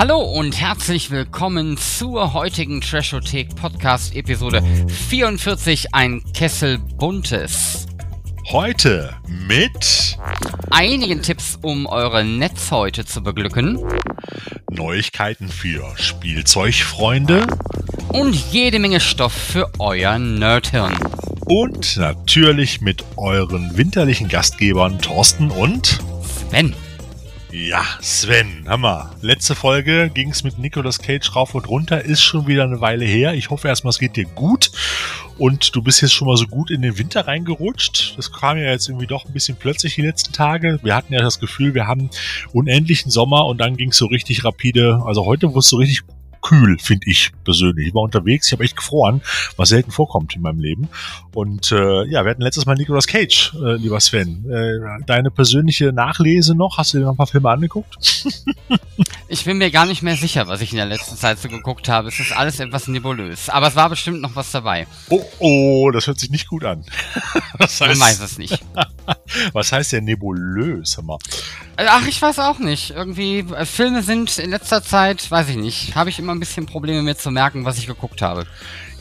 Hallo 0.00 0.18
und 0.22 0.58
herzlich 0.58 1.10
willkommen 1.10 1.76
zur 1.76 2.32
heutigen 2.32 2.80
Trashothek 2.80 3.54
Podcast 3.54 4.16
Episode 4.16 4.62
44 4.88 5.94
Ein 5.94 6.22
Kessel 6.32 6.78
Buntes. 6.78 7.86
Heute 8.50 9.14
mit 9.28 10.16
einigen 10.70 11.20
Tipps, 11.20 11.58
um 11.60 11.84
eure 11.84 12.24
Netzhäute 12.24 13.04
zu 13.04 13.22
beglücken, 13.22 13.78
Neuigkeiten 14.70 15.50
für 15.50 15.84
Spielzeugfreunde 15.96 17.46
und 18.08 18.34
jede 18.34 18.78
Menge 18.78 19.00
Stoff 19.00 19.34
für 19.34 19.70
euer 19.78 20.18
Nerdhirn. 20.18 20.96
Und 21.44 21.98
natürlich 21.98 22.80
mit 22.80 23.04
euren 23.18 23.76
winterlichen 23.76 24.28
Gastgebern 24.28 24.98
Thorsten 24.98 25.50
und 25.50 26.00
Sven. 26.48 26.74
Ja, 27.52 27.84
Sven, 28.00 28.64
Hammer. 28.68 29.10
Letzte 29.22 29.56
Folge 29.56 30.08
ging 30.14 30.30
es 30.30 30.44
mit 30.44 30.58
Nicolas 30.58 31.00
Cage 31.00 31.34
rauf 31.34 31.56
und 31.56 31.68
runter, 31.68 32.04
ist 32.04 32.22
schon 32.22 32.46
wieder 32.46 32.62
eine 32.62 32.80
Weile 32.80 33.04
her. 33.04 33.34
Ich 33.34 33.50
hoffe 33.50 33.66
erstmal, 33.66 33.90
es 33.90 33.98
geht 33.98 34.14
dir 34.14 34.24
gut 34.24 34.70
und 35.36 35.74
du 35.74 35.82
bist 35.82 36.00
jetzt 36.00 36.12
schon 36.12 36.28
mal 36.28 36.36
so 36.36 36.46
gut 36.46 36.70
in 36.70 36.80
den 36.80 36.96
Winter 36.96 37.26
reingerutscht. 37.26 38.14
Das 38.16 38.30
kam 38.30 38.56
ja 38.56 38.70
jetzt 38.70 38.88
irgendwie 38.88 39.08
doch 39.08 39.24
ein 39.24 39.32
bisschen 39.32 39.56
plötzlich 39.56 39.96
die 39.96 40.02
letzten 40.02 40.32
Tage. 40.32 40.78
Wir 40.84 40.94
hatten 40.94 41.12
ja 41.12 41.22
das 41.22 41.40
Gefühl, 41.40 41.74
wir 41.74 41.88
haben 41.88 42.10
unendlichen 42.52 43.10
Sommer 43.10 43.46
und 43.46 43.58
dann 43.58 43.76
ging 43.76 43.90
es 43.90 43.96
so 43.96 44.06
richtig 44.06 44.44
rapide. 44.44 45.02
Also 45.04 45.26
heute 45.26 45.48
wurde 45.48 45.58
es 45.58 45.68
so 45.68 45.76
richtig 45.78 46.02
kühl, 46.42 46.78
finde 46.78 47.10
ich 47.10 47.32
persönlich. 47.44 47.88
Ich 47.88 47.94
war 47.94 48.02
unterwegs, 48.02 48.46
ich 48.46 48.52
habe 48.52 48.64
echt 48.64 48.76
gefroren, 48.76 49.22
was 49.56 49.70
selten 49.70 49.90
vorkommt 49.90 50.34
in 50.34 50.42
meinem 50.42 50.60
Leben. 50.60 50.88
Und 51.34 51.72
äh, 51.72 52.04
ja, 52.04 52.24
wir 52.24 52.30
hatten 52.30 52.42
letztes 52.42 52.66
Mal 52.66 52.74
Nicolas 52.74 53.06
Cage, 53.06 53.54
äh, 53.54 53.76
lieber 53.76 54.00
Sven. 54.00 54.44
Äh, 54.50 55.04
deine 55.06 55.30
persönliche 55.30 55.92
Nachlese 55.92 56.54
noch? 56.54 56.78
Hast 56.78 56.94
du 56.94 56.98
dir 56.98 57.04
noch 57.04 57.12
ein 57.12 57.16
paar 57.16 57.26
Filme 57.26 57.50
angeguckt? 57.50 57.96
ich 59.28 59.44
bin 59.44 59.58
mir 59.58 59.70
gar 59.70 59.86
nicht 59.86 60.02
mehr 60.02 60.16
sicher, 60.16 60.48
was 60.48 60.60
ich 60.60 60.72
in 60.72 60.76
der 60.76 60.86
letzten 60.86 61.16
Zeit 61.16 61.38
so 61.38 61.48
geguckt 61.48 61.88
habe. 61.88 62.08
Es 62.08 62.18
ist 62.18 62.32
alles 62.32 62.60
etwas 62.60 62.88
nebulös. 62.88 63.48
Aber 63.48 63.68
es 63.68 63.76
war 63.76 63.88
bestimmt 63.88 64.20
noch 64.20 64.36
was 64.36 64.50
dabei. 64.50 64.86
Oh, 65.08 65.24
oh, 65.38 65.90
das 65.90 66.06
hört 66.06 66.18
sich 66.18 66.30
nicht 66.30 66.48
gut 66.48 66.64
an. 66.64 66.84
das 67.58 67.80
heißt, 67.80 67.98
Man 67.98 68.08
weiß 68.08 68.20
es 68.20 68.38
nicht. 68.38 68.58
was 69.52 69.72
heißt 69.72 69.92
denn 69.92 70.04
nebulös? 70.04 70.96
Hör 70.96 71.04
mal. 71.04 71.18
Ach, 71.76 72.06
ich 72.06 72.20
weiß 72.20 72.38
auch 72.40 72.58
nicht. 72.58 72.90
Irgendwie, 72.90 73.38
äh, 73.38 73.64
Filme 73.64 74.02
sind 74.02 74.38
in 74.38 74.50
letzter 74.50 74.82
Zeit, 74.82 75.30
weiß 75.30 75.48
ich 75.48 75.56
nicht, 75.56 75.94
habe 75.94 76.10
ich 76.10 76.18
immer 76.18 76.29
ein 76.32 76.40
bisschen 76.40 76.66
Probleme 76.66 77.02
mit 77.02 77.18
zu 77.18 77.30
merken, 77.30 77.64
was 77.64 77.78
ich 77.78 77.86
geguckt 77.86 78.22
habe. 78.22 78.46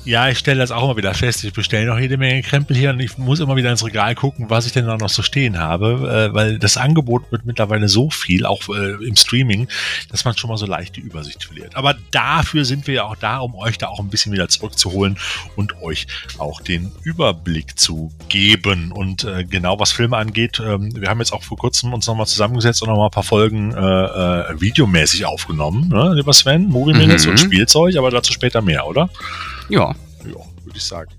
Ja, 0.09 0.27
ich 0.27 0.39
stelle 0.39 0.57
das 0.57 0.71
auch 0.71 0.85
immer 0.85 0.97
wieder 0.97 1.13
fest. 1.13 1.43
Ich 1.43 1.53
bestelle 1.53 1.85
noch 1.85 1.99
jede 1.99 2.17
Menge 2.17 2.41
Krempel 2.41 2.75
hier 2.75 2.89
und 2.89 2.99
ich 2.99 3.19
muss 3.19 3.39
immer 3.41 3.55
wieder 3.55 3.69
ins 3.69 3.85
Regal 3.85 4.15
gucken, 4.15 4.49
was 4.49 4.65
ich 4.65 4.71
denn 4.71 4.87
da 4.87 4.97
noch 4.97 5.07
so 5.07 5.21
stehen 5.21 5.59
habe, 5.59 6.31
äh, 6.31 6.33
weil 6.33 6.57
das 6.57 6.77
Angebot 6.77 7.31
wird 7.31 7.45
mittlerweile 7.45 7.87
so 7.87 8.09
viel, 8.09 8.47
auch 8.47 8.59
äh, 8.69 9.05
im 9.05 9.15
Streaming, 9.15 9.67
dass 10.09 10.25
man 10.25 10.35
schon 10.35 10.49
mal 10.49 10.57
so 10.57 10.65
leicht 10.65 10.95
die 10.95 11.01
Übersicht 11.01 11.43
verliert. 11.43 11.75
Aber 11.75 11.95
dafür 12.09 12.65
sind 12.65 12.87
wir 12.87 12.95
ja 12.95 13.03
auch 13.03 13.17
da, 13.17 13.37
um 13.37 13.53
euch 13.53 13.77
da 13.77 13.89
auch 13.89 13.99
ein 13.99 14.09
bisschen 14.09 14.31
wieder 14.31 14.49
zurückzuholen 14.49 15.19
und 15.55 15.79
euch 15.83 16.07
auch 16.39 16.59
den 16.59 16.91
Überblick 17.03 17.77
zu 17.77 18.11
geben. 18.29 18.91
Und 18.91 19.25
äh, 19.25 19.43
genau 19.43 19.79
was 19.79 19.91
Filme 19.91 20.17
angeht, 20.17 20.59
ähm, 20.59 20.91
wir 20.99 21.07
haben 21.07 21.19
jetzt 21.19 21.33
auch 21.33 21.43
vor 21.43 21.57
kurzem 21.57 21.93
uns 21.93 22.07
nochmal 22.07 22.25
zusammengesetzt 22.25 22.81
und 22.81 22.89
nochmal 22.89 23.09
ein 23.09 23.11
paar 23.11 23.21
Folgen 23.21 23.75
äh, 23.75 23.77
äh, 23.77 24.59
videomäßig 24.59 25.27
aufgenommen, 25.27 25.87
ne, 25.89 26.15
lieber 26.15 26.33
Sven, 26.33 26.65
Movie 26.65 26.93
Minutes 26.93 27.27
mhm. 27.27 27.33
und 27.33 27.37
Spielzeug, 27.37 27.95
aber 27.95 28.09
dazu 28.09 28.33
später 28.33 28.63
mehr, 28.63 28.87
oder? 28.87 29.07
Ja. 29.69 29.95
Ja, 30.25 30.35
würde 30.63 30.77
ich 30.77 30.83
sagen. 30.83 31.11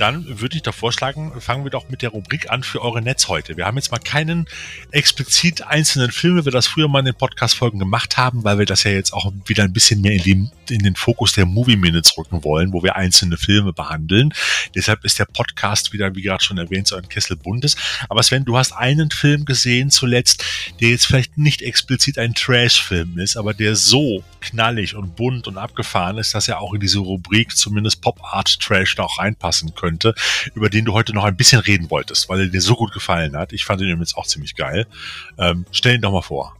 Dann 0.00 0.40
würde 0.40 0.56
ich 0.56 0.62
doch 0.62 0.74
vorschlagen, 0.74 1.30
fangen 1.42 1.62
wir 1.62 1.70
doch 1.70 1.90
mit 1.90 2.00
der 2.00 2.08
Rubrik 2.08 2.50
an 2.50 2.62
für 2.62 2.80
eure 2.80 3.02
Netz 3.02 3.28
heute. 3.28 3.58
Wir 3.58 3.66
haben 3.66 3.76
jetzt 3.76 3.90
mal 3.90 3.98
keinen 3.98 4.46
explizit 4.92 5.60
einzelnen 5.60 6.10
Film, 6.10 6.38
wie 6.38 6.46
wir 6.46 6.52
das 6.52 6.66
früher 6.66 6.88
mal 6.88 7.00
in 7.00 7.04
den 7.04 7.14
Podcast-Folgen 7.14 7.78
gemacht 7.78 8.16
haben, 8.16 8.42
weil 8.42 8.58
wir 8.58 8.64
das 8.64 8.84
ja 8.84 8.92
jetzt 8.92 9.12
auch 9.12 9.30
wieder 9.44 9.62
ein 9.62 9.74
bisschen 9.74 10.00
mehr 10.00 10.14
in, 10.14 10.22
die, 10.22 10.74
in 10.74 10.82
den 10.84 10.96
Fokus 10.96 11.32
der 11.32 11.44
Movie 11.44 11.76
Minutes 11.76 12.16
rücken 12.16 12.42
wollen, 12.44 12.72
wo 12.72 12.82
wir 12.82 12.96
einzelne 12.96 13.36
Filme 13.36 13.74
behandeln. 13.74 14.32
Deshalb 14.74 15.04
ist 15.04 15.18
der 15.18 15.26
Podcast 15.26 15.92
wieder, 15.92 16.14
wie 16.14 16.22
gerade 16.22 16.42
schon 16.42 16.56
erwähnt, 16.56 16.86
so 16.86 16.96
ein 16.96 17.06
Kessel 17.06 17.36
Bundes. 17.36 17.76
Aber 18.08 18.22
Sven, 18.22 18.46
du 18.46 18.56
hast 18.56 18.72
einen 18.72 19.10
Film 19.10 19.44
gesehen 19.44 19.90
zuletzt, 19.90 20.42
der 20.80 20.88
jetzt 20.88 21.04
vielleicht 21.04 21.36
nicht 21.36 21.60
explizit 21.60 22.16
ein 22.16 22.32
Trash-Film 22.32 23.18
ist, 23.18 23.36
aber 23.36 23.52
der 23.52 23.76
so 23.76 24.24
knallig 24.40 24.94
und 24.94 25.16
bunt 25.16 25.46
und 25.46 25.58
abgefahren 25.58 26.16
ist, 26.16 26.34
dass 26.34 26.48
er 26.48 26.60
auch 26.60 26.72
in 26.72 26.80
diese 26.80 27.00
Rubrik 27.00 27.54
zumindest 27.54 28.00
Pop 28.00 28.18
Art 28.24 28.58
Trash 28.60 28.94
da 28.94 29.02
auch 29.02 29.18
reinpassen 29.18 29.74
könnte 29.74 29.89
könnte, 29.90 30.14
über 30.54 30.70
den 30.70 30.84
du 30.84 30.92
heute 30.92 31.12
noch 31.12 31.24
ein 31.24 31.36
bisschen 31.36 31.60
reden 31.60 31.90
wolltest, 31.90 32.28
weil 32.28 32.40
er 32.40 32.46
dir 32.46 32.60
so 32.60 32.76
gut 32.76 32.92
gefallen 32.92 33.36
hat. 33.36 33.52
Ich 33.52 33.64
fand 33.64 33.80
ihn 33.80 33.98
jetzt 33.98 34.16
auch 34.16 34.26
ziemlich 34.26 34.54
geil. 34.54 34.86
Ähm, 35.36 35.66
stell 35.72 35.96
ihn 35.96 36.00
doch 36.00 36.12
mal 36.12 36.22
vor. 36.22 36.56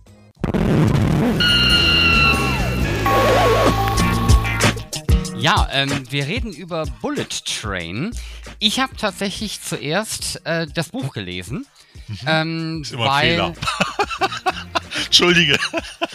Ja, 5.39 5.69
ähm, 5.73 5.91
wir 6.11 6.27
reden 6.27 6.53
über 6.53 6.85
Bullet 7.01 7.29
Train. 7.47 8.11
Ich 8.59 8.79
habe 8.79 8.95
tatsächlich 8.97 9.63
zuerst 9.63 10.45
äh, 10.45 10.67
das 10.67 10.91
Buch 10.91 11.15
gelesen. 11.15 11.67
Mhm. 12.11 12.19
Ähm, 12.27 12.83
ist 12.83 12.93
immer 12.93 13.07
weil, 13.07 13.41
ein 13.41 13.55
Fehler. 13.55 14.31
Entschuldige. 15.11 15.59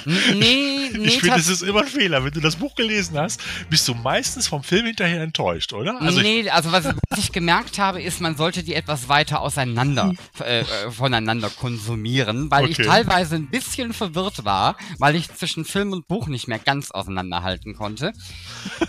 Nee, 0.05 0.89
nee. 0.97 1.07
Ich 1.07 1.19
finde, 1.19 1.37
es 1.37 1.47
ist 1.47 1.63
immer 1.63 1.81
ein 1.81 1.87
Fehler. 1.87 2.23
Wenn 2.23 2.31
du 2.31 2.39
das 2.39 2.55
Buch 2.55 2.75
gelesen 2.75 3.17
hast, 3.17 3.41
bist 3.69 3.87
du 3.87 3.93
meistens 3.93 4.47
vom 4.47 4.63
Film 4.63 4.85
hinterher 4.85 5.21
enttäuscht, 5.21 5.73
oder? 5.73 6.01
Also 6.01 6.21
nee, 6.21 6.49
also 6.49 6.71
was, 6.71 6.85
was, 6.85 7.19
ich 7.19 7.31
gemerkt 7.31 7.77
habe, 7.77 8.01
ist, 8.01 8.21
man 8.21 8.37
sollte 8.37 8.63
die 8.63 8.73
etwas 8.73 9.09
weiter 9.09 9.41
auseinander, 9.41 10.13
äh, 10.39 10.61
äh, 10.61 10.91
voneinander 10.91 11.49
konsumieren, 11.49 12.49
weil 12.51 12.65
okay. 12.65 12.75
ich 12.81 12.87
teilweise 12.87 13.35
ein 13.35 13.49
bisschen 13.49 13.93
verwirrt 13.93 14.45
war, 14.45 14.77
weil 14.97 15.15
ich 15.15 15.33
zwischen 15.33 15.65
Film 15.65 15.91
und 15.91 16.07
Buch 16.07 16.27
nicht 16.27 16.47
mehr 16.47 16.59
ganz 16.59 16.91
auseinanderhalten 16.91 17.75
konnte. 17.75 18.13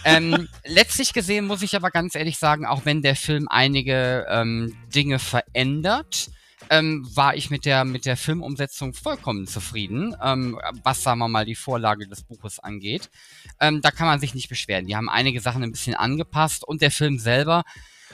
ähm, 0.05 0.49
letztlich 0.65 1.13
gesehen 1.13 1.47
muss 1.47 1.63
ich 1.63 1.75
aber 1.77 1.91
ganz 1.91 2.15
ehrlich 2.15 2.39
sagen, 2.39 2.67
auch 2.67 2.85
wenn 2.85 3.03
der 3.03 3.17
Film 3.17 3.49
einige 3.49 4.27
ähm, 4.29 4.77
Dinge 4.95 5.19
verändert, 5.19 6.31
ähm, 6.71 7.07
war 7.15 7.35
ich 7.35 7.51
mit 7.51 7.65
der, 7.65 7.85
mit 7.85 8.07
der 8.07 8.17
Filmumsetzung 8.17 8.93
vollkommen 8.95 9.47
zufrieden, 9.47 10.15
ähm, 10.23 10.59
was, 10.83 11.03
sagen 11.03 11.19
wir 11.19 11.29
mal, 11.29 11.45
die 11.45 11.55
Vorlage 11.55 12.07
des 12.07 12.25
Buches 12.25 12.59
angeht. 12.59 13.11
Ähm, 13.61 13.81
da 13.81 13.91
kann 13.91 14.07
man 14.07 14.21
sich 14.21 14.35
nicht 14.35 14.49
beschweren. 14.49 14.87
Die 14.87 14.97
haben 14.97 15.09
einige 15.09 15.41
Sachen 15.41 15.63
ein 15.63 15.73
bisschen 15.73 15.95
angepasst 15.95 16.65
und 16.67 16.83
der 16.83 16.91
Film 16.91 17.19
selber 17.19 17.65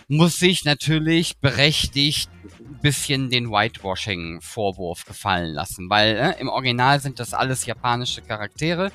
muss 0.09 0.39
sich 0.39 0.65
natürlich 0.65 1.39
berechtigt 1.39 2.31
ein 2.45 2.81
bisschen 2.81 3.31
den 3.31 3.51
Whitewashing-Vorwurf 3.51 5.05
gefallen 5.05 5.53
lassen, 5.55 5.89
weil 5.89 6.17
äh, 6.17 6.41
im 6.41 6.49
Original 6.49 7.01
sind 7.01 7.21
das 7.21 7.35
alles 7.35 7.67
japanische 7.67 8.23
Charaktere. 8.23 8.93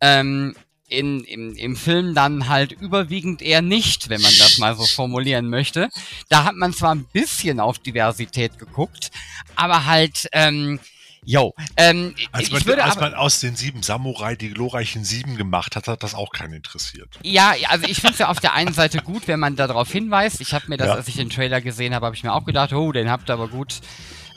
Ähm, 0.00 0.54
in, 0.90 1.20
im, 1.20 1.56
im 1.56 1.76
Film 1.76 2.14
dann 2.14 2.48
halt 2.48 2.72
überwiegend 2.72 3.42
eher 3.42 3.62
nicht, 3.62 4.08
wenn 4.08 4.20
man 4.20 4.32
das 4.38 4.58
mal 4.58 4.76
so 4.76 4.84
formulieren 4.84 5.48
möchte. 5.48 5.88
Da 6.28 6.44
hat 6.44 6.56
man 6.56 6.72
zwar 6.72 6.94
ein 6.94 7.04
bisschen 7.04 7.60
auf 7.60 7.78
Diversität 7.78 8.58
geguckt, 8.58 9.10
aber 9.54 9.86
halt, 9.86 10.28
ähm, 10.32 10.80
Jo, 11.22 11.54
ähm, 11.76 12.14
als, 12.32 12.50
man, 12.50 12.62
als 12.80 12.96
aber, 12.96 13.10
man 13.10 13.14
aus 13.14 13.40
den 13.40 13.54
sieben 13.54 13.82
Samurai 13.82 14.36
die 14.36 14.48
glorreichen 14.48 15.04
sieben 15.04 15.36
gemacht 15.36 15.76
hat, 15.76 15.86
hat 15.86 16.02
das 16.02 16.14
auch 16.14 16.32
keinen 16.32 16.54
interessiert. 16.54 17.18
Ja, 17.22 17.54
also 17.68 17.86
ich 17.86 17.98
finde 17.98 18.14
es 18.14 18.18
ja 18.20 18.28
auf 18.28 18.40
der 18.40 18.54
einen 18.54 18.72
Seite 18.72 19.02
gut, 19.02 19.28
wenn 19.28 19.38
man 19.38 19.54
darauf 19.54 19.92
hinweist. 19.92 20.40
Ich 20.40 20.54
habe 20.54 20.64
mir 20.68 20.78
das, 20.78 20.86
ja. 20.86 20.94
als 20.94 21.08
ich 21.08 21.16
den 21.16 21.28
Trailer 21.28 21.60
gesehen 21.60 21.94
habe, 21.94 22.06
habe 22.06 22.16
ich 22.16 22.22
mir 22.22 22.32
auch 22.32 22.46
gedacht, 22.46 22.72
oh, 22.72 22.90
den 22.90 23.10
habt 23.10 23.28
ihr 23.28 23.34
aber 23.34 23.48
gut 23.48 23.80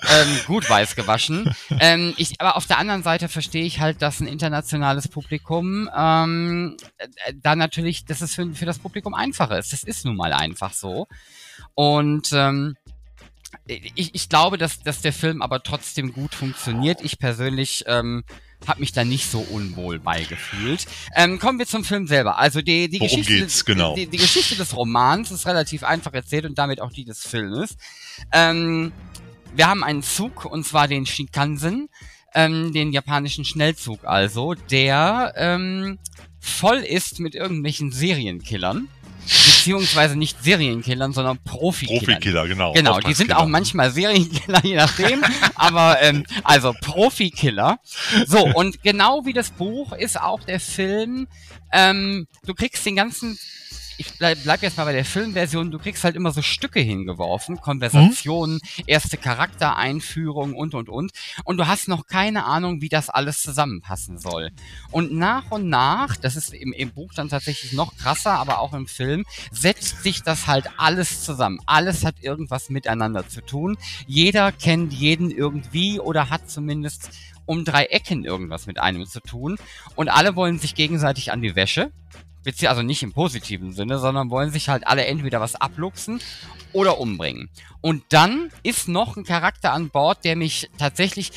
ähm, 0.09 0.39
gut 0.47 0.69
weiß 0.69 0.95
gewaschen. 0.95 1.53
ähm, 1.79 2.13
ich, 2.17 2.39
aber 2.39 2.57
auf 2.57 2.67
der 2.67 2.77
anderen 2.77 3.03
Seite 3.03 3.29
verstehe 3.29 3.63
ich 3.63 3.79
halt, 3.79 4.01
dass 4.01 4.19
ein 4.19 4.27
internationales 4.27 5.07
Publikum 5.07 5.89
ähm, 5.95 6.77
äh, 6.97 7.33
da 7.35 7.55
natürlich, 7.55 8.05
dass 8.05 8.21
es 8.21 8.35
für, 8.35 8.53
für 8.53 8.65
das 8.65 8.79
Publikum 8.79 9.13
einfacher 9.13 9.57
ist. 9.57 9.73
Das 9.73 9.83
ist 9.83 10.05
nun 10.05 10.15
mal 10.15 10.33
einfach 10.33 10.73
so. 10.73 11.07
Und 11.75 12.31
ähm, 12.33 12.75
ich, 13.65 14.13
ich 14.13 14.29
glaube, 14.29 14.57
dass, 14.57 14.81
dass 14.81 15.01
der 15.01 15.13
Film 15.13 15.41
aber 15.41 15.63
trotzdem 15.63 16.13
gut 16.13 16.35
funktioniert. 16.35 17.01
Ich 17.01 17.19
persönlich 17.19 17.83
ähm, 17.87 18.23
habe 18.67 18.79
mich 18.79 18.91
da 18.91 19.03
nicht 19.03 19.29
so 19.29 19.39
unwohl 19.39 19.99
beigefühlt. 19.99 20.85
Ähm, 21.15 21.39
kommen 21.39 21.59
wir 21.59 21.65
zum 21.65 21.83
Film 21.83 22.07
selber. 22.07 22.37
Also 22.37 22.61
die, 22.61 22.89
die, 22.89 22.99
Worum 22.99 23.09
Geschichte, 23.09 23.39
geht's, 23.39 23.65
genau. 23.65 23.95
die, 23.95 24.07
die, 24.07 24.17
Geschichte 24.17 24.55
des 24.55 24.75
Romans 24.75 25.31
ist 25.31 25.45
relativ 25.45 25.83
einfach 25.83 26.13
erzählt 26.13 26.45
und 26.45 26.57
damit 26.57 26.81
auch 26.81 26.91
die 26.91 27.05
des 27.05 27.25
Filmes. 27.25 27.75
Ähm, 28.31 28.91
wir 29.55 29.67
haben 29.67 29.83
einen 29.83 30.03
Zug, 30.03 30.45
und 30.45 30.65
zwar 30.65 30.87
den 30.87 31.05
Shinkansen, 31.05 31.89
ähm, 32.33 32.73
den 32.73 32.91
japanischen 32.91 33.45
Schnellzug 33.45 34.05
also, 34.05 34.53
der 34.53 35.33
ähm, 35.37 35.99
voll 36.39 36.77
ist 36.77 37.19
mit 37.19 37.35
irgendwelchen 37.35 37.91
Serienkillern. 37.91 38.89
Beziehungsweise 39.25 40.17
nicht 40.17 40.43
Serienkillern, 40.43 41.13
sondern 41.13 41.37
Profikillern. 41.45 42.03
Profikiller, 42.03 42.45
genau. 42.45 42.73
Genau, 42.73 42.99
die 42.99 43.13
sind 43.13 43.33
auch 43.33 43.47
manchmal 43.47 43.89
Serienkiller, 43.89 44.59
je 44.63 44.75
nachdem. 44.75 45.23
aber 45.55 46.01
ähm, 46.01 46.25
also 46.43 46.73
Profikiller. 46.81 47.79
So, 48.25 48.45
und 48.45 48.83
genau 48.83 49.25
wie 49.25 49.31
das 49.31 49.51
Buch 49.51 49.93
ist 49.93 50.19
auch 50.19 50.43
der 50.43 50.59
Film, 50.59 51.27
ähm, 51.71 52.27
du 52.45 52.53
kriegst 52.53 52.85
den 52.85 52.97
ganzen 52.97 53.39
ich 53.97 54.17
bleib, 54.17 54.39
bleib 54.43 54.61
jetzt 54.61 54.77
mal 54.77 54.85
bei 54.85 54.93
der 54.93 55.05
Filmversion, 55.05 55.71
du 55.71 55.79
kriegst 55.79 56.03
halt 56.03 56.15
immer 56.15 56.31
so 56.31 56.41
Stücke 56.41 56.79
hingeworfen, 56.79 57.59
Konversationen, 57.59 58.55
mhm. 58.55 58.83
erste 58.87 59.17
Charaktereinführung 59.17 60.53
und 60.55 60.73
und 60.73 60.89
und. 60.89 61.11
Und 61.43 61.57
du 61.57 61.67
hast 61.67 61.87
noch 61.87 62.07
keine 62.07 62.45
Ahnung, 62.45 62.81
wie 62.81 62.89
das 62.89 63.09
alles 63.09 63.41
zusammenpassen 63.41 64.17
soll. 64.17 64.51
Und 64.91 65.13
nach 65.13 65.51
und 65.51 65.69
nach, 65.69 66.15
das 66.15 66.35
ist 66.35 66.53
im, 66.53 66.73
im 66.73 66.91
Buch 66.91 67.13
dann 67.13 67.29
tatsächlich 67.29 67.73
noch 67.73 67.95
krasser, 67.97 68.31
aber 68.31 68.59
auch 68.59 68.73
im 68.73 68.87
Film, 68.87 69.25
setzt 69.51 70.03
sich 70.03 70.23
das 70.23 70.47
halt 70.47 70.67
alles 70.77 71.23
zusammen. 71.23 71.59
Alles 71.65 72.05
hat 72.05 72.15
irgendwas 72.21 72.69
miteinander 72.69 73.27
zu 73.27 73.41
tun. 73.41 73.77
Jeder 74.07 74.51
kennt 74.51 74.93
jeden 74.93 75.31
irgendwie 75.31 75.99
oder 75.99 76.29
hat 76.29 76.49
zumindest 76.49 77.09
um 77.45 77.65
drei 77.65 77.85
Ecken 77.85 78.25
irgendwas 78.25 78.67
mit 78.67 78.79
einem 78.79 79.05
zu 79.05 79.19
tun. 79.19 79.57
Und 79.95 80.09
alle 80.09 80.35
wollen 80.35 80.59
sich 80.59 80.75
gegenseitig 80.75 81.31
an 81.31 81.41
die 81.41 81.55
Wäsche. 81.55 81.91
Also 82.65 82.81
nicht 82.81 83.03
im 83.03 83.13
positiven 83.13 83.73
Sinne, 83.73 83.99
sondern 83.99 84.29
wollen 84.29 84.51
sich 84.51 84.69
halt 84.69 84.85
alle 84.87 85.05
entweder 85.05 85.39
was 85.39 85.55
abluchsen 85.55 86.19
oder 86.73 86.99
umbringen. 86.99 87.49
Und 87.81 88.03
dann 88.09 88.49
ist 88.63 88.87
noch 88.87 89.15
ein 89.17 89.23
Charakter 89.23 89.73
an 89.73 89.89
Bord, 89.89 90.25
der 90.25 90.35
mich 90.35 90.69
tatsächlich, 90.77 91.31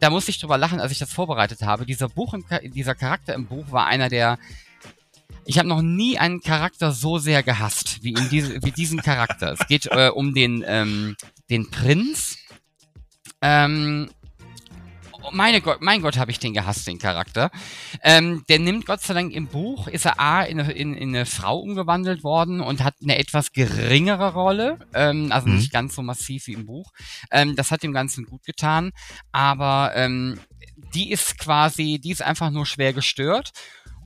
da 0.00 0.10
muss 0.10 0.28
ich 0.28 0.40
drüber 0.40 0.58
lachen, 0.58 0.80
als 0.80 0.92
ich 0.92 0.98
das 0.98 1.12
vorbereitet 1.12 1.62
habe. 1.62 1.86
Dieser 1.86 2.08
Buch, 2.08 2.34
im, 2.34 2.44
dieser 2.74 2.94
Charakter 2.94 3.34
im 3.34 3.46
Buch 3.46 3.70
war 3.70 3.86
einer 3.86 4.08
der, 4.08 4.38
ich 5.44 5.58
habe 5.58 5.68
noch 5.68 5.82
nie 5.82 6.18
einen 6.18 6.40
Charakter 6.40 6.92
so 6.92 7.18
sehr 7.18 7.42
gehasst 7.42 8.02
wie 8.02 8.12
in 8.12 8.28
diese, 8.28 8.62
wie 8.62 8.72
diesen 8.72 9.02
Charakter. 9.02 9.52
Es 9.52 9.66
geht 9.66 9.86
äh, 9.86 10.08
um 10.08 10.34
den, 10.34 10.64
ähm, 10.66 11.16
den 11.50 11.70
Prinz. 11.70 12.38
Ähm, 13.40 14.10
meine 15.32 15.60
Gott, 15.60 15.78
mein 15.80 16.02
Gott, 16.02 16.16
habe 16.16 16.30
ich 16.30 16.38
den 16.38 16.54
gehasst, 16.54 16.86
den 16.86 16.98
Charakter. 16.98 17.50
Ähm, 18.02 18.44
der 18.48 18.58
nimmt 18.58 18.86
Gott 18.86 19.00
sei 19.00 19.14
Dank 19.14 19.32
im 19.32 19.46
Buch, 19.46 19.88
ist 19.88 20.04
er 20.06 20.20
A 20.20 20.42
in 20.42 20.60
eine, 20.60 20.72
in, 20.72 20.94
in 20.94 21.08
eine 21.10 21.26
Frau 21.26 21.58
umgewandelt 21.58 22.24
worden 22.24 22.60
und 22.60 22.84
hat 22.84 22.94
eine 23.02 23.18
etwas 23.18 23.52
geringere 23.52 24.32
Rolle, 24.32 24.78
ähm, 24.94 25.32
also 25.32 25.48
mhm. 25.48 25.56
nicht 25.56 25.72
ganz 25.72 25.94
so 25.94 26.02
massiv 26.02 26.46
wie 26.46 26.54
im 26.54 26.66
Buch. 26.66 26.92
Ähm, 27.30 27.56
das 27.56 27.70
hat 27.70 27.82
dem 27.82 27.92
Ganzen 27.92 28.24
gut 28.24 28.44
getan, 28.44 28.92
aber 29.32 29.92
ähm, 29.94 30.40
die 30.94 31.10
ist 31.10 31.38
quasi, 31.38 32.00
die 32.02 32.10
ist 32.10 32.22
einfach 32.22 32.50
nur 32.50 32.66
schwer 32.66 32.92
gestört 32.92 33.52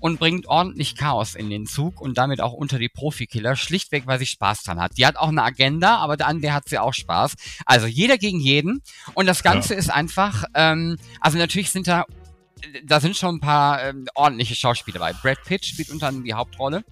und 0.02 0.18
bringt 0.18 0.48
ordentlich 0.48 0.96
Chaos 0.96 1.36
in 1.36 1.48
den 1.48 1.66
Zug 1.66 2.00
und 2.00 2.18
damit 2.18 2.40
auch 2.40 2.52
unter 2.52 2.80
die 2.80 2.88
Profikiller, 2.88 3.54
schlichtweg, 3.54 4.06
weil 4.06 4.18
sie 4.18 4.26
Spaß 4.26 4.64
dran 4.64 4.80
hat. 4.80 4.98
Die 4.98 5.06
hat 5.06 5.16
auch 5.16 5.28
eine 5.28 5.44
Agenda, 5.44 5.98
aber 5.98 6.16
an 6.26 6.40
der 6.40 6.54
hat 6.54 6.68
sie 6.68 6.78
auch 6.78 6.92
Spaß. 6.92 7.34
Also 7.66 7.86
jeder 7.86 8.18
gegen 8.18 8.40
jeden 8.40 8.82
und 9.14 9.26
das 9.26 9.44
Ganze 9.44 9.74
ja. 9.74 9.78
ist 9.78 9.90
einfach, 9.90 10.44
ähm, 10.54 10.96
also 11.20 11.38
natürlich 11.38 11.70
sind 11.70 11.86
da 11.86 12.04
da 12.84 13.00
sind 13.00 13.16
schon 13.16 13.36
ein 13.36 13.40
paar 13.40 13.82
ähm, 13.82 14.06
ordentliche 14.14 14.54
Schauspieler 14.54 14.98
dabei. 14.98 15.12
Brad 15.14 15.42
Pitt 15.44 15.64
spielt 15.64 15.90
unter 15.90 16.08
anderem 16.08 16.24
die 16.24 16.34
Hauptrolle. 16.34 16.84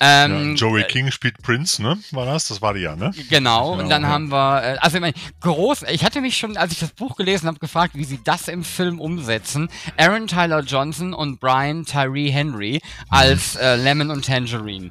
Ähm, 0.00 0.50
ja, 0.50 0.54
Joey 0.54 0.82
äh, 0.82 0.84
King 0.84 1.10
spielt 1.10 1.42
Prince, 1.42 1.82
ne? 1.82 1.98
War 2.10 2.26
das? 2.26 2.48
Das 2.48 2.60
war 2.60 2.74
die 2.74 2.80
ja, 2.80 2.96
ne? 2.96 3.12
Genau, 3.30 3.30
genau 3.30 3.82
und 3.82 3.88
dann 3.88 4.06
haben 4.06 4.30
wir, 4.30 4.62
äh, 4.62 4.76
also 4.78 4.96
ich 4.96 5.00
meine, 5.00 5.14
groß, 5.40 5.84
ich 5.90 6.04
hatte 6.04 6.20
mich 6.20 6.36
schon, 6.36 6.56
als 6.56 6.72
ich 6.72 6.80
das 6.80 6.92
Buch 6.92 7.16
gelesen 7.16 7.46
habe, 7.46 7.58
gefragt, 7.58 7.94
wie 7.94 8.04
sie 8.04 8.20
das 8.22 8.48
im 8.48 8.64
Film 8.64 9.00
umsetzen. 9.00 9.68
Aaron 9.96 10.26
Tyler 10.26 10.60
Johnson 10.60 11.14
und 11.14 11.40
Brian 11.40 11.84
Tyree 11.84 12.30
Henry 12.30 12.80
als 13.08 13.54
mhm. 13.54 13.60
äh, 13.60 13.76
Lemon 13.76 14.10
und 14.10 14.24
Tangerine. 14.24 14.90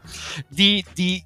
Die, 0.49 0.85
die 0.97 1.23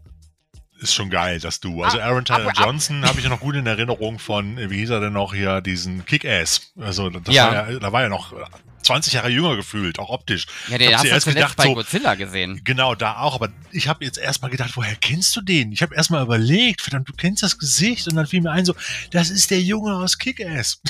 ist 0.82 0.94
schon 0.94 1.10
geil, 1.10 1.40
das 1.40 1.60
Du. 1.60 1.84
Also 1.84 2.00
ah, 2.00 2.04
Aaron 2.06 2.26
Tyler 2.26 2.52
Johnson 2.56 3.06
habe 3.06 3.18
ich 3.20 3.26
ja 3.26 3.30
noch 3.30 3.42
gut 3.42 3.56
in 3.56 3.66
Erinnerung 3.66 4.20
von, 4.20 4.58
wie 4.58 4.78
hieß 4.78 4.92
er 4.92 5.00
denn 5.02 5.14
noch 5.14 5.34
hier, 5.34 5.62
diesen 5.62 6.06
Kick-Ass. 6.06 6.74
Also 6.80 7.10
das 7.10 7.34
ja. 7.34 7.48
War 7.48 7.72
ja, 7.72 7.80
da 7.80 7.92
war 7.92 8.02
ja 8.02 8.10
noch 8.10 8.34
20 8.82 9.14
Jahre 9.14 9.30
jünger 9.30 9.56
gefühlt, 9.56 10.00
auch 10.00 10.10
optisch. 10.10 10.48
Ja, 10.70 10.78
den 10.78 10.94
hast 10.94 11.04
du 11.04 11.10
erst 11.10 11.28
gedacht, 11.28 11.56
bei 11.58 11.66
so, 11.66 11.74
Godzilla 11.74 12.16
gesehen. 12.16 12.62
Genau, 12.64 12.96
da 12.96 13.20
auch. 13.20 13.36
Aber 13.36 13.50
ich 13.72 13.88
habe 13.88 14.06
jetzt 14.06 14.18
erstmal 14.18 14.52
gedacht, 14.52 14.72
woher 14.76 14.96
kennst 14.96 15.36
du 15.36 15.42
den? 15.42 15.72
Ich 15.72 15.82
habe 15.82 15.96
erstmal 15.96 16.24
überlegt, 16.24 16.82
verdammt, 16.82 17.10
du 17.10 17.14
kennst 17.14 17.44
das 17.44 17.58
Gesicht. 17.58 18.08
Und 18.08 18.16
dann 18.16 18.26
fiel 18.26 18.42
mir 18.42 18.52
ein, 18.52 18.66
so, 18.66 18.76
das 19.12 19.30
ist 19.30 19.52
der 19.52 19.62
Junge 19.62 19.96
aus 19.96 20.18
Kick-Ass. 20.18 20.82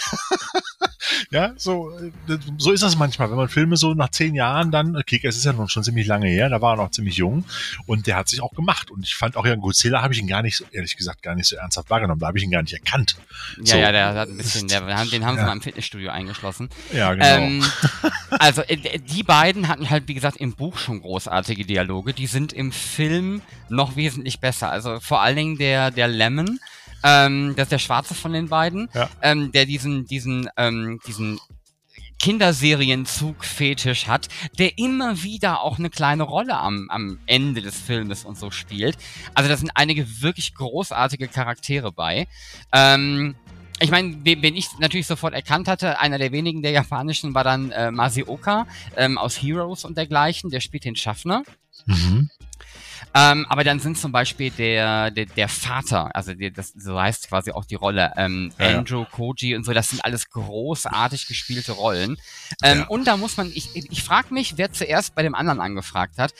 ja, 1.32 1.54
so, 1.58 1.92
so 2.58 2.72
ist 2.72 2.84
das 2.84 2.96
manchmal, 2.96 3.30
wenn 3.30 3.38
man 3.38 3.50
Filme 3.50 3.78
so 3.78 3.94
nach 3.94 4.10
zehn 4.10 4.36
Jahren 4.36 4.72
dann, 4.72 4.96
äh, 4.96 5.04
Kick-Ass 5.04 5.36
ist 5.36 5.46
ja 5.46 5.54
nun 5.54 5.70
schon 5.70 5.84
ziemlich 5.84 6.08
lange 6.08 6.28
her, 6.28 6.50
da 6.50 6.62
war 6.62 6.74
er 6.74 6.78
noch 6.78 6.92
ziemlich 6.92 7.18
jung. 7.18 7.46
Und 7.86 8.08
der 8.08 8.16
hat 8.16 8.30
sich 8.30 8.42
auch 8.42 8.54
gemacht. 8.54 8.92
Und 8.92 9.04
ich 9.04 9.16
fand 9.16 9.36
auch 9.36 9.46
ja, 9.46 9.56
Godzilla 9.56 10.02
habe 10.02 10.14
ich 10.14 10.20
ihn 10.20 10.28
gar 10.28 10.42
nicht 10.42 10.58
so, 10.58 10.66
ehrlich 10.72 10.96
gesagt, 10.96 11.24
gar 11.24 11.36
nicht 11.36 11.48
so 11.48 11.56
ernsthaft 11.56 11.90
wahrgenommen. 11.90 12.20
Da 12.20 12.28
habe 12.28 12.38
ich 12.38 12.44
ihn 12.44 12.52
gar 12.52 12.62
nicht 12.62 12.74
erkannt. 12.74 13.16
Ja, 13.58 13.66
so, 13.66 13.78
ja, 13.78 13.92
der 13.92 14.14
hat 14.14 14.30
ein 14.30 14.38
bisschen, 14.38 14.68
der, 14.68 14.82
den 15.06 15.26
haben 15.26 15.38
sie 15.38 15.44
mal 15.44 15.54
im 15.54 15.62
Fitnessstudio 15.62 16.12
eingeschlossen. 16.12 16.70
Ja, 16.94 17.14
genau. 17.14 17.26
Ähm, 17.26 17.64
also 18.32 18.62
äh, 18.64 19.00
die 19.00 19.24
beiden 19.24 19.68
hatten 19.68 19.90
halt, 19.90 20.08
wie 20.08 20.14
gesagt, 20.14 20.38
im 20.38 20.54
Buch 20.54 20.78
schon 20.78 21.02
großartige 21.02 21.66
Dialoge. 21.66 22.14
Die 22.14 22.28
sind 22.28 22.54
im 22.54 22.72
Film 22.72 23.42
noch 23.70 23.96
wesentlich 23.96 24.40
besser. 24.40 24.72
Also 24.72 25.00
vor 25.00 25.22
allen 25.22 25.36
Dingen 25.36 25.58
der, 25.58 25.92
der 25.92 26.08
Lemon, 26.08 26.60
ähm, 27.04 27.54
das 27.56 27.66
ist 27.66 27.72
der 27.72 27.80
Schwarze 27.80 28.14
von 28.14 28.34
den 28.34 28.50
beiden, 28.50 28.90
ja. 28.94 29.10
ähm, 29.22 29.52
der 29.52 29.66
diesen, 29.66 30.06
diesen, 30.06 30.50
ähm, 30.58 31.00
diesen 31.08 31.40
Kinderserienzug-Fetisch 32.20 34.08
hat, 34.08 34.28
der 34.58 34.78
immer 34.78 35.24
wieder 35.24 35.62
auch 35.62 35.80
eine 35.80 35.90
kleine 35.90 36.24
Rolle 36.24 36.58
am, 36.58 36.90
am 36.90 37.20
Ende 37.26 37.62
des 37.62 37.80
Filmes 37.80 38.26
und 38.26 38.38
so 38.38 38.52
spielt. 38.52 38.98
Also 39.34 39.50
da 39.50 39.56
sind 39.56 39.72
einige 39.76 40.22
wirklich 40.22 40.54
großartige 40.54 41.30
Charaktere 41.30 41.92
bei. 41.92 42.28
Ähm, 42.74 43.36
ich 43.80 43.92
meine, 43.92 44.18
wen, 44.24 44.56
ich 44.56 44.68
natürlich 44.80 45.08
sofort 45.08 45.34
erkannt 45.34 45.68
hatte, 45.68 46.00
einer 46.00 46.18
der 46.18 46.32
wenigen 46.32 46.62
der 46.62 46.72
japanischen 46.72 47.34
war 47.34 47.44
dann 47.44 47.72
äh, 47.72 47.92
Masioka 47.92 48.68
ähm, 48.96 49.18
aus 49.18 49.42
Heroes 49.42 49.86
und 49.86 49.98
dergleichen, 49.98 50.50
der 50.50 50.60
spielt 50.60 50.86
den 50.86 50.96
Schaffner. 50.96 51.44
Mhm. 51.86 52.30
Ähm, 53.14 53.46
aber 53.50 53.64
dann 53.64 53.80
sind 53.80 53.98
zum 53.98 54.12
Beispiel 54.12 54.52
der, 54.52 55.12
der, 55.12 55.26
der 55.26 55.50
Vater, 55.50 56.16
also 56.16 56.34
die, 56.34 56.52
das, 56.52 56.74
so 56.76 57.00
heißt 57.00 57.30
quasi 57.30 57.52
auch 57.52 57.66
die 57.66 57.76
Rolle, 57.76 58.14
ähm, 58.18 58.52
ja, 58.60 58.78
Andrew, 58.78 59.06
Koji 59.06 59.56
und 59.56 59.66
so, 59.66 59.74
das 59.74 59.90
sind 59.90 60.04
alles 60.04 60.30
großartig 60.30 61.28
gespielte 61.28 61.74
Rollen. 61.74 62.18
Ähm, 62.64 62.80
ja. 62.80 62.88
Und 62.88 63.06
da 63.06 63.18
muss 63.18 63.38
man, 63.38 63.52
ich, 63.54 63.76
ich 63.76 64.04
frage 64.04 64.34
mich, 64.34 64.58
wer 64.58 64.72
zuerst 64.72 65.16
bei 65.16 65.24
dem 65.24 65.36
anderen 65.36 65.60
angefragt 65.60 66.18
hat. 66.18 66.34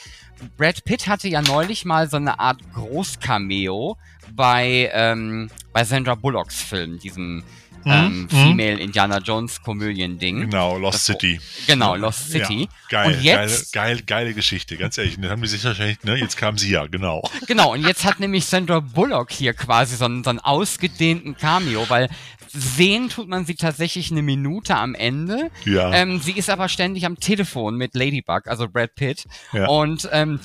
Brad 0.56 0.84
Pitt 0.84 1.06
hatte 1.06 1.28
ja 1.28 1.42
neulich 1.42 1.84
mal 1.84 2.08
so 2.08 2.16
eine 2.16 2.38
Art 2.38 2.60
Großcameo 2.74 3.96
bei, 4.32 4.90
ähm, 4.92 5.50
bei 5.72 5.84
Sandra 5.84 6.14
Bullocks 6.14 6.62
Film, 6.62 6.98
diesem 6.98 7.42
mhm. 7.84 7.92
ähm, 7.92 8.20
mhm. 8.22 8.28
Female 8.28 8.80
Indiana 8.80 9.18
Jones 9.18 9.62
Komödien-Ding. 9.62 10.42
Genau, 10.42 10.78
Lost 10.78 10.96
das, 10.96 11.04
City. 11.04 11.40
Genau, 11.66 11.96
Lost 11.96 12.30
City. 12.30 12.62
Ja, 12.62 12.68
geil, 12.88 13.14
und 13.14 13.22
jetzt, 13.22 13.72
geile, 13.72 13.96
geile, 13.96 14.02
geile 14.02 14.34
Geschichte, 14.34 14.76
ganz 14.76 14.98
ehrlich. 14.98 15.16
Dann 15.20 15.30
haben 15.30 15.42
die 15.42 15.48
sich 15.48 15.64
wahrscheinlich, 15.64 16.02
ne, 16.04 16.16
jetzt 16.16 16.36
kam 16.36 16.58
sie 16.58 16.70
ja, 16.70 16.86
genau. 16.86 17.22
Genau, 17.46 17.72
und 17.72 17.86
jetzt 17.86 18.04
hat 18.04 18.20
nämlich 18.20 18.46
Sandra 18.46 18.80
Bullock 18.80 19.30
hier 19.32 19.54
quasi 19.54 19.96
so 19.96 20.04
einen, 20.04 20.24
so 20.24 20.30
einen 20.30 20.40
ausgedehnten 20.40 21.36
Cameo, 21.36 21.88
weil 21.88 22.08
sehen 22.52 23.08
tut 23.08 23.28
man 23.28 23.44
sie 23.46 23.54
tatsächlich 23.54 24.10
eine 24.10 24.22
Minute 24.22 24.76
am 24.76 24.94
Ende. 24.94 25.50
Ja. 25.64 25.92
Ähm, 25.92 26.20
sie 26.20 26.32
ist 26.32 26.50
aber 26.50 26.68
ständig 26.68 27.06
am 27.06 27.18
Telefon 27.18 27.76
mit 27.76 27.94
Ladybug, 27.94 28.46
also 28.46 28.68
Brad 28.68 28.94
Pitt. 28.94 29.24
Ja. 29.52 29.68
Und 29.68 30.08
ähm, 30.12 30.40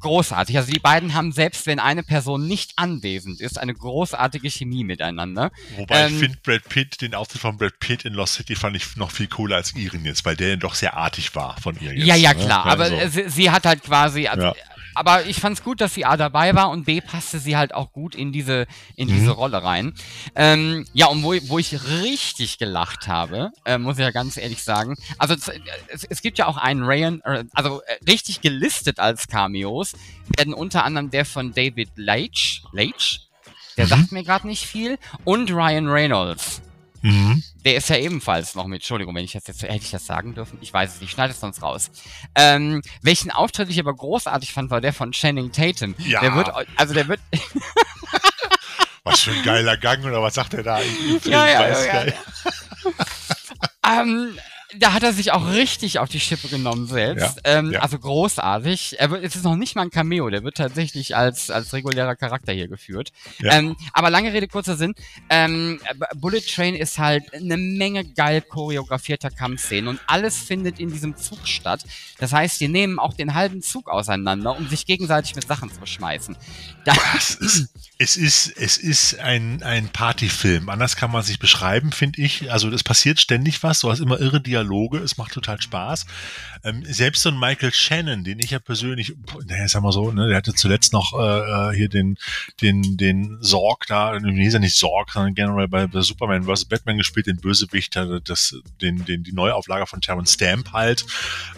großartig. 0.00 0.56
Also 0.56 0.72
die 0.72 0.78
beiden 0.78 1.14
haben 1.14 1.32
selbst, 1.32 1.66
wenn 1.66 1.78
eine 1.78 2.02
Person 2.02 2.46
nicht 2.46 2.72
anwesend 2.76 3.40
ist, 3.40 3.58
eine 3.58 3.74
großartige 3.74 4.50
Chemie 4.50 4.84
miteinander. 4.84 5.50
Wobei 5.76 6.06
ähm, 6.06 6.12
ich 6.12 6.18
finde 6.20 6.38
Brad 6.42 6.68
Pitt, 6.68 7.00
den 7.00 7.14
Auftritt 7.14 7.40
von 7.40 7.58
Brad 7.58 7.78
Pitt 7.80 8.04
in 8.04 8.14
Lost 8.14 8.34
City 8.34 8.54
fand 8.54 8.76
ich 8.76 8.96
noch 8.96 9.10
viel 9.10 9.28
cooler 9.28 9.56
als 9.56 9.74
ihren 9.74 10.04
jetzt, 10.04 10.24
weil 10.24 10.36
der 10.36 10.56
doch 10.56 10.74
sehr 10.74 10.96
artig 10.96 11.34
war 11.34 11.60
von 11.60 11.76
ihr 11.80 11.94
jetzt. 11.94 12.06
Ja, 12.06 12.16
ja, 12.16 12.34
ne? 12.34 12.44
klar. 12.44 12.66
Ne? 12.66 12.72
Aber 12.72 12.84
also. 12.84 13.08
sie, 13.08 13.28
sie, 13.28 13.50
hat 13.50 13.64
halt 13.64 13.82
quasi, 13.82 14.26
also, 14.26 14.46
ja. 14.46 14.54
Aber 14.94 15.26
ich 15.26 15.40
fand's 15.40 15.62
gut, 15.62 15.80
dass 15.80 15.94
sie 15.94 16.04
A 16.04 16.16
dabei 16.16 16.54
war 16.54 16.70
und 16.70 16.84
B 16.84 17.00
passte 17.00 17.38
sie 17.38 17.56
halt 17.56 17.74
auch 17.74 17.92
gut 17.92 18.14
in 18.14 18.32
diese, 18.32 18.66
in 18.96 19.08
mhm. 19.08 19.14
diese 19.14 19.30
Rolle 19.30 19.62
rein. 19.62 19.94
Ähm, 20.34 20.86
ja, 20.92 21.06
und 21.06 21.22
wo, 21.22 21.34
wo 21.48 21.58
ich 21.58 21.82
richtig 22.02 22.58
gelacht 22.58 23.08
habe, 23.08 23.50
äh, 23.64 23.78
muss 23.78 23.98
ich 23.98 24.04
ja 24.04 24.10
ganz 24.10 24.36
ehrlich 24.36 24.62
sagen. 24.62 24.96
Also 25.18 25.34
es, 25.34 26.04
es 26.04 26.22
gibt 26.22 26.38
ja 26.38 26.46
auch 26.46 26.56
einen 26.56 26.82
Ryan, 26.82 27.20
äh, 27.24 27.44
also 27.52 27.82
äh, 27.82 28.10
richtig 28.10 28.40
gelistet 28.40 28.98
als 28.98 29.28
Cameos 29.28 29.92
werden 30.36 30.54
unter 30.54 30.84
anderem 30.84 31.10
der 31.10 31.24
von 31.24 31.52
David 31.52 31.90
Leitch, 31.96 32.62
Leitch, 32.72 33.20
der 33.76 33.86
mhm. 33.86 33.90
sagt 33.90 34.12
mir 34.12 34.24
gerade 34.24 34.46
nicht 34.46 34.66
viel, 34.66 34.98
und 35.24 35.50
Ryan 35.50 35.88
Reynolds. 35.88 36.62
Mhm. 37.02 37.42
Der 37.64 37.76
ist 37.76 37.88
ja 37.88 37.96
ebenfalls 37.96 38.54
noch 38.54 38.66
mit, 38.66 38.76
Entschuldigung, 38.76 39.14
wenn 39.14 39.24
ich 39.24 39.32
das 39.32 39.46
jetzt, 39.46 39.62
hätte 39.62 39.84
ich 39.84 39.90
das 39.90 40.06
sagen 40.06 40.34
dürfen? 40.34 40.58
Ich 40.60 40.72
weiß 40.72 40.94
es 40.94 41.00
nicht, 41.00 41.10
schneide 41.10 41.32
es 41.32 41.40
sonst 41.40 41.62
raus. 41.62 41.90
Ähm, 42.34 42.80
welchen 43.02 43.30
Auftritt 43.30 43.70
ich 43.70 43.78
aber 43.78 43.94
großartig 43.94 44.52
fand, 44.52 44.70
war 44.70 44.80
der 44.80 44.92
von 44.92 45.12
Channing 45.12 45.52
Tatum. 45.52 45.94
Ja. 45.98 46.20
Der 46.20 46.34
wird, 46.34 46.50
also 46.76 46.94
der 46.94 47.08
wird... 47.08 47.20
was 49.04 49.20
für 49.20 49.32
ein 49.32 49.42
geiler 49.42 49.76
Gang, 49.76 50.04
oder 50.04 50.22
was 50.22 50.34
sagt 50.34 50.54
er 50.54 50.62
da? 50.62 50.80
ja, 51.24 51.46
ja, 51.48 51.68
ja, 51.68 52.04
ja. 52.04 52.14
ähm, 54.00 54.38
da 54.78 54.92
hat 54.92 55.02
er 55.02 55.12
sich 55.12 55.32
auch 55.32 55.52
richtig 55.52 55.98
auf 55.98 56.08
die 56.08 56.20
Schippe 56.20 56.48
genommen 56.48 56.86
selbst. 56.86 57.40
Ja, 57.44 57.58
ähm, 57.58 57.72
ja. 57.72 57.80
Also 57.80 57.98
großartig. 57.98 58.96
Er 58.98 59.10
wird, 59.10 59.24
es 59.24 59.36
ist 59.36 59.44
noch 59.44 59.56
nicht 59.56 59.76
mal 59.76 59.82
ein 59.82 59.90
Cameo, 59.90 60.30
der 60.30 60.44
wird 60.44 60.56
tatsächlich 60.56 61.16
als, 61.16 61.50
als 61.50 61.72
regulärer 61.72 62.16
Charakter 62.16 62.52
hier 62.52 62.68
geführt. 62.68 63.12
Ja. 63.38 63.52
Ähm, 63.52 63.76
aber 63.92 64.10
lange 64.10 64.32
Rede, 64.32 64.48
kurzer 64.48 64.76
Sinn. 64.76 64.94
Ähm, 65.28 65.80
Bullet 66.16 66.40
Train 66.40 66.74
ist 66.74 66.98
halt 66.98 67.34
eine 67.34 67.56
Menge 67.56 68.04
geil 68.04 68.40
choreografierter 68.40 69.30
Kampfszenen 69.30 69.88
und 69.88 70.00
alles 70.06 70.38
findet 70.38 70.80
in 70.80 70.90
diesem 70.90 71.16
Zug 71.16 71.46
statt. 71.46 71.84
Das 72.18 72.32
heißt, 72.32 72.60
die 72.60 72.68
nehmen 72.68 72.98
auch 72.98 73.14
den 73.14 73.34
halben 73.34 73.62
Zug 73.62 73.88
auseinander, 73.88 74.56
um 74.56 74.68
sich 74.68 74.86
gegenseitig 74.86 75.34
mit 75.34 75.46
Sachen 75.46 75.70
zu 75.72 75.80
beschmeißen. 75.80 76.36
Das 76.84 77.34
ist, 77.36 77.68
es 77.98 78.16
ist, 78.16 78.56
es 78.56 78.78
ist 78.78 79.18
ein, 79.18 79.62
ein 79.62 79.88
Partyfilm. 79.88 80.68
Anders 80.68 80.96
kann 80.96 81.10
man 81.10 81.22
sich 81.22 81.38
beschreiben, 81.38 81.92
finde 81.92 82.22
ich. 82.22 82.50
Also 82.50 82.68
es 82.70 82.82
passiert 82.82 83.20
ständig 83.20 83.62
was. 83.62 83.80
Du 83.80 83.90
hast 83.90 84.00
immer 84.00 84.18
irre 84.18 84.40
Dialoge. 84.40 84.61
Es 85.02 85.16
macht 85.16 85.32
total 85.32 85.60
Spaß. 85.60 86.06
Ähm, 86.64 86.84
selbst 86.84 87.22
so 87.22 87.30
ein 87.30 87.38
Michael 87.38 87.72
Shannon, 87.72 88.24
den 88.24 88.38
ich 88.38 88.50
ja 88.50 88.58
persönlich, 88.58 89.14
naja, 89.46 89.68
sag 89.68 89.82
mal 89.82 89.92
so, 89.92 90.10
ne, 90.12 90.28
der 90.28 90.36
hatte 90.36 90.54
zuletzt 90.54 90.92
noch 90.92 91.12
äh, 91.18 91.70
äh 91.70 91.76
hier 91.76 91.88
den, 91.88 92.18
den, 92.60 92.96
den 92.96 93.38
Sorg 93.40 93.86
da, 93.86 94.18
nee, 94.20 94.46
ist 94.46 94.54
ja 94.54 94.58
nicht 94.58 94.76
Sorg, 94.76 95.10
sondern 95.12 95.34
generell 95.34 95.68
bei, 95.68 95.86
bei 95.86 96.00
Superman 96.00 96.44
vs. 96.44 96.66
Batman 96.66 96.98
gespielt, 96.98 97.26
den 97.26 97.38
Bösewicht, 97.38 97.96
das, 98.24 98.54
den, 98.80 99.04
den, 99.04 99.22
die 99.24 99.32
Neuauflage 99.32 99.86
von 99.86 100.00
Terrence 100.00 100.34
Stamp 100.34 100.72
halt. 100.72 101.04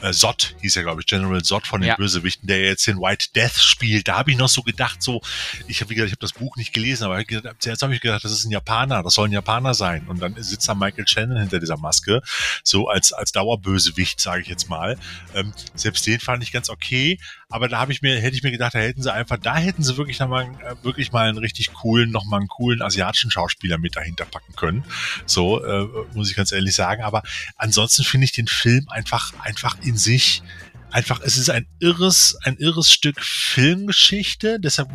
Äh, 0.01 0.13
Zod 0.13 0.55
hieß 0.61 0.75
ja, 0.77 0.83
glaube 0.83 1.01
ich, 1.01 1.07
General 1.07 1.43
Zod 1.43 1.67
von 1.67 1.81
den 1.81 1.89
ja. 1.89 1.97
Bösewichten, 1.97 2.47
der 2.47 2.63
jetzt 2.63 2.87
den 2.87 2.99
White 2.99 3.29
Death 3.35 3.61
spielt. 3.61 4.09
Da 4.09 4.19
habe 4.19 4.31
ich 4.31 4.37
noch 4.37 4.49
so 4.49 4.63
gedacht, 4.63 5.03
so, 5.03 5.21
ich 5.67 5.81
habe, 5.81 5.91
wie 5.91 5.95
gesagt, 5.95 6.09
ich 6.09 6.13
habe 6.13 6.21
das 6.21 6.33
Buch 6.33 6.57
nicht 6.57 6.73
gelesen, 6.73 7.05
aber 7.05 7.21
jetzt 7.21 7.83
habe 7.83 7.95
ich 7.95 8.01
gedacht, 8.01 8.25
das 8.25 8.33
ist 8.33 8.45
ein 8.45 8.51
Japaner, 8.51 9.03
das 9.03 9.15
soll 9.15 9.29
ein 9.29 9.33
Japaner 9.33 9.75
sein. 9.75 10.07
Und 10.09 10.21
dann 10.21 10.35
sitzt 10.43 10.69
da 10.69 10.75
Michael 10.75 11.07
Shannon 11.07 11.39
hinter 11.39 11.61
dieser 11.61 11.77
Maske, 11.77 12.23
so 12.63 12.89
als, 12.95 13.13
als 13.13 13.33
Dauerbösewicht, 13.33 14.21
sage 14.21 14.43
ich 14.43 14.49
jetzt 14.49 14.69
mal. 14.69 14.97
Ähm, 15.35 15.53
selbst 15.75 16.07
den 16.07 16.21
fand 16.21 16.43
ich 16.43 16.53
ganz 16.53 16.71
okay, 16.71 17.19
aber 17.49 17.69
da 17.69 17.79
habe 17.79 17.93
ich 17.93 18.03
mir, 18.03 18.21
hätte 18.21 18.37
ich 18.37 18.43
mir 18.43 18.53
gedacht, 18.53 18.75
da 18.75 18.79
hätten 18.79 19.03
sie 19.03 19.13
einfach, 19.13 19.37
da 19.39 19.57
hätten 19.57 19.83
sie 19.83 19.97
wirklich 19.97 20.19
noch 20.21 20.29
mal, 20.29 20.45
äh, 20.45 20.77
wirklich 20.83 21.13
mal 21.13 21.29
einen 21.29 21.39
richtig 21.39 21.73
coolen, 21.73 22.11
noch 22.11 22.25
mal 22.25 22.39
einen 22.39 22.49
coolen 22.49 22.83
asiatischen 22.83 23.31
Schauspieler 23.31 23.79
mit 23.79 23.97
dahinter 23.97 24.25
packen 24.25 24.55
können. 24.55 24.85
So, 25.27 25.65
äh, 25.65 25.87
muss 26.15 26.31
ich 26.31 26.37
ganz 26.37 26.53
ehrlich 26.53 26.75
sagen. 26.75 27.03
Aber 27.03 27.23
ansonsten 27.57 28.05
finde 28.05 28.27
ich 28.27 28.33
den 28.33 28.47
Film 28.47 28.87
einfach, 28.89 29.33
einfach 29.41 29.77
in 29.83 29.97
sich 29.97 30.43
einfach, 30.95 31.21
es 31.21 31.37
ist 31.37 31.51
ein 31.51 31.67
irres, 31.81 32.39
ein 32.45 32.57
irres 32.59 32.93
Stück 32.93 33.21
Filmgeschichte. 33.21 34.61
Deshalb 34.61 34.89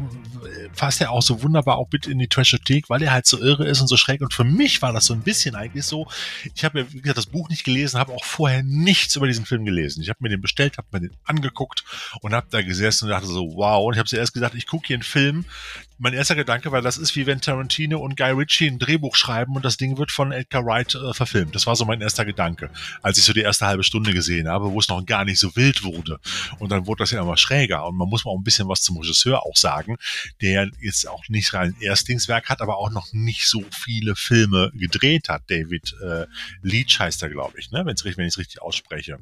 fasst 0.73 1.01
er 1.01 1.11
auch 1.11 1.21
so 1.21 1.41
wunderbar 1.43 1.77
auch 1.77 1.87
mit 1.91 2.07
in 2.07 2.19
die 2.19 2.27
Trashothek, 2.27 2.89
weil 2.89 3.01
er 3.01 3.11
halt 3.11 3.25
so 3.25 3.41
irre 3.41 3.65
ist 3.65 3.81
und 3.81 3.87
so 3.87 3.97
schräg. 3.97 4.21
Und 4.21 4.33
für 4.33 4.43
mich 4.43 4.81
war 4.81 4.93
das 4.93 5.05
so 5.05 5.13
ein 5.13 5.21
bisschen 5.21 5.55
eigentlich 5.55 5.85
so, 5.85 6.07
ich 6.55 6.63
habe 6.63 6.79
ja, 6.79 6.93
wie 6.93 7.01
gesagt, 7.01 7.17
das 7.17 7.25
Buch 7.25 7.49
nicht 7.49 7.63
gelesen, 7.63 7.99
habe 7.99 8.13
auch 8.13 8.23
vorher 8.23 8.63
nichts 8.63 9.15
über 9.15 9.27
diesen 9.27 9.45
Film 9.45 9.65
gelesen. 9.65 10.01
Ich 10.01 10.09
habe 10.09 10.19
mir 10.21 10.29
den 10.29 10.41
bestellt, 10.41 10.77
habe 10.77 10.87
mir 10.91 11.01
den 11.01 11.17
angeguckt 11.25 11.83
und 12.21 12.33
habe 12.33 12.47
da 12.49 12.61
gesessen 12.61 13.05
und 13.05 13.11
dachte 13.11 13.27
so, 13.27 13.55
wow. 13.55 13.85
Und 13.85 13.93
ich 13.93 13.99
habe 13.99 14.09
zuerst 14.09 14.33
gesagt, 14.33 14.55
ich 14.55 14.67
gucke 14.67 14.87
hier 14.87 14.95
einen 14.95 15.03
Film, 15.03 15.45
mein 15.99 16.13
erster 16.13 16.35
Gedanke 16.35 16.71
war, 16.71 16.81
das 16.81 16.97
ist 16.97 17.15
wie 17.17 17.25
wenn 17.25 17.41
Tarantino 17.41 17.99
und 17.99 18.15
Guy 18.15 18.31
Ritchie 18.31 18.67
ein 18.67 18.79
Drehbuch 18.79 19.15
schreiben 19.15 19.55
und 19.55 19.65
das 19.65 19.75
Ding 19.75 19.97
wird 19.97 20.11
von 20.11 20.31
Edgar 20.31 20.65
Wright 20.65 20.95
äh, 20.95 21.13
verfilmt. 21.13 21.53
Das 21.55 21.67
war 21.67 21.75
so 21.75 21.83
mein 21.83 21.99
erster 21.99 22.23
Gedanke, 22.23 22.69
als 23.01 23.17
ich 23.17 23.25
so 23.25 23.33
die 23.33 23.41
erste 23.41 23.67
halbe 23.67 23.83
Stunde 23.83 24.13
gesehen 24.13 24.47
habe, 24.47 24.71
wo 24.71 24.79
es 24.79 24.87
noch 24.87 25.05
gar 25.05 25.25
nicht 25.25 25.39
so 25.39 25.55
wild 25.57 25.83
wurde. 25.83 26.19
Und 26.57 26.71
dann 26.71 26.87
wurde 26.87 27.03
das 27.03 27.11
ja 27.11 27.21
immer 27.21 27.35
schräger. 27.35 27.85
Und 27.85 27.97
man 27.97 28.07
muss 28.07 28.23
mal 28.23 28.31
auch 28.31 28.37
ein 28.37 28.43
bisschen 28.43 28.69
was 28.69 28.81
zum 28.81 28.97
Regisseur 28.97 29.45
auch 29.45 29.57
sagen, 29.57 29.97
der 30.41 30.58
jetzt 30.79 31.07
auch 31.07 31.27
nicht 31.29 31.53
rein 31.53 31.75
Erstlingswerk 31.79 32.49
hat, 32.49 32.61
aber 32.61 32.77
auch 32.77 32.89
noch 32.89 33.11
nicht 33.13 33.47
so 33.47 33.63
viele 33.71 34.15
Filme 34.15 34.71
gedreht 34.73 35.29
hat. 35.29 35.43
David 35.47 35.95
äh, 36.03 36.25
Leach 36.61 36.99
heißt 36.99 37.21
er, 37.23 37.29
glaube 37.29 37.59
ich, 37.59 37.71
ne? 37.71 37.85
Wenn 37.85 37.95
ich 37.95 38.17
es 38.17 38.37
richtig 38.37 38.61
ausspreche. 38.61 39.19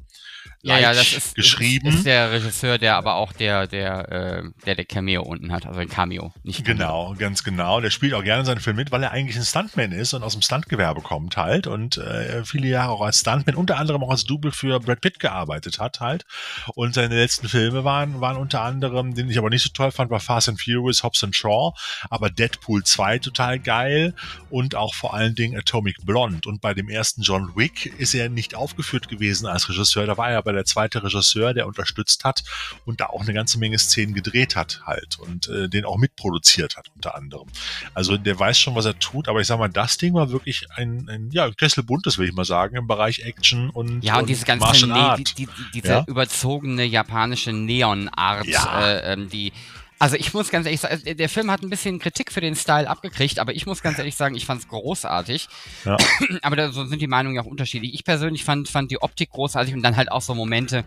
Ja, 0.62 0.78
ja, 0.78 0.92
das 0.92 1.12
ist, 1.12 1.34
geschrieben. 1.36 1.88
Ist, 1.88 1.96
ist 1.98 2.06
der 2.06 2.32
Regisseur, 2.32 2.78
der 2.78 2.96
aber 2.96 3.14
auch 3.14 3.32
der, 3.32 3.68
der, 3.68 4.10
äh, 4.10 4.42
der, 4.66 4.74
der 4.74 4.84
Cameo 4.84 5.22
unten 5.22 5.52
hat, 5.52 5.66
also 5.66 5.78
ein 5.78 5.88
Cameo, 5.88 6.32
nicht 6.42 6.64
Genau, 6.64 7.14
ganz 7.16 7.44
genau. 7.44 7.80
Der 7.80 7.90
spielt 7.90 8.12
auch 8.14 8.24
gerne 8.24 8.44
seinen 8.44 8.60
Film 8.60 8.76
mit, 8.76 8.90
weil 8.90 9.02
er 9.02 9.12
eigentlich 9.12 9.36
ein 9.36 9.44
Stuntman 9.44 9.92
ist 9.92 10.14
und 10.14 10.22
aus 10.22 10.32
dem 10.32 10.42
Stuntgewerbe 10.42 11.00
kommt 11.00 11.36
halt 11.36 11.68
und 11.68 11.96
äh, 11.98 12.44
viele 12.44 12.68
Jahre 12.68 12.90
auch 12.90 13.02
als 13.02 13.20
Stuntman, 13.20 13.54
unter 13.54 13.78
anderem 13.78 14.02
auch 14.02 14.10
als 14.10 14.24
Double 14.24 14.50
für 14.50 14.80
Brad 14.80 15.00
Pitt 15.00 15.20
gearbeitet 15.20 15.78
hat 15.78 16.00
halt. 16.00 16.26
Und 16.74 16.94
seine 16.94 17.14
letzten 17.14 17.48
Filme 17.48 17.84
waren, 17.84 18.20
waren 18.20 18.36
unter 18.36 18.62
anderem, 18.62 19.14
den 19.14 19.30
ich 19.30 19.38
aber 19.38 19.50
nicht 19.50 19.62
so 19.62 19.70
toll 19.70 19.92
fand, 19.92 20.10
war 20.10 20.20
Fast 20.20 20.48
and 20.48 20.60
Furious, 20.60 21.04
Hobbs 21.04 21.22
and 21.22 21.36
Shaw, 21.36 21.72
aber 22.10 22.30
Deadpool 22.30 22.82
2 22.82 23.20
total 23.20 23.60
geil 23.60 24.14
und 24.50 24.74
auch 24.74 24.94
vor 24.94 25.14
allen 25.14 25.36
Dingen 25.36 25.56
Atomic 25.56 26.04
Blonde. 26.04 26.48
Und 26.48 26.60
bei 26.60 26.74
dem 26.74 26.88
ersten 26.88 27.22
John 27.22 27.54
Wick 27.54 27.86
ist 27.98 28.14
er 28.14 28.28
nicht 28.28 28.56
aufgeführt 28.56 29.08
gewesen 29.08 29.46
als 29.46 29.68
Regisseur, 29.68 30.06
da 30.06 30.16
war 30.16 30.30
er 30.30 30.38
aber 30.38 30.52
der 30.52 30.57
zweite 30.64 31.02
Regisseur, 31.02 31.54
der 31.54 31.66
unterstützt 31.66 32.24
hat 32.24 32.42
und 32.84 33.00
da 33.00 33.06
auch 33.06 33.22
eine 33.22 33.34
ganze 33.34 33.58
Menge 33.58 33.78
Szenen 33.78 34.14
gedreht 34.14 34.56
hat 34.56 34.82
halt 34.84 35.18
und 35.18 35.48
äh, 35.48 35.68
den 35.68 35.84
auch 35.84 35.96
mitproduziert 35.96 36.38
produziert 36.38 36.76
hat, 36.76 36.90
unter 36.94 37.14
anderem. 37.14 37.48
Also 37.94 38.16
der 38.16 38.38
weiß 38.38 38.58
schon, 38.58 38.74
was 38.74 38.84
er 38.84 38.98
tut, 38.98 39.28
aber 39.28 39.40
ich 39.40 39.46
sag 39.46 39.58
mal, 39.58 39.68
das 39.68 39.96
Ding 39.96 40.14
war 40.14 40.30
wirklich 40.30 40.66
ein, 40.76 41.08
ein 41.08 41.30
ja, 41.30 41.50
Kessel 41.50 41.82
buntes, 41.82 42.18
will 42.18 42.28
ich 42.28 42.34
mal 42.34 42.44
sagen, 42.44 42.76
im 42.76 42.86
Bereich 42.86 43.20
Action 43.20 43.70
und 43.70 44.02
Ja, 44.02 44.14
und, 44.14 44.22
und 44.22 44.28
diese 44.28 44.44
ganze 44.44 44.86
ne 44.86 45.14
die, 45.18 45.24
die, 45.24 45.48
diese 45.74 45.88
ja? 45.88 46.04
überzogene 46.06 46.84
japanische 46.84 47.52
Neon-Art, 47.52 48.46
ja. 48.46 48.86
äh, 48.86 49.12
ähm, 49.12 49.28
die 49.28 49.52
also 49.98 50.16
ich 50.16 50.32
muss 50.32 50.50
ganz 50.50 50.66
ehrlich 50.66 50.80
sagen, 50.80 51.02
der 51.04 51.28
Film 51.28 51.50
hat 51.50 51.62
ein 51.62 51.70
bisschen 51.70 51.98
Kritik 51.98 52.30
für 52.32 52.40
den 52.40 52.54
Style 52.54 52.88
abgekriegt, 52.88 53.38
aber 53.38 53.54
ich 53.54 53.66
muss 53.66 53.82
ganz 53.82 53.98
ehrlich 53.98 54.16
sagen, 54.16 54.34
ich 54.34 54.46
fand 54.46 54.60
es 54.62 54.68
großartig. 54.68 55.48
Ja. 55.84 55.96
Aber 56.42 56.56
da 56.56 56.72
so 56.72 56.84
sind 56.84 57.02
die 57.02 57.08
Meinungen 57.08 57.36
ja 57.36 57.42
auch 57.42 57.46
unterschiedlich. 57.46 57.94
Ich 57.94 58.04
persönlich 58.04 58.44
fand, 58.44 58.68
fand 58.68 58.90
die 58.90 59.02
Optik 59.02 59.30
großartig 59.30 59.74
und 59.74 59.82
dann 59.82 59.96
halt 59.96 60.12
auch 60.12 60.22
so 60.22 60.34
Momente, 60.34 60.84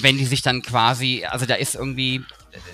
wenn 0.00 0.18
die 0.18 0.24
sich 0.24 0.42
dann 0.42 0.62
quasi, 0.62 1.24
also 1.28 1.46
da 1.46 1.54
ist 1.54 1.76
irgendwie, 1.76 2.22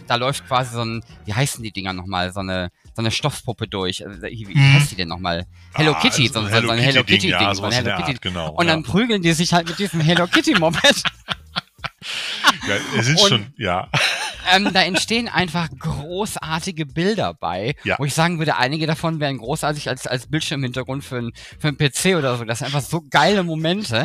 da 0.07 0.15
läuft 0.15 0.47
quasi 0.47 0.75
so 0.75 0.85
ein, 0.85 1.05
wie 1.27 1.35
heißen 1.35 1.63
die 1.63 1.71
Dinger 1.71 1.93
nochmal, 1.93 2.33
so 2.33 2.41
eine, 2.41 2.71
so 2.95 3.03
eine 3.03 3.11
Stoffpuppe 3.11 3.69
durch. 3.69 4.07
Also, 4.07 4.23
wie, 4.23 4.49
wie 4.49 4.55
mhm. 4.55 4.75
heißt 4.75 4.91
die 4.91 4.97
denn 4.97 5.09
nochmal? 5.09 5.47
Hello 5.75 5.93
ah, 5.93 6.01
Kitty, 6.01 6.29
so, 6.29 6.41
so, 6.41 6.49
Hello 6.49 6.69
so 6.69 6.73
ein 6.73 6.79
Hello 6.79 7.05
Kitty 7.05 7.29
Ding. 7.29 7.31
Ja, 7.31 7.55
so 7.55 7.65
ein 7.65 7.73
Hello 7.73 7.97
Kitty. 7.97 8.13
Art, 8.13 8.23
genau, 8.23 8.53
und 8.53 8.67
ja. 8.67 8.73
dann 8.73 8.83
prügeln 8.85 9.21
die 9.21 9.33
sich 9.33 9.53
halt 9.53 9.69
mit 9.69 9.79
diesem 9.79 10.01
Hello 10.01 10.27
Kitty 10.27 10.55
Moped. 10.59 11.03
ja, 12.67 12.77
es 12.97 13.09
ist 13.09 13.23
und, 13.23 13.29
schon, 13.29 13.55
ja 13.59 13.91
ähm, 14.55 14.71
da 14.73 14.83
entstehen 14.83 15.29
einfach 15.29 15.69
großartige 15.79 16.87
Bilder 16.87 17.35
bei, 17.35 17.75
ja. 17.85 17.97
wo 17.99 18.05
ich 18.05 18.15
sagen 18.15 18.39
würde, 18.39 18.57
einige 18.57 18.87
davon 18.87 19.21
wären 19.21 19.39
großartig 19.39 19.89
als, 19.89 20.07
als 20.07 20.27
Bildschirmhintergrund 20.27 21.05
für 21.05 21.19
ein, 21.19 21.33
für 21.59 21.69
ein 21.69 21.77
PC 21.77 22.17
oder 22.17 22.37
so. 22.37 22.45
Das 22.45 22.59
sind 22.59 22.67
einfach 22.67 22.83
so 22.83 23.03
geile 23.11 23.43
Momente. 23.43 24.05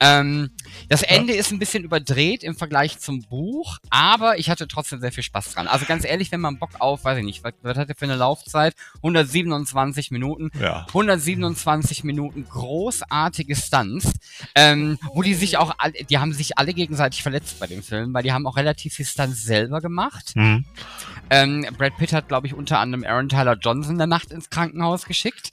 Ähm, 0.00 0.50
das 0.88 1.02
Ende 1.02 1.34
ja. 1.34 1.40
ist 1.40 1.52
ein 1.52 1.58
bisschen 1.58 1.84
überdreht 1.84 2.42
im 2.42 2.56
Vergleich 2.56 2.98
zum 2.98 3.22
Buch, 3.22 3.78
aber 3.90 4.38
ich 4.38 4.50
hatte 4.50 4.68
trotzdem 4.68 5.00
sehr 5.00 5.12
viel 5.12 5.22
Spaß 5.22 5.54
dran. 5.54 5.66
Also 5.66 5.86
ganz 5.86 6.04
ehrlich, 6.04 6.32
wenn 6.32 6.40
man 6.40 6.58
Bock 6.58 6.70
auf, 6.78 7.04
weiß 7.04 7.18
ich 7.18 7.24
nicht, 7.24 7.44
was, 7.44 7.52
was 7.62 7.76
hat 7.76 7.88
er 7.88 7.94
für 7.94 8.04
eine 8.04 8.16
Laufzeit? 8.16 8.74
127 8.96 10.10
Minuten. 10.10 10.50
Ja. 10.60 10.86
127 10.88 12.04
Minuten 12.04 12.46
großartige 12.48 13.56
Stunts, 13.56 14.12
ähm, 14.54 14.98
wo 15.12 15.22
die 15.22 15.34
sich 15.34 15.56
auch, 15.58 15.74
alle, 15.78 15.92
die 15.92 16.18
haben 16.18 16.32
sich 16.32 16.58
alle 16.58 16.74
gegenseitig 16.74 17.22
verletzt 17.22 17.58
bei 17.58 17.66
dem 17.66 17.82
Film, 17.82 18.14
weil 18.14 18.22
die 18.22 18.32
haben 18.32 18.46
auch 18.46 18.56
relativ 18.56 18.94
viel 18.94 19.06
Stunts 19.06 19.42
selber 19.42 19.80
gemacht. 19.80 20.32
Mhm. 20.34 20.64
Ähm, 21.30 21.66
Brad 21.76 21.96
Pitt 21.96 22.12
hat, 22.12 22.28
glaube 22.28 22.46
ich, 22.46 22.54
unter 22.54 22.78
anderem 22.78 23.04
Aaron 23.04 23.28
Tyler 23.28 23.56
Johnson 23.60 23.92
in 23.92 23.98
der 23.98 24.06
Nacht 24.06 24.30
ins 24.30 24.50
Krankenhaus 24.50 25.06
geschickt. 25.06 25.50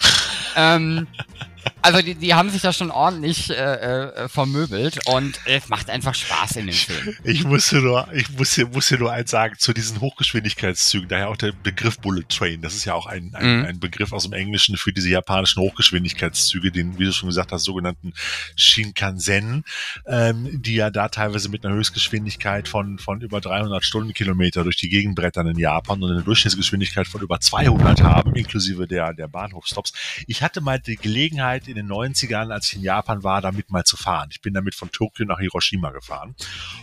ähm, 0.55 1.07
also 1.83 2.01
die, 2.01 2.15
die 2.15 2.33
haben 2.33 2.49
sich 2.49 2.61
da 2.61 2.71
schon 2.71 2.91
ordentlich 2.91 3.49
äh, 3.49 3.53
äh, 3.53 4.29
vermöbelt 4.29 4.99
und 5.05 5.39
es 5.45 5.67
macht 5.67 5.89
einfach 5.89 6.15
Spaß 6.15 6.55
in 6.55 6.67
dem 6.67 6.75
Film. 6.75 7.15
Ich 7.23 7.43
musste 7.43 7.81
nur, 7.81 8.07
ich 8.13 8.29
muss 8.37 8.53
hier, 8.53 8.67
muss 8.67 8.87
hier 8.87 8.99
nur 8.99 9.11
eins 9.11 9.31
sagen 9.31 9.55
zu 9.57 9.73
diesen 9.73 9.99
Hochgeschwindigkeitszügen, 9.99 11.09
daher 11.09 11.29
auch 11.29 11.37
der 11.37 11.51
Begriff 11.51 11.99
Bullet 11.99 12.23
Train. 12.29 12.61
Das 12.61 12.73
ist 12.73 12.85
ja 12.85 12.93
auch 12.93 13.05
ein, 13.05 13.35
ein, 13.35 13.59
mhm. 13.59 13.65
ein 13.65 13.79
Begriff 13.79 14.13
aus 14.13 14.23
dem 14.23 14.33
Englischen 14.33 14.77
für 14.77 14.93
diese 14.93 15.09
japanischen 15.09 15.61
Hochgeschwindigkeitszüge, 15.61 16.71
den, 16.71 16.97
wie 16.99 17.05
du 17.05 17.11
schon 17.11 17.27
gesagt 17.27 17.51
hast, 17.51 17.63
sogenannten 17.63 18.13
Shinkansen, 18.55 19.65
ähm, 20.07 20.61
die 20.61 20.75
ja 20.75 20.89
da 20.89 21.09
teilweise 21.09 21.49
mit 21.49 21.65
einer 21.65 21.75
Höchstgeschwindigkeit 21.75 22.69
von, 22.69 22.97
von 22.97 23.19
über 23.21 23.41
300 23.41 23.83
Stundenkilometer 23.83 24.63
durch 24.63 24.77
die 24.77 24.89
Gegend 24.89 25.15
brettern 25.15 25.47
in 25.47 25.59
Japan 25.59 26.01
und 26.01 26.11
eine 26.11 26.23
Durchschnittsgeschwindigkeit 26.23 27.07
von 27.07 27.21
über 27.21 27.41
200 27.41 28.01
haben, 28.01 28.35
inklusive 28.35 28.87
der, 28.87 29.13
der 29.13 29.27
Bahnhofstops. 29.27 29.91
Ich 30.27 30.41
hatte 30.41 30.61
mal 30.61 30.79
die 30.79 30.95
Gelegenheit, 30.95 31.67
in 31.77 31.87
den 31.87 31.91
90ern, 31.91 32.51
als 32.51 32.67
ich 32.67 32.75
in 32.75 32.83
Japan 32.83 33.23
war, 33.23 33.41
damit 33.41 33.71
mal 33.71 33.83
zu 33.83 33.97
fahren. 33.97 34.29
Ich 34.31 34.41
bin 34.41 34.53
damit 34.53 34.75
von 34.75 34.91
Tokio 34.91 35.25
nach 35.25 35.39
Hiroshima 35.39 35.91
gefahren. 35.91 36.35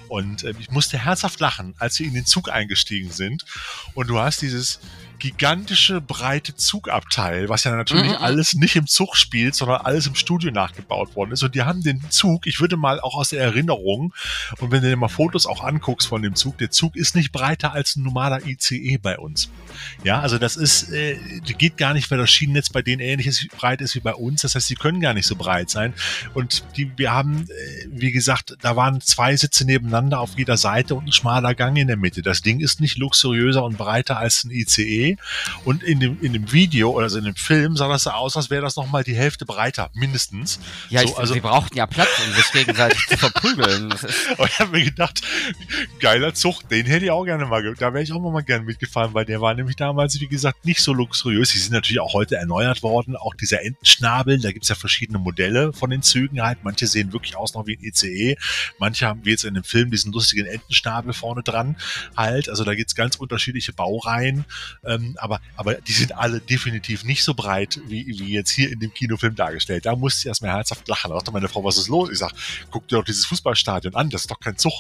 Und 0.09 0.45
äh, 0.45 0.55
ich 0.59 0.71
musste 0.71 0.99
herzhaft 0.99 1.41
lachen, 1.41 1.75
als 1.79 1.99
wir 1.99 2.07
in 2.07 2.15
den 2.15 2.27
Zug 2.27 2.51
eingestiegen 2.51 3.11
sind. 3.11 3.45
Und 3.95 4.09
du 4.09 4.19
hast 4.19 4.43
dieses 4.43 4.81
gigantische, 5.21 6.01
breite 6.01 6.57
Zugabteil, 6.57 7.49
was 7.49 7.65
ja 7.65 7.77
natürlich 7.77 8.09
mhm. 8.09 8.17
alles 8.17 8.55
nicht 8.55 8.75
im 8.75 8.87
Zug 8.89 9.17
spielt, 9.17 9.55
sondern 9.55 9.83
alles 9.83 10.07
im 10.07 10.17
Studio 10.17 10.51
nachgebaut 10.51 11.15
worden 11.15 11.31
ist. 11.31 11.43
Und 11.45 11.55
die 11.55 11.63
haben 11.63 11.83
den 11.83 12.11
Zug, 12.11 12.47
ich 12.47 12.61
würde 12.61 12.77
mal 12.77 13.01
auch 13.01 13.15
aus 13.15 13.29
der 13.29 13.41
Erinnerung, 13.41 14.13
und 14.59 14.73
wenn 14.73 14.83
du 14.83 14.89
dir 14.89 14.97
mal 14.97 15.09
Fotos 15.09 15.47
auch 15.47 15.63
anguckst 15.63 16.09
von 16.09 16.23
dem 16.23 16.35
Zug, 16.35 16.59
der 16.59 16.71
Zug 16.71 16.97
ist 16.97 17.15
nicht 17.15 17.31
breiter 17.31 17.73
als 17.73 17.95
ein 17.95 18.03
normaler 18.03 18.45
ICE 18.45 18.99
bei 18.99 19.19
uns. 19.19 19.51
Ja, 20.03 20.21
also 20.21 20.39
das 20.39 20.57
ist, 20.57 20.91
äh, 20.91 21.17
geht 21.59 21.77
gar 21.77 21.95
nicht, 21.95 22.11
weil 22.11 22.19
das 22.19 22.31
Schienennetz 22.31 22.71
bei 22.71 22.83
denen 22.83 23.01
ähnlich 23.01 23.27
ist, 23.27 23.47
breit 23.57 23.81
ist 23.83 23.95
wie 23.95 24.01
bei 24.01 24.15
uns. 24.15 24.43
Das 24.43 24.55
heißt, 24.55 24.69
die 24.71 24.75
können 24.81 25.01
gar 25.01 25.15
nicht 25.15 25.27
so 25.27 25.37
breit 25.37 25.71
sein. 25.71 25.95
Und 26.35 26.65
die, 26.77 26.91
wir 26.97 27.13
haben, 27.13 27.47
äh, 27.49 27.87
wie 27.91 28.11
gesagt, 28.11 28.57
da 28.63 28.77
waren 28.77 29.01
zwei 29.01 29.37
Sitze 29.37 29.65
nebeneinander 29.65 30.19
auf 30.21 30.31
jeder 30.37 30.57
Seite 30.57 30.95
und 30.95 31.07
ein 31.07 31.13
schmaler 31.13 31.55
Gang 31.55 31.77
in 31.77 31.87
der 31.87 31.97
Mitte. 31.97 32.23
Das 32.23 32.43
Ding 32.43 32.61
ist 32.61 32.81
nicht 32.81 32.99
luxuriöser 32.99 33.63
und 33.63 33.79
breiter 33.79 34.19
als 34.19 34.45
ein 34.45 34.51
ICE. 34.51 35.17
Und 35.65 35.83
in 35.83 36.01
dem, 36.01 36.19
in 36.23 36.33
dem 36.33 36.51
Video, 36.51 36.99
also 36.99 37.19
in 37.19 37.25
dem 37.25 37.37
Film, 37.37 37.77
sah 37.77 37.89
das 37.89 38.05
so 38.05 38.11
aus, 38.11 38.37
als 38.37 38.51
wäre 38.51 38.63
das 38.63 38.77
nochmal 38.77 39.05
die 39.05 39.15
Hälfte 39.15 39.45
breiter, 39.45 39.91
mindestens. 39.95 40.59
Ja, 40.89 41.01
so, 41.01 41.09
ich, 41.09 41.19
also, 41.19 41.35
sie 41.35 41.41
brauchten 41.41 41.77
ja 41.77 41.87
Platz, 41.87 42.09
um 42.27 42.35
sich 42.35 42.51
gegenseitig 42.53 43.07
zu 43.07 43.17
verprügeln. 43.19 43.93
Und 44.39 44.49
ich 44.49 44.59
habe 44.59 44.71
mir 44.71 44.85
gedacht, 44.85 45.21
geiler 46.01 46.35
Zug, 46.35 46.69
den 46.69 46.87
hätte 46.87 47.05
ich 47.05 47.11
auch 47.11 47.25
gerne 47.25 47.45
mal, 47.47 47.63
da 47.75 47.93
wäre 47.93 48.03
ich 48.03 48.13
auch 48.13 48.21
mal 48.21 48.43
gerne 48.43 48.65
mitgefahren, 48.65 49.13
weil 49.13 49.27
der 49.27 49.41
war 49.41 49.55
nämlich 49.55 49.77
damals, 49.77 50.19
wie 50.21 50.29
gesagt, 50.29 50.65
nicht 50.65 50.81
so 50.81 50.95
luxuriös. 50.95 51.51
Die 51.51 51.59
sind 51.59 51.73
natürlich 51.73 52.01
auch 52.01 52.15
heute 52.15 52.37
erneuert 52.37 52.83
worden. 52.83 53.17
Auch 53.17 53.35
dieser 53.35 53.63
Entenschnabel, 53.63 54.41
da 54.41 54.53
gibt's 54.53 54.70
ja 54.71 54.77
verschiedene 54.77 55.19
Modelle 55.19 55.73
von 55.73 55.91
den 55.91 56.03
Zügen 56.03 56.43
halt. 56.43 56.59
Manche 56.63 56.87
sehen 56.87 57.13
wirklich 57.13 57.37
aus 57.37 57.55
noch 57.55 57.67
wie 57.67 57.77
ein 57.77 57.83
ICE. 57.83 58.37
Manche 58.79 59.07
haben 59.07 59.25
wie 59.25 59.31
jetzt 59.31 59.45
in 59.45 59.55
dem 59.55 59.65
Film 59.65 59.91
diesen 59.91 60.13
lustigen 60.13 60.47
Entenschnabel 60.47 61.13
vorne 61.13 61.43
dran 61.43 61.77
halt. 62.17 62.49
Also 62.49 62.65
da 62.65 62.75
gibt's 62.75 62.95
ganz 62.95 63.17
unterschiedliche 63.17 63.73
Baureihen. 63.73 64.45
Ähm, 64.85 65.17
aber, 65.19 65.41
aber 65.57 65.75
die 65.75 65.93
sind 65.93 66.17
alle 66.17 66.41
definitiv 66.41 67.05
nicht 67.05 67.23
so 67.23 67.35
breit 67.35 67.81
wie, 67.87 68.07
wie 68.07 68.33
jetzt 68.33 68.51
hier 68.51 68.71
in 68.73 68.81
dem 68.81 68.93
Kinofilm 68.93 69.35
dargestellt. 69.35 69.87
Da 69.87 69.97
musste 69.97 70.21
ich 70.21 70.27
erstmal 70.27 70.53
herzhaft 70.53 70.87
lachen. 70.89 71.11
Da 71.11 71.17
dachte 71.17 71.33
meine 71.33 71.49
Frau, 71.49 71.65
was 71.65 71.79
ist 71.79 71.89
los? 71.89 72.11
Ich 72.11 72.19
sag, 72.19 72.33
guck 72.71 72.87
dir 72.89 72.97
doch 72.97 73.05
dieses 73.05 73.27
Fußballstadion 73.27 73.95
an, 73.95 74.11
das 74.11 74.23
ist 74.23 74.31
doch 74.31 74.41
kein 74.41 74.57
Zug. 74.57 74.73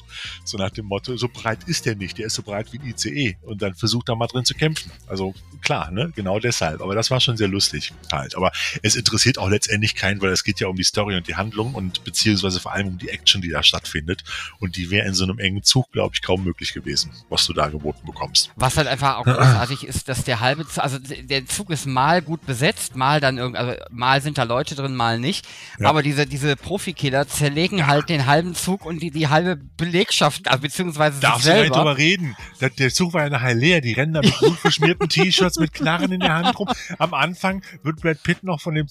So 0.44 0.59
nach 0.59 0.70
dem 0.70 0.87
Motto, 0.87 1.16
so 1.16 1.28
breit 1.28 1.64
ist 1.66 1.87
der 1.87 1.97
nicht, 1.97 2.18
der 2.18 2.26
ist 2.26 2.35
so 2.35 2.42
breit 2.42 2.73
wie 2.73 2.78
ein 2.78 2.87
ICE. 2.87 3.37
Und 3.42 3.62
dann 3.62 3.75
versucht 3.75 4.09
da 4.09 4.14
mal 4.14 4.26
drin 4.26 4.44
zu 4.44 4.54
kämpfen. 4.54 4.90
Also 5.06 5.35
klar, 5.61 5.90
ne? 5.90 6.12
Genau 6.14 6.38
deshalb. 6.38 6.80
Aber 6.80 6.94
das 6.94 7.11
war 7.11 7.20
schon 7.20 7.37
sehr 7.37 7.49
lustig 7.49 7.92
halt. 8.12 8.37
Aber 8.37 8.52
es 8.82 8.97
interessiert 8.97 9.38
auch 9.38 9.49
letztendlich 9.49 9.70
keinen, 9.97 10.21
weil 10.21 10.31
es 10.31 10.45
geht 10.45 10.61
ja 10.61 10.69
um 10.69 10.77
die 10.77 10.85
Story 10.85 11.17
und 11.17 11.27
die 11.29 11.37
Handlung 11.37 11.75
und 11.75 12.05
beziehungsweise 12.05 12.61
vor 12.61 12.73
allem 12.73 12.89
um 12.89 12.99
die 12.99 13.09
Action, 13.09 13.41
die 13.43 13.50
da 13.50 13.62
stattfindet. 13.62 14.25
Und 14.59 14.77
die 14.77 14.91
wäre 14.91 15.07
in 15.07 15.15
so 15.15 15.25
einem 15.25 15.39
engen 15.39 15.62
Zug, 15.62 15.91
glaube 15.93 16.15
ich, 16.15 16.23
kaum 16.23 16.45
möglich 16.45 16.73
gewesen, 16.73 17.11
was 17.29 17.47
du 17.47 17.53
da 17.53 17.69
geboten 17.69 18.07
bekommst. 18.07 18.50
Was 18.57 18.77
halt 18.77 18.89
einfach 18.89 19.17
auch 19.17 19.25
großartig 19.25 19.85
ist, 19.85 20.09
dass 20.09 20.25
der 20.25 20.41
halbe, 20.41 20.67
Zug, 20.67 20.83
also 20.83 20.99
der 20.99 21.47
Zug 21.47 21.71
ist 21.71 21.87
mal 21.87 22.23
gut 22.23 22.47
besetzt, 22.47 22.97
mal 22.97 23.21
dann 23.21 23.39
irgendwie, 23.39 23.59
also 23.59 23.75
mal 23.91 24.21
sind 24.21 24.39
da 24.39 24.45
Leute 24.45 24.75
drin, 24.75 24.95
mal 24.95 25.19
nicht. 25.19 25.47
Ja. 25.79 25.89
Aber 25.89 26.03
diese, 26.03 26.27
diese 26.27 26.57
Profikiller 26.57 27.29
zerlegen 27.29 27.79
ja. 27.79 27.87
halt 27.87 28.09
den 28.09 28.27
halben 28.27 28.55
Zug 28.55 28.85
und 28.85 29.00
die, 29.00 29.11
die 29.11 29.29
halbe 29.29 29.57
Belegschaft, 29.57 30.49
also 30.49 30.62
beziehungsweise 30.62 31.21
Darfst 31.21 31.45
sich 31.45 31.53
selber. 31.53 31.61
du 31.61 31.69
nicht 31.69 31.79
drüber 31.79 31.99
reden? 31.99 32.37
Der, 32.61 32.71
der 32.71 32.93
Zug 32.93 33.12
war 33.15 33.23
ja 33.23 33.31
nachher 33.31 33.55
leer, 33.55 33.81
die 33.81 33.93
rennen 33.93 34.15
da 34.15 34.21
mit 34.21 34.39
blutverschmierten 34.39 35.09
T-Shirts 35.09 35.59
mit 35.59 35.73
Knarren 35.73 36.12
in 36.12 36.21
der 36.21 36.35
Hand 36.35 36.59
rum. 36.59 36.69
Am 36.99 37.15
Anfang 37.15 37.62
wird 37.83 38.00
Brad 38.00 38.23
Pitt 38.23 38.43
noch 38.43 38.61
von 38.61 38.75
dem 38.75 38.89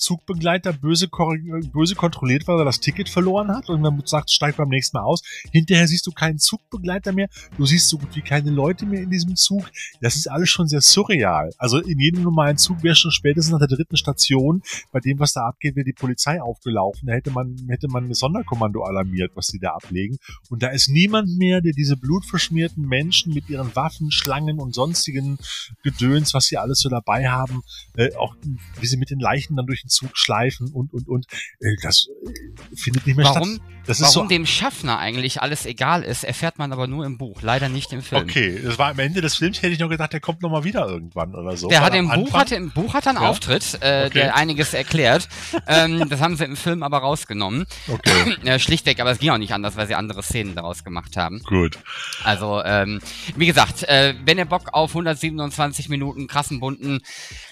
Zugbegleiter 0.69 0.73
böse, 0.73 1.07
böse 1.71 1.95
kontrolliert, 1.95 2.47
weil 2.47 2.59
er 2.59 2.65
das 2.65 2.79
Ticket 2.79 3.09
verloren 3.09 3.49
hat 3.49 3.69
und 3.69 3.81
man 3.81 4.01
sagt, 4.05 4.31
steigt 4.31 4.57
beim 4.57 4.69
nächsten 4.69 4.97
Mal 4.97 5.03
aus. 5.03 5.21
Hinterher 5.51 5.87
siehst 5.87 6.05
du 6.07 6.11
keinen 6.11 6.37
Zugbegleiter 6.37 7.11
mehr, 7.11 7.27
du 7.57 7.65
siehst 7.65 7.87
so 7.89 7.97
gut 7.97 8.15
wie 8.15 8.21
keine 8.21 8.51
Leute 8.51 8.85
mehr 8.85 9.01
in 9.01 9.09
diesem 9.09 9.35
Zug. 9.35 9.69
Das 10.01 10.15
ist 10.15 10.29
alles 10.29 10.49
schon 10.49 10.67
sehr 10.67 10.81
surreal. 10.81 11.51
Also 11.57 11.79
in 11.79 11.99
jedem 11.99 12.23
normalen 12.23 12.57
Zug 12.57 12.83
wäre 12.83 12.95
schon 12.95 13.11
spätestens 13.11 13.51
nach 13.51 13.59
der 13.59 13.75
dritten 13.75 13.97
Station, 13.97 14.61
bei 14.91 14.99
dem, 14.99 15.19
was 15.19 15.33
da 15.33 15.47
abgeht, 15.47 15.75
wäre 15.75 15.85
die 15.85 15.93
Polizei 15.93 16.41
aufgelaufen. 16.41 17.07
Da 17.07 17.13
hätte 17.13 17.31
man, 17.31 17.55
hätte 17.69 17.87
man 17.87 18.05
ein 18.05 18.13
Sonderkommando 18.13 18.83
alarmiert, 18.83 19.31
was 19.35 19.47
die 19.47 19.59
da 19.59 19.71
ablegen. 19.71 20.17
Und 20.49 20.63
da 20.63 20.69
ist 20.69 20.89
niemand 20.89 21.37
mehr, 21.37 21.61
der 21.61 21.73
diese 21.73 21.97
blutverschmierten 21.97 22.85
Menschen 22.85 23.33
mit 23.33 23.49
ihren 23.49 23.75
Waffen, 23.75 24.11
Schlangen 24.11 24.59
und 24.59 24.73
sonstigen 24.73 25.37
Gedöns, 25.83 26.33
was 26.33 26.45
sie 26.45 26.57
alles 26.57 26.79
so 26.79 26.89
dabei 26.89 27.29
haben, 27.29 27.61
äh, 27.95 28.13
auch 28.15 28.35
wie 28.79 28.85
sie 28.85 28.97
mit 28.97 29.09
den 29.09 29.19
Leichen 29.19 29.55
dann 29.55 29.65
durch 29.65 29.81
den 29.81 29.89
Zug 29.89 30.17
schleifen 30.17 30.58
und, 30.59 30.93
und, 30.93 31.07
und. 31.07 31.25
Äh, 31.59 31.75
das 31.81 32.07
äh, 32.25 32.75
findet 32.75 33.07
nicht 33.07 33.17
mehr 33.17 33.25
warum, 33.25 33.55
statt. 33.55 33.61
Das 33.85 34.01
warum 34.01 34.13
so 34.13 34.23
dem 34.27 34.45
Schaffner 34.45 34.99
eigentlich 34.99 35.41
alles 35.41 35.65
egal 35.65 36.03
ist, 36.03 36.23
erfährt 36.23 36.59
man 36.59 36.71
aber 36.71 36.87
nur 36.87 37.05
im 37.05 37.17
Buch, 37.17 37.41
leider 37.41 37.69
nicht 37.69 37.91
im 37.93 38.01
Film. 38.01 38.23
Okay, 38.23 38.59
das 38.63 38.77
war 38.77 38.91
am 38.91 38.99
Ende 38.99 39.21
des 39.21 39.35
Films, 39.35 39.61
hätte 39.61 39.73
ich 39.73 39.79
noch 39.79 39.89
gedacht, 39.89 40.13
der 40.13 40.19
kommt 40.19 40.41
noch 40.41 40.51
mal 40.51 40.63
wieder 40.63 40.87
irgendwann 40.87 41.33
oder 41.33 41.57
so. 41.57 41.69
Der 41.69 41.81
hat 41.81 41.95
im 41.95 42.09
Buch, 42.09 42.33
hatte, 42.33 42.55
im 42.55 42.71
Buch 42.71 42.93
hat 42.93 43.05
er 43.05 43.11
einen 43.11 43.21
ja? 43.21 43.29
Auftritt, 43.29 43.79
äh, 43.81 44.05
okay. 44.05 44.09
der 44.13 44.35
einiges 44.35 44.73
erklärt. 44.73 45.27
ähm, 45.67 46.07
das 46.09 46.21
haben 46.21 46.35
sie 46.35 46.45
im 46.45 46.55
Film 46.55 46.83
aber 46.83 46.99
rausgenommen. 46.99 47.65
Okay. 47.87 48.37
äh, 48.43 48.59
schlichtweg, 48.59 48.99
aber 48.99 49.11
es 49.11 49.19
ging 49.19 49.31
auch 49.31 49.37
nicht 49.37 49.53
anders, 49.53 49.75
weil 49.75 49.87
sie 49.87 49.95
andere 49.95 50.23
Szenen 50.23 50.55
daraus 50.55 50.83
gemacht 50.83 51.17
haben. 51.17 51.39
Gut. 51.39 51.79
Also, 52.23 52.61
ähm, 52.63 52.99
wie 53.35 53.47
gesagt, 53.47 53.83
äh, 53.83 54.13
wenn 54.25 54.37
ihr 54.37 54.45
Bock 54.45 54.69
auf 54.73 54.91
127 54.91 55.89
Minuten 55.89 56.27
krassen, 56.27 56.59
bunten 56.59 57.01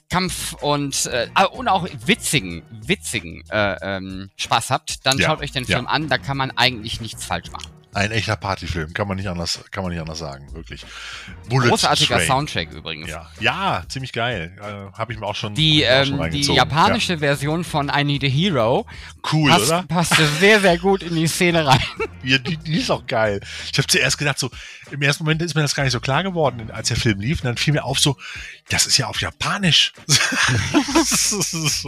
Kampf 0.10 0.54
und, 0.62 1.06
äh, 1.08 1.28
ah, 1.34 1.46
und 1.46 1.68
auch 1.68 1.88
witzigen, 2.06 2.64
witzigen 2.70 3.44
äh, 3.50 3.76
ähm, 3.82 4.30
Spaß 4.38 4.70
habt, 4.70 5.06
dann 5.06 5.18
ja, 5.18 5.28
schaut 5.28 5.42
euch 5.42 5.52
den 5.52 5.66
Film 5.66 5.86
ja. 5.86 5.90
an, 5.90 6.08
da 6.08 6.18
kann 6.18 6.38
man 6.38 6.52
eigentlich 6.52 7.02
nichts 7.02 7.26
falsch 7.26 7.52
machen. 7.52 7.77
Ein 7.98 8.12
echter 8.12 8.36
Partyfilm, 8.36 8.94
kann 8.94 9.08
man 9.08 9.18
nicht 9.18 9.28
anders, 9.28 9.60
kann 9.72 9.84
man 9.84 9.92
nicht 9.92 10.00
anders 10.00 10.20
sagen, 10.20 10.54
wirklich. 10.54 10.86
Bullet 11.50 11.70
Großartiger 11.70 12.18
Train. 12.18 12.28
Soundtrack 12.28 12.72
übrigens. 12.72 13.10
Ja, 13.10 13.28
ja 13.40 13.84
ziemlich 13.90 14.14
geil. 14.14 14.56
Äh, 14.60 14.96
Habe 14.96 15.14
ich 15.14 15.20
mir 15.20 15.26
auch 15.26 15.34
schon. 15.34 15.56
Die, 15.56 15.82
ähm, 15.82 16.06
schon 16.06 16.30
die 16.30 16.42
japanische 16.42 17.14
ja. 17.14 17.20
Version 17.20 17.64
von 17.64 17.90
I 17.90 18.04
Need 18.04 18.24
a 18.24 18.28
Hero. 18.28 18.86
Cool, 19.32 19.50
passt, 19.50 19.66
oder? 19.66 19.84
Passte 19.88 20.28
sehr, 20.40 20.62
sehr 20.62 20.78
gut 20.78 21.02
in 21.02 21.16
die 21.16 21.26
Szene 21.26 21.66
rein. 21.66 21.82
Ja, 22.24 22.38
die, 22.38 22.58
die 22.58 22.78
ist 22.78 22.92
auch 22.92 23.08
geil. 23.08 23.42
Ich 23.72 23.78
habe 23.80 23.88
zuerst 23.88 24.20
gedacht, 24.20 24.38
so, 24.38 24.52
im 24.92 25.02
ersten 25.02 25.24
Moment 25.24 25.42
ist 25.42 25.56
mir 25.56 25.64
das 25.64 25.74
gar 25.74 25.84
nicht 25.84 25.94
so 25.94 26.00
klar 26.00 26.22
geworden, 26.22 26.70
als 26.70 26.90
der 26.90 26.98
Film 26.98 27.20
lief. 27.20 27.40
Und 27.40 27.46
dann 27.46 27.58
fiel 27.58 27.74
mir 27.74 27.84
auf, 27.84 28.00
so, 28.00 28.16
das 28.70 28.86
ist 28.86 28.98
ja 28.98 29.08
auf 29.08 29.22
Japanisch. 29.22 29.94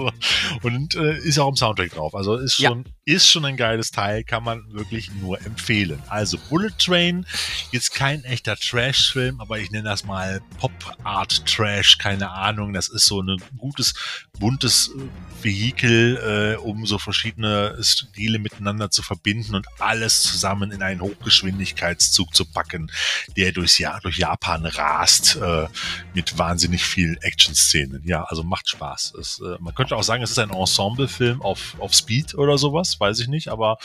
und 0.64 0.96
äh, 0.96 1.18
ist 1.20 1.38
auch 1.38 1.50
im 1.50 1.56
Soundtrack 1.56 1.92
drauf. 1.92 2.16
Also 2.16 2.38
ist 2.38 2.56
schon, 2.56 2.86
ja. 2.86 2.92
Ist 3.10 3.28
schon 3.28 3.44
ein 3.44 3.58
geiles 3.58 3.90
Teil, 3.90 4.24
kann 4.24 4.44
man 4.44 4.72
wirklich 4.72 5.12
nur 5.14 5.44
empfehlen. 5.44 6.02
Also 6.10 6.38
Bullet 6.50 6.78
Train, 6.78 7.26
jetzt 7.72 7.96
kein 7.96 8.24
echter 8.24 8.56
Trash-Film, 8.56 9.42
aber 9.42 9.58
ich 9.58 9.72
nenne 9.72 9.90
das 9.90 10.04
mal 10.04 10.42
Pop-Art-Trash, 10.60 11.98
keine 11.98 12.30
Ahnung. 12.30 12.74
Das 12.74 12.88
ist 12.88 13.06
so 13.06 13.22
ein 13.22 13.42
gutes, 13.58 13.96
buntes 14.38 14.92
äh, 14.96 15.44
Vehikel, 15.44 16.58
äh, 16.58 16.62
um 16.62 16.86
so 16.86 17.00
verschiedene 17.00 17.78
Stile 17.82 18.38
miteinander 18.38 18.92
zu 18.92 19.02
verbinden 19.02 19.56
und 19.56 19.66
alles 19.80 20.22
zusammen 20.22 20.72
in 20.72 20.84
einen 20.84 21.02
Hochgeschwindigkeitszug 21.02 22.36
zu 22.36 22.46
packen, 22.46 22.92
der 23.36 23.52
durchs 23.54 23.80
Jahr, 23.80 24.00
durch 24.02 24.18
Japan 24.18 24.66
rast, 24.66 25.38
äh, 25.38 25.68
mit 26.14 26.38
wahnsinnig 26.38 26.84
vielen 26.84 27.18
Action-Szenen. 27.18 28.04
Ja, 28.06 28.24
also 28.26 28.44
macht 28.44 28.70
Spaß. 28.70 29.16
Es, 29.20 29.40
äh, 29.40 29.58
man 29.60 29.74
könnte 29.74 29.96
auch 29.96 30.04
sagen, 30.04 30.22
es 30.22 30.32
ist 30.32 30.40
ein 30.40 30.52
Ensemble-Film 30.52 31.42
auf, 31.42 31.76
auf 31.80 31.94
Speed 31.96 32.36
oder 32.36 32.58
sowas, 32.58 32.99
weiß 33.00 33.20
ich 33.20 33.28
nicht, 33.28 33.50
aber 33.50 33.78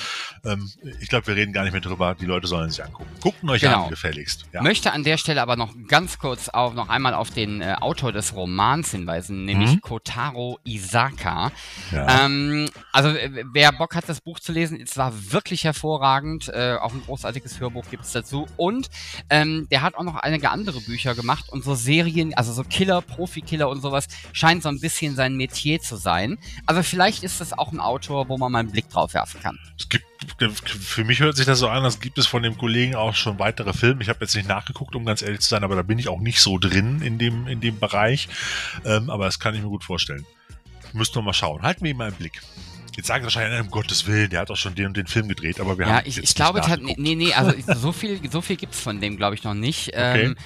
ähm, 0.44 0.70
ich 1.00 1.08
glaube, 1.08 1.26
wir 1.26 1.36
reden 1.36 1.52
gar 1.52 1.64
nicht 1.64 1.72
mehr 1.72 1.80
drüber. 1.80 2.14
Die 2.14 2.26
Leute 2.26 2.46
sollen 2.46 2.70
sich 2.70 2.82
angucken. 2.84 3.10
Gucken 3.20 3.50
euch 3.50 3.62
genau. 3.62 3.84
an, 3.84 3.90
gefälligst. 3.90 4.46
Ja. 4.52 4.62
Möchte 4.62 4.92
an 4.92 5.04
der 5.04 5.16
Stelle 5.16 5.42
aber 5.42 5.56
noch 5.56 5.74
ganz 5.88 6.18
kurz 6.18 6.48
auch 6.48 6.74
noch 6.74 6.88
einmal 6.88 7.14
auf 7.14 7.30
den 7.30 7.60
äh, 7.60 7.76
Autor 7.80 8.12
des 8.12 8.34
Romans 8.34 8.90
hinweisen, 8.90 9.44
nämlich 9.44 9.72
mhm. 9.72 9.80
Kotaro 9.80 10.58
Isaka. 10.64 11.52
Ja. 11.92 12.24
Ähm, 12.24 12.68
also 12.92 13.14
wer 13.52 13.72
Bock 13.72 13.94
hat, 13.94 14.08
das 14.08 14.20
Buch 14.20 14.40
zu 14.40 14.52
lesen, 14.52 14.80
es 14.80 14.96
war 14.96 15.12
wirklich 15.32 15.64
hervorragend. 15.64 16.48
Äh, 16.48 16.76
auch 16.80 16.92
ein 16.92 17.02
großartiges 17.02 17.60
Hörbuch 17.60 17.84
gibt 17.90 18.04
es 18.04 18.12
dazu. 18.12 18.46
Und 18.56 18.88
ähm, 19.30 19.68
der 19.70 19.82
hat 19.82 19.94
auch 19.94 20.02
noch 20.02 20.16
einige 20.16 20.50
andere 20.50 20.80
Bücher 20.80 21.14
gemacht 21.14 21.48
und 21.48 21.64
so 21.64 21.74
Serien, 21.74 22.34
also 22.34 22.52
so 22.52 22.64
Killer, 22.64 23.00
Profi-Killer 23.02 23.68
und 23.68 23.80
sowas, 23.80 24.06
scheint 24.32 24.62
so 24.62 24.68
ein 24.68 24.80
bisschen 24.80 25.14
sein 25.14 25.36
Metier 25.36 25.80
zu 25.80 25.96
sein. 25.96 26.38
Also 26.66 26.82
vielleicht 26.82 27.22
ist 27.22 27.40
das 27.40 27.52
auch 27.52 27.72
ein 27.72 27.80
Autor, 27.80 28.28
wo 28.28 28.38
man 28.38 28.52
mal 28.52 28.60
einen 28.60 28.70
Blick 28.70 28.88
drauf 28.88 29.03
werfen 29.12 29.40
kann. 29.40 29.58
Es 29.78 29.88
gibt, 29.88 30.06
für 30.70 31.04
mich 31.04 31.20
hört 31.20 31.36
sich 31.36 31.44
das 31.44 31.58
so 31.58 31.68
an, 31.68 31.84
als 31.84 32.00
gibt 32.00 32.16
es 32.16 32.26
von 32.26 32.42
dem 32.42 32.56
Kollegen 32.56 32.94
auch 32.94 33.14
schon 33.14 33.38
weitere 33.38 33.72
Filme. 33.74 34.02
Ich 34.02 34.08
habe 34.08 34.20
jetzt 34.22 34.34
nicht 34.34 34.48
nachgeguckt, 34.48 34.94
um 34.94 35.04
ganz 35.04 35.20
ehrlich 35.20 35.40
zu 35.40 35.48
sein, 35.48 35.64
aber 35.64 35.76
da 35.76 35.82
bin 35.82 35.98
ich 35.98 36.08
auch 36.08 36.20
nicht 36.20 36.40
so 36.40 36.58
drin 36.58 37.02
in 37.02 37.18
dem, 37.18 37.46
in 37.46 37.60
dem 37.60 37.78
Bereich. 37.78 38.28
Ähm, 38.84 39.10
aber 39.10 39.26
das 39.26 39.38
kann 39.38 39.54
ich 39.54 39.62
mir 39.62 39.68
gut 39.68 39.84
vorstellen. 39.84 40.24
Müssen 40.92 41.16
wir 41.16 41.22
mal 41.22 41.34
schauen. 41.34 41.62
Halten 41.62 41.84
wir 41.84 41.90
ihn 41.90 41.96
mal 41.96 42.08
im 42.08 42.14
Blick. 42.14 42.40
Jetzt 42.96 43.08
sagen 43.08 43.24
wahrscheinlich, 43.24 43.60
um 43.60 43.70
Gottes 43.70 44.06
Willen, 44.06 44.30
der 44.30 44.40
hat 44.40 44.50
doch 44.50 44.56
schon 44.56 44.76
den 44.76 44.86
und 44.86 44.96
den 44.96 45.08
Film 45.08 45.26
gedreht, 45.28 45.58
aber 45.58 45.76
wir 45.78 45.86
ja, 45.86 45.94
haben 45.94 46.06
ich, 46.06 46.18
ich 46.18 46.34
glaube, 46.34 46.62
nee, 46.96 47.16
nee, 47.16 47.32
also 47.32 47.52
so 47.74 47.90
viel, 47.90 48.20
so 48.30 48.40
viel 48.40 48.56
gibt's 48.56 48.78
von 48.78 49.00
dem, 49.00 49.16
glaube 49.16 49.34
ich, 49.34 49.42
noch 49.42 49.54
nicht. 49.54 49.88
Okay. 49.88 50.26
Ähm, 50.26 50.32
äh, 50.32 50.36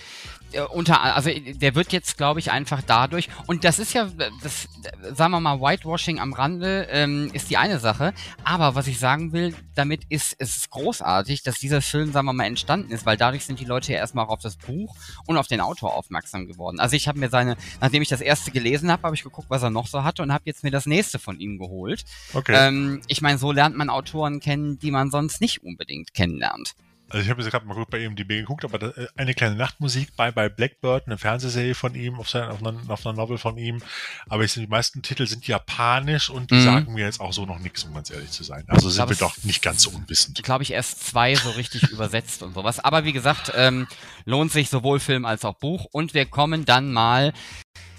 unter, 0.73 1.03
also 1.03 1.31
der 1.31 1.75
wird 1.75 1.93
jetzt, 1.93 2.17
glaube 2.17 2.41
ich, 2.41 2.51
einfach 2.51 2.83
dadurch, 2.83 3.29
und 3.47 3.65
das 3.65 3.79
ist 3.79 3.93
ja, 3.93 4.09
das, 4.43 4.69
sagen 5.15 5.33
wir 5.33 5.41
mal, 5.41 5.61
Whitewashing 5.61 6.19
am 6.19 6.33
Rande 6.33 6.89
ähm, 6.91 7.31
ist 7.33 7.51
die 7.51 7.57
eine 7.57 7.79
Sache, 7.79 8.15
aber 8.45 8.75
was 8.75 8.87
ich 8.87 8.99
sagen 8.99 9.33
will, 9.33 9.55
damit 9.75 10.03
ist 10.09 10.37
es 10.39 10.71
großartig, 10.71 11.43
dass 11.43 11.57
dieser 11.57 11.83
Film, 11.83 12.13
sagen 12.13 12.27
wir 12.27 12.33
mal, 12.33 12.45
entstanden 12.45 12.93
ist, 12.93 13.07
weil 13.07 13.17
dadurch 13.17 13.45
sind 13.45 13.61
die 13.61 13.65
Leute 13.65 13.93
ja 13.93 13.99
erstmal 13.99 14.27
auch 14.27 14.31
auf 14.31 14.41
das 14.41 14.57
Buch 14.57 14.95
und 15.27 15.37
auf 15.37 15.47
den 15.47 15.61
Autor 15.61 15.95
aufmerksam 15.95 16.47
geworden. 16.47 16.81
Also 16.81 16.97
ich 16.97 17.09
habe 17.09 17.19
mir 17.19 17.29
seine, 17.29 17.57
nachdem 17.81 18.03
ich 18.03 18.09
das 18.09 18.21
erste 18.21 18.51
gelesen 18.51 18.91
habe, 18.91 19.03
habe 19.03 19.15
ich 19.15 19.23
geguckt, 19.23 19.51
was 19.51 19.63
er 19.63 19.71
noch 19.71 19.87
so 19.87 20.05
hatte 20.05 20.23
und 20.23 20.33
habe 20.33 20.45
jetzt 20.47 20.65
mir 20.65 20.71
das 20.71 20.87
nächste 20.87 21.19
von 21.19 21.39
ihm 21.39 21.59
geholt. 21.59 22.05
Okay. 22.33 22.55
Ähm, 22.57 23.01
ich 23.07 23.21
meine, 23.21 23.39
so 23.39 23.53
lernt 23.53 23.77
man 23.77 23.91
Autoren 23.91 24.41
kennen, 24.41 24.79
die 24.79 24.91
man 24.91 25.11
sonst 25.11 25.41
nicht 25.41 25.63
unbedingt 25.63 26.15
kennenlernt. 26.15 26.75
Also 27.11 27.25
ich 27.25 27.31
habe 27.31 27.41
jetzt 27.41 27.51
gerade 27.51 27.67
mal 27.67 27.87
bei 27.89 28.01
IMDb 28.01 28.29
geguckt, 28.29 28.65
aber 28.65 28.79
da, 28.79 28.89
äh, 28.89 29.09
eine 29.17 29.33
kleine 29.33 29.57
Nachtmusik 29.57 30.15
bei 30.17 30.31
bei 30.31 30.49
Blackbird, 30.49 31.07
eine 31.07 31.17
Fernsehserie 31.17 31.75
von 31.75 31.95
ihm, 31.95 32.17
auf, 32.17 32.29
seiner, 32.29 32.51
auf, 32.51 32.61
einer, 32.61 32.79
auf 32.89 33.07
einer 33.07 33.17
Novel 33.17 33.39
von 33.39 33.57
ihm. 33.57 33.81
Aber 34.29 34.45
ich, 34.45 34.53
die 34.55 34.67
meisten 34.67 35.03
Titel 35.03 35.27
sind 35.27 35.47
japanisch 35.47 36.29
und 36.29 36.51
die 36.51 36.57
mhm. 36.57 36.65
sagen 36.65 36.95
mir 36.95 37.07
jetzt 37.07 37.21
auch 37.21 37.33
so 37.33 37.47
noch 37.47 37.59
nichts, 37.61 37.85
um 37.85 37.95
ganz 37.95 38.11
ehrlich 38.11 38.31
zu 38.31 38.45
sein. 38.45 38.65
Also 38.69 38.91
sind 38.91 39.09
wir 39.09 39.17
doch 39.17 39.37
nicht 39.45 39.63
ganz 39.63 39.83
so 39.83 39.91
unwissend. 39.91 40.43
Glaube 40.43 40.65
ich 40.65 40.73
erst 40.73 41.07
zwei 41.07 41.35
so 41.35 41.51
richtig 41.51 41.83
übersetzt 41.91 42.43
und 42.43 42.55
sowas. 42.55 42.79
Aber 42.79 43.05
wie 43.05 43.13
gesagt, 43.13 43.53
ähm, 43.55 43.87
lohnt 44.27 44.53
sich 44.53 44.69
sowohl 44.69 45.01
Film 45.01 45.25
als 45.25 45.45
auch 45.45 45.59
Buch. 45.59 45.87
Und 45.91 46.13
wir 46.13 46.27
kommen 46.27 46.67
dann 46.67 46.93
mal. 46.93 47.33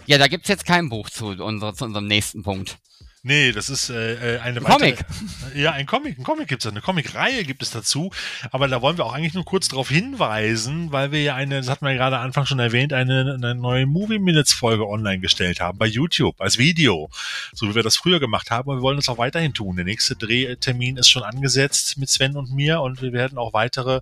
Ja, 0.06 0.18
da 0.18 0.28
gibt's 0.28 0.50
jetzt 0.50 0.66
kein 0.66 0.90
Buch 0.90 1.10
zu, 1.10 1.28
unser, 1.28 1.74
zu 1.74 1.86
unserem 1.86 2.08
nächsten 2.08 2.42
Punkt. 2.44 2.78
Nee, 3.22 3.52
das 3.52 3.70
ist 3.70 3.90
äh, 3.90 4.36
äh 4.36 4.40
eine 4.40 4.60
ein 4.60 4.64
Comic. 4.64 5.06
Ja, 5.56 5.72
ein 5.72 5.88
Comic. 5.88 6.18
Ein 6.18 6.24
Comic 6.24 6.48
gibt 6.48 6.64
es, 6.64 6.72
eine 6.72 6.80
Comic-Reihe 6.80 7.44
gibt 7.44 7.64
es 7.64 7.72
dazu. 7.72 8.12
Aber 8.52 8.68
da 8.68 8.82
wollen 8.82 8.98
wir 8.98 9.06
auch 9.06 9.14
eigentlich 9.14 9.34
nur 9.34 9.46
kurz 9.46 9.68
darauf 9.68 9.90
hinweisen, 9.90 10.92
weil 10.92 11.12
wir 11.12 11.22
ja 11.24 11.36
eine, 11.36 11.58
das 11.58 11.70
hatten 11.70 11.86
wir 11.86 11.92
ja 11.92 11.98
gerade 11.98 12.18
am 12.18 12.26
Anfang 12.26 12.46
schon 12.46 12.60
erwähnt, 12.60 12.94
eine, 12.94 13.34
eine 13.34 13.56
neue 13.56 13.86
Movie 13.88 14.20
Minutes 14.20 14.54
Folge 14.54 14.88
online 14.88 15.20
gestellt 15.20 15.60
haben 15.60 15.78
bei 15.78 15.88
YouTube 15.88 16.40
als 16.40 16.58
Video, 16.58 17.10
so 17.52 17.68
wie 17.68 17.76
wir 17.76 17.84
das 17.84 17.98
früher 17.98 18.20
gemacht 18.20 18.52
haben. 18.52 18.70
Und 18.70 18.78
wir 18.78 18.82
wollen 18.84 18.98
das 18.98 19.10
auch 19.10 19.18
weiterhin 19.18 19.54
tun. 19.54 19.76
Der 19.76 19.86
nächste 19.86 20.16
Drehtermin 20.16 20.98
ist 20.98 21.10
schon 21.10 21.24
angesetzt 21.24 21.98
mit 21.98 22.10
Sven 22.10 22.38
und 22.38 22.54
mir 22.54 22.80
und 22.82 23.02
wir 23.02 23.12
werden 23.12 23.38
auch 23.38 23.54
weitere, 23.54 24.02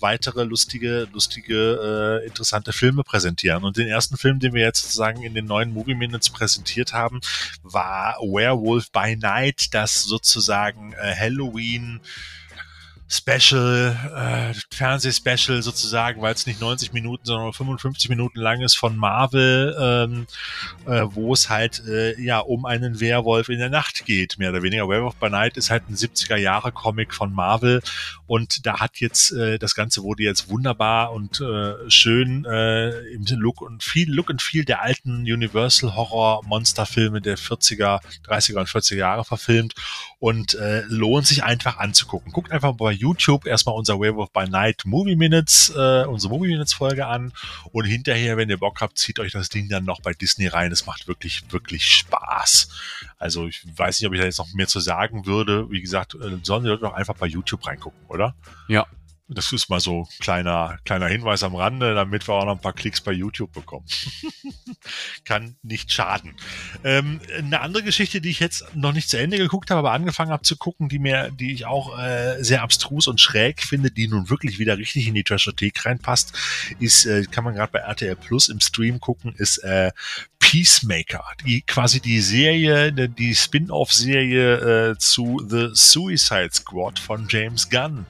weitere 0.00 0.44
lustige, 0.44 1.08
lustige, 1.12 2.20
äh, 2.22 2.26
interessante 2.26 2.72
Filme 2.72 3.04
präsentieren. 3.04 3.64
Und 3.64 3.76
den 3.76 3.86
ersten 3.86 4.16
Film, 4.16 4.40
den 4.40 4.52
wir 4.52 4.62
jetzt 4.62 4.82
sozusagen 4.82 5.22
in 5.22 5.34
den 5.34 5.46
neuen 5.46 5.72
Movie 5.72 5.94
Minutes 5.94 6.28
präsentiert 6.28 6.92
haben, 6.92 7.20
war 7.62 8.16
Where 8.20 8.57
Werewolf 8.58 8.90
by 8.92 9.16
Night, 9.16 9.74
das 9.74 10.02
sozusagen 10.02 10.92
äh, 10.92 11.14
Halloween 11.14 12.00
Special, 13.10 13.96
äh, 14.14 14.54
Fernsehspecial 14.74 15.62
sozusagen, 15.62 16.20
weil 16.20 16.34
es 16.34 16.46
nicht 16.46 16.60
90 16.60 16.92
Minuten, 16.92 17.24
sondern 17.24 17.54
55 17.54 18.10
Minuten 18.10 18.38
lang 18.38 18.60
ist 18.60 18.76
von 18.76 18.96
Marvel, 18.96 19.74
ähm, 19.80 20.26
äh, 20.86 21.06
wo 21.14 21.32
es 21.32 21.48
halt 21.48 21.82
äh, 21.86 22.20
ja 22.20 22.40
um 22.40 22.66
einen 22.66 23.00
Werwolf 23.00 23.48
in 23.48 23.58
der 23.58 23.70
Nacht 23.70 24.04
geht, 24.04 24.38
mehr 24.38 24.50
oder 24.50 24.62
weniger. 24.62 24.88
Werewolf 24.88 25.14
by 25.14 25.30
Night 25.30 25.56
ist 25.56 25.70
halt 25.70 25.88
ein 25.88 25.96
70er 25.96 26.36
Jahre 26.36 26.70
Comic 26.70 27.14
von 27.14 27.32
Marvel 27.32 27.80
und 28.26 28.66
da 28.66 28.78
hat 28.78 29.00
jetzt 29.00 29.32
äh, 29.32 29.58
das 29.58 29.74
Ganze 29.74 30.02
wurde 30.02 30.22
jetzt 30.22 30.50
wunderbar 30.50 31.12
und 31.12 31.40
äh, 31.40 31.90
schön 31.90 32.44
äh, 32.44 32.90
im 33.08 33.24
Look 33.24 33.62
und 33.62 33.82
viel 33.82 34.12
Look 34.12 34.28
und 34.28 34.42
viel 34.42 34.66
der 34.66 34.82
alten 34.82 35.20
Universal 35.22 35.94
Horror 35.96 36.44
Monsterfilme 36.44 37.22
der 37.22 37.38
40er, 37.38 38.00
30er 38.26 38.58
und 38.58 38.68
40er 38.68 38.96
Jahre 38.96 39.24
verfilmt 39.24 39.74
und 40.18 40.54
äh, 40.54 40.82
lohnt 40.88 41.26
sich 41.26 41.42
einfach 41.42 41.78
anzugucken. 41.78 42.32
Guckt 42.32 42.52
einfach 42.52 42.74
bei 42.74 42.97
YouTube 42.98 43.46
erstmal 43.46 43.74
unser 43.74 43.98
Werewolf 44.00 44.30
by 44.32 44.48
Night 44.48 44.82
Movie 44.84 45.16
Minutes, 45.16 45.72
äh, 45.74 46.04
unsere 46.04 46.32
Movie 46.32 46.48
Minutes 46.48 46.72
Folge 46.72 47.06
an 47.06 47.32
und 47.72 47.84
hinterher, 47.84 48.36
wenn 48.36 48.50
ihr 48.50 48.58
Bock 48.58 48.80
habt, 48.80 48.98
zieht 48.98 49.18
euch 49.20 49.32
das 49.32 49.48
Ding 49.48 49.68
dann 49.68 49.84
noch 49.84 50.00
bei 50.00 50.12
Disney 50.12 50.46
rein. 50.46 50.72
Es 50.72 50.86
macht 50.86 51.08
wirklich, 51.08 51.42
wirklich 51.50 51.84
Spaß. 51.84 52.68
Also 53.18 53.46
ich 53.46 53.62
weiß 53.76 54.00
nicht, 54.00 54.08
ob 54.08 54.14
ich 54.14 54.20
da 54.20 54.26
jetzt 54.26 54.38
noch 54.38 54.52
mehr 54.54 54.68
zu 54.68 54.80
sagen 54.80 55.26
würde. 55.26 55.70
Wie 55.70 55.80
gesagt, 55.80 56.14
äh, 56.14 56.38
sollen 56.42 56.64
die 56.64 56.70
Leute 56.70 56.82
doch 56.82 56.94
einfach 56.94 57.14
bei 57.14 57.26
YouTube 57.26 57.66
reingucken, 57.66 58.00
oder? 58.08 58.34
Ja, 58.68 58.86
das 59.28 59.52
ist 59.52 59.68
mal 59.68 59.80
so 59.80 60.08
kleiner 60.20 60.78
kleiner 60.84 61.06
Hinweis 61.06 61.42
am 61.42 61.54
Rande, 61.54 61.94
damit 61.94 62.26
wir 62.26 62.34
auch 62.34 62.46
noch 62.46 62.56
ein 62.56 62.60
paar 62.60 62.72
Klicks 62.72 63.00
bei 63.00 63.12
YouTube 63.12 63.52
bekommen. 63.52 63.86
Kann 65.24 65.56
nicht 65.62 65.92
schaden. 65.92 66.34
Ähm, 66.82 67.20
eine 67.36 67.60
andere 67.60 67.82
Geschichte, 67.82 68.20
die 68.20 68.30
ich 68.30 68.40
jetzt 68.40 68.64
noch 68.74 68.92
nicht 68.92 69.10
zu 69.10 69.18
Ende 69.18 69.36
geguckt 69.36 69.70
habe, 69.70 69.80
aber 69.80 69.92
angefangen 69.92 70.30
habe 70.30 70.42
zu 70.42 70.56
gucken, 70.56 70.88
die 70.88 70.98
mir, 70.98 71.30
die 71.30 71.52
ich 71.52 71.66
auch 71.66 71.98
äh, 71.98 72.42
sehr 72.42 72.62
abstrus 72.62 73.06
und 73.06 73.20
schräg 73.20 73.62
finde, 73.62 73.90
die 73.90 74.08
nun 74.08 74.30
wirklich 74.30 74.58
wieder 74.58 74.78
richtig 74.78 75.06
in 75.06 75.14
die 75.14 75.24
Trashothek 75.24 75.84
reinpasst, 75.84 76.32
ist, 76.78 77.04
äh, 77.04 77.24
kann 77.30 77.44
man 77.44 77.54
gerade 77.54 77.72
bei 77.72 77.80
RTL 77.80 78.16
Plus 78.16 78.48
im 78.48 78.60
Stream 78.60 78.98
gucken, 78.98 79.34
ist 79.36 79.58
äh, 79.58 79.92
Peacemaker, 80.38 81.24
die 81.44 81.62
quasi 81.62 82.00
die 82.00 82.20
Serie, 82.20 82.92
die 82.92 83.34
Spin-off-Serie 83.34 84.90
äh, 84.92 84.98
zu 84.98 85.44
The 85.46 85.70
Suicide 85.72 86.50
Squad 86.52 86.98
von 86.98 87.26
James 87.28 87.68
Gunn. 87.68 88.06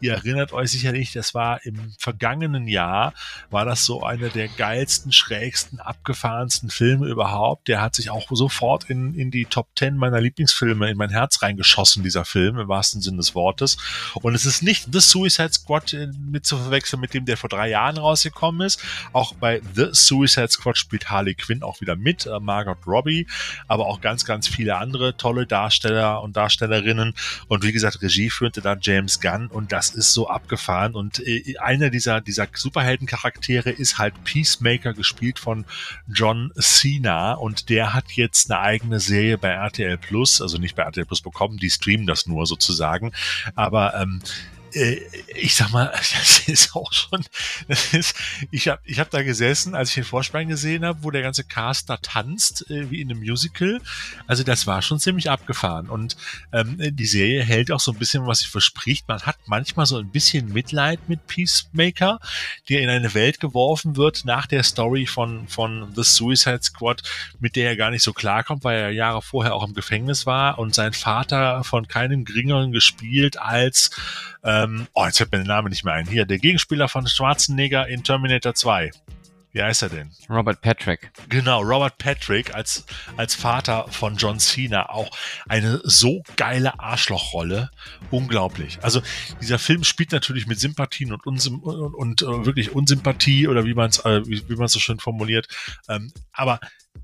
Ihr 0.00 0.12
erinnert 0.12 0.52
euch 0.52 0.70
sicherlich, 0.70 1.12
das 1.12 1.34
war 1.34 1.64
im 1.64 1.92
vergangenen 1.98 2.68
Jahr, 2.68 3.14
war 3.50 3.64
das 3.64 3.84
so 3.84 4.02
einer 4.02 4.28
der 4.28 4.48
geilsten, 4.48 5.12
schrägsten, 5.12 5.80
abgefahrensten 5.80 6.70
Filme 6.70 7.08
überhaupt. 7.08 7.68
Der 7.68 7.80
hat 7.80 7.94
sich 7.94 8.10
auch 8.10 8.28
sofort 8.30 8.88
in, 8.90 9.14
in 9.14 9.30
die 9.30 9.46
Top 9.46 9.68
10 9.76 9.96
meiner 9.96 10.20
Lieblingsfilme 10.20 10.90
in 10.90 10.96
mein 10.96 11.10
Herz 11.10 11.42
reingeschossen, 11.42 12.02
dieser 12.02 12.24
Film, 12.24 12.58
im 12.58 12.68
wahrsten 12.68 13.00
Sinne 13.00 13.16
des 13.16 13.34
Wortes. 13.34 13.76
Und 14.14 14.34
es 14.34 14.46
ist 14.46 14.62
nicht 14.62 14.88
The 14.92 15.00
Suicide 15.00 15.52
Squad 15.52 15.92
äh, 15.94 16.08
mit 16.18 16.46
zu 16.46 16.58
verwechseln 16.58 17.00
mit 17.00 17.14
dem, 17.14 17.24
der 17.24 17.36
vor 17.36 17.48
drei 17.48 17.70
Jahren 17.70 17.98
rausgekommen 17.98 18.66
ist. 18.66 18.80
Auch 19.12 19.34
bei 19.34 19.60
The 19.74 19.88
Suicide 19.92 20.48
Squad 20.48 20.78
spielt 20.78 21.10
Harley 21.10 21.34
Quinn 21.34 21.62
auch 21.68 21.80
wieder 21.80 21.96
mit, 21.96 22.26
äh, 22.26 22.40
Margot 22.40 22.78
Robbie, 22.86 23.26
aber 23.66 23.86
auch 23.86 24.00
ganz, 24.00 24.24
ganz 24.24 24.48
viele 24.48 24.76
andere 24.76 25.16
tolle 25.16 25.46
Darsteller 25.46 26.22
und 26.22 26.36
Darstellerinnen. 26.36 27.14
Und 27.48 27.64
wie 27.64 27.72
gesagt, 27.72 28.02
Regie 28.02 28.30
führte 28.30 28.60
da 28.60 28.76
James 28.80 29.20
Gunn 29.20 29.48
und 29.48 29.72
das 29.72 29.90
ist 29.90 30.12
so 30.12 30.28
abgefahren. 30.28 30.94
Und 30.94 31.26
äh, 31.26 31.56
einer 31.58 31.90
dieser, 31.90 32.20
dieser 32.20 32.48
Superheldencharaktere 32.52 33.70
ist 33.70 33.98
halt 33.98 34.14
Peacemaker, 34.24 34.94
gespielt 34.94 35.38
von 35.38 35.64
John 36.08 36.52
Cena. 36.58 37.34
Und 37.34 37.68
der 37.68 37.94
hat 37.94 38.12
jetzt 38.12 38.50
eine 38.50 38.60
eigene 38.60 39.00
Serie 39.00 39.38
bei 39.38 39.50
RTL 39.50 39.98
Plus, 39.98 40.40
also 40.40 40.58
nicht 40.58 40.76
bei 40.76 40.82
RTL 40.82 41.06
Plus 41.06 41.20
bekommen, 41.20 41.58
die 41.58 41.70
streamen 41.70 42.06
das 42.06 42.26
nur 42.26 42.46
sozusagen. 42.46 43.12
Aber 43.54 43.94
ähm, 43.94 44.20
äh, 44.22 44.57
ich 44.72 45.54
sag 45.54 45.70
mal, 45.70 45.92
das 45.96 46.48
ist 46.48 46.74
auch 46.74 46.92
schon, 46.92 47.24
das 47.68 47.94
ist, 47.94 48.14
ich 48.50 48.68
habe 48.68 48.80
ich 48.84 48.98
hab 48.98 49.10
da 49.10 49.22
gesessen, 49.22 49.74
als 49.74 49.90
ich 49.90 49.96
den 49.96 50.04
Vorspann 50.04 50.48
gesehen 50.48 50.84
habe, 50.84 51.02
wo 51.02 51.10
der 51.10 51.22
ganze 51.22 51.44
Cast 51.44 51.90
da 51.90 51.96
tanzt, 51.96 52.70
äh, 52.70 52.90
wie 52.90 53.00
in 53.00 53.10
einem 53.10 53.20
Musical. 53.20 53.80
Also 54.26 54.42
das 54.42 54.66
war 54.66 54.82
schon 54.82 54.98
ziemlich 54.98 55.30
abgefahren. 55.30 55.88
Und 55.88 56.16
ähm, 56.52 56.76
die 56.78 57.06
Serie 57.06 57.42
hält 57.42 57.70
auch 57.70 57.80
so 57.80 57.92
ein 57.92 57.98
bisschen, 57.98 58.26
was 58.26 58.40
sie 58.40 58.48
verspricht. 58.48 59.08
Man 59.08 59.22
hat 59.22 59.36
manchmal 59.46 59.86
so 59.86 59.98
ein 59.98 60.10
bisschen 60.10 60.52
Mitleid 60.52 61.08
mit 61.08 61.26
Peacemaker, 61.26 62.20
der 62.68 62.82
in 62.82 62.90
eine 62.90 63.14
Welt 63.14 63.40
geworfen 63.40 63.96
wird 63.96 64.24
nach 64.24 64.46
der 64.46 64.62
Story 64.62 65.06
von, 65.06 65.48
von 65.48 65.92
The 65.94 66.02
Suicide 66.02 66.62
Squad, 66.62 67.02
mit 67.40 67.56
der 67.56 67.70
er 67.70 67.76
gar 67.76 67.90
nicht 67.90 68.02
so 68.02 68.12
klarkommt, 68.12 68.64
weil 68.64 68.78
er 68.78 68.90
Jahre 68.90 69.22
vorher 69.22 69.54
auch 69.54 69.66
im 69.66 69.74
Gefängnis 69.74 70.26
war 70.26 70.58
und 70.58 70.74
sein 70.74 70.92
Vater 70.92 71.64
von 71.64 71.88
keinem 71.88 72.24
geringeren 72.24 72.72
gespielt 72.72 73.38
als 73.38 73.90
ähm, 74.64 74.86
oh, 74.94 75.04
jetzt 75.04 75.18
fällt 75.18 75.32
mir 75.32 75.38
der 75.38 75.46
Name 75.46 75.68
nicht 75.68 75.84
mehr 75.84 75.94
ein. 75.94 76.06
Hier, 76.06 76.24
der 76.24 76.38
Gegenspieler 76.38 76.88
von 76.88 77.06
Schwarzenegger 77.06 77.88
in 77.88 78.02
Terminator 78.02 78.54
2. 78.54 78.90
Wie 79.58 79.62
heißt 79.64 79.82
er 79.82 79.88
denn? 79.88 80.12
Robert 80.30 80.60
Patrick. 80.60 81.10
Genau, 81.28 81.62
Robert 81.62 81.98
Patrick 81.98 82.54
als, 82.54 82.86
als 83.16 83.34
Vater 83.34 83.88
von 83.90 84.14
John 84.16 84.38
Cena. 84.38 84.88
Auch 84.90 85.10
eine 85.48 85.80
so 85.82 86.22
geile 86.36 86.78
Arschlochrolle. 86.78 87.68
Unglaublich. 88.12 88.78
Also 88.82 89.02
dieser 89.42 89.58
Film 89.58 89.82
spielt 89.82 90.12
natürlich 90.12 90.46
mit 90.46 90.60
Sympathien 90.60 91.12
und, 91.12 91.26
Unsym 91.26 91.58
und, 91.58 91.92
und 91.92 92.22
äh, 92.22 92.46
wirklich 92.46 92.70
Unsympathie 92.72 93.48
oder 93.48 93.64
wie 93.64 93.74
man 93.74 93.90
es 93.90 93.98
äh, 94.04 94.24
wie, 94.28 94.48
wie 94.48 94.68
so 94.68 94.78
schön 94.78 95.00
formuliert. 95.00 95.48
Ähm, 95.88 96.12
aber 96.30 96.60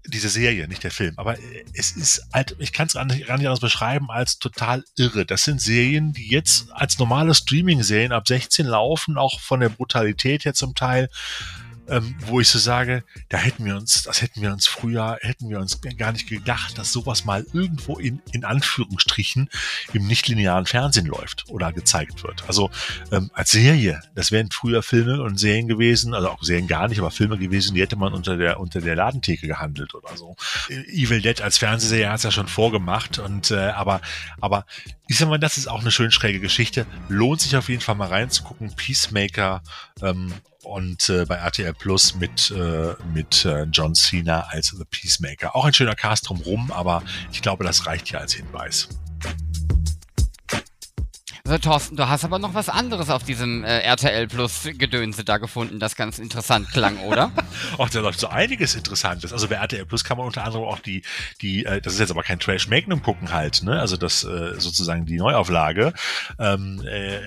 diese 0.07 0.29
Serie, 0.29 0.69
nicht 0.69 0.85
der 0.85 0.93
Film. 0.93 1.14
Aber 1.17 1.37
äh, 1.37 1.64
es 1.73 1.90
ist 1.90 2.23
halt, 2.33 2.55
ich 2.61 2.73
kann 2.73 2.87
es 2.87 2.93
gar 2.93 3.05
nicht 3.05 3.29
anders 3.29 3.59
beschreiben 3.59 4.11
als 4.11 4.38
total 4.38 4.85
irre. 4.97 5.27
Das 5.27 5.43
sind 5.43 5.61
Serien, 5.61 6.12
die 6.12 6.29
jetzt 6.29 6.71
als 6.71 7.01
normale 7.01 7.35
Streaming-Serien 7.35 8.12
ab 8.12 8.29
16 8.29 8.64
laufen, 8.64 9.19
auch 9.19 9.40
von 9.40 9.59
der 9.59 9.71
Brutalität 9.71 10.45
her 10.45 10.55
zum 10.55 10.77
Teil 10.77 11.09
ähm, 11.88 12.14
wo 12.27 12.40
ich 12.40 12.49
so 12.49 12.59
sage, 12.59 13.05
da 13.29 13.38
hätten 13.38 13.64
wir 13.64 13.77
uns, 13.77 14.03
das 14.03 14.23
hätten 14.23 14.42
wir 14.42 14.53
uns 14.53 14.66
früher, 14.66 15.18
hätten 15.20 15.49
wir 15.49 15.59
uns 15.59 15.81
gar 15.99 16.12
nicht 16.12 16.29
gedacht, 16.29 16.79
dass 16.79 16.92
sowas 16.92 17.25
mal 17.25 17.47
irgendwo 17.53 17.99
in, 17.99 18.23
in 18.33 18.44
Anführungsstrichen 18.44 19.51
im 19.92 20.07
nichtlinearen 20.07 20.66
Fernsehen 20.66 21.07
läuft 21.07 21.44
oder 21.49 21.73
gezeigt 21.73 22.23
wird. 22.23 22.44
Also 22.49 22.70
ähm, 23.12 23.31
als 23.35 23.51
Serie, 23.51 24.01
das 24.14 24.33
wären 24.33 24.51
früher 24.51 24.83
Filme 24.83 25.23
und 25.23 25.38
Serien 25.38 25.68
gewesen, 25.68 26.14
also 26.14 26.31
auch 26.31 26.42
Serien 26.42 26.68
gar 26.68 26.88
nicht, 26.88 26.99
aber 26.99 27.11
Filme 27.11 27.38
gewesen, 27.38 27.75
die 27.75 27.83
hätte 27.83 27.97
man 27.97 28.14
unter 28.14 28.37
der 28.37 28.61
unter 28.61 28.81
der 28.81 28.97
Ladentheke 28.97 29.47
gehandelt 29.47 29.94
oder 29.94 30.16
so. 30.16 30.37
Evil 30.68 31.20
Dead 31.20 31.40
als 31.40 31.59
Fernsehserie 31.59 32.09
hat 32.09 32.16
es 32.16 32.23
ja 32.23 32.31
schon 32.31 32.49
vorgemacht 32.49 33.18
und 33.18 33.51
äh, 33.51 33.70
aber 33.70 34.01
aber 34.40 34.66
ich 35.07 35.18
sag 35.18 35.29
mal, 35.29 35.38
das 35.38 35.59
ist 35.59 35.68
auch 35.68 35.81
eine 35.81 35.90
schön 35.90 36.11
schräge 36.11 36.40
Geschichte. 36.40 36.87
Lohnt 37.09 37.40
sich 37.40 37.57
auf 37.57 37.68
jeden 37.68 37.83
Fall 37.83 37.94
mal 37.94 38.09
reinzugucken. 38.09 38.75
Peacemaker 38.75 39.62
ähm, 40.01 40.33
und 40.64 41.09
äh, 41.09 41.24
bei 41.27 41.37
RTL 41.37 41.74
Plus 41.74 42.14
mit, 42.14 42.50
äh, 42.50 42.94
mit 43.12 43.44
äh, 43.44 43.64
John 43.64 43.94
Cena 43.94 44.46
als 44.50 44.68
The 44.68 44.85
Peacemaker. 44.85 45.55
Auch 45.55 45.64
ein 45.64 45.74
schöner 45.74 45.94
Cast 45.94 46.29
drumrum, 46.29 46.70
aber 46.72 47.03
ich 47.33 47.42
glaube, 47.42 47.64
das 47.64 47.87
reicht 47.87 48.11
ja 48.11 48.20
als 48.20 48.35
Hinweis. 48.35 48.88
So, 51.46 51.59
Thorsten, 51.59 51.96
du 51.96 52.09
hast 52.09 52.24
aber 52.24 52.38
noch 52.38 52.54
was 52.54 52.70
anderes 52.70 53.11
auf 53.11 53.22
diesem 53.22 53.64
äh, 53.64 53.80
RTL 53.80 54.28
Plus 54.28 54.62
Gedönse 54.78 55.24
da 55.24 55.37
gefunden, 55.37 55.78
das 55.78 55.94
ganz 55.94 56.18
interessant 56.18 56.70
klang, 56.70 57.00
oder? 57.00 57.33
Ach, 57.78 57.90
da 57.90 58.00
läuft 58.00 58.18
so 58.18 58.28
einiges 58.28 58.74
Interessantes. 58.74 59.30
Also 59.30 59.48
bei 59.48 59.57
RTL 59.57 59.85
Plus 59.85 60.04
kann 60.04 60.16
man 60.16 60.26
unter 60.26 60.42
anderem 60.42 60.64
auch 60.64 60.78
die, 60.78 61.02
die, 61.42 61.66
äh, 61.66 61.83
das 61.83 61.92
ist 61.92 61.98
jetzt 61.98 62.11
aber 62.11 62.22
kein 62.22 62.40
Trash 62.40 62.68
Magnum 62.68 63.02
gucken 63.02 63.30
halt, 63.30 63.62
ne? 63.62 63.78
Also 63.78 63.98
das 63.98 64.24
äh, 64.24 64.59
sozusagen 64.59 65.04
die 65.04 65.18
Neuauflage 65.18 65.92
ähm, 66.38 66.83
äh, 66.83 67.18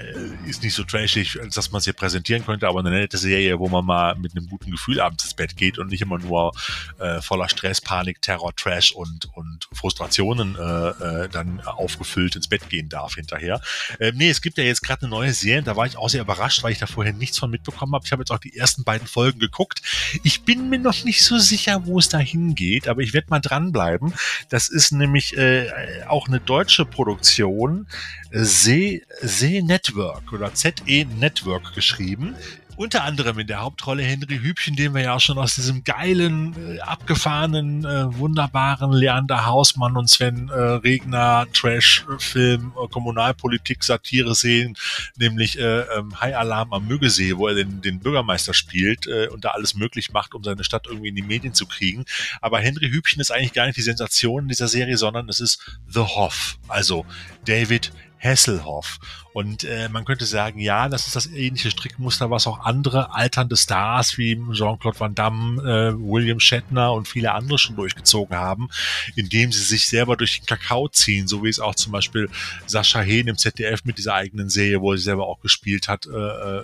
ist 0.50 0.64
nicht 0.64 0.74
so 0.74 0.84
trashig, 0.84 1.38
dass 1.54 1.70
man 1.70 1.78
es 1.78 1.84
hier 1.84 1.94
präsentieren 1.94 2.44
könnte, 2.44 2.68
aber 2.68 2.80
eine 2.80 2.90
nette 2.90 3.20
Serie, 3.20 3.60
wo 3.60 3.70
man 3.70 3.86
mal 3.86 4.16
mit 4.16 4.36
einem 4.36 4.48
guten 4.48 4.72
Gefühl 4.72 5.00
abends 5.00 5.26
ins 5.26 5.36
Bett 5.36 5.56
geht 5.56 5.78
und 5.78 5.92
nicht 5.92 6.02
immer 6.02 6.18
nur 6.18 6.54
äh, 6.98 7.22
voller 7.22 7.50
Stress, 7.50 7.82
Panik, 7.82 8.20
Terror, 8.24 8.56
Trash 8.56 8.94
und 8.94 9.30
und 9.36 9.70
Frustrationen 9.74 10.56
äh, 10.56 11.30
dann 11.30 11.62
aufgefüllt 11.62 12.36
ins 12.36 12.48
Bett 12.48 12.68
gehen 12.68 12.90
darf 12.90 13.14
hinterher. 13.14 13.62
Äh, 14.00 14.07
nee, 14.14 14.30
es 14.30 14.42
gibt 14.42 14.58
ja 14.58 14.64
jetzt 14.64 14.82
gerade 14.82 15.04
eine 15.04 15.10
neue 15.10 15.34
Serie, 15.34 15.64
da 15.64 15.76
war 15.76 15.86
ich 15.86 15.98
auch 15.98 16.10
sehr 16.10 16.22
überrascht, 16.22 16.64
weil 16.64 16.72
ich 16.72 16.80
da 16.80 16.88
vorher 16.88 17.14
nichts 17.14 17.38
von 17.38 17.50
mitbekommen 17.50 17.94
habe. 17.94 18.06
Ich 18.06 18.12
habe 18.12 18.22
jetzt 18.22 18.32
auch 18.32 18.40
die 18.40 18.56
ersten 18.56 18.84
beiden 18.84 19.08
Folgen 19.08 19.40
geguckt. 19.40 19.82
Ich 20.24 20.44
bin 20.44 20.70
mir 20.70 20.80
noch 20.80 21.04
nicht 21.04 21.24
so 21.24 21.38
sicher, 21.38 21.86
wo 21.86 22.00
es 22.00 22.10
da 22.10 22.18
hingeht, 22.18 22.88
aber 22.88 23.02
ich 23.02 23.14
werde 23.14 23.28
mal 23.30 23.40
dranbleiben. 23.40 24.14
Das 24.50 24.70
ist 24.70 24.92
nämlich 24.92 25.38
äh, 25.38 25.70
auch 26.08 26.28
eine 26.28 26.40
deutsche 26.40 26.86
Produktion, 26.86 27.88
See, 28.32 29.04
See 29.22 29.62
Network 29.62 30.34
oder 30.34 30.54
ZE 30.54 31.06
Network 31.06 31.74
geschrieben 31.74 32.36
unter 32.78 33.04
anderem 33.04 33.40
in 33.40 33.48
der 33.48 33.62
Hauptrolle 33.62 34.04
Henry 34.04 34.38
Hübchen, 34.38 34.76
den 34.76 34.94
wir 34.94 35.02
ja 35.02 35.16
auch 35.16 35.20
schon 35.20 35.40
aus 35.40 35.56
diesem 35.56 35.84
geilen, 35.84 36.76
äh, 36.76 36.80
abgefahrenen, 36.80 37.84
äh, 37.84 38.16
wunderbaren 38.18 38.94
Leander 38.94 39.48
Hausmann 39.48 39.98
und 39.98 40.08
Sven 40.10 40.50
äh, 40.50 40.54
Regner 40.54 41.48
Trash-Film, 41.54 42.74
Kommunalpolitik, 42.92 43.84
Satire 43.84 44.36
sehen, 44.36 44.78
nämlich 45.18 45.58
äh, 45.58 45.80
ähm, 45.82 46.22
High 46.22 46.36
Alarm 46.36 46.72
am 46.72 46.88
Müggesee, 46.88 47.36
wo 47.36 47.48
er 47.48 47.56
den, 47.56 47.82
den 47.82 48.00
Bürgermeister 48.00 48.54
spielt 48.54 49.08
und 49.08 49.44
da 49.44 49.50
alles 49.50 49.74
möglich 49.74 50.12
macht, 50.12 50.36
um 50.36 50.44
seine 50.44 50.64
Stadt 50.64 50.86
irgendwie 50.88 51.10
in 51.10 51.16
die 51.16 51.22
Medien 51.24 51.54
zu 51.54 51.66
kriegen. 51.66 52.06
Aber 52.42 52.60
Henry 52.60 52.90
Hübchen 52.90 53.20
ist 53.20 53.32
eigentlich 53.32 53.54
gar 53.54 53.66
nicht 53.66 53.78
die 53.78 53.82
Sensation 53.82 54.44
in 54.44 54.50
dieser 54.50 54.68
Serie, 54.68 54.98
sondern 54.98 55.28
es 55.30 55.40
ist 55.40 55.80
The 55.88 56.02
Hoff, 56.02 56.58
also 56.68 57.06
David 57.46 57.92
Hasselhoff. 58.20 59.00
Und 59.38 59.66
äh, 59.66 59.88
man 59.90 60.04
könnte 60.04 60.26
sagen, 60.26 60.60
ja, 60.60 60.90
das 60.90 61.06
ist 61.06 61.16
das 61.16 61.28
ähnliche 61.28 61.70
Strickmuster, 61.70 62.32
was 62.32 62.48
auch 62.48 62.62
andere 62.66 63.14
alternde 63.14 63.56
Stars 63.56 64.18
wie 64.18 64.36
Jean-Claude 64.52 65.00
Van 65.00 65.14
Damme, 65.14 65.62
äh, 65.62 65.94
William 65.94 66.40
Shatner 66.40 66.92
und 66.94 67.08
viele 67.08 67.34
andere 67.34 67.60
schon 67.60 67.76
durchgezogen 67.76 68.36
haben, 68.36 68.70
indem 69.16 69.52
sie 69.52 69.62
sich 69.62 69.86
selber 69.86 70.18
durch 70.18 70.40
den 70.40 70.48
Kakao 70.48 70.88
ziehen, 70.88 71.28
so 71.28 71.44
wie 71.44 71.50
es 71.50 71.60
auch 71.60 71.76
zum 71.76 71.92
Beispiel 71.92 72.32
Sascha 72.66 73.02
Hehn 73.02 73.28
im 73.28 73.38
ZDF 73.38 73.86
mit 73.86 74.00
dieser 74.00 74.16
eigenen 74.16 74.50
Serie, 74.50 74.82
wo 74.82 74.94
er 74.94 74.98
selber 74.98 75.28
auch 75.28 75.40
gespielt 75.42 75.88
hat, 75.88 76.08
äh, 76.08 76.10
äh, 76.10 76.64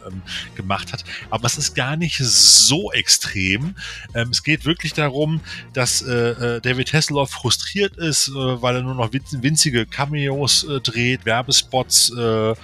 gemacht 0.56 0.94
hat. 0.94 1.04
Aber 1.30 1.46
es 1.46 1.60
ist 1.60 1.76
gar 1.76 1.96
nicht 1.96 2.18
so 2.18 2.92
extrem. 2.92 3.76
Ähm, 4.16 4.30
es 4.32 4.42
geht 4.42 4.66
wirklich 4.66 4.94
darum, 4.94 5.42
dass 5.74 6.02
äh, 6.02 6.56
äh 6.56 6.60
David 6.60 6.92
Hasselhoff 6.92 7.30
frustriert 7.30 7.98
ist, 7.98 8.32
weil 8.34 8.78
er 8.78 8.82
nur 8.82 8.96
noch 8.96 9.12
winzige 9.14 9.86
Cameos 9.86 10.66
dreht, 10.82 11.26
Werbespots, 11.44 12.12
äh, 12.18 12.56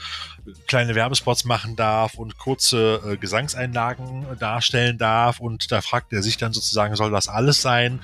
kleine 0.67 0.95
Werbespots 0.95 1.45
machen 1.45 1.75
darf 1.75 2.15
und 2.15 2.37
kurze 2.37 3.01
äh, 3.05 3.17
Gesangseinlagen 3.17 4.25
darstellen 4.39 4.97
darf. 4.97 5.39
Und 5.39 5.71
da 5.71 5.81
fragt 5.81 6.13
er 6.13 6.23
sich 6.23 6.37
dann 6.37 6.53
sozusagen, 6.53 6.95
soll 6.95 7.11
das 7.11 7.27
alles 7.27 7.61
sein? 7.61 7.99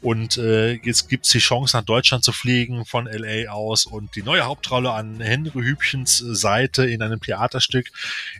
Und 0.00 0.38
äh, 0.38 0.74
jetzt 0.74 1.08
gibt's 1.08 1.30
die 1.30 1.40
Chance, 1.40 1.76
nach 1.76 1.84
Deutschland 1.84 2.24
zu 2.24 2.32
fliegen 2.32 2.86
von 2.86 3.06
LA 3.06 3.50
aus 3.50 3.84
und 3.84 4.14
die 4.14 4.22
neue 4.22 4.42
Hauptrolle 4.42 4.92
an 4.92 5.20
Henry 5.20 5.62
Hübchens 5.62 6.18
Seite 6.18 6.86
in 6.86 7.02
einem 7.02 7.20
Theaterstück 7.20 7.90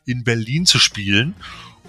in 0.07 0.24
Berlin 0.24 0.64
zu 0.64 0.79
spielen 0.79 1.35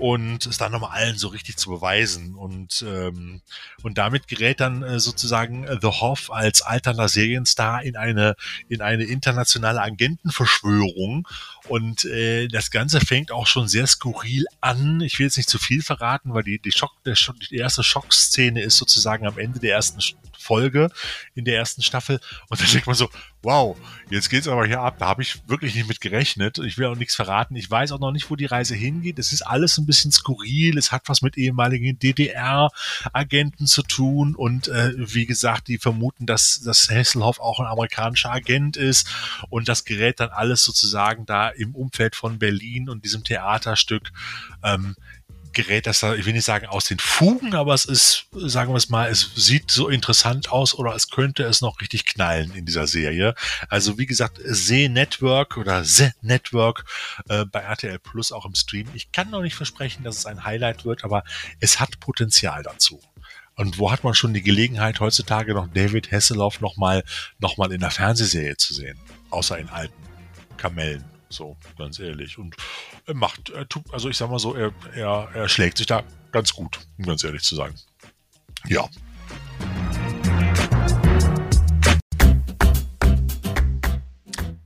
und 0.02 0.48
es 0.48 0.58
dann 0.58 0.72
nochmal 0.72 0.98
allen 0.98 1.16
so 1.16 1.28
richtig 1.28 1.58
zu 1.58 1.70
beweisen. 1.70 2.34
Und, 2.34 2.84
ähm, 2.88 3.42
und 3.84 4.00
damit 4.00 4.28
gerät 4.28 4.60
dann 4.60 4.82
äh, 4.82 5.00
sozusagen 5.00 5.68
The 5.80 5.90
Hoff 5.90 6.32
als 6.32 6.64
alternder 6.64 7.08
Serienstar 7.08 7.84
in 7.84 7.96
eine, 7.96 8.36
in 8.68 8.82
eine 8.82 9.04
internationale 9.04 9.80
Agentenverschwörung. 9.80 11.28
Und 11.68 12.06
äh, 12.06 12.48
das 12.48 12.72
Ganze 12.72 13.00
fängt 13.00 13.32
auch 13.32 13.46
schon 13.46 13.68
sehr 13.68 13.86
skurril 13.86 14.46
an. 14.60 15.02
Ich 15.02 15.20
will 15.20 15.28
jetzt 15.28 15.38
nicht 15.38 15.50
zu 15.50 15.60
viel 15.60 15.84
verraten, 15.84 16.34
weil 16.34 16.44
die, 16.44 16.58
die, 16.58 16.72
Schock, 16.72 16.94
der, 17.06 17.16
die 17.52 17.58
erste 17.58 17.84
Schockszene 17.84 18.60
ist 18.64 18.78
sozusagen 18.78 19.28
am 19.28 19.38
Ende 19.38 19.60
der 19.60 19.76
ersten 19.76 20.02
Folge 20.42 20.90
in 21.36 21.46
der 21.46 21.56
ersten 21.56 21.82
Staffel. 21.82 22.20
Und 22.50 22.60
dann 22.60 22.68
denkt 22.70 22.88
man 22.88 22.96
so, 22.96 23.10
wow, 23.44 23.78
jetzt 24.10 24.30
geht's 24.30 24.48
aber 24.48 24.66
hier 24.66 24.82
ab. 24.82 24.98
Da 25.00 25.08
habe 25.08 25.22
ich 25.22 25.48
wirklich 25.48 25.76
nicht 25.76 25.88
mit 25.88 26.02
gerechnet. 26.02 26.60
Ich 26.60 26.78
will 26.78 26.88
auch 26.88 26.96
nichts 26.96 27.16
verraten. 27.16 27.56
Ich 27.56 27.70
weiß 27.70 27.92
auch 27.92 28.00
noch 28.00 28.12
nicht, 28.12 28.30
wo 28.30 28.36
die 28.36 28.46
Reise 28.46 28.76
hingeht. 28.76 29.20
Es 29.20 29.34
ist 29.34 29.42
alles 29.42 29.78
ein 29.78 29.86
bisschen 29.86 30.12
skurril. 30.12 30.78
Es 30.78 30.92
hat 30.92 31.04
was 31.08 31.22
mit 31.22 31.38
ehemaligen 31.38 31.98
DDR-Agenten 31.98 33.66
zu 33.66 33.84
tun. 33.84 34.36
Und 34.36 34.68
äh, 34.68 34.94
wie 34.96 35.26
gesagt, 35.26 35.68
die 35.68 35.78
vermuten, 35.78 36.26
dass, 36.26 36.62
dass 36.64 36.90
Hasselhoff 36.90 37.40
auch 37.40 37.60
ein 37.60 37.68
amerikanischer 37.68 38.32
Agent 38.32 38.78
ist. 38.78 39.08
Und 39.50 39.68
das 39.68 39.86
gerät 39.86 40.20
dann 40.20 40.30
alles 40.30 40.64
sozusagen 40.64 41.26
da 41.26 41.50
im 41.50 41.76
Umfeld 41.76 42.16
von 42.16 42.40
Berlin 42.40 42.90
und 42.90 43.06
diesem 43.06 43.24
Theaterstück 43.24 44.12
ähm, 44.64 44.96
gerät 45.54 45.88
das 45.88 46.00
da, 46.00 46.16
ich 46.16 46.26
will 46.26 46.34
nicht 46.34 46.46
sagen 46.46 46.68
aus 46.68 46.86
den 46.86 47.00
Fugen, 47.00 47.56
aber 47.56 47.74
es 47.74 47.86
ist, 47.86 48.28
sagen 48.32 48.72
wir 48.72 48.78
es 48.78 48.90
mal, 48.90 49.10
es 49.10 49.32
sieht 49.36 49.72
so 49.72 49.90
interessant 49.90 50.52
aus 50.52 50.74
oder 50.74 50.96
es 50.96 51.10
könnte 51.10 51.44
es 51.44 51.62
noch 51.62 51.82
richtig 51.82 52.06
knallen 52.06 52.54
in 52.54 52.66
dieser 52.66 52.88
Serie. 52.88 53.36
Also 53.70 53.98
wie 53.98 54.06
gesagt, 54.06 54.40
See 54.44 54.90
Network 54.90 55.58
oder 55.58 55.84
The 55.84 56.12
Network 56.22 56.86
äh, 57.30 57.46
bei 57.46 57.60
RTL 57.60 58.00
Plus 58.00 58.32
auch 58.32 58.46
im 58.46 58.56
Stream. 58.56 58.88
Ich 58.94 59.12
kann 59.12 59.30
noch 59.30 59.42
nicht 59.42 59.56
versprechen, 59.56 60.04
dass 60.04 60.18
es 60.18 60.26
ein 60.26 60.44
Highlight 60.44 60.86
wird, 60.86 61.04
aber 61.04 61.24
es 61.60 61.80
hat 61.80 62.00
Potenzial 62.00 62.64
dazu. 62.64 63.02
Und 63.56 63.78
wo 63.78 63.92
hat 63.92 64.04
man 64.04 64.16
schon 64.16 64.34
die 64.34 64.42
Gelegenheit, 64.42 65.00
heutzutage 65.00 65.54
noch 65.54 65.68
David 65.68 66.12
Hasselhoff 66.12 66.62
nochmal 66.62 67.04
noch 67.40 67.58
mal 67.58 67.72
in 67.72 67.82
der 67.82 67.92
Fernsehserie 67.92 68.58
zu 68.58 68.74
sehen? 68.74 68.98
Außer 69.30 69.60
in 69.60 69.70
alten 69.70 69.94
Kamellen. 70.58 71.04
So, 71.32 71.56
ganz 71.78 71.98
ehrlich. 72.00 72.38
Und 72.38 72.56
er 73.06 73.14
macht, 73.14 73.50
er 73.52 73.68
tut, 73.68 73.84
also 73.94 74.10
ich 74.10 74.18
sag 74.18 74.30
mal 74.30 74.38
so, 74.38 74.54
er, 74.54 74.74
er, 74.94 75.30
er 75.34 75.50
schlägt 75.50 75.78
sich 75.78 75.88
da 75.88 76.04
ganz 76.34 76.54
gut, 76.54 76.80
um 76.98 77.06
ganz 77.06 77.24
ehrlich 77.24 77.42
zu 77.44 77.56
sagen. 77.56 77.74
Ja. 78.68 78.88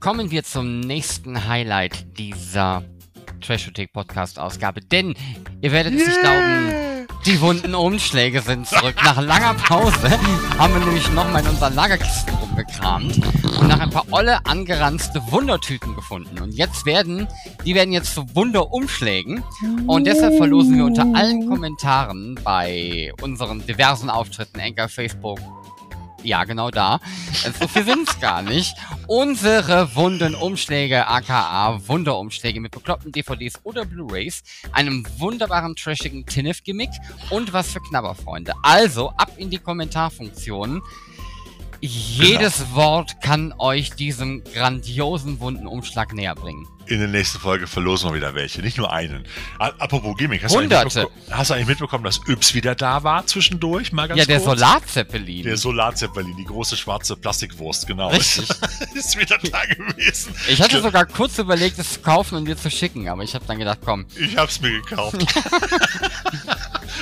Kommen 0.00 0.30
wir 0.30 0.42
zum 0.42 0.80
nächsten 0.80 1.46
Highlight 1.46 2.18
dieser 2.18 2.84
Trashothek 3.40 3.92
Podcast 3.92 4.38
Ausgabe, 4.38 4.80
denn 4.80 5.14
ihr 5.60 5.72
werdet 5.72 5.94
es 5.94 6.06
nicht 6.06 6.20
glauben, 6.20 6.95
die 7.26 7.40
wunden 7.40 7.74
Umschläge 7.74 8.40
sind 8.40 8.68
zurück. 8.68 8.94
Nach 9.02 9.20
langer 9.20 9.54
Pause 9.54 10.10
haben 10.58 10.74
wir 10.74 10.84
nämlich 10.84 11.10
nochmal 11.10 11.42
in 11.42 11.48
unseren 11.48 11.74
Lagerkisten 11.74 12.32
rumgekramt 12.34 13.20
und 13.58 13.66
nach 13.66 13.80
ein 13.80 13.90
paar 13.90 14.06
olle 14.12 14.46
angeranzte 14.46 15.20
Wundertüten 15.32 15.96
gefunden. 15.96 16.40
Und 16.40 16.52
jetzt 16.52 16.86
werden, 16.86 17.26
die 17.64 17.74
werden 17.74 17.92
jetzt 17.92 18.14
zu 18.14 18.24
Wunderumschlägen. 18.36 19.42
Und 19.88 20.06
deshalb 20.06 20.36
verlosen 20.36 20.76
wir 20.76 20.84
unter 20.84 21.06
allen 21.14 21.48
Kommentaren 21.48 22.38
bei 22.44 23.12
unseren 23.20 23.66
diversen 23.66 24.08
Auftritten, 24.08 24.60
Enker, 24.60 24.88
Facebook, 24.88 25.40
ja, 26.26 26.44
genau 26.44 26.70
da. 26.70 27.00
Äh, 27.44 27.50
so 27.58 27.68
viel 27.68 27.84
sind's 27.84 28.18
gar 28.20 28.42
nicht. 28.42 28.74
Unsere 29.06 29.94
Wundenumschläge, 29.94 31.06
aka 31.06 31.80
Wunderumschläge 31.86 32.60
mit 32.60 32.72
bekloppten 32.72 33.12
DVDs 33.12 33.54
oder 33.62 33.84
Blu-Rays, 33.84 34.42
einem 34.72 35.06
wunderbaren 35.18 35.76
trashigen 35.76 36.26
Tinnef-Gimmick 36.26 36.90
und 37.30 37.52
was 37.52 37.72
für 37.72 37.80
Knabberfreunde. 37.80 38.52
Also 38.62 39.10
ab 39.10 39.32
in 39.36 39.50
die 39.50 39.58
Kommentarfunktionen. 39.58 40.82
Jedes 41.80 42.58
genau. 42.58 42.74
Wort 42.74 43.20
kann 43.20 43.52
euch 43.58 43.92
diesem 43.92 44.42
grandiosen 44.44 45.40
Wundenumschlag 45.40 46.14
näher 46.14 46.34
bringen 46.34 46.66
in 46.86 46.98
der 46.98 47.08
nächsten 47.08 47.38
Folge 47.38 47.66
verlosen 47.66 48.10
wir 48.10 48.16
wieder 48.16 48.34
welche, 48.34 48.60
nicht 48.62 48.78
nur 48.78 48.92
einen. 48.92 49.26
Apropos 49.58 50.16
Gimmick, 50.16 50.44
hast, 50.44 50.54
Hunderte. 50.54 51.02
Du, 51.02 51.32
hast 51.32 51.50
du 51.50 51.54
eigentlich 51.54 51.68
mitbekommen, 51.68 52.04
dass 52.04 52.20
Yps 52.28 52.54
wieder 52.54 52.74
da 52.74 53.02
war 53.02 53.26
zwischendurch? 53.26 53.92
Mal 53.92 54.08
ganz 54.08 54.18
ja, 54.18 54.26
der 54.26 54.40
Solarzeppelin. 54.40 55.42
Der 55.42 55.56
Solarzeppelin, 55.56 56.36
die 56.36 56.44
große 56.44 56.76
schwarze 56.76 57.16
Plastikwurst, 57.16 57.86
genau. 57.86 58.08
Richtig. 58.08 58.48
ist 58.94 59.18
wieder 59.18 59.38
da 59.38 59.64
gewesen. 59.64 60.34
Ich 60.48 60.60
hatte 60.60 60.80
sogar 60.80 61.06
kurz 61.06 61.38
überlegt, 61.38 61.78
es 61.78 61.94
zu 61.94 62.00
kaufen 62.00 62.36
und 62.36 62.46
dir 62.46 62.56
zu 62.56 62.70
schicken, 62.70 63.08
aber 63.08 63.22
ich 63.22 63.34
habe 63.34 63.44
dann 63.46 63.58
gedacht, 63.58 63.78
komm. 63.84 64.06
Ich 64.16 64.36
hab's 64.36 64.60
mir 64.60 64.70
gekauft. 64.80 65.16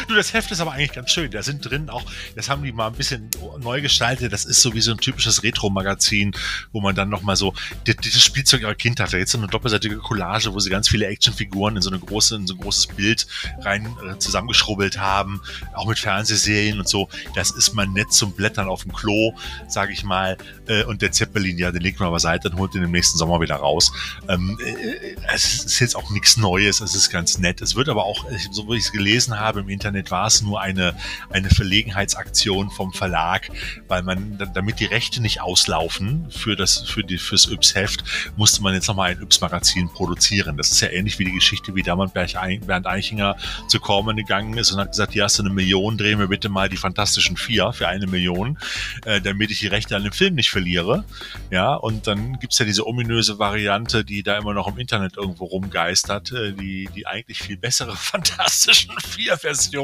Du, 0.08 0.14
das 0.14 0.32
Heft 0.32 0.50
ist 0.50 0.60
aber 0.60 0.72
eigentlich 0.72 0.92
ganz 0.92 1.10
schön. 1.10 1.30
Da 1.30 1.42
sind 1.42 1.68
drin 1.68 1.88
auch, 1.88 2.04
das 2.36 2.48
haben 2.48 2.62
die 2.62 2.72
mal 2.72 2.88
ein 2.88 2.94
bisschen 2.94 3.30
neu 3.60 3.80
gestaltet. 3.80 4.32
Das 4.32 4.44
ist 4.44 4.60
so 4.60 4.74
wie 4.74 4.80
so 4.80 4.92
ein 4.92 4.98
typisches 4.98 5.42
Retro-Magazin, 5.42 6.32
wo 6.72 6.80
man 6.80 6.94
dann 6.94 7.08
nochmal 7.08 7.36
so 7.36 7.54
dieses 7.86 8.22
Spielzeug 8.22 8.62
ihrer 8.62 8.74
Kindheit, 8.74 9.12
da 9.12 9.16
jetzt 9.16 9.32
so 9.32 9.38
eine 9.38 9.46
doppelseitige 9.46 9.96
Collage, 9.98 10.52
wo 10.52 10.60
sie 10.60 10.70
ganz 10.70 10.88
viele 10.88 11.06
Actionfiguren 11.06 11.76
in 11.76 11.82
so 11.82 11.90
eine 11.90 11.98
große, 11.98 12.36
in 12.36 12.46
so 12.46 12.54
ein 12.54 12.60
großes 12.60 12.88
Bild 12.88 13.26
rein 13.60 13.96
äh, 14.06 14.18
zusammengeschrubbelt 14.18 14.98
haben, 14.98 15.40
auch 15.74 15.86
mit 15.86 15.98
Fernsehserien 15.98 16.78
und 16.78 16.88
so. 16.88 17.08
Das 17.34 17.50
ist 17.50 17.74
mal 17.74 17.86
nett 17.86 18.12
zum 18.12 18.32
Blättern 18.32 18.68
auf 18.68 18.82
dem 18.82 18.92
Klo, 18.92 19.34
sage 19.68 19.92
ich 19.92 20.04
mal. 20.04 20.36
Äh, 20.66 20.84
und 20.84 21.02
der 21.02 21.12
Zeppelin, 21.12 21.58
ja, 21.58 21.72
den 21.72 21.82
legt 21.82 22.00
man 22.00 22.10
beiseite 22.10 22.50
und 22.50 22.58
holt 22.58 22.74
den 22.74 22.82
im 22.82 22.90
nächsten 22.90 23.18
Sommer 23.18 23.40
wieder 23.40 23.56
raus. 23.56 23.92
Ähm, 24.28 24.58
äh, 24.62 25.16
es 25.32 25.64
ist 25.64 25.80
jetzt 25.80 25.96
auch 25.96 26.10
nichts 26.10 26.36
Neues, 26.36 26.80
es 26.80 26.94
ist 26.94 27.10
ganz 27.10 27.38
nett. 27.38 27.60
Es 27.62 27.74
wird 27.74 27.88
aber 27.88 28.04
auch, 28.04 28.26
so 28.50 28.68
wie 28.68 28.76
ich 28.76 28.84
es 28.84 28.92
gelesen 28.92 29.38
habe 29.38 29.60
im 29.60 29.68
Internet, 29.68 29.93
war 30.10 30.26
es 30.26 30.42
nur 30.42 30.60
eine, 30.60 30.96
eine 31.30 31.50
Verlegenheitsaktion 31.50 32.70
vom 32.70 32.92
Verlag, 32.92 33.50
weil 33.88 34.02
man, 34.02 34.38
damit 34.54 34.80
die 34.80 34.86
Rechte 34.86 35.20
nicht 35.20 35.40
auslaufen 35.40 36.30
für 36.30 36.56
das, 36.56 36.80
für 36.80 37.04
die, 37.04 37.18
fürs 37.18 37.46
Yps-Heft, 37.46 38.04
musste 38.36 38.62
man 38.62 38.74
jetzt 38.74 38.88
nochmal 38.88 39.10
ein 39.10 39.22
Yps-Magazin 39.22 39.88
produzieren. 39.88 40.56
Das 40.56 40.70
ist 40.70 40.80
ja 40.80 40.88
ähnlich 40.88 41.18
wie 41.18 41.24
die 41.24 41.32
Geschichte, 41.32 41.74
wie 41.74 41.82
damals 41.82 42.12
Bernd 42.12 42.86
Eichinger 42.86 43.36
zu 43.68 43.80
Kormann 43.80 44.16
gegangen 44.16 44.56
ist 44.56 44.72
und 44.72 44.80
hat 44.80 44.90
gesagt, 44.90 45.12
hier 45.12 45.24
hast 45.24 45.38
du 45.38 45.42
eine 45.42 45.52
Million, 45.52 45.96
dreh 45.96 46.16
mir 46.16 46.28
bitte 46.28 46.48
mal 46.48 46.68
die 46.68 46.76
Fantastischen 46.76 47.36
Vier 47.36 47.72
für 47.72 47.88
eine 47.88 48.06
Million, 48.06 48.58
äh, 49.04 49.20
damit 49.20 49.50
ich 49.50 49.60
die 49.60 49.66
Rechte 49.66 49.96
an 49.96 50.04
dem 50.04 50.12
Film 50.12 50.34
nicht 50.34 50.50
verliere. 50.50 51.04
Ja, 51.50 51.74
und 51.74 52.06
dann 52.06 52.38
gibt's 52.38 52.58
ja 52.58 52.64
diese 52.64 52.86
ominöse 52.86 53.38
Variante, 53.38 54.04
die 54.04 54.22
da 54.22 54.38
immer 54.38 54.54
noch 54.54 54.68
im 54.68 54.78
Internet 54.78 55.16
irgendwo 55.16 55.44
rumgeistert, 55.44 56.32
äh, 56.32 56.52
die, 56.52 56.88
die 56.94 57.06
eigentlich 57.06 57.38
viel 57.38 57.56
bessere 57.56 57.96
Fantastischen 57.96 58.94
Vier-Version, 59.00 59.83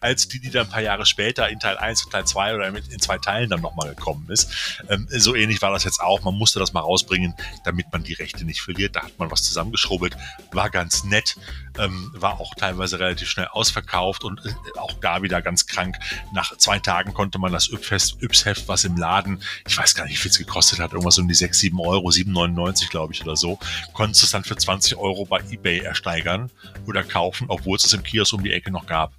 als 0.00 0.28
die, 0.28 0.40
die 0.40 0.50
dann 0.50 0.66
ein 0.66 0.72
paar 0.72 0.82
Jahre 0.82 1.06
später 1.06 1.48
in 1.48 1.58
Teil 1.58 1.78
1 1.78 2.04
und 2.04 2.12
Teil 2.12 2.24
2 2.24 2.54
oder 2.54 2.68
in 2.68 3.00
zwei 3.00 3.18
Teilen 3.18 3.50
dann 3.50 3.60
nochmal 3.60 3.88
gekommen 3.88 4.26
ist. 4.28 4.80
Ähm, 4.88 5.06
so 5.10 5.34
ähnlich 5.34 5.62
war 5.62 5.72
das 5.72 5.84
jetzt 5.84 6.00
auch. 6.00 6.22
Man 6.22 6.34
musste 6.34 6.58
das 6.58 6.72
mal 6.72 6.80
rausbringen, 6.80 7.34
damit 7.64 7.86
man 7.92 8.02
die 8.02 8.14
Rechte 8.14 8.44
nicht 8.44 8.60
verliert. 8.60 8.96
Da 8.96 9.04
hat 9.04 9.18
man 9.18 9.30
was 9.30 9.42
zusammengeschrubbelt, 9.42 10.16
war 10.52 10.70
ganz 10.70 11.04
nett, 11.04 11.36
ähm, 11.78 12.12
war 12.14 12.40
auch 12.40 12.54
teilweise 12.54 12.98
relativ 12.98 13.28
schnell 13.28 13.48
ausverkauft 13.48 14.24
und 14.24 14.44
äh, 14.44 14.78
auch 14.78 14.92
da 15.00 15.22
wieder 15.22 15.42
ganz 15.42 15.66
krank. 15.66 15.96
Nach 16.32 16.56
zwei 16.58 16.78
Tagen 16.78 17.14
konnte 17.14 17.38
man 17.38 17.52
das 17.52 17.68
Yps-Heft, 17.68 18.68
was 18.68 18.84
im 18.84 18.96
Laden, 18.96 19.42
ich 19.66 19.76
weiß 19.76 19.94
gar 19.94 20.04
nicht, 20.04 20.14
wie 20.14 20.18
viel 20.18 20.30
es 20.30 20.38
gekostet 20.38 20.78
hat, 20.78 20.92
irgendwas 20.92 21.18
um 21.18 21.28
die 21.28 21.34
6, 21.34 21.58
7 21.58 21.80
Euro, 21.80 22.08
7,99 22.08 22.90
glaube 22.90 23.14
ich 23.14 23.22
oder 23.22 23.36
so, 23.36 23.58
konntest 23.92 24.22
du 24.22 24.26
es 24.26 24.32
dann 24.32 24.44
für 24.44 24.56
20 24.56 24.96
Euro 24.96 25.24
bei 25.24 25.40
Ebay 25.50 25.80
ersteigern 25.80 26.50
oder 26.86 27.02
kaufen, 27.02 27.46
obwohl 27.48 27.76
es 27.76 27.84
es 27.84 27.92
im 27.92 28.02
Kiosk 28.02 28.32
um 28.32 28.42
die 28.42 28.52
Ecke 28.52 28.70
noch 28.70 28.86
gab. 28.86 29.12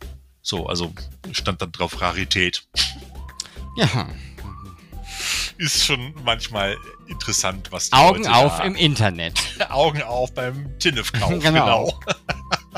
So, 0.47 0.65
also 0.65 0.93
stand 1.33 1.61
dann 1.61 1.73
drauf 1.73 1.99
Rarität. 1.99 2.65
Ja. 3.75 4.07
Ist 5.57 5.83
schon 5.83 6.15
manchmal 6.23 6.77
interessant, 7.07 7.69
was 7.73 7.89
die 7.89 7.97
Augen 7.97 8.25
auf 8.27 8.63
im 8.63 8.75
Internet. 8.75 9.33
Augen 9.69 10.01
auf 10.03 10.33
beim 10.33 10.79
Tinnef-Kauf, 10.79 11.31
genau. 11.41 11.41
genau. 11.41 11.99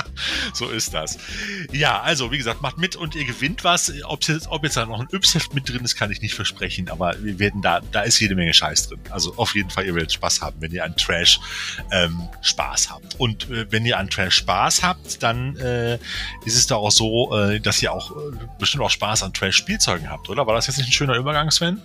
so 0.54 0.70
ist 0.70 0.94
das. 0.94 1.18
Ja, 1.72 2.02
also 2.02 2.32
wie 2.32 2.38
gesagt, 2.38 2.62
macht 2.62 2.78
mit 2.78 2.96
und 2.96 3.16
ihr 3.16 3.26
gewinnt 3.26 3.64
was. 3.64 3.92
Ob 4.04 4.24
jetzt, 4.28 4.48
ob 4.50 4.64
jetzt 4.64 4.78
da 4.78 4.86
noch 4.86 5.00
ein 5.00 5.08
Yps-Heft 5.12 5.54
mit 5.54 5.70
drin 5.70 5.84
ist, 5.84 5.96
kann 5.96 6.12
ich 6.12 6.22
nicht 6.22 6.34
versprechen, 6.34 6.90
aber 6.90 7.16
wir 7.20 7.40
werden 7.40 7.62
da, 7.62 7.82
da 7.92 8.02
ist 8.02 8.20
jede 8.20 8.36
Menge 8.36 8.54
Scheiß 8.54 8.90
drin. 8.90 9.00
Also 9.10 9.34
auf 9.38 9.56
jeden 9.56 9.70
Fall, 9.70 9.86
ihr 9.86 9.96
werdet 9.96 10.12
Spaß 10.12 10.42
haben, 10.42 10.58
wenn 10.60 10.72
ihr 10.72 10.84
an 10.84 10.96
Trash 10.96 11.40
ähm, 11.92 12.28
Spaß 12.42 12.90
habt. 12.90 13.20
Und 13.20 13.50
äh, 13.50 13.72
wenn 13.72 13.86
ihr 13.86 13.98
an 13.98 14.10
Trash 14.10 14.36
Spaß 14.36 14.84
habt, 14.84 15.22
dann 15.24 15.56
äh, 15.58 15.96
ist 16.46 16.56
es 16.56 16.68
da 16.68 16.76
auch 16.76 16.92
so, 16.92 17.38
äh, 17.38 17.60
dass 17.60 17.82
ihr 17.82 17.92
auch 17.92 18.12
äh, 18.12 18.16
bestimmt 18.60 18.84
auch 18.84 18.90
Spaß 18.90 19.24
an 19.24 19.34
Trash-Spielzeugen 19.34 20.10
habt, 20.10 20.30
oder? 20.30 20.48
War 20.48 20.56
das 20.56 20.68
jetzt 20.68 20.78
nicht 20.78 20.90
ein 20.90 20.94
schöner 20.94 21.16
Übergang, 21.16 21.52
Sven? 21.52 21.82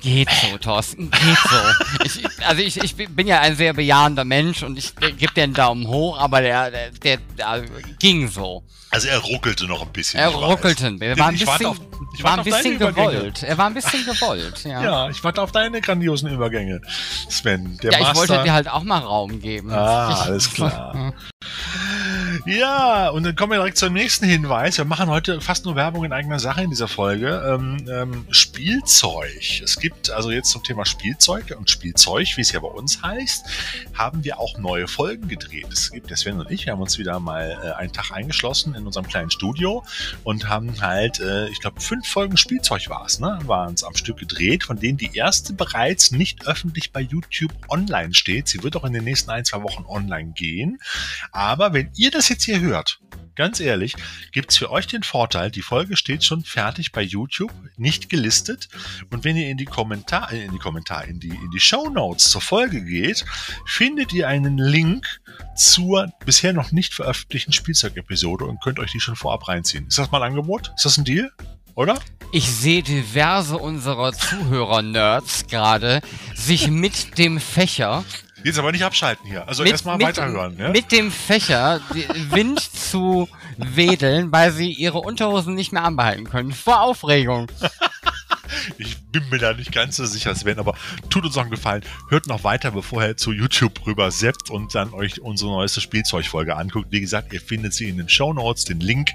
Geht 0.00 0.28
so, 0.30 0.58
Thorsten, 0.58 1.10
geht 1.10 1.38
so. 1.48 2.04
Ich, 2.04 2.46
also 2.46 2.62
ich, 2.62 2.76
ich 2.82 2.94
bin 2.94 3.26
ja 3.26 3.40
ein 3.40 3.56
sehr 3.56 3.74
bejahender 3.74 4.24
Mensch 4.24 4.62
und 4.62 4.78
ich 4.78 4.94
gebe 4.96 5.32
dir 5.34 5.44
einen 5.44 5.54
Daumen 5.54 5.86
hoch, 5.86 6.18
aber 6.18 6.40
der, 6.40 6.70
der, 6.70 6.90
der, 6.90 7.18
der, 7.36 7.64
ging 7.98 8.28
so. 8.28 8.62
Also 8.92 9.08
er 9.08 9.18
ruckelte 9.18 9.66
noch 9.66 9.82
ein 9.82 9.92
bisschen. 9.92 10.18
Er 10.18 10.28
ruckelte. 10.28 10.96
Er 11.00 11.16
war 11.16 11.28
ein 11.28 11.38
bisschen, 11.38 11.66
auf, 11.66 11.78
war 12.22 12.38
ein 12.38 12.44
bisschen 12.44 12.78
gewollt. 12.78 13.42
Er 13.44 13.56
war 13.56 13.66
ein 13.66 13.74
bisschen 13.74 14.04
gewollt, 14.04 14.64
ja. 14.64 14.82
Ja, 14.82 15.10
ich 15.10 15.22
warte 15.22 15.42
auf 15.42 15.52
deine 15.52 15.80
grandiosen 15.80 16.28
Übergänge, 16.30 16.80
Sven. 17.28 17.78
Der 17.82 17.92
ja, 17.92 17.98
ich 17.98 18.04
Master. 18.04 18.18
wollte 18.18 18.44
dir 18.44 18.52
halt 18.52 18.68
auch 18.68 18.82
mal 18.82 18.98
Raum 18.98 19.40
geben. 19.40 19.70
Ah, 19.70 20.22
alles 20.22 20.52
klar. 20.52 21.14
Ja, 22.46 23.08
und 23.10 23.24
dann 23.24 23.36
kommen 23.36 23.52
wir 23.52 23.58
direkt 23.58 23.78
zum 23.78 23.92
nächsten 23.92 24.26
Hinweis. 24.26 24.78
Wir 24.78 24.84
machen 24.84 25.08
heute 25.08 25.40
fast 25.40 25.64
nur 25.64 25.76
Werbung 25.76 26.04
in 26.04 26.12
eigener 26.12 26.38
Sache 26.38 26.62
in 26.62 26.70
dieser 26.70 26.88
Folge. 26.88 27.42
Ähm, 27.46 27.86
ähm, 27.88 28.26
Spielzeug. 28.30 29.60
Es 29.62 29.78
gibt 29.78 30.10
also 30.10 30.30
jetzt 30.30 30.50
zum 30.50 30.62
Thema 30.62 30.84
Spielzeug 30.84 31.54
und 31.58 31.70
Spielzeug, 31.70 32.36
wie 32.36 32.40
es 32.40 32.52
ja 32.52 32.60
bei 32.60 32.68
uns 32.68 33.02
heißt, 33.02 33.46
haben 33.94 34.24
wir 34.24 34.38
auch 34.38 34.58
neue 34.58 34.88
Folgen 34.88 35.28
gedreht. 35.28 35.68
Es 35.70 35.90
gibt 35.90 36.10
der 36.10 36.16
Sven 36.16 36.40
und 36.40 36.50
ich, 36.50 36.66
wir 36.66 36.72
haben 36.72 36.80
uns 36.80 36.98
wieder 36.98 37.20
mal 37.20 37.58
äh, 37.62 37.72
einen 37.72 37.92
Tag 37.92 38.10
eingeschlossen 38.10 38.74
in 38.74 38.86
unserem 38.86 39.06
kleinen 39.06 39.30
Studio 39.30 39.84
und 40.24 40.48
haben 40.48 40.80
halt, 40.80 41.20
äh, 41.20 41.48
ich 41.48 41.60
glaube, 41.60 41.80
fünf 41.80 42.06
Folgen 42.06 42.36
Spielzeug 42.36 42.88
war 42.88 43.04
es, 43.06 43.20
ne? 43.20 43.38
Waren 43.44 43.74
es 43.74 43.84
am 43.84 43.94
Stück 43.94 44.18
gedreht, 44.18 44.64
von 44.64 44.78
denen 44.78 44.98
die 44.98 45.14
erste 45.14 45.52
bereits 45.52 46.10
nicht 46.10 46.46
öffentlich 46.46 46.92
bei 46.92 47.00
YouTube 47.00 47.52
online 47.68 48.14
steht. 48.14 48.48
Sie 48.48 48.62
wird 48.62 48.76
auch 48.76 48.84
in 48.84 48.92
den 48.92 49.04
nächsten 49.04 49.30
ein, 49.30 49.44
zwei 49.44 49.62
Wochen 49.62 49.84
online 49.86 50.32
gehen. 50.32 50.78
Aber 51.32 51.72
wenn 51.72 51.90
ihr 51.96 52.10
das 52.10 52.28
jetzt 52.28 52.44
hier 52.44 52.60
hört, 52.60 53.00
ganz 53.36 53.60
ehrlich, 53.60 53.94
gibt 54.32 54.50
es 54.50 54.58
für 54.58 54.70
euch 54.70 54.86
den 54.86 55.02
Vorteil, 55.02 55.50
die 55.50 55.62
Folge 55.62 55.96
steht 55.96 56.24
schon 56.24 56.44
fertig 56.44 56.92
bei 56.92 57.00
YouTube, 57.00 57.52
nicht 57.76 58.10
gelistet. 58.10 58.68
Und 59.10 59.24
wenn 59.24 59.36
ihr 59.36 59.48
in 59.48 59.56
die 59.56 59.64
Kommentare, 59.64 60.36
in 60.36 60.52
die 60.52 60.58
Kommentare, 60.58 61.06
in 61.06 61.20
die, 61.20 61.28
in 61.28 61.50
die 61.50 61.60
Show 61.60 61.88
Notes 61.88 62.30
zur 62.30 62.40
Folge 62.40 62.84
geht, 62.84 63.24
findet 63.66 64.12
ihr 64.12 64.28
einen 64.28 64.58
Link 64.58 65.06
zur 65.56 66.12
bisher 66.24 66.52
noch 66.52 66.72
nicht 66.72 66.92
veröffentlichten 66.92 67.52
Spielzeugepisode 67.52 68.44
und 68.44 68.62
könnt 68.62 68.78
euch 68.78 68.92
die 68.92 69.00
schon 69.00 69.16
vorab 69.16 69.48
reinziehen. 69.48 69.86
Ist 69.86 69.98
das 69.98 70.10
mal 70.10 70.22
ein 70.22 70.32
Angebot? 70.32 70.72
Ist 70.76 70.84
das 70.84 70.98
ein 70.98 71.04
Deal? 71.04 71.32
Oder? 71.74 71.98
Ich 72.32 72.50
sehe 72.50 72.82
diverse 72.82 73.56
unserer 73.56 74.12
Zuhörer-Nerds 74.12 75.46
gerade 75.46 76.02
sich 76.34 76.68
mit 76.68 77.16
dem 77.16 77.40
Fächer 77.40 78.04
Jetzt 78.44 78.58
aber 78.58 78.72
nicht 78.72 78.84
abschalten 78.84 79.26
hier. 79.26 79.46
Also 79.46 79.64
erstmal 79.64 80.00
weiterhören. 80.00 80.56
Ja? 80.58 80.70
Mit 80.70 80.92
dem 80.92 81.10
Fächer 81.10 81.80
Wind 82.30 82.60
zu 82.60 83.28
wedeln, 83.56 84.32
weil 84.32 84.52
sie 84.52 84.72
ihre 84.72 84.98
Unterhosen 84.98 85.54
nicht 85.54 85.72
mehr 85.72 85.84
anbehalten 85.84 86.24
können. 86.24 86.52
Vor 86.52 86.80
Aufregung. 86.80 87.48
Ich 88.78 88.98
bin 89.12 89.28
mir 89.30 89.38
da 89.38 89.52
nicht 89.52 89.72
ganz 89.72 89.96
so 89.96 90.06
sicher, 90.06 90.34
Sven, 90.34 90.58
aber 90.58 90.74
tut 91.08 91.24
uns 91.24 91.34
noch 91.34 91.42
einen 91.42 91.50
Gefallen. 91.50 91.82
Hört 92.08 92.26
noch 92.26 92.44
weiter, 92.44 92.70
bevor 92.70 93.02
ihr 93.02 93.16
zu 93.16 93.32
YouTube 93.32 93.86
rüber 93.86 94.10
seppt 94.10 94.50
und 94.50 94.74
dann 94.74 94.92
euch 94.92 95.20
unsere 95.20 95.50
neueste 95.50 95.80
Spielzeugfolge 95.80 96.56
anguckt. 96.56 96.90
Wie 96.90 97.00
gesagt, 97.00 97.32
ihr 97.32 97.40
findet 97.40 97.74
sie 97.74 97.88
in 97.88 97.96
den 97.96 98.08
Show 98.08 98.32
Notes, 98.32 98.64
den 98.64 98.80
Link. 98.80 99.10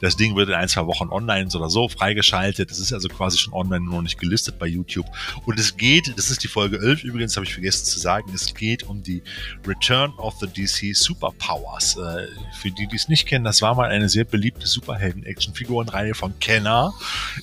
Das 0.00 0.16
Ding 0.16 0.36
wird 0.36 0.48
in 0.48 0.54
ein, 0.54 0.68
zwei 0.68 0.86
Wochen 0.86 1.08
online 1.08 1.48
oder 1.54 1.68
so 1.68 1.88
freigeschaltet. 1.88 2.70
Das 2.70 2.78
ist 2.78 2.92
also 2.92 3.08
quasi 3.08 3.38
schon 3.38 3.52
online, 3.52 3.84
nur 3.84 3.96
noch 3.96 4.02
nicht 4.02 4.18
gelistet 4.18 4.58
bei 4.58 4.66
YouTube. 4.66 5.06
Und 5.44 5.58
es 5.58 5.76
geht, 5.76 6.12
das 6.16 6.30
ist 6.30 6.42
die 6.42 6.48
Folge 6.48 6.78
11 6.78 7.04
übrigens, 7.04 7.36
habe 7.36 7.46
ich 7.46 7.52
vergessen 7.52 7.84
zu 7.86 7.98
sagen, 7.98 8.30
es 8.34 8.54
geht 8.54 8.82
um 8.84 9.02
die 9.02 9.22
Return 9.66 10.12
of 10.18 10.34
the 10.40 10.46
DC 10.46 10.96
Superpowers. 10.96 11.96
Äh, 11.96 12.26
für 12.60 12.70
die, 12.70 12.86
die 12.86 12.96
es 12.96 13.08
nicht 13.08 13.26
kennen, 13.26 13.44
das 13.44 13.62
war 13.62 13.74
mal 13.74 13.90
eine 13.90 14.08
sehr 14.08 14.24
beliebte 14.24 14.66
Superhelden-Action-Figurenreihe 14.66 16.14
von 16.14 16.38
Kenner 16.38 16.94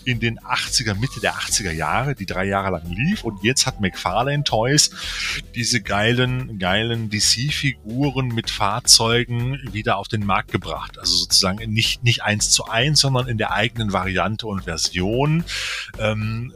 in 0.06 0.20
den 0.20 0.40
80er, 0.40 0.96
Mitte 0.96 1.20
der 1.20 1.31
80er 1.32 1.72
Jahre, 1.72 2.16
die 2.16 2.26
drei 2.26 2.46
Jahre 2.46 2.72
lang 2.72 2.90
lief. 2.90 3.24
Und 3.24 3.44
jetzt 3.44 3.66
hat 3.66 3.82
McFarlane 3.82 4.44
Toys 4.44 4.92
diese 5.56 5.82
geilen, 5.82 6.60
geilen 6.60 7.10
DC-Figuren 7.10 8.30
mit 8.30 8.50
Fahrzeugen 8.50 9.60
wieder 9.72 9.98
auf 9.98 10.08
den 10.08 10.26
Markt 10.26 10.52
gebracht. 10.52 11.00
Also 11.00 11.16
sozusagen 11.16 11.72
nicht, 11.72 12.04
nicht 12.04 12.24
eins 12.24 12.52
zu 12.52 12.66
eins, 12.66 13.00
sondern 13.02 13.28
in 13.28 13.38
der 13.38 13.52
eigenen 13.52 13.94
Variante 13.94 14.48
und 14.48 14.64
Version. 14.64 15.44
Ähm, 16.00 16.54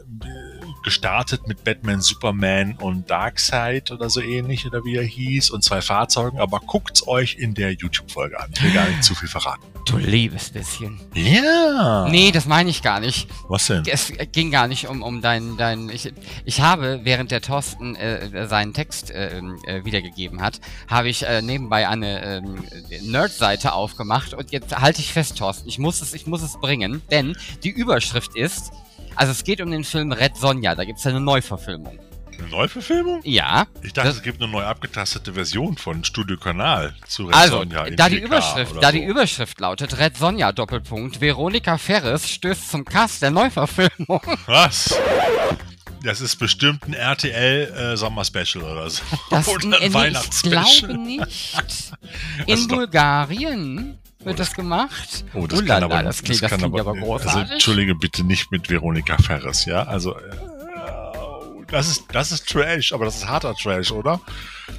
gestartet 0.86 1.48
mit 1.48 1.64
Batman, 1.64 2.00
Superman 2.00 2.76
und 2.80 3.10
Darkseid 3.10 3.90
oder 3.90 4.08
so 4.08 4.20
ähnlich 4.20 4.66
oder 4.66 4.84
wie 4.84 4.94
er 4.94 5.02
hieß 5.02 5.50
und 5.50 5.64
zwei 5.64 5.82
Fahrzeugen, 5.82 6.38
aber 6.38 6.60
guckt's 6.60 7.08
euch 7.08 7.34
in 7.34 7.54
der 7.54 7.72
YouTube-Folge 7.72 8.38
an. 8.38 8.50
Ich 8.54 8.62
will 8.62 8.72
gar 8.72 8.88
nicht 8.88 9.02
zu 9.02 9.16
viel 9.16 9.28
verraten. 9.28 9.64
Du 9.84 9.98
liebes 9.98 10.50
bisschen. 10.50 11.00
Ja. 11.12 12.08
Nee, 12.08 12.30
das 12.30 12.46
meine 12.46 12.70
ich 12.70 12.82
gar 12.82 13.00
nicht. 13.00 13.28
Was 13.48 13.66
denn? 13.66 13.82
Es 13.86 14.12
ging 14.30 14.52
gar 14.52 14.68
nicht 14.68 14.86
um, 14.86 15.02
um 15.02 15.22
deinen, 15.22 15.56
dein, 15.56 15.88
ich, 15.88 16.12
ich 16.44 16.60
habe, 16.60 17.00
während 17.02 17.32
der 17.32 17.40
Thorsten 17.40 17.96
äh, 17.96 18.46
seinen 18.46 18.72
Text 18.72 19.10
äh, 19.10 19.38
äh, 19.38 19.84
wiedergegeben 19.84 20.40
hat, 20.40 20.60
habe 20.86 21.08
ich 21.08 21.24
äh, 21.24 21.42
nebenbei 21.42 21.88
eine 21.88 22.36
äh, 22.36 23.00
Nerd-Seite 23.02 23.72
aufgemacht 23.72 24.34
und 24.34 24.52
jetzt 24.52 24.76
halte 24.76 25.00
ich 25.00 25.12
fest, 25.12 25.36
Thorsten, 25.36 25.68
ich 25.68 25.80
muss 25.80 26.00
es, 26.00 26.14
ich 26.14 26.28
muss 26.28 26.42
es 26.42 26.60
bringen, 26.60 27.02
denn 27.10 27.36
die 27.64 27.70
Überschrift 27.70 28.36
ist 28.36 28.70
also 29.14 29.32
es 29.32 29.44
geht 29.44 29.60
um 29.60 29.70
den 29.70 29.84
Film 29.84 30.12
Red 30.12 30.36
Sonja, 30.36 30.74
da 30.74 30.84
gibt 30.84 30.98
es 30.98 31.06
eine 31.06 31.20
Neuverfilmung. 31.20 31.98
Eine 32.38 32.48
Neuverfilmung? 32.48 33.20
Ja. 33.24 33.66
Ich 33.82 33.92
dachte, 33.92 34.10
es 34.10 34.22
gibt 34.22 34.42
eine 34.42 34.50
neu 34.50 34.62
abgetastete 34.62 35.32
Version 35.32 35.76
von 35.76 36.04
Studio 36.04 36.36
Kanal 36.36 36.94
zu 37.06 37.26
Red 37.26 37.34
also, 37.34 37.58
Sonja. 37.58 37.90
Da 37.90 38.08
die, 38.08 38.18
Überschrift, 38.18 38.76
da 38.80 38.88
so. 38.88 38.92
die 38.92 39.04
Überschrift 39.04 39.58
lautet 39.60 39.98
Red 39.98 40.16
Sonja 40.16 40.52
Doppelpunkt, 40.52 41.20
Veronika 41.20 41.78
Ferris 41.78 42.28
stößt 42.28 42.70
zum 42.70 42.84
Cast 42.84 43.22
der 43.22 43.30
Neuverfilmung. 43.30 44.20
Was? 44.46 44.94
Das 46.02 46.20
ist 46.20 46.36
bestimmt 46.36 46.86
ein 46.86 46.94
RTL 46.94 47.72
äh, 47.72 47.96
Sommer-Special 47.96 48.62
oder 48.62 48.90
so. 48.90 49.02
Das, 49.30 49.48
oder 49.64 49.80
ein 49.80 49.92
Weihnachtsspecial. 49.92 50.64
Ich 50.66 50.78
glaube 50.80 50.98
nicht. 50.98 51.92
In 52.46 52.68
Bulgarien 52.68 53.98
wird 54.26 54.38
das 54.40 54.54
gemacht. 54.54 55.24
Oh, 55.34 55.46
das, 55.46 55.60
Ullala, 55.60 55.80
kann 55.80 55.92
aber, 55.92 56.02
das 56.02 56.22
klingt, 56.22 56.42
das, 56.42 56.50
das 56.50 56.58
klingt 56.58 56.78
aber, 56.78 56.90
aber, 56.90 57.00
großartig. 57.00 57.40
Also, 57.42 57.52
entschuldige 57.54 57.94
bitte 57.94 58.24
nicht 58.24 58.50
mit 58.50 58.68
Veronika 58.68 59.16
Ferris, 59.18 59.64
ja? 59.64 59.84
Also, 59.84 60.16
äh, 60.16 60.20
das 61.68 61.88
ist, 61.88 62.04
das 62.12 62.32
ist 62.32 62.48
Trash, 62.48 62.92
aber 62.92 63.06
das 63.06 63.16
ist 63.16 63.26
harter 63.26 63.54
Trash, 63.54 63.90
oder? 63.90 64.20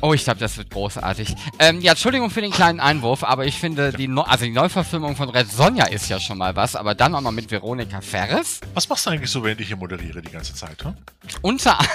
Oh, 0.02 0.14
ich 0.14 0.24
glaube, 0.24 0.39
das 0.39 0.58
wird 0.58 0.70
großartig. 0.70 1.36
Ähm, 1.60 1.82
ja, 1.82 1.91
Entschuldigung 1.91 2.30
für 2.30 2.41
den 2.41 2.52
kleinen 2.52 2.80
Einwurf, 2.80 3.24
aber 3.24 3.45
ich 3.45 3.56
finde, 3.56 3.91
die, 3.91 4.08
Neu 4.08 4.22
also 4.24 4.45
die 4.45 4.52
Neuverfilmung 4.52 5.16
von 5.16 5.30
Red 5.30 5.52
Sonja 5.52 5.86
ist 5.86 6.10
ja 6.10 6.20
schon 6.20 6.38
mal 6.38 6.56
was, 6.56 6.76
aber 6.76 6.93
dann 6.93 7.16
auch 7.16 7.22
noch 7.22 7.32
mit 7.32 7.50
Veronika 7.50 8.02
Ferris. 8.02 8.60
Was 8.74 8.88
machst 8.88 9.06
du 9.06 9.12
eigentlich 9.12 9.32
so, 9.32 9.43
während 9.43 9.62
ich 9.62 9.68
hier 9.68 9.78
moderiere 9.78 10.22
die 10.22 10.32
ganze 10.32 10.54
Zeit, 10.54 10.84
hm? 10.84 10.93
Unter 11.41 11.78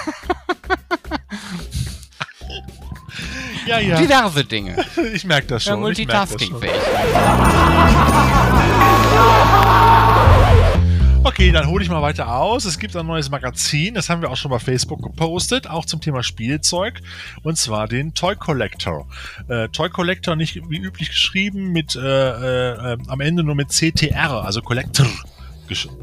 Ja, 3.65 3.79
ja. 3.79 3.97
Diverse 3.97 4.43
Dinge. 4.43 4.75
Ich 5.13 5.25
merke 5.25 5.47
das 5.47 5.63
schon. 5.63 5.73
Ja, 5.73 5.79
Multitasking-fähig. 5.79 6.71
Okay, 11.25 11.51
dann 11.51 11.67
hole 11.67 11.83
ich 11.83 11.89
mal 11.89 12.01
weiter 12.01 12.35
aus. 12.35 12.65
Es 12.65 12.77
gibt 12.77 12.95
ein 12.95 13.05
neues 13.05 13.29
Magazin, 13.29 13.93
das 13.93 14.09
haben 14.09 14.21
wir 14.21 14.29
auch 14.29 14.35
schon 14.35 14.51
bei 14.51 14.59
Facebook 14.59 15.01
gepostet, 15.01 15.69
auch 15.69 15.85
zum 15.85 16.01
Thema 16.01 16.21
Spielzeug, 16.21 16.99
und 17.43 17.57
zwar 17.57 17.87
den 17.87 18.13
Toy 18.13 18.35
Collector. 18.35 19.07
Äh, 19.47 19.69
Toy 19.69 19.89
Collector 19.89 20.35
nicht 20.35 20.55
wie 20.69 20.77
üblich 20.77 21.09
geschrieben 21.09 21.71
mit 21.71 21.95
äh, 21.95 21.99
äh, 21.99 22.97
am 23.07 23.21
Ende 23.21 23.43
nur 23.43 23.55
mit 23.55 23.69
CTR, 23.69 24.43
also 24.43 24.61
Collector 24.61 25.07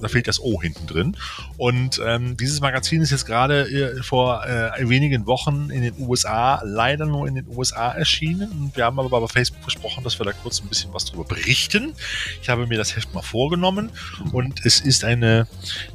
da 0.00 0.08
fehlt 0.08 0.28
das 0.28 0.40
O 0.40 0.60
hinten 0.60 0.86
drin. 0.86 1.16
Und 1.56 2.00
ähm, 2.04 2.36
dieses 2.36 2.60
Magazin 2.60 3.02
ist 3.02 3.10
jetzt 3.10 3.26
gerade 3.26 3.68
äh, 3.68 4.02
vor 4.02 4.44
äh, 4.44 4.88
wenigen 4.88 5.26
Wochen 5.26 5.70
in 5.70 5.82
den 5.82 5.94
USA, 5.98 6.60
leider 6.64 7.06
nur 7.06 7.26
in 7.26 7.34
den 7.34 7.46
USA 7.48 7.90
erschienen. 7.90 8.50
Und 8.50 8.76
wir 8.76 8.84
haben 8.84 8.98
aber 8.98 9.20
bei 9.20 9.28
Facebook 9.28 9.62
versprochen, 9.62 10.04
dass 10.04 10.18
wir 10.18 10.26
da 10.26 10.32
kurz 10.32 10.60
ein 10.60 10.68
bisschen 10.68 10.92
was 10.92 11.04
drüber 11.04 11.24
berichten. 11.24 11.94
Ich 12.42 12.48
habe 12.48 12.66
mir 12.66 12.78
das 12.78 12.96
Heft 12.96 13.14
mal 13.14 13.22
vorgenommen 13.22 13.90
und 14.32 14.64
es 14.64 14.80
ist 14.80 15.04
eine, 15.04 15.46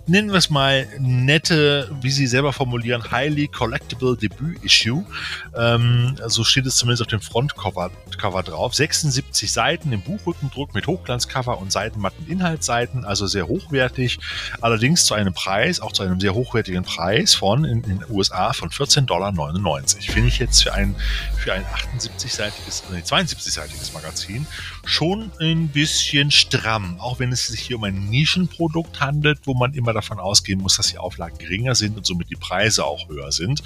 nennen 0.07 0.29
wir 0.29 0.37
es 0.37 0.49
mal, 0.49 0.87
nette, 0.99 1.89
wie 2.01 2.11
Sie 2.11 2.27
selber 2.27 2.53
formulieren, 2.53 3.11
highly 3.11 3.47
collectible 3.47 4.15
Debüt-Issue. 4.17 5.03
Ähm, 5.57 6.15
so 6.27 6.43
steht 6.43 6.65
es 6.65 6.75
zumindest 6.75 7.01
auf 7.01 7.07
dem 7.07 7.21
Frontcover 7.21 7.91
Cover 8.17 8.43
drauf. 8.43 8.75
76 8.75 9.51
Seiten 9.51 9.91
im 9.91 10.01
Buchrückendruck 10.01 10.73
mit 10.73 10.87
Hochglanzcover 10.87 11.59
und 11.59 11.71
Seitenmatten 11.71 12.27
Inhaltsseiten, 12.27 13.05
also 13.05 13.27
sehr 13.27 13.47
hoch 13.47 13.54
hochwertig, 13.55 14.19
allerdings 14.61 15.05
zu 15.05 15.13
einem 15.13 15.33
Preis, 15.33 15.79
auch 15.79 15.91
zu 15.91 16.03
einem 16.03 16.19
sehr 16.19 16.33
hochwertigen 16.33 16.83
Preis 16.83 17.33
von 17.33 17.65
in, 17.65 17.81
den 17.81 18.03
USA 18.09 18.53
von 18.53 18.69
14,99 18.69 19.05
Dollar. 19.05 19.33
Finde 19.87 20.27
ich 20.27 20.39
jetzt 20.39 20.63
für 20.63 20.73
ein, 20.73 20.95
für 21.37 21.53
ein 21.53 21.63
78-seitiges, 21.97 22.83
nee, 22.91 22.99
72-seitiges 22.99 23.93
Magazin 23.93 24.45
schon 24.85 25.31
ein 25.39 25.69
bisschen 25.69 26.31
stramm, 26.31 26.99
auch 26.99 27.19
wenn 27.19 27.31
es 27.31 27.47
sich 27.47 27.61
hier 27.61 27.77
um 27.77 27.83
ein 27.83 28.09
Nischenprodukt 28.09 28.99
handelt, 28.99 29.39
wo 29.45 29.53
man 29.53 29.73
immer 29.73 29.93
davon 29.93 30.19
ausgehen 30.19 30.59
muss, 30.59 30.77
dass 30.77 30.87
die 30.87 30.97
Auflagen 30.97 31.37
geringer 31.37 31.75
sind 31.75 31.97
und 31.97 32.05
somit 32.05 32.29
die 32.29 32.35
Preise 32.35 32.85
auch 32.85 33.09
höher 33.09 33.31
sind. 33.31 33.63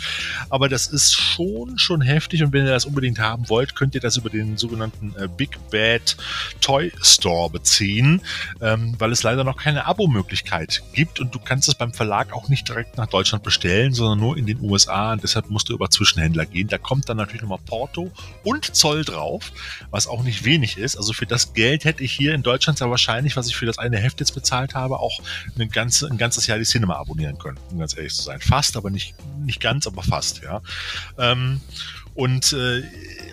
Aber 0.50 0.70
das 0.70 0.88
ist 0.88 1.14
schon, 1.14 1.78
schon 1.78 2.02
heftig 2.02 2.44
und 2.44 2.54
wenn 2.54 2.66
ihr 2.66 2.72
das 2.72 2.86
unbedingt 2.86 3.20
haben 3.20 3.50
wollt, 3.50 3.76
könnt 3.76 3.96
ihr 3.96 4.02
das 4.02 4.18
über 4.18 4.30
den 4.30 4.58
sogenannten 4.58 5.14
äh, 5.18 5.28
Big 5.28 5.58
Bad 5.72 6.16
Toy 6.62 6.92
Store 7.02 7.50
beziehen, 7.50 8.22
ähm, 8.62 8.96
weil 8.98 9.12
es 9.12 9.24
leider 9.24 9.44
noch 9.44 9.58
keine 9.58 9.79
Abo-Möglichkeit 9.86 10.84
gibt 10.94 11.20
und 11.20 11.34
du 11.34 11.40
kannst 11.40 11.68
es 11.68 11.76
beim 11.76 11.94
Verlag 11.94 12.34
auch 12.34 12.50
nicht 12.50 12.68
direkt 12.68 12.98
nach 12.98 13.08
Deutschland 13.08 13.44
bestellen, 13.44 13.94
sondern 13.94 14.20
nur 14.20 14.38
in 14.38 14.46
den 14.46 14.60
USA 14.62 15.14
und 15.14 15.24
deshalb 15.24 15.50
musst 15.50 15.70
du 15.70 15.74
über 15.74 15.90
Zwischenhändler 15.90 16.46
gehen. 16.46 16.68
Da 16.68 16.78
kommt 16.78 17.10
dann 17.10 17.18
natürlich 17.18 17.42
nochmal 17.42 17.60
Porto 17.66 18.12
und 18.44 18.76
Zoll 18.76 19.04
drauf, 19.04 19.52
was 19.92 20.08
auch 20.08 20.24
nicht 20.24 20.46
wenig 20.46 20.78
ist. 20.78 20.96
Also 20.96 21.14
für 21.14 21.26
das 21.26 21.54
Geld 21.54 21.86
hätte 21.86 22.04
ich 22.04 22.12
hier 22.12 22.34
in 22.34 22.44
Deutschland 22.44 22.80
sehr 22.80 22.90
wahrscheinlich, 22.90 23.36
was 23.36 23.48
ich 23.48 23.56
für 23.56 23.66
das 23.66 23.78
eine 23.78 23.98
Heft 23.98 24.20
jetzt 24.20 24.34
bezahlt 24.34 24.76
habe, 24.76 25.00
auch 25.00 25.20
eine 25.56 25.68
ganze, 25.68 26.08
ein 26.08 26.18
ganzes 26.18 26.48
Jahr 26.48 26.58
die 26.58 26.66
Cinema 26.66 26.96
abonnieren 26.96 27.38
können, 27.38 27.60
um 27.72 27.80
ganz 27.80 27.96
ehrlich 27.96 28.16
zu 28.16 28.24
sein. 28.24 28.40
Fast, 28.40 28.78
aber 28.78 28.90
nicht, 28.90 29.16
nicht 29.40 29.62
ganz, 29.62 29.88
aber 29.88 30.04
fast, 30.04 30.42
ja. 30.42 30.62
Ähm, 31.18 31.62
und 32.16 32.54
äh, 32.54 32.84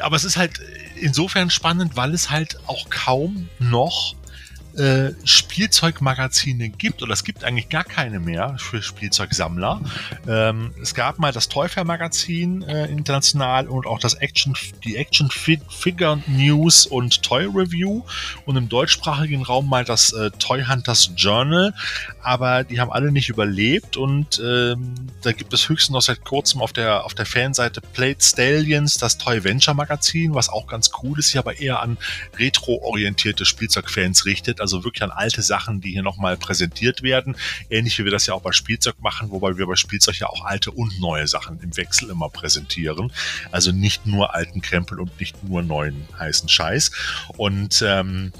aber 0.01 0.17
es 0.17 0.25
ist 0.25 0.37
halt 0.37 0.61
insofern 1.01 1.51
spannend, 1.51 1.97
weil 1.97 2.15
es 2.15 2.31
halt 2.31 2.59
auch 2.67 2.89
kaum 2.91 3.49
noch 3.59 4.15
äh, 4.77 5.13
Spielzeugmagazine 5.25 6.69
gibt, 6.69 7.03
oder 7.03 7.13
es 7.13 7.25
gibt 7.25 7.45
eigentlich 7.45 7.69
gar 7.69 7.85
keine 7.85 8.21
mehr 8.21 8.57
für 8.59 8.83
Spielzeugsammler. 8.83 9.81
Ähm, 10.29 10.73
es 10.81 10.95
gab 10.95 11.19
mal 11.19 11.33
das 11.33 11.49
Toy 11.49 11.69
Fair 11.69 11.85
Magazin 11.85 12.63
äh, 12.63 12.87
international 12.87 13.69
und 13.69 13.87
auch 13.87 13.99
das 13.99 14.15
Action, 14.15 14.55
die 14.85 14.97
Action 14.97 15.31
Figure 15.31 16.23
News 16.27 16.87
und 16.87 17.23
Toy 17.23 17.45
Review 17.45 18.03
und 18.45 18.57
im 18.57 18.69
deutschsprachigen 18.69 19.43
Raum 19.43 19.69
mal 19.69 19.85
das 19.85 20.13
äh, 20.13 20.31
Toy 20.39 20.65
Hunters 20.65 21.11
Journal, 21.17 21.75
aber 22.27 22.65
die 22.65 22.81
haben 22.81 22.91
alle 22.91 23.13
nicht 23.13 23.29
überlebt 23.29 23.97
und 23.97 24.43
ähm, 24.45 24.95
da 25.23 25.31
gibt 25.31 25.53
es 25.55 25.69
höchstens 25.69 25.95
noch 25.95 26.03
seit 26.03 26.25
kurzem 26.25 26.61
auf 26.61 26.73
der, 26.73 27.05
auf 27.05 27.15
der 27.15 27.25
Fanseite 27.25 27.81
Plate 27.81 28.19
Stallions 28.21 28.99
das 28.99 29.17
Toy 29.17 29.45
Venture 29.45 29.75
Magazin, 29.75 30.35
was 30.35 30.49
auch 30.49 30.67
ganz 30.67 30.91
cool 31.03 31.21
ist, 31.21 31.29
sich 31.29 31.39
aber 31.39 31.61
eher 31.61 31.81
an 31.81 31.99
retro-orientierte 32.37 33.45
Spielzeugfans 33.45 34.27
richtet 34.27 34.61
also 34.61 34.83
wirklich 34.83 35.05
an 35.05 35.13
alte 35.13 35.41
Sachen, 35.41 35.81
die 35.81 35.93
hier 35.93 36.03
nochmal 36.03 36.37
präsentiert 36.37 37.05
werden. 37.05 37.37
Ähnlich 37.71 37.97
wie 38.01 38.05
wir 38.05 38.11
das 38.11 38.27
ja 38.27 38.35
auch 38.35 38.43
bei 38.43 38.51
Spielzeug 38.51 38.97
machen, 39.01 39.31
wobei 39.31 39.57
wir 39.57 39.69
bei 39.69 39.77
Spielzeug 39.77 40.19
ja 40.19 40.27
auch 40.27 40.45
alte 40.45 40.73
und 40.73 40.99
neue 40.99 41.29
Sachen 41.29 41.61
im 41.61 41.77
Wechsel 41.77 42.11
immer 42.11 42.29
präsentieren. 42.29 43.13
Also 43.53 43.71
nicht 43.71 44.05
nur 44.05 44.35
alten 44.35 44.63
Krempel 44.63 44.99
und 44.99 45.21
nicht 45.21 45.45
nur 45.45 45.63
neuen 45.63 46.09
heißen 46.19 46.49
Scheiß. 46.49 46.91
Und 47.37 47.85
ähm, 47.87 48.33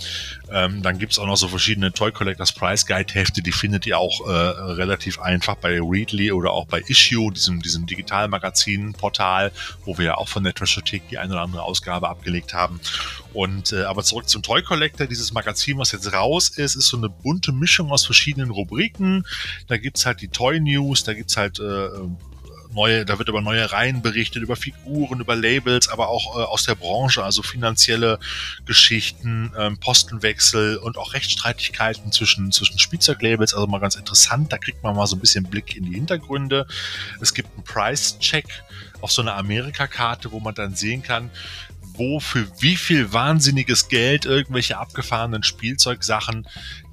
ähm, 0.51 0.83
dann 0.83 0.99
gibt's 0.99 1.19
auch 1.19 1.27
noch 1.27 1.37
so 1.37 1.49
verschiedene 1.49 1.93
Toy 1.93 2.13
Collectors 2.13 2.53
Price 2.53 2.87
Guide 2.87 3.13
Hefte, 3.13 3.43
die 3.43 3.53
findet 3.53 3.87
ihr 3.87 3.99
auch 3.99 4.27
äh, 4.27 4.31
relativ 4.31 5.19
einfach 5.21 5.57
bei 5.57 5.81
Readly 5.81 6.33
oder 6.33 6.53
auch 6.53 6.67
bei 6.67 6.83
Issue, 6.87 7.33
diesem, 7.33 7.61
diesem 7.63 7.87
Digitalmagazin-Portal, 7.87 9.53
wo 9.85 9.99
wir 9.99 10.07
ja 10.07 10.15
auch 10.17 10.29
von 10.29 10.45
der 10.45 10.55
Trashothek 10.55 11.09
die 11.09 11.19
eine 11.19 11.33
oder 11.33 11.43
andere 11.43 11.63
Ausgabe 11.63 12.09
abgelegt 12.09 12.55
haben. 12.55 12.81
Und 13.33 13.73
äh, 13.73 13.85
aber 13.85 14.03
zurück 14.03 14.29
zum 14.29 14.43
Toy 14.43 14.63
Collector, 14.63 15.07
dieses 15.07 15.33
Magazin, 15.33 15.79
was 15.79 15.93
jetzt 15.93 16.13
raus 16.13 16.49
ist, 16.51 16.77
ist 16.77 16.89
so 16.89 16.97
eine 16.97 17.09
bunte 17.09 17.53
Mischung 17.53 17.91
aus 17.91 18.05
verschiedenen 18.05 18.51
Rubriken. 18.51 19.27
Da 19.67 19.77
gibt's 19.77 20.07
halt 20.07 20.21
die 20.21 20.29
Toy 20.29 20.61
News, 20.61 21.05
da 21.05 21.13
gibt's 21.13 21.37
halt 21.37 21.59
äh, 21.59 21.89
neue, 22.77 23.05
da 23.05 23.19
wird 23.19 23.29
über 23.29 23.41
neue 23.41 23.73
Reihen 23.73 24.03
berichtet, 24.03 24.43
über 24.43 24.55
Figuren, 24.55 25.21
über 25.21 25.35
Labels, 25.35 25.89
aber 25.89 26.09
auch 26.09 26.39
äh, 26.39 26.45
aus 26.45 26.65
der 26.65 26.77
Branche, 26.77 27.25
also 27.25 27.43
finanzielle 27.43 28.21
Geschichten, 28.67 29.53
ähm, 29.59 29.79
Postenwechsel 29.79 30.77
und 30.77 30.97
auch 30.97 31.15
Rechtsstreitigkeiten 31.15 32.13
zwischen, 32.13 32.53
zwischen 32.53 32.79
Spielzeuglabels, 32.79 33.55
also 33.55 33.67
mal 33.67 33.81
ganz 33.81 33.97
interessant, 33.97 34.53
da 34.53 34.59
kriegt 34.59 34.85
man 34.85 34.95
mal 34.95 35.07
so 35.07 35.17
ein 35.17 35.21
bisschen 35.21 35.45
Blick 35.45 35.75
in 35.77 35.87
die 35.87 35.95
Hintergründe. 35.95 36.67
Es 37.21 37.35
gibt 37.35 37.49
einen 37.55 37.65
Price-Check 37.65 38.47
auf 39.01 39.11
so 39.11 39.23
einer 39.23 39.37
Amerika-Karte, 39.37 40.31
wo 40.31 40.39
man 40.39 40.55
dann 40.55 40.75
sehen 40.77 41.03
kann, 41.03 41.31
wo 41.97 42.21
für 42.21 42.47
wie 42.61 42.77
viel 42.77 43.13
wahnsinniges 43.13 43.89
Geld 43.89 44.25
irgendwelche 44.25 44.79
abgefahrenen 44.79 45.43
Spielzeugsachen 45.43 46.47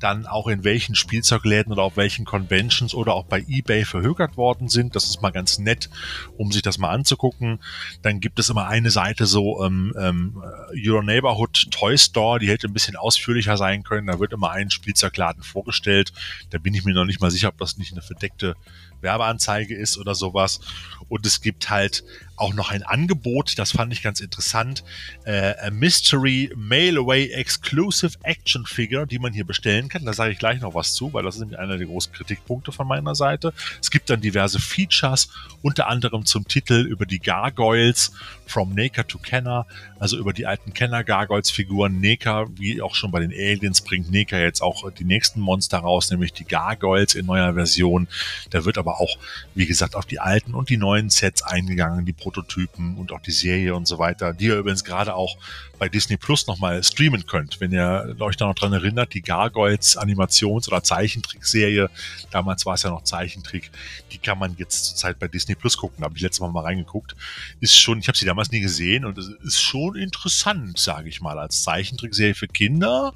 dann 0.04 0.26
auch 0.26 0.48
in 0.48 0.66
welchen 0.66 0.96
Spielzeugläden 0.96 1.72
oder 1.72 1.84
auf 1.84 1.96
welchen 1.96 2.26
Conventions 2.26 2.94
oder 2.94 3.14
auch 3.14 3.24
bei 3.24 3.40
eBay 3.48 3.86
verhökert 3.86 4.36
worden 4.36 4.68
sind. 4.68 4.98
Das 4.98 5.06
ist 5.06 5.22
mal 5.22 5.32
ganz 5.32 5.60
nett, 5.60 5.90
um 6.38 6.52
sich 6.52 6.62
das 6.62 6.78
mal 6.78 6.90
anzugucken. 6.90 7.60
Dann 8.02 8.20
gibt 8.20 8.38
es 8.38 8.50
immer 8.50 8.68
eine 8.68 8.92
Seite 8.92 9.26
so 9.26 9.64
ähm, 9.64 9.94
ähm, 9.98 10.44
Your 10.76 11.04
Neighborhood 11.04 11.72
Toy 11.72 11.98
Store, 11.98 12.38
die 12.40 12.50
hätte 12.50 12.68
ein 12.68 12.74
bisschen 12.74 12.98
ausführlicher 12.98 13.56
sein 13.56 13.84
können. 13.84 14.08
Da 14.08 14.20
wird 14.20 14.34
immer 14.34 14.52
ein 14.52 14.70
Spielzeugladen 14.70 15.42
vorgestellt. 15.42 16.12
Da 16.50 16.58
bin 16.58 16.74
ich 16.74 16.84
mir 16.84 16.94
noch 16.94 17.06
nicht 17.06 17.22
mal 17.22 17.32
sicher, 17.32 17.48
ob 17.48 17.58
das 17.58 17.78
nicht 17.78 17.94
eine 17.94 18.02
verdeckte 18.02 18.56
Werbeanzeige 19.00 19.76
ist 19.76 19.98
oder 19.98 20.16
sowas. 20.16 20.60
Und 21.08 21.26
es 21.26 21.42
gibt 21.42 21.70
halt 21.70 22.04
auch 22.44 22.54
noch 22.54 22.72
ein 22.72 22.84
Angebot, 22.84 23.58
das 23.58 23.72
fand 23.72 23.94
ich 23.94 24.04
ganz 24.04 24.20
interessant. 24.20 24.84
äh, 25.26 25.72
Mystery 25.72 26.52
Mail-Away 26.56 27.32
Exclusive 27.32 28.18
Action 28.24 28.66
Figure, 28.66 29.08
die 29.08 29.18
man 29.18 29.32
hier 29.32 29.46
bestellen 29.46 29.88
kann. 29.88 30.04
Da 30.04 30.12
sage 30.12 30.34
ich 30.34 30.40
gleich 30.40 30.60
noch 30.60 30.76
was 30.76 30.94
zu, 30.94 31.14
weil 31.14 31.24
das 31.24 31.36
ist 31.36 31.40
nämlich 31.40 31.58
einer 31.58 31.78
der 31.78 31.88
großen 31.88 32.12
Kritikpunkte 32.12 32.74
von 32.74 32.86
meiner 32.86 33.16
Seite. 33.16 33.54
Es 33.82 33.90
gibt 33.92 34.10
dann 34.10 34.20
diverse 34.20 34.60
Features, 34.60 35.30
unter 35.62 35.88
anderem 35.88 36.26
zum 36.26 36.46
Titel 36.46 36.82
über 36.82 37.06
die 37.06 37.20
Gargoyles 37.20 38.12
From 38.54 38.76
Neka 38.76 39.02
to 39.02 39.18
Kenner, 39.18 39.66
also 39.98 40.16
über 40.16 40.32
die 40.32 40.46
alten 40.46 40.76
Kenner-Gargoyles-Figuren. 40.76 42.00
Neka, 42.00 42.46
wie 42.54 42.84
auch 42.84 42.94
schon 42.94 43.10
bei 43.10 43.20
den 43.20 43.32
Aliens, 43.32 43.82
bringt 43.82 44.12
Neka 44.12 44.38
jetzt 44.38 44.62
auch 44.62 44.92
die 44.92 45.06
nächsten 45.06 45.40
Monster 45.40 45.80
raus, 45.80 46.12
nämlich 46.12 46.34
die 46.34 46.46
Gargoyles 46.46 47.16
in 47.16 47.26
neuer 47.26 47.56
Version. 47.56 48.08
Da 48.52 48.64
wird 48.64 48.78
aber 48.78 49.02
auch, 49.02 49.18
wie 49.56 49.66
gesagt, 49.66 49.96
auf 49.96 50.06
die 50.06 50.20
alten 50.20 50.54
und 50.54 50.70
die 50.70 50.78
neuen 50.78 51.10
Sets 51.10 51.42
eingegangen, 51.42 52.06
die 52.06 52.14
Prototypen 52.14 52.96
und 52.98 53.12
auch 53.12 53.22
die 53.22 53.32
Serie 53.32 53.74
und 53.74 53.88
so 53.88 53.98
weiter, 53.98 54.34
die 54.34 54.46
ihr 54.46 54.58
übrigens 54.58 54.84
gerade 54.84 55.16
auch 55.16 55.36
bei 55.84 55.90
Disney 55.90 56.16
Plus 56.16 56.48
nochmal 56.48 56.82
streamen 56.82 57.26
könnt. 57.26 57.60
Wenn 57.60 57.74
ihr 57.74 58.16
euch 58.22 58.38
da 58.38 58.48
noch 58.48 58.56
dran 58.56 58.72
erinnert, 58.72 59.14
die 59.14 59.22
Gargoyles 59.22 59.98
Animations- 59.98 60.70
oder 60.70 60.82
Zeichentrickserie, 60.82 61.90
damals 62.32 62.66
war 62.66 62.76
es 62.76 62.84
ja 62.84 62.90
noch 62.90 63.04
Zeichentrick, 63.04 63.70
die 64.14 64.18
kann 64.18 64.40
man 64.40 64.56
jetzt 64.58 64.86
zurzeit 64.86 65.20
bei 65.20 65.28
Disney 65.28 65.56
Plus 65.56 65.76
gucken. 65.76 65.98
Da 66.00 66.06
habe 66.06 66.16
ich 66.16 66.22
letztes 66.22 66.40
Mal 66.40 66.54
mal 66.54 66.62
reingeguckt. 66.62 67.18
Ist 67.60 67.78
schon, 67.78 68.00
ich 68.00 68.08
habe 68.08 68.18
sie 68.18 68.26
damals 68.26 68.50
nie 68.50 68.62
gesehen 68.62 69.04
und 69.04 69.18
es 69.18 69.28
ist 69.44 69.62
schon 69.62 69.98
interessant, 69.98 70.80
sage 70.80 71.10
ich 71.10 71.20
mal. 71.20 71.38
Als 71.38 71.64
Zeichentrickserie 71.64 72.34
für 72.34 72.48
Kinder, 72.48 73.14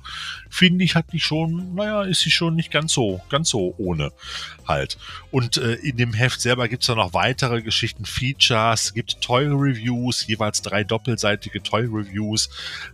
finde 0.49 0.83
ich, 0.83 0.95
hat 0.95 1.11
die 1.11 1.19
schon, 1.19 1.75
naja, 1.75 2.03
ist 2.03 2.21
sie 2.21 2.31
schon 2.31 2.55
nicht 2.55 2.71
ganz 2.71 2.93
so, 2.93 3.21
ganz 3.29 3.49
so 3.49 3.73
ohne 3.77 4.11
halt. 4.67 4.97
Und 5.31 5.57
äh, 5.57 5.73
in 5.75 5.97
dem 5.97 6.13
Heft 6.13 6.41
selber 6.41 6.67
gibt 6.67 6.83
es 6.83 6.89
noch 6.89 7.13
weitere 7.13 7.61
Geschichten, 7.61 8.05
Features, 8.05 8.93
gibt 8.93 9.21
Toy-Reviews, 9.21 10.27
jeweils 10.27 10.61
drei 10.61 10.83
doppelseitige 10.83 11.63
Toy-Reviews 11.63 12.49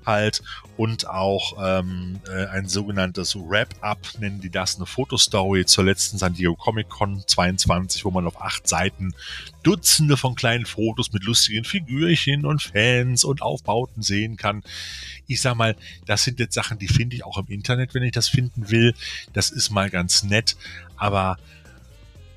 halt 0.06 0.42
und 0.76 1.08
auch 1.08 1.58
ähm, 1.62 2.20
äh, 2.28 2.48
ein 2.48 2.68
sogenanntes 2.68 3.36
Wrap-Up, 3.36 4.00
nennen 4.20 4.42
die 4.42 4.50
das, 4.50 4.78
eine 4.78 4.86
Fotostory 4.86 5.66
zur 5.66 5.84
letzten 5.84 6.18
San 6.18 6.34
Diego 6.34 6.56
Comic 6.56 6.90
Con 6.90 7.24
22, 7.26 8.06
wo 8.06 8.12
man 8.12 8.26
auf 8.26 8.42
acht 8.42 8.68
Seiten 8.68 9.14
Dutzende 9.62 10.18
von 10.18 10.36
kleinen 10.36 10.66
Fotos 10.66 11.14
mit 11.14 11.24
lustigen 11.24 11.64
Figürchen 11.64 12.46
und 12.46 12.62
Fans 12.62 13.24
und 13.24 13.42
Aufbauten 13.42 14.02
sehen 14.02 14.36
kann. 14.36 14.64
Ich 15.28 15.42
sag 15.42 15.56
mal, 15.56 15.76
das 16.06 16.24
sind 16.24 16.40
jetzt 16.40 16.56
Sachen, 16.56 16.80
die 16.80 16.88
finde 16.88 17.16
ich 17.16 17.24
auch 17.24 17.38
im 17.38 17.48
Internet, 17.48 17.94
wenn 17.94 18.04
ich 18.04 18.12
das 18.12 18.28
finden 18.28 18.72
will. 18.72 18.94
Das 19.32 19.52
ist 19.52 19.70
mal 19.70 19.90
ganz 19.90 20.24
nett, 20.24 20.58
aber 20.98 21.38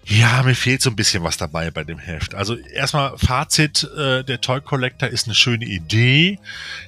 ja, 0.09 0.45
mir 0.45 0.55
fehlt 0.55 0.83
so 0.83 0.91
ein 0.91 0.95
bisschen 0.95 1.25
was 1.25 1.37
dabei 1.37 1.73
bei 1.73 1.83
dem 1.83 1.99
Heft. 1.99 2.37
Also 2.37 2.55
erstmal 2.55 3.19
Fazit, 3.19 3.83
äh, 3.97 4.23
der 4.23 4.41
Toy 4.41 4.61
Collector 4.61 5.09
ist 5.09 5.27
eine 5.27 5.35
schöne 5.35 5.65
Idee. 5.65 6.39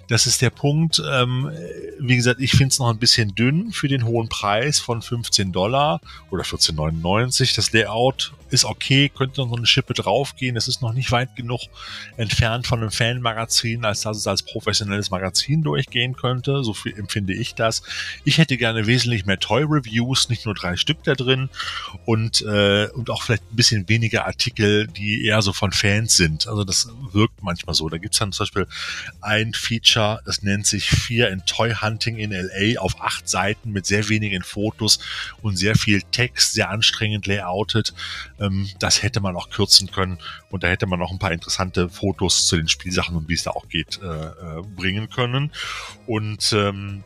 Das 0.07 0.27
ist 0.27 0.41
der 0.41 0.51
Punkt. 0.51 1.03
Ähm, 1.05 1.51
wie 1.99 2.15
gesagt, 2.15 2.41
ich 2.41 2.53
finde 2.53 2.69
es 2.69 2.79
noch 2.79 2.89
ein 2.89 2.99
bisschen 2.99 3.35
dünn 3.35 3.73
für 3.73 3.89
den 3.89 4.05
hohen 4.05 4.29
Preis 4.29 4.79
von 4.79 5.03
15 5.03 5.51
Dollar 5.51 6.01
oder 6.31 6.45
14,99. 6.45 7.57
Das 7.57 7.73
Layout 7.73 8.33
ist 8.51 8.65
okay, 8.65 9.09
könnte 9.09 9.41
noch 9.41 9.57
eine 9.57 9.67
Schippe 9.67 9.95
draufgehen. 9.95 10.57
Es 10.57 10.69
ist 10.69 10.83
noch 10.83 10.93
nicht 10.93 11.11
weit 11.13 11.37
genug 11.37 11.61
entfernt 12.17 12.67
von 12.67 12.81
einem 12.81 12.91
Fanmagazin, 12.91 13.85
als 13.85 14.03
dass 14.03 14.17
es 14.17 14.27
als 14.27 14.43
professionelles 14.43 15.11
Magazin 15.11 15.63
durchgehen 15.63 16.17
könnte. 16.17 16.65
So 16.65 16.75
empfinde 16.97 17.35
ich 17.35 17.55
das. 17.55 17.83
Ich 18.25 18.39
hätte 18.39 18.57
gerne 18.57 18.87
wesentlich 18.87 19.27
mehr 19.27 19.39
Toy-Reviews, 19.39 20.29
nicht 20.29 20.45
nur 20.47 20.55
drei 20.55 20.77
Stück 20.77 21.03
da 21.05 21.15
drin 21.15 21.49
und, 22.07 22.43
äh, 22.43 22.89
und 22.95 23.11
auch 23.11 23.23
vielleicht 23.23 23.45
ein 23.53 23.57
bisschen 23.57 23.89
weniger 23.89 24.27
Artikel, 24.27 24.87
die 24.87 25.25
eher 25.25 25.43
so 25.43 25.53
von 25.53 25.73
Fans 25.73 26.17
sind. 26.17 26.47
Also 26.47 26.65
das 26.65 26.89
wirkt 27.13 27.43
manchmal 27.43 27.75
so. 27.75 27.89
Da 27.89 27.99
gibt's 27.99 28.19
dann 28.19 28.33
zum 28.33 28.45
Beispiel 28.45 28.67
ein 29.21 29.53
Feature, 29.55 30.21
das 30.25 30.43
nennt 30.43 30.67
sich 30.67 30.91
Fear 30.91 31.31
in 31.31 31.45
Toy 31.47 31.75
Hunting 31.75 32.17
in 32.17 32.33
LA 32.33 32.81
auf 32.81 33.01
acht 33.01 33.29
Seiten 33.29 33.73
mit 33.73 33.87
sehr 33.87 34.09
wenigen 34.09 34.43
Fotos 34.43 34.99
und 35.43 35.57
sehr 35.57 35.77
viel 35.77 36.03
Text, 36.03 36.53
sehr 36.53 36.71
anstrengend 36.71 37.27
layoutet. 37.27 37.95
Ähm, 38.41 38.69
das 38.79 39.03
hätte 39.03 39.21
man 39.21 39.37
auch 39.37 39.51
kürzen 39.51 39.91
können 39.91 40.19
und 40.51 40.63
da 40.63 40.69
hätte 40.69 40.87
man 40.87 41.03
auch 41.03 41.11
ein 41.11 41.19
paar 41.19 41.33
interessante 41.33 41.89
Fotos 41.89 42.47
zu 42.47 42.57
den 42.57 42.69
Spielsachen 42.69 43.17
und 43.17 43.29
wie 43.29 43.35
es 43.35 43.43
da 43.43 43.51
auch 43.51 43.69
geht, 43.69 44.01
äh, 44.03 44.07
äh, 44.07 44.63
bringen 44.77 45.11
können. 45.11 45.53
Und 46.07 46.53
ähm, 46.53 47.05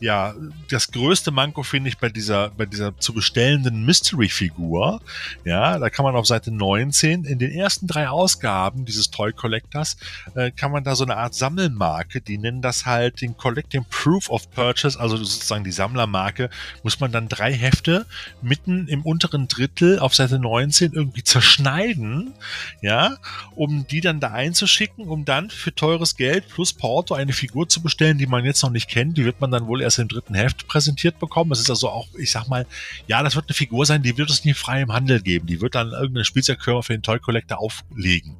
ja, 0.00 0.34
das 0.70 0.90
größte 0.92 1.30
Manko 1.30 1.62
finde 1.62 1.88
ich 1.88 1.98
bei 1.98 2.08
dieser, 2.08 2.50
bei 2.50 2.66
dieser 2.66 2.96
zu 2.98 3.12
bestellenden 3.12 3.84
Mystery-Figur. 3.84 5.00
Ja, 5.44 5.78
da 5.78 5.90
kann 5.90 6.04
man 6.04 6.14
auf 6.14 6.26
Seite 6.26 6.52
19 6.52 7.24
in 7.24 7.38
den 7.38 7.50
ersten 7.50 7.86
drei 7.86 8.08
Ausgaben 8.08 8.84
dieses 8.84 9.10
Toy 9.10 9.32
Collectors 9.32 9.96
äh, 10.34 10.50
kann 10.50 10.70
man 10.70 10.84
da 10.84 10.94
so 10.94 11.04
eine 11.04 11.16
Art 11.16 11.34
Sammelmarke, 11.34 12.20
die 12.20 12.38
nennen 12.38 12.62
das 12.62 12.86
halt 12.86 13.20
den 13.20 13.36
Collecting 13.36 13.84
Proof 13.90 14.30
of 14.30 14.50
Purchase, 14.50 14.98
also 14.98 15.16
sozusagen 15.16 15.64
die 15.64 15.72
Sammlermarke, 15.72 16.50
muss 16.82 17.00
man 17.00 17.12
dann 17.12 17.28
drei 17.28 17.52
Hefte 17.52 18.06
mitten 18.42 18.88
im 18.88 19.02
unteren 19.02 19.48
Drittel 19.48 19.98
auf 19.98 20.14
Seite 20.14 20.38
19 20.38 20.65
irgendwie 20.80 21.22
zerschneiden, 21.22 22.34
ja, 22.82 23.16
um 23.54 23.86
die 23.86 24.00
dann 24.00 24.20
da 24.20 24.32
einzuschicken, 24.32 25.06
um 25.06 25.24
dann 25.24 25.50
für 25.50 25.74
teures 25.74 26.16
Geld 26.16 26.48
plus 26.48 26.72
Porto 26.72 27.14
eine 27.14 27.32
Figur 27.32 27.68
zu 27.68 27.82
bestellen, 27.82 28.18
die 28.18 28.26
man 28.26 28.44
jetzt 28.44 28.62
noch 28.62 28.70
nicht 28.70 28.88
kennt. 28.88 29.18
Die 29.18 29.24
wird 29.24 29.40
man 29.40 29.50
dann 29.50 29.66
wohl 29.66 29.82
erst 29.82 29.98
im 29.98 30.08
dritten 30.08 30.34
Heft 30.34 30.66
präsentiert 30.66 31.18
bekommen. 31.18 31.52
Es 31.52 31.60
ist 31.60 31.70
also 31.70 31.88
auch, 31.88 32.08
ich 32.18 32.30
sag 32.30 32.48
mal, 32.48 32.66
ja, 33.06 33.22
das 33.22 33.36
wird 33.36 33.46
eine 33.48 33.54
Figur 33.54 33.86
sein, 33.86 34.02
die 34.02 34.16
wird 34.16 34.30
es 34.30 34.44
nie 34.44 34.54
frei 34.54 34.82
im 34.82 34.92
Handel 34.92 35.20
geben. 35.20 35.46
Die 35.46 35.60
wird 35.60 35.74
dann 35.74 35.92
irgendeine 35.92 36.24
Spielzeugfirma 36.24 36.82
für 36.82 36.92
den 36.92 37.02
Toy 37.02 37.18
Collector 37.18 37.58
auflegen. 37.58 38.36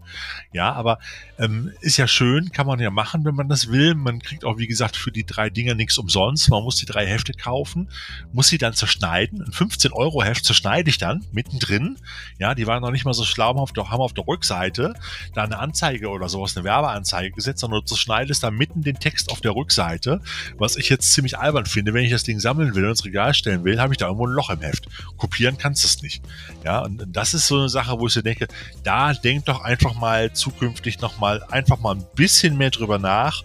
Ja, 0.52 0.72
aber 0.72 0.98
ähm, 1.38 1.72
ist 1.80 1.96
ja 1.96 2.08
schön, 2.08 2.50
kann 2.50 2.66
man 2.66 2.80
ja 2.80 2.90
machen, 2.90 3.24
wenn 3.24 3.34
man 3.34 3.48
das 3.48 3.70
will. 3.70 3.94
Man 3.94 4.20
kriegt 4.20 4.44
auch, 4.44 4.58
wie 4.58 4.66
gesagt, 4.66 4.96
für 4.96 5.12
die 5.12 5.24
drei 5.24 5.50
Dinger 5.50 5.74
nichts 5.74 5.98
umsonst. 5.98 6.48
Man 6.50 6.62
muss 6.62 6.76
die 6.76 6.86
drei 6.86 7.06
Hefte 7.06 7.32
kaufen, 7.32 7.88
muss 8.32 8.48
sie 8.48 8.58
dann 8.58 8.74
zerschneiden. 8.74 9.42
Ein 9.42 9.52
15-Euro-Heft 9.52 10.44
zerschneide 10.44 10.90
ich 10.90 10.98
dann 10.98 11.24
mittendrin. 11.32 11.98
Ja, 12.38 12.54
die 12.54 12.66
waren 12.66 12.82
noch 12.82 12.90
nicht 12.90 13.04
mal 13.04 13.14
so 13.14 13.24
schlau, 13.24 13.48
haben 13.48 13.58
auf 13.58 13.72
der, 13.72 13.90
haben 13.90 14.00
auf 14.00 14.12
der 14.12 14.26
Rückseite 14.26 14.94
da 15.34 15.44
eine 15.44 15.58
Anzeige 15.58 16.08
oder 16.08 16.28
sowas, 16.28 16.56
eine 16.56 16.64
Werbeanzeige 16.64 17.32
gesetzt, 17.32 17.60
sondern 17.60 17.80
du 17.80 17.86
zerschneidest 17.86 18.42
da 18.42 18.50
mitten 18.50 18.82
den 18.82 18.98
Text 18.98 19.30
auf 19.30 19.40
der 19.40 19.54
Rückseite, 19.54 20.20
was 20.58 20.76
ich 20.76 20.88
jetzt 20.88 21.12
ziemlich 21.12 21.38
albern 21.38 21.66
finde. 21.66 21.94
Wenn 21.94 22.04
ich 22.04 22.10
das 22.10 22.24
Ding 22.24 22.40
sammeln 22.40 22.74
will 22.74 22.84
und 22.84 22.90
ins 22.90 23.04
Regal 23.04 23.34
stellen 23.34 23.64
will, 23.64 23.80
habe 23.80 23.94
ich 23.94 23.98
da 23.98 24.06
irgendwo 24.06 24.26
ein 24.26 24.32
Loch 24.32 24.50
im 24.50 24.60
Heft. 24.60 24.88
Kopieren 25.16 25.58
kannst 25.58 25.84
du 25.84 25.86
es 25.86 26.02
nicht. 26.02 26.22
Ja, 26.64 26.80
und 26.80 27.04
das 27.08 27.34
ist 27.34 27.46
so 27.46 27.58
eine 27.58 27.68
Sache, 27.68 27.98
wo 27.98 28.06
ich 28.06 28.12
so 28.12 28.22
denke, 28.22 28.48
da 28.84 29.12
denkt 29.12 29.48
doch 29.48 29.62
einfach 29.62 29.94
mal 29.94 30.32
zukünftig 30.32 31.00
nochmal 31.00 31.42
einfach 31.50 31.78
mal 31.78 31.96
ein 31.96 32.04
bisschen 32.14 32.56
mehr 32.56 32.70
drüber 32.70 32.98
nach, 32.98 33.42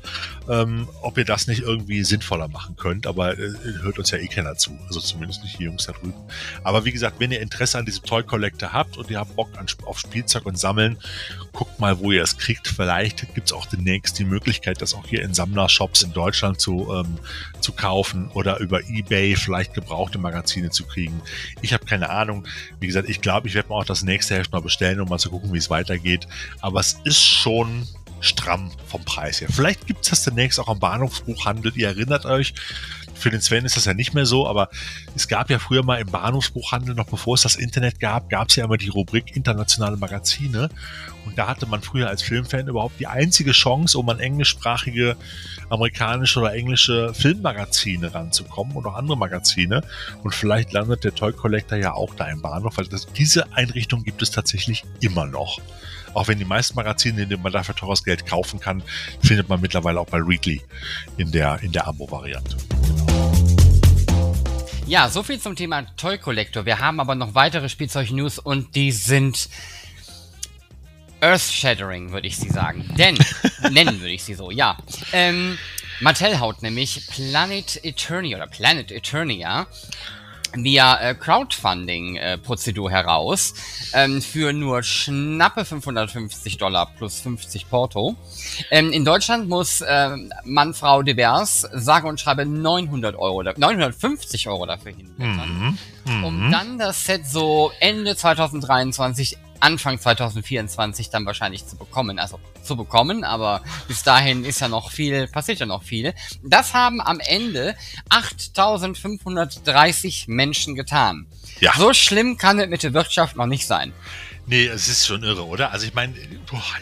ähm, 0.50 0.88
ob 1.02 1.18
ihr 1.18 1.26
das 1.26 1.48
nicht 1.48 1.62
irgendwie 1.62 2.04
sinnvoller 2.04 2.48
machen 2.48 2.76
könnt. 2.76 3.08
Aber 3.08 3.38
äh, 3.38 3.54
hört 3.82 4.00
uns 4.00 4.12
ja 4.12 4.18
eh 4.18 4.28
keiner 4.28 4.56
zu. 4.56 4.78
Also 4.88 5.00
zumindest 5.00 5.44
nicht 5.44 5.60
die 5.60 5.64
Jungs 5.64 5.86
da 5.86 5.94
drüben. 5.94 6.14
Aber 6.64 6.86
wie 6.86 6.92
gesagt, 6.92 7.20
wenn 7.20 7.32
ihr 7.32 7.42
Interesse 7.42 7.78
an 7.78 7.86
diesem 7.86 8.04
Toy 8.04 8.24
Collector 8.24 8.74
habt 8.74 8.98
und 8.98 9.10
ihr 9.10 9.20
habt 9.20 9.36
Bock 9.36 9.50
an, 9.58 9.66
auf 9.86 10.00
Spielzeug 10.00 10.46
und 10.46 10.58
Sammeln, 10.58 10.98
guckt 11.54 11.80
mal, 11.80 12.00
wo 12.00 12.12
ihr 12.12 12.24
es 12.24 12.38
kriegt. 12.38 12.68
Vielleicht 12.68 13.34
gibt 13.34 13.48
es 13.48 13.54
auch 13.54 13.66
demnächst 13.66 14.20
die 14.20 14.26
Möglichkeit, 14.26 14.82
das 14.82 14.94
auch 14.94 15.06
hier 15.06 15.22
in 15.22 15.34
Sammlershops 15.34 16.02
in 16.02 16.14
Deutschland 16.14 16.60
zu, 16.60 16.92
ähm, 16.94 17.18
zu 17.60 17.74
kaufen 17.74 18.30
oder 18.34 18.60
über 18.60 18.82
Ebay 18.88 19.36
vielleicht 19.36 19.74
gebrauchte 19.74 20.18
Magazine 20.18 20.70
zu 20.70 20.86
kriegen. 20.86 21.22
Ich 21.62 21.74
habe 21.74 21.86
keine 21.86 22.10
Ahnung. 22.10 22.48
Wie 22.80 22.88
gesagt, 22.88 23.10
ich 23.10 23.22
glaube, 23.22 23.48
ich 23.48 23.54
werde 23.54 23.70
mir 23.70 23.76
auch 23.76 23.86
das 23.86 24.04
nächste 24.04 24.36
Heft 24.36 24.52
mal 24.52 24.62
bestellen, 24.62 25.00
um 25.02 25.10
mal 25.10 25.20
zu 25.20 25.30
gucken, 25.30 25.54
wie 25.54 25.58
es 25.58 25.70
weitergeht. 25.70 26.28
Aber 26.62 26.80
es 26.80 26.98
ist 27.04 27.22
schon 27.22 27.88
stramm 28.22 28.72
vom 28.88 29.04
Preis 29.04 29.42
her. 29.42 29.50
Vielleicht 29.52 29.88
gibt 29.88 30.04
es 30.04 30.10
das 30.10 30.24
demnächst 30.24 30.60
auch 30.60 30.68
am 30.68 30.80
Bahnhofsbuchhandel. 30.80 31.74
Ihr 31.76 31.88
erinnert 31.88 32.26
euch, 32.26 32.54
für 33.22 33.30
den 33.30 33.42
Sven 33.42 33.66
ist 33.66 33.78
das 33.78 33.86
ja 33.86 33.94
nicht 33.94 34.14
mehr 34.14 34.26
so, 34.26 34.48
aber 34.48 34.70
es 35.16 35.28
gab 35.28 35.50
ja 35.50 35.60
früher 35.60 35.84
mal 35.84 36.02
im 36.02 36.10
Bahnhofsbuchhandel, 36.10 36.96
noch 36.96 37.06
bevor 37.06 37.36
es 37.36 37.42
das 37.42 37.56
Internet 37.56 38.00
gab, 38.00 38.30
gab 38.30 38.50
es 38.50 38.56
ja 38.56 38.66
immer 38.66 38.78
die 38.78 38.90
Rubrik 38.90 39.36
internationale 39.36 39.96
Magazine. 39.96 40.70
Und 41.26 41.38
da 41.38 41.48
hatte 41.48 41.68
man 41.68 41.82
früher 41.82 42.10
als 42.10 42.24
Filmfan 42.24 42.68
überhaupt 42.68 43.00
die 43.00 43.08
einzige 43.08 43.52
Chance, 43.52 43.98
um 43.98 44.10
an 44.10 44.20
englischsprachige 44.20 45.16
amerikanische 45.70 46.40
oder 46.40 46.54
englische 46.54 47.14
Filmmagazine 47.14 48.14
ranzukommen 48.14 48.76
auch 48.76 48.96
andere 48.96 49.18
Magazine. 49.18 49.84
Und 50.24 50.34
vielleicht 50.34 50.74
landet 50.74 51.04
der 51.04 51.14
Toy 51.14 51.32
Collector 51.32 51.78
ja 51.78 51.94
auch 51.94 52.16
da 52.16 52.26
im 52.28 52.42
Bahnhof, 52.42 52.78
weil 52.78 52.88
das, 52.88 53.06
diese 53.14 53.54
Einrichtung 53.54 54.04
gibt 54.04 54.22
es 54.22 54.32
tatsächlich 54.32 54.84
immer 55.00 55.28
noch. 55.28 55.60
Auch 56.14 56.28
wenn 56.28 56.38
die 56.38 56.46
meisten 56.46 56.76
Magazine, 56.76 57.24
in 57.24 57.30
denen 57.30 57.42
man 57.42 57.52
dafür 57.52 57.76
teures 57.76 58.04
Geld 58.04 58.26
kaufen 58.26 58.60
kann, 58.60 58.84
findet 59.22 59.50
man 59.50 59.62
mittlerweile 59.62 60.00
auch 60.00 60.08
bei 60.08 60.20
Readly 60.20 60.62
in 61.18 61.32
der, 61.32 61.60
in 61.62 61.72
der 61.72 61.88
Abo-Variante. 61.88 62.58
Ja, 64.88 65.08
so 65.10 65.24
viel 65.24 65.40
zum 65.40 65.56
Thema 65.56 65.84
Toy 65.96 66.18
Collector. 66.18 66.66
Wir 66.66 66.80
haben 66.80 67.00
aber 67.00 67.16
noch 67.16 67.34
weitere 67.34 67.70
Spielzeug-News 67.70 68.40
und 68.40 68.76
die 68.76 68.92
sind 68.92 69.48
Earth-Shattering, 71.22 72.12
würde 72.12 72.28
ich 72.28 72.36
sie 72.38 72.50
sagen. 72.50 72.86
Denn, 72.98 73.18
nennen 73.72 74.02
würde 74.02 74.14
ich 74.14 74.24
sie 74.24 74.34
so, 74.34 74.52
ja. 74.52 74.78
Ähm, 75.14 75.58
Mattel 76.02 76.40
haut 76.40 76.64
nämlich 76.64 77.08
Planet 77.08 77.86
Eternia 77.86 78.38
oder 78.38 78.48
Planet 78.48 78.92
Eternia 78.92 79.68
via 80.54 81.00
äh, 81.00 81.16
Crowdfunding-Prozedur 81.16 82.90
äh, 82.90 82.94
heraus 82.94 83.54
ähm, 83.94 84.22
für 84.22 84.54
nur 84.54 84.84
schnappe 84.84 85.66
550 85.66 86.58
Dollar 86.58 86.88
plus 86.98 87.22
50 87.22 87.70
Porto. 87.70 88.16
Ähm, 88.70 88.92
in 88.92 89.06
Deutschland 89.06 89.50
muss 89.50 89.82
äh, 89.82 90.10
Mann, 90.44 90.74
Frau 90.74 91.04
divers 91.04 91.68
sage 91.74 92.08
und 92.08 92.20
schreibe 92.20 92.46
900 92.46 93.16
Euro, 93.16 93.44
950 93.44 94.48
Euro 94.48 94.66
dafür 94.66 94.94
hinblättern, 94.94 95.78
mhm. 96.06 96.24
um 96.24 96.48
mhm. 96.48 96.52
dann 96.52 96.78
das 96.78 97.06
Set 97.06 97.26
so 97.26 97.72
Ende 97.80 98.16
2023 98.16 99.38
Anfang 99.62 100.00
2024 100.00 101.10
dann 101.10 101.26
wahrscheinlich 101.26 101.66
zu 101.66 101.78
bekommen. 101.78 102.20
Also 102.20 102.40
zu 102.64 102.76
bekommen, 102.76 103.24
aber 103.24 103.64
bis 103.88 104.04
dahin 104.04 104.44
ist 104.46 104.62
ja 104.62 104.68
noch 104.68 104.92
viel, 104.92 105.28
passiert 105.28 105.60
ja 105.60 105.66
noch 105.66 105.84
viel. 105.84 106.14
Das 106.44 106.74
haben 106.74 107.02
am 107.02 107.20
Ende 107.20 107.76
8530 108.10 110.28
Menschen 110.28 110.76
getan. 110.76 111.28
Ja. 111.60 111.74
So 111.78 111.94
schlimm 111.94 112.38
kann 112.38 112.60
es 112.60 112.68
mit 112.68 112.84
der 112.84 112.94
Wirtschaft 112.94 113.36
noch 113.36 113.48
nicht 113.48 113.68
sein. 113.68 113.94
Nee, 114.48 114.66
es 114.66 114.88
ist 114.88 115.08
schon 115.08 115.24
irre, 115.24 115.46
oder? 115.46 115.72
Also 115.72 115.86
ich 115.86 115.94
meine, 115.94 116.16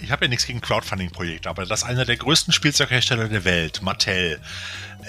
ich 0.01 0.11
habe 0.11 0.25
ja 0.25 0.29
nichts 0.29 0.47
gegen 0.47 0.61
Crowdfunding-Projekte, 0.61 1.49
aber 1.49 1.65
das 1.65 1.81
ist 1.81 1.87
einer 1.87 2.05
der 2.05 2.17
größten 2.17 2.53
Spielzeughersteller 2.53 3.27
der 3.27 3.43
Welt, 3.43 3.81
Mattel, 3.81 4.39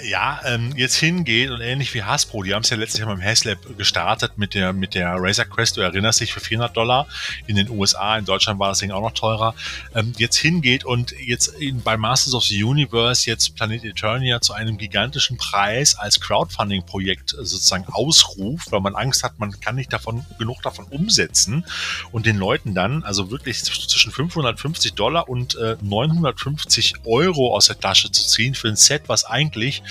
ja, 0.03 0.39
ähm, 0.45 0.73
jetzt 0.75 0.95
hingeht 0.95 1.51
und 1.51 1.61
ähnlich 1.61 1.93
wie 1.93 2.03
Hasbro, 2.03 2.43
die 2.43 2.53
haben 2.53 2.63
es 2.63 2.69
ja 2.69 2.77
letztes 2.77 2.99
Jahr 2.99 3.09
beim 3.09 3.21
Haslab 3.21 3.59
gestartet 3.77 4.37
mit 4.37 4.53
der, 4.53 4.73
mit 4.73 4.93
der 4.93 5.15
Razer 5.17 5.45
Quest, 5.45 5.77
du 5.77 5.81
erinnerst 5.81 6.21
dich, 6.21 6.33
für 6.33 6.39
400 6.39 6.75
Dollar 6.75 7.07
in 7.47 7.55
den 7.55 7.69
USA, 7.69 8.17
in 8.17 8.25
Deutschland 8.25 8.59
war 8.59 8.69
das 8.69 8.79
Ding 8.79 8.91
auch 8.91 9.01
noch 9.01 9.13
teurer, 9.13 9.55
ähm, 9.95 10.13
jetzt 10.17 10.37
hingeht 10.37 10.85
und 10.85 11.11
jetzt 11.11 11.47
in, 11.59 11.81
bei 11.81 11.97
Masters 11.97 12.33
of 12.33 12.43
the 12.43 12.63
Universe 12.63 13.29
jetzt 13.29 13.55
Planet 13.55 13.83
Eternia 13.83 14.41
zu 14.41 14.53
einem 14.53 14.77
gigantischen 14.77 15.37
Preis 15.37 15.95
als 15.95 16.19
Crowdfunding-Projekt 16.19 17.29
sozusagen 17.29 17.85
ausruft, 17.87 18.71
weil 18.71 18.81
man 18.81 18.95
Angst 18.95 19.23
hat, 19.23 19.39
man 19.39 19.59
kann 19.59 19.75
nicht 19.75 19.93
davon 19.93 20.25
genug 20.37 20.61
davon 20.61 20.85
umsetzen. 20.85 21.65
Und 22.11 22.25
den 22.25 22.37
Leuten 22.37 22.73
dann, 22.73 23.03
also 23.03 23.31
wirklich 23.31 23.63
zwischen 23.63 24.11
550 24.11 24.93
Dollar 24.93 25.29
und 25.29 25.55
äh, 25.55 25.77
950 25.81 27.05
Euro 27.05 27.55
aus 27.55 27.67
der 27.67 27.79
Tasche 27.79 28.11
zu 28.11 28.27
ziehen 28.27 28.55
für 28.55 28.67
ein 28.67 28.75
Set, 28.75 29.03
was 29.07 29.25
eigentlich 29.25 29.83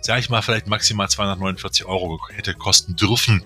sage 0.00 0.20
ich 0.20 0.30
mal, 0.30 0.42
vielleicht 0.42 0.66
maximal 0.66 1.08
249 1.08 1.86
Euro 1.86 2.20
hätte 2.32 2.54
kosten 2.54 2.96
dürfen 2.96 3.44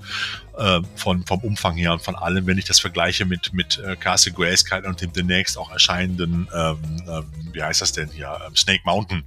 äh, 0.56 0.80
von, 0.96 1.24
vom 1.24 1.40
Umfang 1.40 1.76
her 1.76 1.92
und 1.92 2.02
von 2.02 2.16
allem, 2.16 2.46
wenn 2.46 2.58
ich 2.58 2.64
das 2.64 2.80
vergleiche 2.80 3.24
mit, 3.26 3.52
mit 3.52 3.78
äh, 3.78 3.96
Castle 3.96 4.32
Grayskull 4.32 4.84
und 4.86 5.00
dem 5.00 5.12
demnächst 5.12 5.56
auch 5.56 5.70
erscheinenden, 5.70 6.48
ähm, 6.54 6.78
ähm, 7.08 7.24
wie 7.52 7.62
heißt 7.62 7.80
das 7.80 7.92
denn 7.92 8.08
hier, 8.08 8.38
ähm, 8.46 8.56
Snake 8.56 8.82
Mountain. 8.84 9.22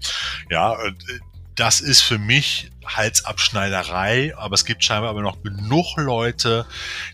Ja, 0.50 0.74
äh, 0.74 0.92
das 1.56 1.82
ist 1.82 2.02
für 2.02 2.18
mich 2.18 2.72
Halsabschneiderei, 2.86 4.34
aber 4.38 4.56
es 4.56 4.66
gibt 4.66 4.84
scheinbar 4.84 5.12
aber 5.12 5.22
noch 5.22 5.43
genug 5.43 5.97
Leute, 5.97 6.66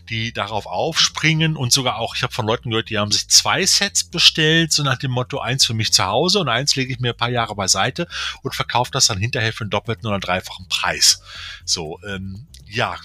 die 0.08 0.32
darauf 0.32 0.66
aufspringen 0.66 1.56
und 1.56 1.72
sogar 1.72 1.98
auch, 1.98 2.14
ich 2.14 2.22
habe 2.22 2.32
von 2.32 2.46
Leuten 2.46 2.70
gehört, 2.70 2.90
die 2.90 2.98
haben 2.98 3.10
sich 3.10 3.28
zwei 3.28 3.66
Sets 3.66 4.04
bestellt, 4.04 4.72
so 4.72 4.82
nach 4.82 4.98
dem 4.98 5.10
Motto, 5.10 5.40
eins 5.40 5.66
für 5.66 5.74
mich 5.74 5.92
zu 5.92 6.04
Hause 6.04 6.38
und 6.38 6.48
eins 6.48 6.76
lege 6.76 6.92
ich 6.92 7.00
mir 7.00 7.10
ein 7.10 7.16
paar 7.16 7.30
Jahre 7.30 7.54
beiseite 7.54 8.08
und 8.42 8.54
verkaufe 8.54 8.90
das 8.92 9.06
dann 9.06 9.18
hinterher 9.18 9.52
für 9.52 9.64
einen 9.64 9.70
doppelten 9.70 10.06
oder 10.08 10.18
dreifachen 10.18 10.68
Preis. 10.68 11.20
So, 11.64 12.00
ähm, 12.06 12.46
ja, 12.66 12.96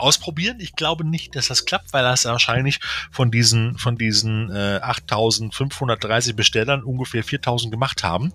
ausprobieren. 0.00 0.58
Ich 0.60 0.74
glaube 0.74 1.04
nicht, 1.04 1.36
dass 1.36 1.48
das 1.48 1.64
klappt, 1.64 1.92
weil 1.92 2.02
das 2.02 2.24
wahrscheinlich 2.24 2.80
von 3.10 3.30
diesen, 3.30 3.78
von 3.78 3.96
diesen 3.96 4.50
äh, 4.50 4.80
8530 4.82 6.36
Bestellern 6.36 6.82
ungefähr 6.82 7.24
4000 7.24 7.70
gemacht 7.70 8.02
haben. 8.02 8.32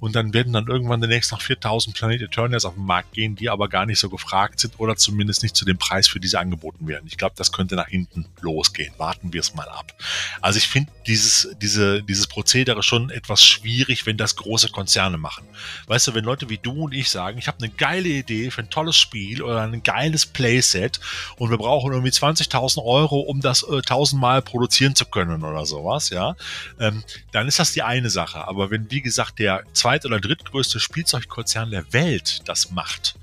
Und 0.00 0.14
dann 0.14 0.34
werden 0.34 0.52
dann 0.52 0.66
irgendwann 0.66 1.00
demnächst 1.00 1.32
noch 1.32 1.40
4000 1.40 1.96
Planet 1.96 2.22
Eternials 2.22 2.64
auf 2.64 2.74
den 2.74 2.84
Markt 2.84 3.12
gehen, 3.12 3.36
die 3.36 3.50
aber 3.50 3.68
gar 3.68 3.86
nicht 3.86 3.98
so 3.98 4.08
gefragt 4.08 4.60
sind 4.60 4.78
oder 4.78 4.96
zumindest 4.96 5.42
nicht 5.42 5.56
zu 5.56 5.64
dem 5.64 5.78
Preis, 5.78 6.08
für 6.08 6.20
diese 6.20 6.38
angeboten 6.38 6.86
werden. 6.86 7.06
Ich 7.06 7.16
glaube, 7.16 7.34
das 7.36 7.52
könnte 7.52 7.74
nach 7.74 7.88
hinten 7.88 8.26
losgehen. 8.40 8.92
Warten 8.98 9.32
wir 9.32 9.40
es 9.40 9.54
mal 9.54 9.68
ab. 9.68 9.94
Also 10.40 10.58
ich 10.58 10.68
finde 10.68 10.92
dieses, 11.06 11.48
diese, 11.60 12.02
dieses 12.02 12.26
Prozedere 12.26 12.82
schon 12.82 13.10
etwas 13.10 13.44
schwierig, 13.44 14.06
wenn 14.06 14.16
das 14.16 14.36
große 14.36 14.68
Konzerne 14.68 15.18
machen. 15.18 15.46
Weißt 15.86 16.08
du, 16.08 16.14
wenn 16.14 16.24
Leute 16.24 16.48
wie 16.48 16.58
du 16.58 16.84
und 16.84 16.94
ich 16.94 17.10
sagen, 17.10 17.38
ich 17.38 17.48
habe 17.48 17.58
eine 17.58 17.70
geile 17.70 18.08
Idee 18.08 18.50
für 18.50 18.62
ein 18.62 18.70
tolles 18.70 18.96
Spiel 18.96 19.42
oder 19.42 19.62
ein 19.62 19.82
geiles 19.82 20.26
Playset 20.26 21.00
und 21.36 21.50
wir 21.50 21.58
brauchen 21.58 21.92
irgendwie 21.92 22.10
20.000 22.10 22.84
Euro, 22.84 23.20
um 23.20 23.40
das 23.40 23.62
äh, 23.62 23.82
tausendmal 23.82 24.42
produzieren 24.42 24.94
zu 24.94 25.04
können 25.06 25.44
oder 25.44 25.66
sowas, 25.66 26.10
ja, 26.10 26.36
ähm, 26.78 27.02
dann 27.32 27.48
ist 27.48 27.58
das 27.58 27.72
die 27.72 27.82
eine 27.82 28.10
Sache. 28.10 28.46
Aber 28.46 28.70
wenn, 28.70 28.90
wie 28.90 29.02
gesagt, 29.02 29.38
der 29.38 29.62
zweit- 29.72 30.06
oder 30.06 30.20
drittgrößte 30.20 30.80
Spielzeugkonzern 30.80 31.70
der 31.70 31.92
Welt 31.92 32.42
das 32.46 32.70
macht, 32.70 33.16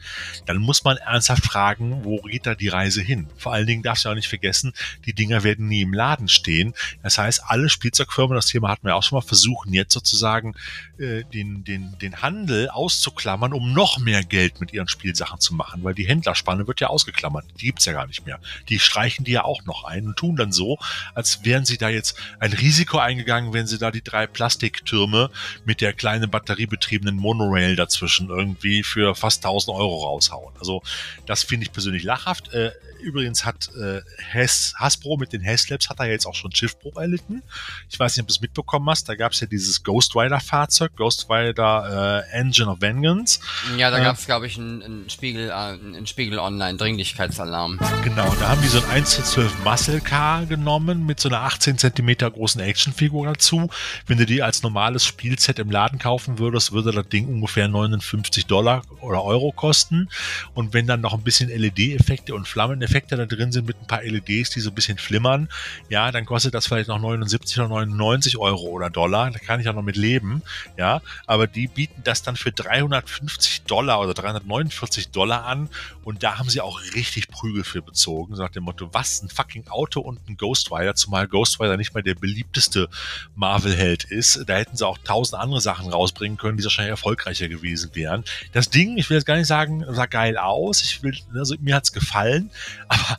dann 0.45 0.57
muss 0.57 0.84
man 0.84 0.97
ernsthaft 0.97 1.45
fragen, 1.45 2.03
wo 2.03 2.17
geht 2.21 2.45
da 2.45 2.55
die 2.55 2.69
Reise 2.69 3.01
hin? 3.01 3.27
Vor 3.38 3.53
allen 3.53 3.67
Dingen 3.67 3.84
darfst 3.84 4.05
du 4.05 4.09
auch 4.09 4.15
nicht 4.15 4.27
vergessen, 4.27 4.73
die 5.05 5.13
Dinger 5.13 5.43
werden 5.43 5.67
nie 5.67 5.81
im 5.81 5.93
Laden 5.93 6.27
stehen. 6.27 6.73
Das 7.01 7.17
heißt, 7.17 7.43
alle 7.47 7.69
Spielzeugfirmen, 7.69 8.36
das 8.36 8.47
Thema 8.47 8.69
hatten 8.69 8.88
wir 8.88 8.95
auch 8.95 9.03
schon 9.03 9.17
mal, 9.17 9.21
versuchen 9.21 9.73
jetzt 9.73 9.93
sozusagen 9.93 10.55
äh, 11.00 11.24
den, 11.24 11.64
den, 11.64 11.98
den 12.00 12.22
Handel 12.22 12.70
auszuklammern, 12.70 13.52
um 13.54 13.74
noch 13.74 13.98
mehr 13.98 14.24
Geld 14.24 14.60
mit 14.60 14.74
ihren 14.74 14.88
Spielsachen 14.88 15.39
zu 15.39 15.56
machen, 15.56 15.84
weil 15.84 15.96
die 15.96 16.08
Händlerspanne 16.08 16.68
wird 16.68 16.82
ja 16.82 16.88
ausgeklammert. 16.88 17.46
Die 17.60 17.66
gibt's 17.66 17.86
ja 17.86 17.94
gar 17.94 18.06
nicht 18.06 18.26
mehr. 18.26 18.39
Die 18.70 18.78
streichen 18.78 19.26
die 19.26 19.32
ja 19.32 19.44
auch 19.44 19.66
noch 19.66 19.86
ein 19.86 20.06
und 20.06 20.18
tun 20.18 20.36
dann 20.36 20.52
so, 20.52 20.78
als 21.16 21.44
wären 21.46 21.66
sie 21.66 21.78
da 21.78 21.89
jetzt 21.89 22.18
ein 22.39 22.54
Risiko 22.54 23.00
eingegangen, 23.00 23.54
wenn 23.54 23.66
sie 23.66 23.80
da 23.80 23.89
die 23.89 24.04
drei 24.04 24.28
Plastiktürme 24.28 25.32
mit 25.66 25.82
der 25.82 25.94
kleinen 25.94 26.30
batteriebetriebenen 26.30 27.16
Monorail 27.16 27.76
dazwischen 27.76 28.30
irgendwie 28.30 28.84
für 28.84 29.16
fast 29.16 29.44
1000 29.44 29.76
Euro 29.76 30.06
raushauen. 30.06 30.54
Also 30.60 30.84
das 31.26 31.44
finde 31.44 31.66
ich 31.66 31.72
persönlich 31.72 32.04
lachhaft. 32.04 32.54
Äh, 32.54 32.72
Übrigens 33.04 33.44
hat 33.44 33.70
äh, 33.76 34.02
Has, 34.34 34.74
Hasbro 34.78 35.18
mit 35.18 35.34
den 35.34 35.46
Haslabs 35.46 35.89
hat 35.89 36.00
er 36.00 36.10
jetzt 36.10 36.26
auch 36.26 36.36
schon 36.36 36.56
Schiffbruch 36.56 36.96
erlitten. 36.96 37.44
Ich 37.89 38.00
weiß 38.00 38.16
nicht, 38.16 38.24
ob 38.24 38.28
du 38.30 38.34
es 38.34 38.41
mitbekommen 38.41 38.89
hast. 38.89 39.10
Da 39.10 39.16
gab 39.16 39.34
es 39.34 39.41
ja 39.41 39.48
dieses 39.48 39.84
Ghost 39.84 40.16
Rider 40.16 40.39
Fahrzeug, 40.39 40.93
Ghost 40.96 41.28
Rider 41.30 42.24
äh, 42.32 42.38
Engine 42.39 42.70
of 42.70 42.82
Vengeance. 42.82 43.39
Ja, 43.78 43.91
da 43.91 44.00
äh, 44.00 44.04
gab 44.04 44.18
es, 44.18 44.26
glaube 44.26 44.48
ich, 44.48 44.58
einen 44.58 45.10
Spiegel, 45.10 45.50
äh, 45.50 45.52
einen 45.52 46.08
Spiegel 46.08 46.39
Online 46.39 46.78
Dringlichkeitsalarm. 46.78 47.80
Genau, 48.04 48.34
da 48.39 48.50
haben 48.50 48.62
die 48.62 48.68
so 48.68 48.80
ein 48.80 48.89
1 48.89 49.10
zu 49.10 49.24
12 49.24 49.64
Muscle 49.64 50.02
Car 50.02 50.46
genommen 50.46 51.06
mit 51.06 51.20
so 51.20 51.30
einer 51.30 51.41
18 51.41 51.78
Zentimeter 51.78 52.32
großen 52.32 52.62
Actionfigur 52.62 53.28
dazu. 53.28 53.70
Wenn 54.08 54.18
du 54.18 54.26
die 54.26 54.41
als 54.41 54.64
normales 54.64 55.06
Spielset 55.06 55.60
im 55.60 55.70
Laden 55.70 56.00
kaufen 56.00 56.39
würdest, 56.39 56.72
würde 56.72 56.91
das 56.91 57.08
Ding 57.10 57.28
ungefähr 57.28 57.68
59 57.68 58.46
Dollar 58.46 58.82
oder 59.02 59.24
Euro 59.24 59.52
kosten. 59.52 60.10
Und 60.54 60.74
wenn 60.74 60.88
dann 60.88 61.02
noch 61.02 61.14
ein 61.14 61.22
bisschen 61.22 61.50
LED-Effekte 61.50 62.34
und 62.34 62.48
Flammeneffekte 62.48 62.94
Effekte 62.94 63.18
da 63.18 63.26
drin 63.26 63.52
sind 63.52 63.68
mit 63.68 63.80
ein 63.82 63.88
paar 63.88 64.04
LEDs, 64.04 64.52
die 64.52 64.60
so 64.60 64.70
ein 64.70 64.76
bisschen 64.76 64.98
flimmern, 64.98 65.50
ja, 65.89 66.12
dann 66.12 66.26
kostet 66.26 66.54
das 66.54 66.68
vielleicht 66.68 66.89
noch 66.89 67.00
79 67.00 67.60
oder 67.60 67.70
99 67.70 68.38
Euro 68.38 68.68
oder 68.68 68.89
Dollar. 68.89 69.32
Da 69.32 69.39
kann 69.39 69.60
ich 69.60 69.68
auch 69.68 69.74
noch 69.74 69.84
mit 69.84 69.98
leben, 69.98 70.41
ja. 70.78 71.01
Aber 71.26 71.47
die 71.47 71.67
bieten 71.67 72.01
das 72.03 72.24
dann 72.24 72.36
für 72.36 72.51
350 72.51 73.63
Dollar 73.63 73.99
oder 73.99 74.13
349 74.13 75.09
Dollar 75.09 75.45
an 75.45 75.69
und 76.03 76.24
da 76.24 76.38
haben 76.38 76.49
sie 76.49 76.61
auch 76.61 76.82
richtig 76.95 77.30
Prügel 77.30 77.63
für 77.63 77.82
bezogen. 77.82 78.36
So 78.36 78.43
nach 78.43 78.51
dem 78.51 78.63
Motto, 78.63 78.89
was, 78.93 79.21
ein 79.21 79.30
fucking 79.30 79.67
Auto 79.67 80.01
und 80.01 80.19
ein 80.28 80.38
Ghost 80.38 80.71
Rider, 80.71 80.95
zumal 80.95 81.28
Ghost 81.28 81.59
Rider 81.59 81.78
nicht 81.78 81.93
mal 81.93 82.03
der 82.03 82.15
beliebteste 82.15 82.89
Marvel-Held 83.36 84.03
ist. 84.05 84.43
Da 84.47 84.55
hätten 84.55 84.76
sie 84.76 84.86
auch 84.86 84.97
tausend 84.97 85.41
andere 85.41 85.61
Sachen 85.61 85.89
rausbringen 85.89 86.38
können, 86.38 86.57
die 86.57 86.63
wahrscheinlich 86.63 86.91
erfolgreicher 86.91 87.47
gewesen 87.47 87.91
wären. 87.93 88.24
Das 88.51 88.69
Ding, 88.69 88.97
ich 88.97 89.09
will 89.09 89.17
jetzt 89.17 89.26
gar 89.26 89.38
nicht 89.38 89.47
sagen, 89.47 89.86
sah 89.89 90.05
geil 90.05 90.38
aus. 90.38 90.84
Ich 90.84 91.03
will, 91.03 91.17
also 91.34 91.55
mir 91.59 91.76
hat's 91.76 91.93
gefallen, 91.93 92.49
aber 92.88 93.17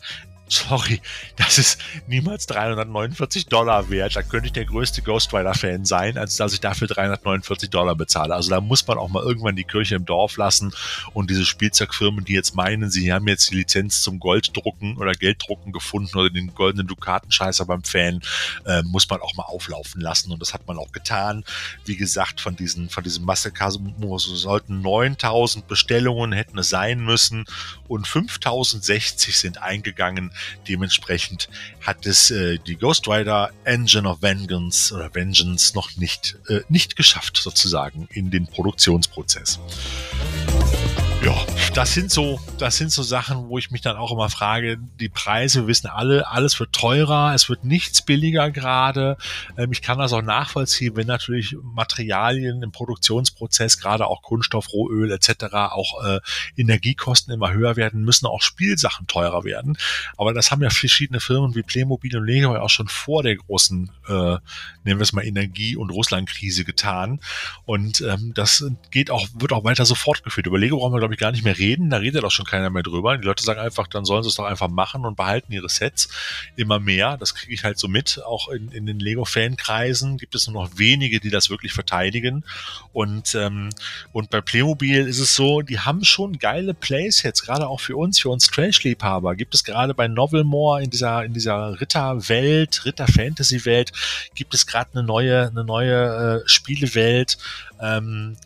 sorry, 0.49 1.01
das 1.37 1.59
ist 1.59 1.79
niemals 2.07 2.47
349 2.47 3.47
Dollar 3.47 3.91
wert. 3.91 4.17
Da 4.17 4.23
könnte 4.23 4.47
ich 4.47 4.53
der 4.53 4.65
größte 4.65 5.03
Ghost 5.03 5.33
Rider-Fan 5.33 5.85
sein, 5.85 6.19
als 6.19 6.37
dass 6.37 6.53
ich 6.53 6.61
dafür 6.61 6.89
349 6.89 7.71
Dollar 7.71 7.95
bezahle. 7.95 8.35
Also 8.35 8.51
da 8.51 8.61
muss 8.61 8.87
man 8.87 8.99
auch 8.99 9.09
mal 9.09 9.23
irgendwann 9.23 9.57
die 9.57 9.65
Kirche 9.65 9.97
im 9.97 10.05
Dorf 10.05 10.37
lassen 10.37 10.73
und 11.13 11.31
diese 11.31 11.45
Spielzeugfirmen, 11.45 12.25
die 12.25 12.35
jetzt 12.35 12.55
meinen, 12.55 12.91
sie 12.91 13.13
haben 13.13 13.27
jetzt 13.29 13.51
die 13.51 13.57
Lizenz 13.57 14.03
zum 14.03 14.21
Golddrucken 14.21 14.99
oder 14.99 15.13
Gelddrucken 15.13 15.73
gefunden 15.73 16.17
oder 16.17 16.31
den 16.31 16.55
goldenen 16.55 16.87
Dukatenscheißer 16.87 17.65
beim 17.65 17.83
Fan, 17.83 18.21
äh, 18.67 18.83
muss 18.83 19.09
man 19.09 19.21
auch 19.21 19.35
mal 19.35 19.45
auflaufen 19.45 20.01
lassen. 20.01 20.31
Und 20.31 20.41
das 20.41 20.53
hat 20.53 20.67
man 20.67 20.79
auch 20.79 20.93
getan. 20.93 21.45
Wie 21.85 21.97
gesagt, 21.97 22.41
von 22.41 22.57
diesen, 22.57 22.91
von 22.91 23.03
diesem 23.03 23.25
Mastercard 23.25 23.65
sollten 23.65 24.83
9000 24.83 25.67
Bestellungen 25.67 26.33
hätten 26.33 26.59
es 26.59 26.69
sein 26.69 27.01
müssen 27.01 27.47
und 27.89 28.07
5060 28.07 29.39
sind 29.39 29.63
eingegangen. 29.63 30.34
Dementsprechend 30.69 31.49
hat 31.81 32.07
es 32.07 32.31
äh, 32.31 32.59
die 32.59 32.77
Ghost 32.77 33.09
Rider 33.09 33.51
Engine 33.65 34.09
of 34.09 34.23
Vengeance 34.23 34.95
oder 34.95 35.15
Vengeance 35.15 35.75
noch 35.75 35.97
nicht, 35.97 36.37
äh, 36.49 36.61
nicht 36.69 36.97
geschafft, 36.97 37.37
sozusagen, 37.37 38.09
in 38.11 38.31
den 38.31 38.47
Produktionsprozess. 38.47 39.59
Ja, 41.25 41.35
das 41.75 41.93
sind 41.93 42.13
so, 42.13 42.41
das 42.59 42.77
sind 42.77 42.93
so 42.93 43.03
Sachen, 43.03 43.49
wo 43.49 43.59
ich 43.59 43.73
mich 43.73 43.81
dann 43.81 43.97
auch 43.97 44.13
immer 44.13 44.31
frage, 44.31 44.79
die 45.01 45.09
Preise, 45.09 45.63
wir 45.63 45.67
wissen 45.67 45.89
alle, 45.89 46.29
alles 46.29 46.61
wird 46.61 46.73
teurer, 46.73 47.35
es 47.35 47.49
wird 47.49 47.65
nichts 47.65 48.03
billiger 48.03 48.53
gerade. 48.53 49.17
Ähm, 49.59 49.73
ich 49.73 49.83
kann 49.83 49.99
das 49.99 50.13
auch 50.13 50.23
nachvollziehen, 50.23 50.95
wenn 50.95 51.09
natürlich 51.09 51.57
Materialien 51.63 52.63
im 52.63 52.71
Produktionsprozess, 52.71 53.81
gerade 53.81 54.07
auch 54.07 54.23
Kunststoff, 54.23 54.73
Rohöl 54.73 55.11
etc., 55.11 55.47
auch 55.53 56.05
äh, 56.05 56.21
Energiekosten 56.57 57.35
immer 57.35 57.53
höher 57.53 57.75
werden, 57.75 58.05
müssen 58.05 58.27
auch 58.27 58.43
Spielsachen 58.43 59.09
teurer 59.09 59.43
werden. 59.43 59.77
Aber 60.17 60.33
das 60.33 60.53
haben 60.53 60.63
ja 60.63 60.71
verschiedene 60.71 61.19
Firmen 61.19 61.57
wie 61.57 61.65
Playmobil 61.65 62.17
und 62.17 62.25
Lego 62.25 62.55
ja 62.55 62.61
auch 62.61 62.71
schon 62.71 62.87
vor 62.87 63.25
der 63.25 63.35
großen, 63.35 63.91
äh, 64.07 64.13
nennen 64.13 64.41
wir 64.85 65.01
es 65.01 65.13
mal 65.13 65.27
Energie- 65.27 65.77
und 65.77 65.91
Russlandkrise 65.91 66.65
getan. 66.65 67.19
Und 67.65 68.01
ähm, 68.01 68.31
das 68.33 68.65
geht 68.93 69.11
auch, 69.11 69.27
wird 69.35 69.53
auch 69.53 69.65
weiter 69.65 69.85
so 69.85 69.97
fortgeführt. 69.97 70.47
Über 70.47 70.59
Lego 70.59 70.79
brauchen 70.79 70.93
wir, 70.93 71.01
glaube 71.01 71.15
ich, 71.15 71.21
gar 71.21 71.33
nicht 71.33 71.43
mehr 71.43 71.59
reden 71.59 71.64
reden, 71.65 71.91
da 71.91 71.99
redet 71.99 72.25
auch 72.25 72.31
schon 72.31 72.45
keiner 72.45 72.71
mehr 72.71 72.83
drüber. 72.83 73.17
Die 73.17 73.25
Leute 73.25 73.43
sagen 73.43 73.61
einfach, 73.61 73.87
dann 73.87 74.05
sollen 74.05 74.23
sie 74.23 74.29
es 74.29 74.35
doch 74.35 74.45
einfach 74.45 74.69
machen 74.69 75.05
und 75.05 75.17
behalten 75.17 75.53
ihre 75.53 75.69
Sets 75.69 76.09
immer 76.57 76.79
mehr. 76.79 77.17
Das 77.17 77.35
kriege 77.35 77.55
ich 77.55 77.65
halt 77.65 77.79
so 77.79 77.89
mit. 77.89 78.21
Auch 78.25 78.49
in, 78.49 78.71
in 78.71 78.87
den 78.87 78.99
Lego-Fankreisen 78.99 80.19
gibt 80.19 80.35
es 80.35 80.47
nur 80.47 80.63
noch 80.63 80.79
wenige, 80.79 81.21
die 81.21 81.31
das 81.31 81.51
wirklich 81.51 81.73
verteidigen. 81.73 82.45
Und, 82.93 83.35
ähm, 83.35 83.71
und 84.13 84.31
bei 84.31 84.41
Playmobil 84.41 85.07
ist 85.07 85.19
es 85.19 85.35
so, 85.35 85.63
die 85.63 85.81
haben 85.81 86.05
schon 86.05 86.39
geile 86.39 86.75
Playsets, 86.75 87.43
gerade 87.43 87.67
auch 87.69 87.81
für 87.81 87.97
uns, 87.97 88.21
für 88.21 88.29
uns 88.29 88.47
Trash-Liebhaber. 88.49 89.35
Gibt 89.35 89.55
es 89.55 89.65
gerade 89.65 89.95
bei 89.95 90.09
Novelmore 90.09 90.83
in 90.83 90.91
dieser, 90.91 91.25
in 91.25 91.33
dieser 91.33 91.81
Ritter-Welt, 91.81 92.85
Ritter-Fantasy-Welt, 92.85 93.93
gibt 94.35 94.55
es 94.55 94.67
gerade 94.67 94.91
eine 94.95 95.03
neue, 95.03 95.49
eine 95.49 95.65
neue 95.65 96.43
äh, 96.45 96.49
Spielewelt. 96.49 97.39
Ähm, 97.81 98.37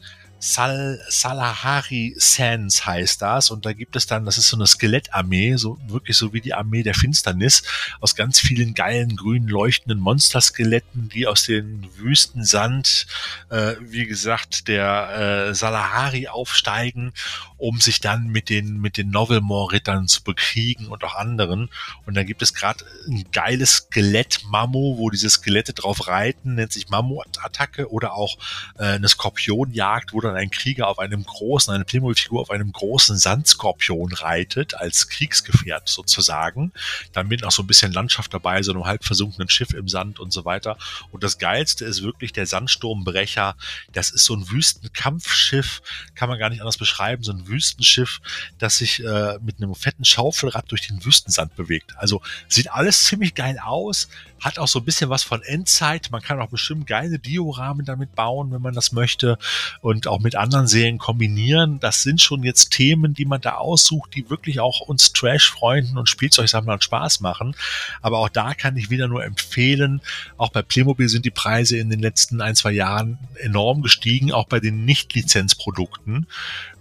Sal 0.40 1.00
Salahari 1.08 2.14
Sands 2.16 2.86
heißt 2.86 3.22
das. 3.22 3.50
Und 3.50 3.66
da 3.66 3.72
gibt 3.72 3.96
es 3.96 4.06
dann, 4.06 4.24
das 4.24 4.38
ist 4.38 4.48
so 4.48 4.56
eine 4.56 4.66
Skelettarmee, 4.66 5.56
so 5.56 5.78
wirklich 5.88 6.16
so 6.16 6.32
wie 6.32 6.40
die 6.40 6.54
Armee 6.54 6.82
der 6.82 6.94
Finsternis, 6.94 7.62
aus 8.00 8.14
ganz 8.14 8.38
vielen 8.40 8.74
geilen 8.74 9.16
grünen 9.16 9.48
leuchtenden 9.48 9.98
Monsterskeletten, 9.98 11.08
die 11.08 11.26
aus 11.26 11.44
den 11.44 11.88
Wüstensand, 11.96 13.06
äh, 13.50 13.74
wie 13.80 14.06
gesagt, 14.06 14.68
der 14.68 15.48
äh, 15.48 15.54
Salahari 15.54 16.28
aufsteigen, 16.28 17.12
um 17.58 17.80
sich 17.80 18.00
dann 18.00 18.28
mit 18.28 18.48
den 18.48 18.80
mit 18.80 18.96
den 18.96 19.10
Novelmore-Rittern 19.10 20.06
zu 20.06 20.22
bekriegen 20.22 20.86
und 20.86 21.02
auch 21.04 21.16
anderen. 21.16 21.68
Und 22.06 22.16
da 22.16 22.22
gibt 22.22 22.40
es 22.40 22.54
gerade 22.54 22.84
ein 23.08 23.24
geiles 23.32 23.88
Skelett-Mammo, 23.88 24.96
wo 24.96 25.10
diese 25.10 25.28
Skelette 25.28 25.74
drauf 25.74 26.06
reiten, 26.06 26.54
nennt 26.54 26.72
sich 26.72 26.88
Mammo-Attacke 26.88 27.90
oder 27.90 28.14
auch 28.14 28.38
äh, 28.78 28.84
eine 28.84 29.08
Skorpionjagd, 29.08 30.12
wo 30.12 30.20
dann 30.20 30.36
ein 30.36 30.50
Krieger 30.50 30.88
auf 30.88 31.00
einem 31.00 31.24
großen, 31.24 31.74
eine 31.74 31.84
Playmobil-Figur 31.84 32.40
auf 32.40 32.50
einem 32.50 32.72
großen 32.72 33.18
Sandskorpion 33.18 34.12
reitet, 34.12 34.74
als 34.74 35.08
Kriegsgefährt 35.08 35.88
sozusagen. 35.88 36.72
Dann 37.12 37.26
mit 37.26 37.42
noch 37.42 37.50
so 37.50 37.62
ein 37.62 37.66
bisschen 37.66 37.92
Landschaft 37.92 38.32
dabei, 38.32 38.62
so 38.62 38.72
einem 38.72 38.84
halb 38.84 39.04
versunkenen 39.04 39.48
Schiff 39.48 39.74
im 39.74 39.88
Sand 39.88 40.20
und 40.20 40.32
so 40.32 40.44
weiter. 40.44 40.76
Und 41.10 41.24
das 41.24 41.38
Geilste 41.38 41.84
ist 41.84 42.02
wirklich 42.02 42.32
der 42.32 42.46
Sandsturmbrecher. 42.46 43.56
Das 43.92 44.10
ist 44.10 44.24
so 44.24 44.34
ein 44.34 44.48
Wüstenkampfschiff, 44.48 45.82
kann 46.14 46.28
man 46.28 46.38
gar 46.38 46.50
nicht 46.50 46.60
anders 46.60 46.78
beschreiben, 46.78 47.24
so 47.24 47.32
ein 47.32 47.47
Wüstenschiff, 47.48 48.20
das 48.58 48.76
sich 48.78 49.04
äh, 49.04 49.38
mit 49.42 49.56
einem 49.58 49.74
fetten 49.74 50.04
Schaufelrad 50.04 50.70
durch 50.70 50.86
den 50.86 51.04
Wüstensand 51.04 51.56
bewegt. 51.56 51.94
Also 51.96 52.22
sieht 52.48 52.70
alles 52.70 53.04
ziemlich 53.04 53.34
geil 53.34 53.58
aus, 53.62 54.08
hat 54.40 54.58
auch 54.58 54.68
so 54.68 54.78
ein 54.78 54.84
bisschen 54.84 55.10
was 55.10 55.22
von 55.22 55.42
Endzeit. 55.42 56.10
Man 56.10 56.22
kann 56.22 56.40
auch 56.40 56.48
bestimmt 56.48 56.86
geile 56.86 57.18
Dioramen 57.18 57.84
damit 57.84 58.14
bauen, 58.14 58.52
wenn 58.52 58.62
man 58.62 58.74
das 58.74 58.92
möchte 58.92 59.38
und 59.80 60.06
auch 60.06 60.20
mit 60.20 60.36
anderen 60.36 60.66
Serien 60.66 60.98
kombinieren. 60.98 61.80
Das 61.80 62.02
sind 62.02 62.20
schon 62.22 62.42
jetzt 62.44 62.70
Themen, 62.70 63.14
die 63.14 63.24
man 63.24 63.40
da 63.40 63.56
aussucht, 63.56 64.14
die 64.14 64.30
wirklich 64.30 64.60
auch 64.60 64.80
uns 64.80 65.12
Trash-Freunden 65.12 65.98
und 65.98 66.08
Spielzeugsammlern 66.08 66.80
Spaß 66.80 67.20
machen. 67.20 67.56
Aber 68.00 68.18
auch 68.18 68.28
da 68.28 68.54
kann 68.54 68.76
ich 68.76 68.90
wieder 68.90 69.08
nur 69.08 69.24
empfehlen, 69.24 70.00
auch 70.36 70.50
bei 70.50 70.62
Playmobil 70.62 71.08
sind 71.08 71.24
die 71.24 71.30
Preise 71.30 71.76
in 71.78 71.90
den 71.90 72.00
letzten 72.00 72.40
ein, 72.40 72.54
zwei 72.54 72.72
Jahren 72.72 73.18
enorm 73.36 73.82
gestiegen, 73.82 74.32
auch 74.32 74.46
bei 74.46 74.60
den 74.60 74.84
Nicht-Lizenzprodukten 74.84 76.26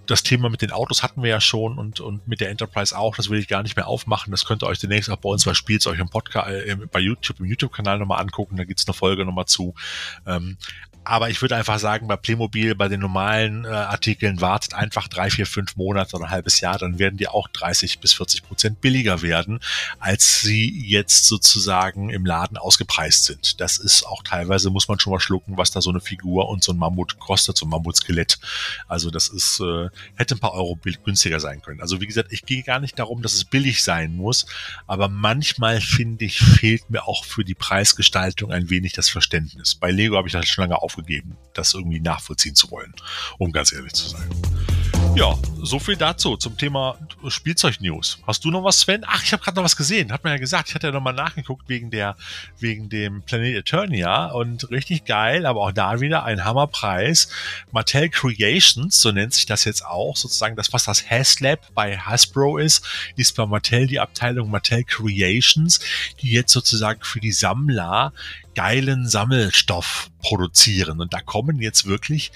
das 0.07 0.23
Thema 0.23 0.49
mit 0.49 0.61
den 0.61 0.71
Autos 0.71 1.03
hatten 1.03 1.21
wir 1.21 1.29
ja 1.29 1.41
schon 1.41 1.77
und, 1.77 1.99
und 1.99 2.27
mit 2.27 2.41
der 2.41 2.49
Enterprise 2.49 2.97
auch. 2.97 3.15
Das 3.15 3.29
will 3.29 3.39
ich 3.39 3.47
gar 3.47 3.61
nicht 3.61 3.75
mehr 3.75 3.87
aufmachen. 3.87 4.31
Das 4.31 4.45
könnt 4.45 4.63
ihr 4.63 4.67
euch 4.67 4.79
demnächst 4.79 5.09
auch 5.09 5.17
bei 5.17 5.29
uns 5.29 5.45
bei 5.45 5.53
Spielzeug 5.53 5.99
im 5.99 6.09
Podcast, 6.09 6.49
äh, 6.49 6.75
bei 6.91 6.99
YouTube, 6.99 7.39
im 7.39 7.45
YouTube-Kanal 7.45 7.99
nochmal 7.99 8.21
angucken. 8.21 8.57
Da 8.57 8.63
gibt's 8.63 8.87
eine 8.87 8.93
Folge 8.93 9.25
nochmal 9.25 9.45
zu. 9.45 9.75
Ähm, 10.25 10.57
aber 11.07 11.29
ich 11.29 11.41
würde 11.41 11.55
einfach 11.55 11.79
sagen, 11.79 12.07
bei 12.07 12.17
Playmobil, 12.17 12.75
bei 12.75 12.89
den 12.89 12.99
normalen 12.99 13.63
äh, 13.63 13.69
Artikeln 13.69 14.41
wartet 14.41 14.73
einfach 14.73 15.07
drei, 15.07 15.29
vier, 15.29 15.45
fünf 15.45 15.77
Monate 15.77 16.17
oder 16.17 16.25
ein 16.25 16.31
halbes 16.31 16.59
Jahr, 16.59 16.77
dann 16.77 16.99
werden 16.99 17.15
die 17.15 17.29
auch 17.29 17.47
30 17.47 17.99
bis 17.99 18.13
40 18.13 18.43
Prozent 18.43 18.81
billiger 18.81 19.21
werden, 19.21 19.61
als 19.99 20.41
sie 20.41 20.69
jetzt 20.85 21.25
sozusagen 21.25 22.09
im 22.09 22.25
Laden 22.25 22.57
ausgepreist 22.57 23.23
sind. 23.23 23.61
Das 23.61 23.77
ist 23.77 24.05
auch 24.05 24.21
teilweise, 24.21 24.69
muss 24.69 24.89
man 24.89 24.99
schon 24.99 25.13
mal 25.13 25.21
schlucken, 25.21 25.57
was 25.57 25.71
da 25.71 25.81
so 25.81 25.91
eine 25.91 26.01
Figur 26.01 26.49
und 26.49 26.61
so 26.61 26.73
ein 26.73 26.77
Mammut 26.77 27.19
kostet, 27.19 27.55
so 27.55 27.65
ein 27.65 27.69
Mammutskelett. 27.69 28.37
Also 28.89 29.09
das 29.09 29.29
ist, 29.29 29.61
äh, 29.61 29.87
hätte 30.15 30.35
ein 30.35 30.39
paar 30.39 30.53
Euro 30.53 30.77
günstiger 31.05 31.39
sein 31.39 31.61
können. 31.61 31.79
Also 31.79 32.01
wie 32.01 32.07
gesagt, 32.07 32.33
ich 32.33 32.45
gehe 32.45 32.63
gar 32.63 32.81
nicht 32.81 32.99
darum, 32.99 33.21
dass 33.21 33.33
es 33.33 33.45
billig 33.45 33.81
sein 33.81 34.13
muss, 34.13 34.45
aber 34.87 35.07
manchmal 35.07 35.79
finde 35.79 36.25
ich, 36.25 36.39
fehlt 36.39 36.89
mir 36.89 37.07
auch 37.07 37.23
für 37.23 37.45
die 37.45 37.55
Preisgestaltung 37.55 38.51
ein 38.51 38.69
wenig 38.69 38.91
das 38.91 39.07
Verständnis. 39.07 39.75
Bei 39.75 39.89
Lego 39.89 40.17
habe 40.17 40.27
ich 40.27 40.33
das 40.33 40.49
schon 40.49 40.63
lange 40.63 40.81
auf 40.81 40.96
aufgegeben, 40.97 41.37
das 41.53 41.73
irgendwie 41.73 41.99
nachvollziehen 41.99 42.55
zu 42.55 42.71
wollen, 42.71 42.93
um 43.37 43.51
ganz 43.51 43.71
ehrlich 43.71 43.93
zu 43.93 44.09
sein. 44.09 44.27
Ja, 45.15 45.35
so 45.61 45.79
viel 45.79 45.95
dazu 45.95 46.37
zum 46.37 46.57
Thema 46.57 46.97
Spielzeug-News. 47.27 48.19
Hast 48.27 48.45
du 48.45 48.51
noch 48.51 48.63
was, 48.63 48.81
Sven? 48.81 49.03
Ach, 49.07 49.23
ich 49.23 49.33
habe 49.33 49.43
gerade 49.43 49.55
noch 49.55 49.63
was 49.63 49.75
gesehen. 49.75 50.11
Hat 50.11 50.23
man 50.23 50.33
ja 50.33 50.39
gesagt. 50.39 50.69
Ich 50.69 50.75
hatte 50.75 50.87
ja 50.87 50.93
noch 50.93 51.01
mal 51.01 51.13
nachgeguckt 51.13 51.67
wegen 51.69 51.89
der, 51.89 52.15
wegen 52.59 52.89
dem 52.89 53.23
Planet 53.23 53.55
Eternia 53.55 54.27
und 54.27 54.69
richtig 54.69 55.05
geil, 55.05 55.45
aber 55.45 55.61
auch 55.61 55.71
da 55.71 56.01
wieder 56.01 56.23
ein 56.23 56.45
Hammerpreis. 56.45 57.29
Mattel 57.71 58.09
Creations, 58.09 59.01
so 59.01 59.11
nennt 59.11 59.33
sich 59.33 59.47
das 59.47 59.65
jetzt 59.65 59.85
auch, 59.85 60.15
sozusagen 60.15 60.55
das, 60.55 60.71
was 60.71 60.85
das 60.85 61.09
HasLab 61.09 61.73
bei 61.73 61.97
Hasbro 61.97 62.57
ist, 62.57 62.85
ist 63.15 63.35
bei 63.35 63.45
Mattel 63.45 63.87
die 63.87 63.99
Abteilung 63.99 64.51
Mattel 64.51 64.83
Creations, 64.83 65.79
die 66.21 66.31
jetzt 66.31 66.53
sozusagen 66.53 67.03
für 67.03 67.19
die 67.19 67.31
Sammler 67.31 68.13
geilen 68.57 69.07
Sammelstoff 69.07 70.09
produzieren. 70.19 70.99
Und 70.99 71.13
da 71.13 71.21
kommen 71.21 71.61
jetzt 71.61 71.85
wirklich 71.85 72.31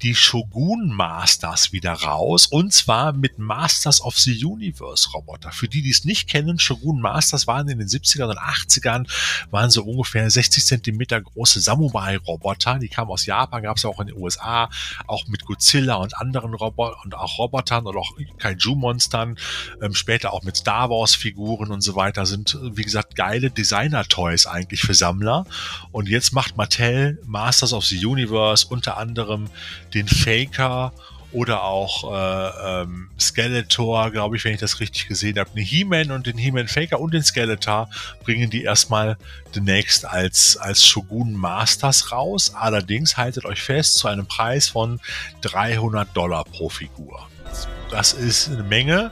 die 0.00 0.14
Shogun 0.14 0.88
Masters 0.88 1.70
wieder 1.70 1.92
raus. 1.92 2.46
Und 2.46 2.72
zwar 2.72 3.12
mit 3.12 3.38
Masters 3.38 4.00
of 4.00 4.18
the 4.18 4.42
Universe 4.42 5.10
Roboter. 5.10 5.52
Für 5.52 5.68
die, 5.68 5.82
die 5.82 5.90
es 5.90 6.06
nicht 6.06 6.30
kennen, 6.30 6.58
Shogun 6.58 6.98
Masters 7.00 7.46
waren 7.46 7.68
in 7.68 7.78
den 7.78 7.88
70ern 7.88 8.30
und 8.30 8.38
80ern, 8.38 9.06
waren 9.50 9.68
so 9.68 9.84
ungefähr 9.84 10.30
60 10.30 10.64
Zentimeter 10.64 11.20
große 11.20 11.60
Samurai-Roboter. 11.60 12.78
Die 12.78 12.88
kamen 12.88 13.10
aus 13.10 13.26
Japan, 13.26 13.62
gab 13.62 13.76
es 13.76 13.84
auch 13.84 14.00
in 14.00 14.06
den 14.06 14.16
USA, 14.16 14.70
auch 15.06 15.28
mit 15.28 15.44
Godzilla 15.44 15.96
und 15.96 16.16
anderen 16.16 16.54
Robotern 16.54 16.96
und 17.04 17.14
auch 17.14 17.36
Robotern 17.36 17.86
und 17.86 17.96
auch 17.98 18.12
Kaiju-Monstern. 18.38 19.36
Ähm, 19.82 19.94
später 19.94 20.32
auch 20.32 20.42
mit 20.42 20.56
Star 20.56 20.88
Wars-Figuren 20.88 21.70
und 21.70 21.82
so 21.82 21.96
weiter. 21.96 22.24
Sind, 22.24 22.58
wie 22.62 22.82
gesagt, 22.82 23.14
geile 23.14 23.50
Designer-Toys 23.50 24.46
eigentlich 24.46 24.80
für 24.80 24.94
Sammler. 24.94 25.44
Und 25.92 26.08
jetzt 26.08 26.32
macht 26.32 26.56
Mattel 26.56 27.20
Masters 27.24 27.72
of 27.72 27.84
the 27.84 28.04
Universe 28.04 28.66
unter 28.68 28.96
anderem 28.96 29.48
den 29.94 30.08
Faker 30.08 30.92
oder 31.32 31.64
auch 31.64 32.12
äh, 32.12 32.82
ähm, 32.82 33.10
Skeletor, 33.18 34.10
glaube 34.10 34.36
ich, 34.36 34.44
wenn 34.44 34.54
ich 34.54 34.60
das 34.60 34.80
richtig 34.80 35.08
gesehen 35.08 35.38
habe. 35.38 35.50
Eine 35.52 35.60
He-Man 35.62 36.10
und 36.10 36.26
den 36.26 36.38
He-Man 36.38 36.68
Faker 36.68 37.00
und 37.00 37.12
den 37.12 37.22
Skeletor 37.22 37.90
bringen 38.24 38.48
die 38.48 38.62
erstmal 38.62 39.18
demnächst 39.54 40.06
als, 40.06 40.56
als 40.56 40.86
Shogun 40.86 41.34
Masters 41.34 42.12
raus. 42.12 42.54
Allerdings 42.54 43.16
haltet 43.16 43.44
euch 43.44 43.62
fest 43.62 43.96
zu 43.96 44.08
einem 44.08 44.26
Preis 44.26 44.68
von 44.68 45.00
300 45.42 46.16
Dollar 46.16 46.44
pro 46.44 46.68
Figur. 46.68 47.28
Das 47.90 48.12
ist 48.12 48.48
eine 48.48 48.62
Menge. 48.62 49.10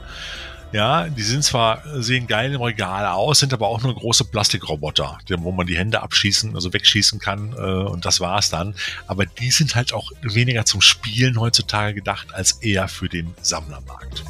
Ja, 0.71 1.07
die 1.07 1.23
sind 1.23 1.43
zwar, 1.43 1.81
sehen 2.01 2.27
geil 2.27 2.53
im 2.53 2.61
Regal 2.61 3.05
aus, 3.05 3.39
sind 3.39 3.53
aber 3.53 3.67
auch 3.67 3.81
nur 3.81 3.95
große 3.95 4.25
Plastikroboter, 4.25 5.19
wo 5.37 5.51
man 5.51 5.67
die 5.67 5.77
Hände 5.77 6.01
abschießen, 6.01 6.53
also 6.53 6.73
wegschießen 6.73 7.19
kann 7.19 7.53
äh, 7.53 7.59
und 7.61 8.03
das 8.05 8.19
war's 8.19 8.49
dann. 8.49 8.75
Aber 9.07 9.25
die 9.25 9.51
sind 9.51 9.75
halt 9.75 9.93
auch 9.93 10.11
weniger 10.21 10.65
zum 10.65 10.81
Spielen 10.81 11.39
heutzutage 11.39 11.93
gedacht, 11.93 12.33
als 12.33 12.53
eher 12.53 12.87
für 12.87 13.07
den 13.07 13.33
Sammlermarkt. 13.41 14.23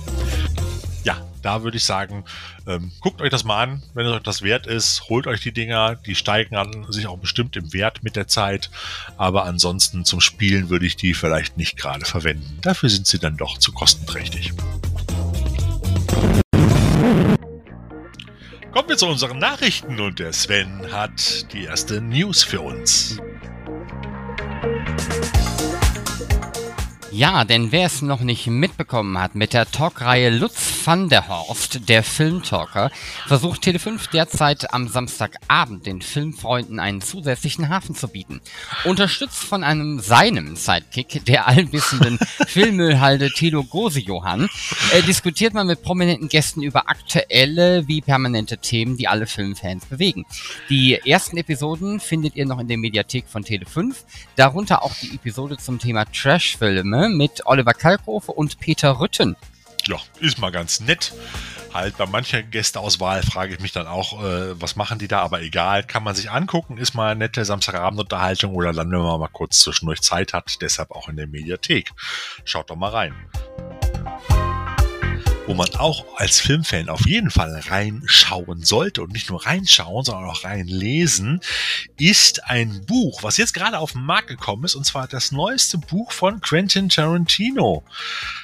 Ja, 1.04 1.18
da 1.42 1.64
würde 1.64 1.78
ich 1.78 1.86
sagen, 1.86 2.26
ähm, 2.68 2.92
guckt 3.00 3.22
euch 3.22 3.30
das 3.30 3.44
mal 3.44 3.62
an, 3.64 3.84
wenn 3.94 4.06
es 4.06 4.12
euch 4.12 4.24
das 4.24 4.42
wert 4.42 4.66
ist, 4.68 5.04
holt 5.10 5.28
euch 5.28 5.42
die 5.42 5.52
Dinger, 5.52 5.96
die 5.96 6.16
steigen 6.16 6.56
an 6.56 6.86
sich 6.90 7.08
auch 7.08 7.18
bestimmt 7.18 7.56
im 7.56 7.74
Wert 7.74 8.04
mit 8.04 8.16
der 8.16 8.28
Zeit, 8.28 8.72
aber 9.18 9.46
ansonsten 9.46 10.06
zum 10.06 10.22
Spielen 10.22 10.70
würde 10.70 10.86
ich 10.86 10.96
die 10.96 11.14
vielleicht 11.14 11.58
nicht 11.58 11.78
gerade 11.78 12.06
verwenden. 12.06 12.58
Dafür 12.62 12.90
sind 12.90 13.06
sie 13.08 13.20
dann 13.20 13.38
doch 13.38 13.60
zu 13.60 13.72
kostenträchtig. 13.72 14.54
Kommen 18.74 18.89
wir 18.89 18.97
zu 18.97 19.07
unseren 19.07 19.39
Nachrichten 19.39 19.99
und 19.99 20.20
der 20.20 20.34
Sven 20.34 20.91
hat 20.91 21.51
die 21.53 21.63
erste 21.63 22.01
News 22.01 22.43
für 22.43 22.61
uns. 22.61 23.18
Ja, 27.18 27.45
denn 27.45 27.72
wer 27.72 27.86
es 27.86 28.01
noch 28.01 28.20
nicht 28.20 28.47
mitbekommen 28.47 29.18
hat, 29.18 29.36
mit 29.36 29.53
der 29.53 29.72
Talkreihe 29.72 30.30
Lutz 30.30 30.86
van 30.86 31.07
der 31.07 31.30
Horst, 31.30 31.88
der 31.88 32.03
Filmtalker, 32.03 32.91
versucht 33.26 33.63
Tele5 33.63 34.11
derzeit 34.11 34.74
am 34.74 34.89
Samstagabend 34.89 35.86
den 35.86 36.01
Filmfreunden 36.01 36.78
einen 36.78 36.99
zusätzlichen 36.99 37.70
Hafen 37.70 37.95
zu 37.95 38.09
bieten. 38.09 38.41
Unterstützt 38.84 39.45
von 39.45 39.63
einem 39.63 40.01
seinem 40.01 40.57
Sidekick, 40.57 41.24
der 41.24 41.47
allwissenden 41.47 42.20
Filmmüllhalde 42.47 43.32
Tilo 43.32 43.63
Gose-Johann, 43.63 44.49
äh, 44.91 45.01
diskutiert 45.03 45.53
man 45.53 45.68
mit 45.68 45.84
prominenten 45.84 46.28
Gästen 46.28 46.63
über 46.63 46.89
aktuelle 46.89 47.88
wie 47.88 48.01
permanente 48.01 48.57
Themen, 48.57 48.97
die 48.97 49.07
alle 49.07 49.26
Filmfans 49.26 49.86
bewegen. 49.86 50.26
Die 50.70 50.95
ersten 50.95 51.38
Episoden 51.38 52.01
findet 52.01 52.36
ihr 52.36 52.45
noch 52.45 52.59
in 52.59 52.68
der 52.68 52.78
Mediathek 52.78 53.30
von 53.30 53.45
Tele5, 53.45 53.95
darunter 54.36 54.84
auch 54.84 54.95
die 55.01 55.16
Episode 55.16 55.55
zum 55.55 55.80
Thema 55.80 56.03
Trashfilme 56.03 57.05
mit 57.10 57.45
Oliver 57.45 57.74
Kalkofe 57.74 58.32
und 58.32 58.60
Peter 58.60 58.99
Rütten. 58.99 59.36
Ja, 59.88 59.97
ist 60.20 60.39
mal 60.39 60.51
ganz 60.51 60.80
nett. 60.80 61.14
Halt 61.74 61.97
bei 61.97 62.06
mancher 62.06 62.41
Gästeauswahl 62.41 63.22
frage 63.22 63.53
ich 63.53 63.60
mich 63.60 63.74
dann 63.74 63.86
auch, 63.86 64.24
äh, 64.24 64.60
was 64.60 64.78
machen 64.78 64.97
die 64.97 65.10
da, 65.10 65.20
aber 65.20 65.41
egal, 65.41 65.84
kann 65.84 66.03
man 66.03 66.16
sich 66.16 66.32
angucken, 66.32 66.78
ist 66.78 66.93
mal 66.93 67.12
eine 67.12 67.20
nette 67.20 67.43
Samstagabendunterhaltung 67.43 68.53
oder 68.56 68.72
dann, 68.72 68.91
wenn 68.91 68.99
man 68.99 69.20
mal 69.20 69.28
kurz 69.28 69.60
zwischendurch 69.60 70.01
Zeit 70.01 70.34
hat, 70.34 70.62
deshalb 70.62 70.91
auch 70.91 71.10
in 71.10 71.18
der 71.18 71.28
Mediathek. 71.28 71.91
Schaut 72.45 72.70
doch 72.70 72.78
mal 72.78 72.91
rein 72.91 73.14
wo 75.48 75.54
man 75.54 75.74
auch 75.76 76.06
als 76.16 76.39
Filmfan 76.39 76.89
auf 76.89 77.06
jeden 77.06 77.30
Fall 77.30 77.62
reinschauen 77.68 78.64
sollte 78.64 79.04
und 79.04 79.14
nicht 79.14 79.30
nur 79.30 79.46
reinschauen, 79.46 80.04
sondern 80.04 80.30
auch 80.30 80.43
reinlesen, 80.43 81.39
ist 81.98 82.46
ein 82.46 82.86
Buch, 82.86 83.22
was 83.22 83.38
jetzt 83.38 83.54
gerade 83.54 83.78
auf 83.78 83.91
den 83.91 84.04
Markt 84.04 84.28
gekommen 84.28 84.64
ist, 84.64 84.76
und 84.76 84.86
zwar 84.86 85.08
das 85.08 85.32
neueste 85.32 85.78
Buch 85.78 86.12
von 86.12 86.41
Quentin 86.41 86.89
Tarantino. 86.89 87.84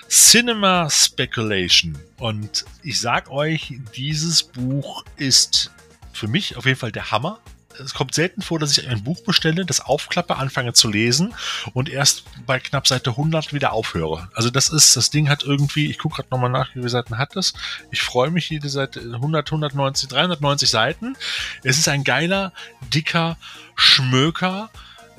Cinema 0.07 0.89
Speculation. 0.89 1.97
Und 2.17 2.65
ich 2.83 2.99
sag 2.99 3.31
euch, 3.31 3.73
dieses 3.95 4.43
Buch 4.43 5.03
ist 5.17 5.71
für 6.13 6.27
mich 6.27 6.57
auf 6.57 6.65
jeden 6.65 6.77
Fall 6.77 6.91
der 6.91 7.11
Hammer 7.11 7.39
es 7.79 7.93
kommt 7.93 8.13
selten 8.13 8.41
vor, 8.41 8.59
dass 8.59 8.77
ich 8.77 8.87
ein 8.87 9.03
Buch 9.03 9.21
bestelle, 9.23 9.65
das 9.65 9.79
aufklappe, 9.79 10.37
anfange 10.37 10.73
zu 10.73 10.89
lesen 10.89 11.33
und 11.73 11.89
erst 11.89 12.23
bei 12.45 12.59
knapp 12.59 12.87
Seite 12.87 13.11
100 13.11 13.53
wieder 13.53 13.73
aufhöre. 13.73 14.29
Also 14.33 14.49
das 14.49 14.69
ist, 14.69 14.95
das 14.95 15.09
Ding 15.09 15.29
hat 15.29 15.43
irgendwie, 15.43 15.89
ich 15.89 15.97
gucke 15.97 16.17
gerade 16.17 16.29
nochmal 16.31 16.49
nach, 16.49 16.69
wie 16.69 16.79
viele 16.79 16.89
Seiten 16.89 17.17
hat 17.17 17.35
es. 17.35 17.53
Ich 17.91 18.01
freue 18.01 18.31
mich 18.31 18.49
jede 18.49 18.69
Seite 18.69 18.99
100, 19.01 19.47
190, 19.47 20.09
390 20.09 20.69
Seiten. 20.69 21.15
Es 21.63 21.77
ist 21.77 21.87
ein 21.87 22.03
geiler, 22.03 22.53
dicker 22.93 23.37
Schmöker 23.75 24.69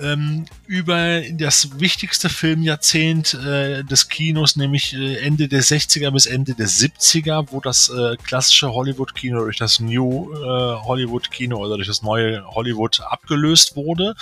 ähm, 0.00 0.46
über 0.66 1.22
das 1.32 1.80
wichtigste 1.80 2.28
Filmjahrzehnt 2.28 3.34
äh, 3.34 3.84
des 3.84 4.08
Kinos, 4.08 4.56
nämlich 4.56 4.94
äh, 4.94 5.18
Ende 5.18 5.48
der 5.48 5.62
60er 5.62 6.10
bis 6.10 6.26
Ende 6.26 6.54
der 6.54 6.68
70er, 6.68 7.48
wo 7.50 7.60
das 7.60 7.88
äh, 7.88 8.16
klassische 8.16 8.72
Hollywood-Kino 8.72 9.40
durch 9.40 9.58
das 9.58 9.80
New 9.80 10.32
äh, 10.32 10.36
Hollywood-Kino 10.84 11.56
oder 11.56 11.76
durch 11.76 11.88
das 11.88 12.02
neue 12.02 12.44
Hollywood 12.46 13.00
abgelöst 13.00 13.76
wurde. 13.76 14.14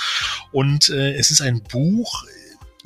Und 0.52 0.88
äh, 0.88 1.14
es 1.14 1.30
ist 1.30 1.40
ein 1.40 1.62
Buch, 1.62 2.24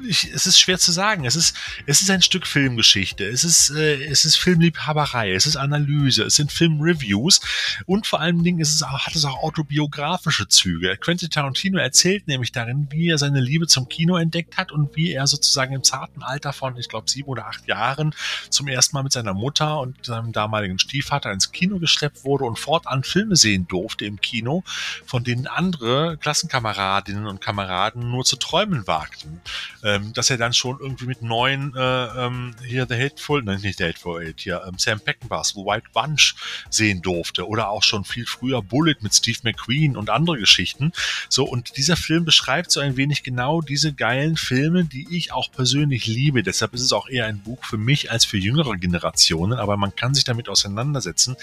ich, 0.03 0.33
es 0.33 0.47
ist 0.47 0.59
schwer 0.59 0.79
zu 0.79 0.93
sagen. 0.93 1.25
Es 1.25 1.37
ist, 1.37 1.57
es 1.87 2.03
ist 2.03 2.11
ein 2.11 2.23
Stück 2.23 2.47
Filmgeschichte. 2.47 3.25
Es 3.25 3.45
ist, 3.45 3.71
äh, 3.71 4.03
es 4.05 4.25
ist 4.25 4.37
Filmliebhaberei. 4.37 5.33
Es 5.33 5.47
ist 5.47 5.57
Analyse. 5.57 6.25
Es 6.25 6.37
sind 6.37 6.51
Filmreviews. 6.51 7.41
Und 7.87 8.07
vor 8.07 8.21
allen 8.21 8.43
Dingen 8.43 8.61
ist 8.61 8.75
es 8.75 8.83
auch, 8.83 9.07
hat 9.07 9.15
es 9.15 9.25
auch 9.25 9.43
autobiografische 9.43 10.49
Züge. 10.49 10.97
Quentin 10.97 11.31
Tarantino 11.31 11.79
erzählt 11.79 12.27
nämlich 12.27 12.53
darin, 12.53 12.89
wie 12.91 13.09
er 13.09 13.19
seine 13.19 13.41
Liebe 13.41 13.67
zum 13.67 13.89
Kino 13.89 14.17
entdeckt 14.17 14.57
hat 14.57 14.73
und 14.73 14.97
wie 14.97 15.13
er 15.13 15.27
sozusagen 15.27 15.75
im 15.75 15.85
zarten 15.85 16.23
Alter 16.23 16.53
von, 16.53 16.77
ich 16.77 16.89
glaube, 16.89 17.09
sieben 17.09 17.29
oder 17.29 17.47
acht 17.47 17.67
Jahren 17.69 18.15
zum 18.51 18.69
ersten 18.69 18.97
Mal 18.97 19.03
mit 19.03 19.13
seiner 19.13 19.35
Mutter 19.35 19.81
und 19.81 20.05
seinem 20.05 20.33
damaligen 20.33 20.79
Stiefvater 20.79 21.33
ins 21.33 21.53
Kino 21.53 21.79
geschleppt 21.79 22.25
wurde 22.25 22.45
und 22.45 22.59
fortan 22.59 23.05
Filme 23.05 23.37
sehen 23.37 23.69
durfte 23.69 24.05
im 24.05 24.21
Kino, 24.21 24.65
von 25.07 25.25
denen 25.25 25.47
andere 25.47 26.17
Klassenkameradinnen 26.19 27.27
und 27.27 27.41
Kameraden 27.41 28.11
nur 28.11 28.25
zu 28.25 28.37
träumen 28.37 28.87
wagten 28.87 29.41
ähm, 29.85 30.15
dass 30.15 30.31
er 30.31 30.39
dann 30.39 30.55
schon 30.55 30.79
irgendwie 30.81 31.05
mit 31.05 31.21
neuen, 31.21 31.75
äh, 31.77 31.81
ähm, 32.27 32.57
hier 32.67 32.87
The 32.89 32.95
Hateful, 32.95 33.43
nein, 33.43 33.61
nicht 33.61 33.79
The 33.79 33.85
Hateful 33.85 34.27
Eight, 34.27 34.41
hier 34.41 34.63
ähm, 34.67 34.79
Sam 34.79 34.99
Peckinpahs, 34.99 35.55
White 35.57 35.89
Bunch 35.93 36.35
sehen 36.71 37.03
durfte 37.03 37.47
oder 37.47 37.69
auch 37.69 37.83
schon 37.83 38.05
viel 38.05 38.25
früher 38.25 38.63
Bullet 38.63 38.97
mit 39.01 39.15
Steve 39.15 39.39
McQueen 39.43 39.97
und 39.97 40.09
andere 40.09 40.39
Geschichten. 40.39 40.93
So, 41.29 41.45
und 41.45 41.77
dieser 41.77 41.97
Film 41.97 42.25
beschreibt 42.25 42.71
so 42.71 42.81
ein 42.81 42.97
wenig 42.97 43.23
genau 43.23 43.61
diese 43.61 43.93
geilen 43.93 44.37
Filme, 44.37 44.85
die 44.85 45.07
ich 45.11 45.33
auch 45.33 45.53
persönlich 45.53 46.07
liebe. 46.07 46.43
Deshalb 46.43 46.73
ist 46.73 46.83
es 46.83 46.93
auch 46.93 47.09
eher 47.09 47.27
ein 47.27 47.41
Buch 47.41 47.63
für 47.65 47.77
mich 47.77 48.11
als 48.11 48.25
für 48.25 48.39
jüngere 48.39 48.77
Generationen, 48.77 49.59
aber 49.59 49.77
man 49.77 49.95
kann 49.95 50.15
sich 50.15 50.25
damit 50.25 50.49
auseinandersetzen. 50.49 51.37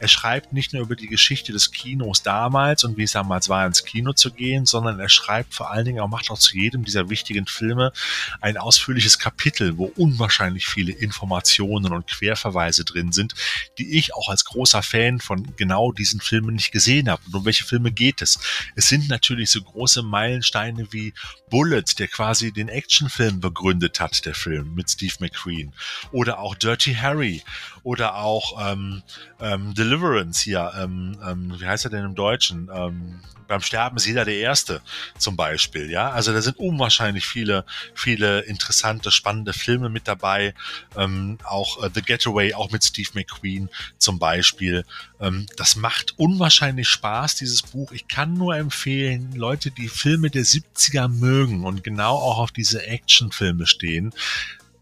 Er 0.00 0.08
schreibt 0.08 0.52
nicht 0.52 0.72
nur 0.72 0.82
über 0.82 0.96
die 0.96 1.06
Geschichte 1.06 1.52
des 1.52 1.70
Kinos 1.70 2.24
damals 2.24 2.82
und 2.82 2.96
wie 2.96 3.04
es 3.04 3.12
damals 3.12 3.48
war, 3.48 3.64
ins 3.66 3.84
Kino 3.84 4.12
zu 4.14 4.32
gehen, 4.32 4.66
sondern 4.66 4.98
er 4.98 5.08
schreibt 5.08 5.54
vor 5.54 5.70
allen 5.70 5.84
Dingen 5.84 6.00
auch, 6.00 6.08
macht 6.08 6.30
auch 6.30 6.38
zu 6.38 6.56
jedem 6.56 6.84
dieser 6.84 7.08
wichtigen 7.08 7.46
Filme 7.46 7.83
Filme 7.84 7.92
ein 8.40 8.56
ausführliches 8.56 9.18
Kapitel, 9.18 9.76
wo 9.78 9.86
unwahrscheinlich 9.96 10.66
viele 10.66 10.92
Informationen 10.92 11.92
und 11.92 12.06
Querverweise 12.06 12.84
drin 12.84 13.12
sind, 13.12 13.34
die 13.78 13.96
ich 13.98 14.14
auch 14.14 14.28
als 14.28 14.44
großer 14.44 14.82
Fan 14.82 15.20
von 15.20 15.56
genau 15.56 15.92
diesen 15.92 16.20
Filmen 16.20 16.54
nicht 16.54 16.72
gesehen 16.72 17.08
habe. 17.08 17.22
Und 17.26 17.34
um 17.34 17.44
welche 17.44 17.64
Filme 17.64 17.92
geht 17.92 18.22
es? 18.22 18.38
Es 18.76 18.88
sind 18.88 19.08
natürlich 19.08 19.50
so 19.50 19.62
große 19.62 20.02
Meilensteine 20.02 20.88
wie 20.92 21.14
Bullet, 21.50 21.84
der 21.98 22.08
quasi 22.08 22.52
den 22.52 22.68
Actionfilm 22.68 23.40
begründet 23.40 24.00
hat, 24.00 24.24
der 24.26 24.34
Film 24.34 24.74
mit 24.74 24.90
Steve 24.90 25.14
McQueen. 25.20 25.72
Oder 26.12 26.38
auch 26.38 26.54
Dirty 26.54 26.94
Harry. 26.94 27.42
Oder 27.82 28.16
auch 28.16 28.72
ähm, 28.72 29.02
ähm, 29.40 29.74
Deliverance 29.74 30.42
hier. 30.42 30.72
Ähm, 30.76 31.18
ähm, 31.24 31.54
wie 31.58 31.66
heißt 31.66 31.84
er 31.84 31.90
denn 31.90 32.04
im 32.04 32.14
Deutschen? 32.14 32.70
Ähm, 32.72 33.20
beim 33.46 33.60
Sterben 33.60 33.96
ist 33.96 34.06
jeder 34.06 34.24
der 34.24 34.36
Erste 34.36 34.80
zum 35.18 35.36
Beispiel. 35.36 35.90
Ja, 35.90 36.10
also 36.10 36.32
da 36.32 36.40
sind 36.42 36.58
unwahrscheinlich 36.58 37.26
viele, 37.26 37.64
viele 37.94 38.40
interessante, 38.40 39.10
spannende 39.10 39.52
Filme 39.52 39.88
mit 39.88 40.08
dabei. 40.08 40.54
Ähm, 40.96 41.38
auch 41.44 41.82
äh, 41.82 41.90
The 41.94 42.02
Getaway, 42.02 42.54
auch 42.54 42.70
mit 42.70 42.84
Steve 42.84 43.10
McQueen 43.14 43.68
zum 43.98 44.18
Beispiel. 44.18 44.84
Ähm, 45.20 45.46
das 45.56 45.76
macht 45.76 46.18
unwahrscheinlich 46.18 46.88
Spaß, 46.88 47.36
dieses 47.36 47.62
Buch. 47.62 47.92
Ich 47.92 48.08
kann 48.08 48.34
nur 48.34 48.56
empfehlen, 48.56 49.32
Leute, 49.34 49.70
die 49.70 49.88
Filme 49.88 50.30
der 50.30 50.44
70er 50.44 51.08
mögen 51.08 51.64
und 51.64 51.84
genau 51.84 52.16
auch 52.16 52.38
auf 52.38 52.52
diese 52.52 52.86
Actionfilme 52.86 53.66
stehen, 53.66 54.12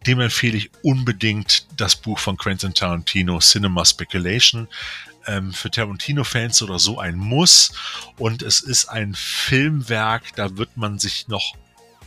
dem 0.06 0.20
empfehle 0.20 0.56
ich 0.56 0.70
unbedingt 0.82 1.66
das 1.76 1.96
Buch 1.96 2.18
von 2.18 2.36
Quentin 2.36 2.74
Tarantino, 2.74 3.38
Cinema 3.38 3.84
Speculation 3.84 4.68
ähm, 5.26 5.52
für 5.52 5.70
Tarantino-Fans 5.70 6.62
oder 6.62 6.78
so 6.78 6.98
ein 6.98 7.16
Muss. 7.16 7.72
Und 8.18 8.42
es 8.42 8.60
ist 8.60 8.86
ein 8.86 9.14
Filmwerk, 9.14 10.34
da 10.34 10.56
wird 10.56 10.76
man 10.76 10.98
sich 10.98 11.28
noch 11.28 11.54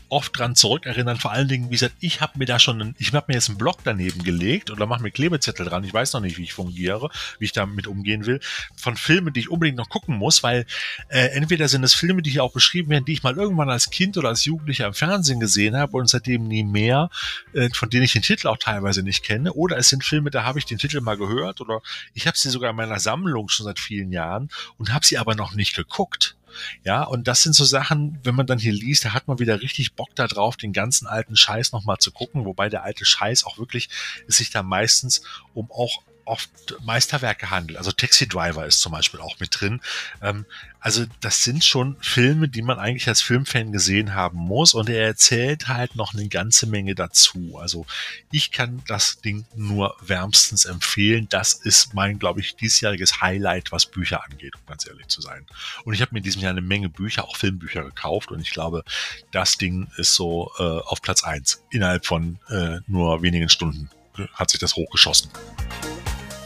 oft 0.10 0.38
dran 0.38 0.56
zurückerinnern. 0.56 1.18
Vor 1.18 1.32
allen 1.32 1.48
Dingen, 1.48 1.70
wie 1.70 1.74
gesagt, 1.74 1.96
ich 2.00 2.22
habe 2.22 2.38
mir 2.38 2.46
da 2.46 2.60
schon, 2.60 2.82
einen, 2.82 2.96
ich 2.98 3.14
habe 3.14 3.26
mir 3.28 3.36
jetzt 3.36 3.50
einen 3.50 3.58
Blog 3.58 3.78
daneben 3.84 4.24
gelegt 4.24 4.72
oder 4.72 4.86
mache 4.86 5.02
mir 5.02 5.12
Klebezettel 5.12 5.66
dran. 5.66 5.84
Ich 5.84 5.94
weiß 5.94 6.14
noch 6.14 6.22
nicht, 6.22 6.38
wie 6.38 6.44
ich 6.44 6.54
fungiere, 6.54 7.10
wie 7.40 7.46
ich 7.46 7.52
damit 7.52 7.88
umgehen 7.88 8.26
will. 8.26 8.40
Von 8.76 8.98
Filmen, 8.98 9.34
die 9.34 9.42
ich 9.42 9.50
unbedingt 9.50 9.78
noch 9.78 9.90
gucken 9.90 10.16
muss, 10.18 10.44
weil 10.44 10.66
äh, 11.10 11.28
entweder 11.30 11.68
sind 11.68 11.84
es 11.84 11.94
Filme, 11.94 12.22
die 12.22 12.30
hier 12.30 12.44
auch 12.44 12.54
beschrieben 12.54 12.90
werden, 12.90 13.06
die 13.06 13.14
ich 13.14 13.24
mal 13.24 13.36
irgendwann 13.36 13.70
als 13.70 13.90
Kind 13.90 14.18
oder 14.18 14.30
als 14.30 14.46
Jugendlicher 14.46 14.88
im 14.88 14.94
Fernsehen 14.94 15.40
gesehen 15.40 15.76
habe 15.76 15.98
und 15.98 16.08
seitdem 16.08 16.48
nie 16.48 16.64
mehr, 16.64 17.10
äh, 17.54 17.70
von 17.74 17.90
denen 17.90 18.04
ich 18.04 18.14
den 18.14 18.22
Titel 18.22 18.48
auch 18.48 18.58
teilweise 18.58 19.04
nicht 19.04 19.24
kenne. 19.24 19.54
Oder 19.54 19.78
es 19.78 19.90
sind 19.90 20.04
Filme, 20.04 20.32
da 20.32 20.44
habe 20.44 20.60
ich 20.60 20.66
den 20.66 20.78
Titel 20.78 21.02
mal 21.02 21.18
gehört 21.18 21.62
oder 21.62 21.82
ich 22.14 22.28
habe 22.28 22.38
sie 22.38 22.50
sogar 22.50 22.72
in 22.72 22.76
meiner 22.76 23.00
Sammlung 23.00 23.50
schon 23.50 23.66
seit 23.66 23.80
vielen 23.80 24.12
Jahren 24.12 24.50
und 24.78 24.94
habe 24.94 25.06
sie 25.06 25.18
aber 25.18 25.36
noch 25.36 25.54
nicht 25.54 25.76
geguckt. 25.76 26.36
Ja, 26.84 27.04
und 27.04 27.28
das 27.28 27.44
sind 27.44 27.54
so 27.54 27.66
Sachen, 27.66 28.20
wenn 28.24 28.36
man 28.36 28.48
dann 28.48 28.60
hier 28.60 28.74
liest, 28.74 29.06
da 29.06 29.14
hat 29.14 29.28
man 29.28 29.40
wieder 29.40 29.62
richtig 29.62 29.94
Bock 29.94 30.10
da 30.16 30.28
drauf, 30.28 30.58
den 30.58 30.74
ganzen 30.74 31.08
alten 31.08 31.36
Scheiß 31.36 31.72
nochmal 31.72 31.98
zu 31.98 32.12
gucken, 32.12 32.46
wobei 32.46 32.70
der 32.70 32.84
alte 32.84 33.06
Scheiß 33.06 33.44
auch 33.46 33.58
wirklich 33.58 33.90
es 34.28 34.38
sich 34.38 34.50
da 34.50 34.64
meistens 34.64 35.22
um 35.54 35.72
auch 35.72 36.04
oft 36.26 36.50
Meisterwerke 36.84 37.50
handelt. 37.50 37.78
Also 37.78 37.92
Taxi 37.92 38.28
Driver 38.28 38.66
ist 38.66 38.82
zum 38.82 38.92
Beispiel 38.92 39.20
auch 39.20 39.40
mit 39.40 39.60
drin. 39.60 39.82
Ähm, 40.22 40.46
also 40.80 41.06
das 41.20 41.44
sind 41.44 41.64
schon 41.64 41.98
Filme, 42.00 42.48
die 42.48 42.62
man 42.62 42.78
eigentlich 42.78 43.08
als 43.08 43.22
Filmfan 43.22 43.72
gesehen 43.72 44.14
haben 44.14 44.38
muss 44.38 44.76
und 44.76 44.88
er 44.88 45.04
erzählt 45.04 45.68
halt 45.68 45.96
noch 45.96 46.14
eine 46.14 46.28
ganze 46.28 46.68
Menge 46.68 46.94
dazu. 46.94 47.58
Also 47.60 47.88
ich 48.32 48.52
kann 48.52 48.84
das 48.88 49.20
Ding 49.22 49.46
nur 49.56 49.96
wärmstens 50.02 50.66
empfehlen. 50.66 51.28
Das 51.30 51.54
ist 51.54 51.96
mein, 51.96 52.20
glaube 52.20 52.42
ich, 52.42 52.56
diesjähriges 52.56 53.22
Highlight, 53.22 53.72
was 53.72 53.88
Bücher 53.88 54.24
angeht, 54.24 54.56
um 54.56 54.62
ganz 54.68 54.88
ehrlich 54.88 55.08
zu 55.08 55.22
sein. 55.22 55.48
Und 55.86 55.96
ich 55.96 56.02
habe 56.02 56.14
mir 56.14 56.20
in 56.20 56.24
diesem 56.24 56.44
Jahr 56.44 56.52
eine 56.52 56.62
Menge 56.62 56.90
Bücher, 56.90 57.24
auch 57.24 57.36
Filmbücher 57.36 57.84
gekauft 57.84 58.30
und 58.30 58.40
ich 58.40 58.52
glaube, 58.52 58.84
das 59.32 59.58
Ding 59.58 59.88
ist 59.98 60.14
so 60.14 60.52
äh, 60.60 60.64
auf 60.64 61.02
Platz 61.02 61.24
eins 61.24 61.64
Innerhalb 61.72 62.06
von 62.06 62.38
äh, 62.50 62.80
nur 62.88 63.22
wenigen 63.22 63.50
Stunden 63.50 63.90
hat 64.34 64.50
sich 64.50 64.60
das 64.60 64.76
hochgeschossen. 64.76 65.30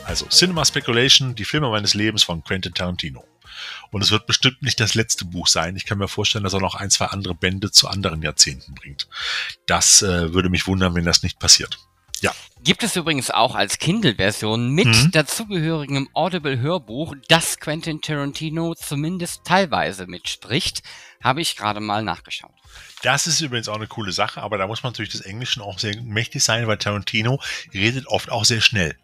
Also 0.10 0.26
Cinema 0.26 0.66
Speculation, 0.66 1.36
die 1.36 1.45
Filme 1.45 1.70
meines 1.70 1.93
Lebens 1.93 2.24
von 2.24 2.43
Quentin 2.43 2.74
Tarantino. 2.74 3.24
Und 3.91 4.01
es 4.01 4.10
wird 4.10 4.26
bestimmt 4.26 4.60
nicht 4.64 4.80
das 4.80 4.95
letzte 4.95 5.24
Buch 5.24 5.45
sein. 5.45 5.76
Ich 5.76 5.86
kann 5.86 5.99
mir 5.99 6.07
vorstellen, 6.07 6.43
dass 6.43 6.53
er 6.53 6.62
noch 6.62 6.74
ein, 6.74 6.89
zwei 6.89 7.05
andere 7.05 7.36
Bände 7.36 7.70
zu 7.70 7.88
anderen 7.88 8.24
Jahrzehnten 8.24 8.74
bringt. 8.74 9.07
Das 9.68 10.01
äh, 10.01 10.34
würde 10.34 10.49
mich 10.49 10.66
wundern, 10.66 10.95
wenn 10.95 11.05
das 11.05 11.22
nicht 11.22 11.38
passiert. 11.38 11.78
Ja. 12.22 12.34
Gibt 12.63 12.84
es 12.84 12.95
übrigens 12.95 13.32
auch 13.32 13.55
als 13.55 13.78
Kindle-Version 13.78 14.70
mit 14.72 14.88
mhm. 14.88 15.11
dazugehörigem 15.11 16.09
Audible-Hörbuch, 16.13 17.15
das 17.30 17.59
Quentin 17.59 18.01
Tarantino 18.01 18.76
zumindest 18.76 19.45
teilweise 19.45 20.07
mitspricht, 20.07 20.84
habe 21.24 21.41
ich 21.41 21.55
gerade 21.55 21.80
mal 21.80 22.03
nachgeschaut. 22.03 22.51
Das 23.01 23.28
ist 23.28 23.39
übrigens 23.39 23.70
auch 23.70 23.76
eine 23.76 23.88
coole 23.88 24.11
Sache, 24.11 24.41
aber 24.41 24.57
da 24.57 24.67
muss 24.67 24.84
man 24.84 24.91
natürlich 24.91 25.11
des 25.11 25.22
Englischen 25.22 25.61
auch 25.61 25.80
sehr 25.80 26.01
mächtig 26.01 26.43
sein, 26.43 26.67
weil 26.67 26.78
Tarantino 26.78 27.39
redet 27.74 28.07
oft 28.07 28.30
auch 28.30 28.43
sehr 28.43 28.59
schnell. 28.59 28.95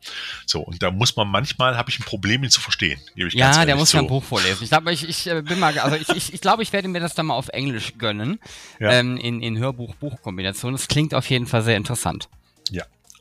So, 0.45 0.59
und 0.61 0.83
da 0.83 0.91
muss 0.91 1.15
man 1.15 1.29
manchmal, 1.29 1.77
habe 1.77 1.89
ich 1.89 1.99
ein 1.99 2.03
Problem, 2.03 2.43
ihn 2.43 2.49
zu 2.49 2.59
verstehen. 2.59 2.99
ja, 3.15 3.65
der 3.65 3.75
muss 3.77 3.93
ja 3.93 4.01
ein 4.01 4.07
Buch 4.07 4.23
vorlesen. 4.23 4.63
Ich 4.63 4.69
glaube, 4.69 4.91
ich, 4.91 5.07
ich 5.07 5.27
äh, 5.27 5.41
bin 5.41 5.59
mal, 5.59 5.77
also 5.79 5.95
ich, 5.95 6.09
ich, 6.09 6.33
ich 6.33 6.41
glaube, 6.41 6.61
ich 6.63 6.73
werde 6.73 6.89
mir 6.89 6.99
das 6.99 7.13
dann 7.13 7.27
mal 7.27 7.35
auf 7.35 7.47
Englisch 7.49 7.93
gönnen, 7.97 8.39
ja. 8.79 8.91
ähm, 8.91 9.17
in, 9.17 9.41
in 9.41 9.57
Hörbuch-Buch-Kombination. 9.57 10.73
Das 10.73 10.89
klingt 10.89 11.13
auf 11.13 11.29
jeden 11.29 11.47
Fall 11.47 11.63
sehr 11.63 11.77
interessant. 11.77 12.27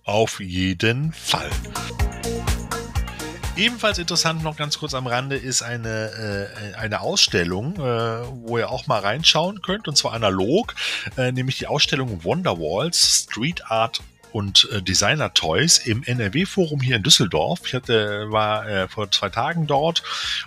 Auf 0.04 0.38
jeden 0.40 1.12
Fall. 1.12 1.50
Ebenfalls 3.56 3.98
interessant 3.98 4.42
noch 4.42 4.56
ganz 4.56 4.78
kurz 4.78 4.94
am 4.94 5.06
Rande 5.06 5.36
ist 5.36 5.62
eine, 5.62 6.50
äh, 6.74 6.76
eine 6.76 7.00
Ausstellung, 7.00 7.76
äh, 7.76 8.24
wo 8.42 8.58
ihr 8.58 8.68
auch 8.68 8.86
mal 8.86 8.98
reinschauen 8.98 9.62
könnt, 9.62 9.86
und 9.86 9.96
zwar 9.96 10.12
analog, 10.12 10.74
äh, 11.16 11.30
nämlich 11.30 11.58
die 11.58 11.68
Ausstellung 11.68 12.24
Wonderwalls 12.24 13.26
Street 13.28 13.70
Art 13.70 14.02
und 14.34 14.68
äh, 14.72 14.82
Designer 14.82 15.32
Toys 15.32 15.78
im 15.78 16.02
NRW-Forum 16.02 16.80
hier 16.80 16.96
in 16.96 17.04
Düsseldorf. 17.04 17.60
Ich 17.66 17.74
hatte, 17.74 18.32
war 18.32 18.68
äh, 18.68 18.88
vor 18.88 19.08
zwei 19.12 19.28
Tagen 19.28 19.68
dort 19.68 20.02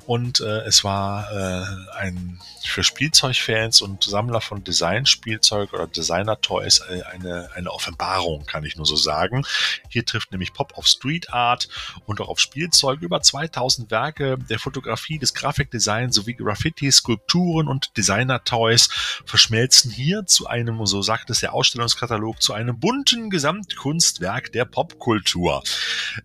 und 0.06 0.42
äh, 0.42 0.66
es 0.66 0.84
war 0.84 1.32
äh, 1.32 1.98
ein 1.98 2.38
für 2.68 2.84
Spielzeugfans 2.84 3.82
und 3.82 4.04
Sammler 4.04 4.42
von 4.42 4.62
Designspielzeug 4.62 5.72
oder 5.72 5.88
Designer 5.88 6.42
Toys 6.42 6.82
äh, 6.90 7.02
eine, 7.04 7.50
eine 7.56 7.72
Offenbarung, 7.72 8.46
kann 8.46 8.66
ich 8.66 8.76
nur 8.76 8.86
so 8.86 8.98
sagen. 8.98 9.46
Hier 9.88 10.06
trifft 10.06 10.34
nämlich 10.34 10.52
Pop 10.52 10.78
auf 10.78 10.86
Street 10.86 11.32
Art 11.32 11.70
und 12.06 12.20
auch 12.20 12.28
auf 12.28 12.42
Spielzeug 12.42 13.02
über 13.02 13.22
2000 13.22 13.90
Werke 13.90 14.38
der 14.50 14.60
Fotografie, 14.60 15.18
des 15.18 15.34
Grafikdesigns 15.34 16.14
sowie 16.14 16.34
Graffiti, 16.34 16.92
Skulpturen 16.92 17.70
und 17.70 17.96
Designer 17.96 18.44
Toys 18.44 18.90
verschmelzen 19.26 19.92
hier 19.92 20.26
zu 20.26 20.48
einem, 20.48 20.86
so 20.86 21.02
sagt 21.02 21.30
es 21.30 21.40
der 21.40 21.54
Ausstellungskatalog, 21.54 22.42
zu 22.42 22.52
einem 22.52 22.78
bunten 22.82 23.30
Gesamt 23.30 23.77
Kunstwerk 23.78 24.52
der 24.52 24.66
Popkultur. 24.66 25.64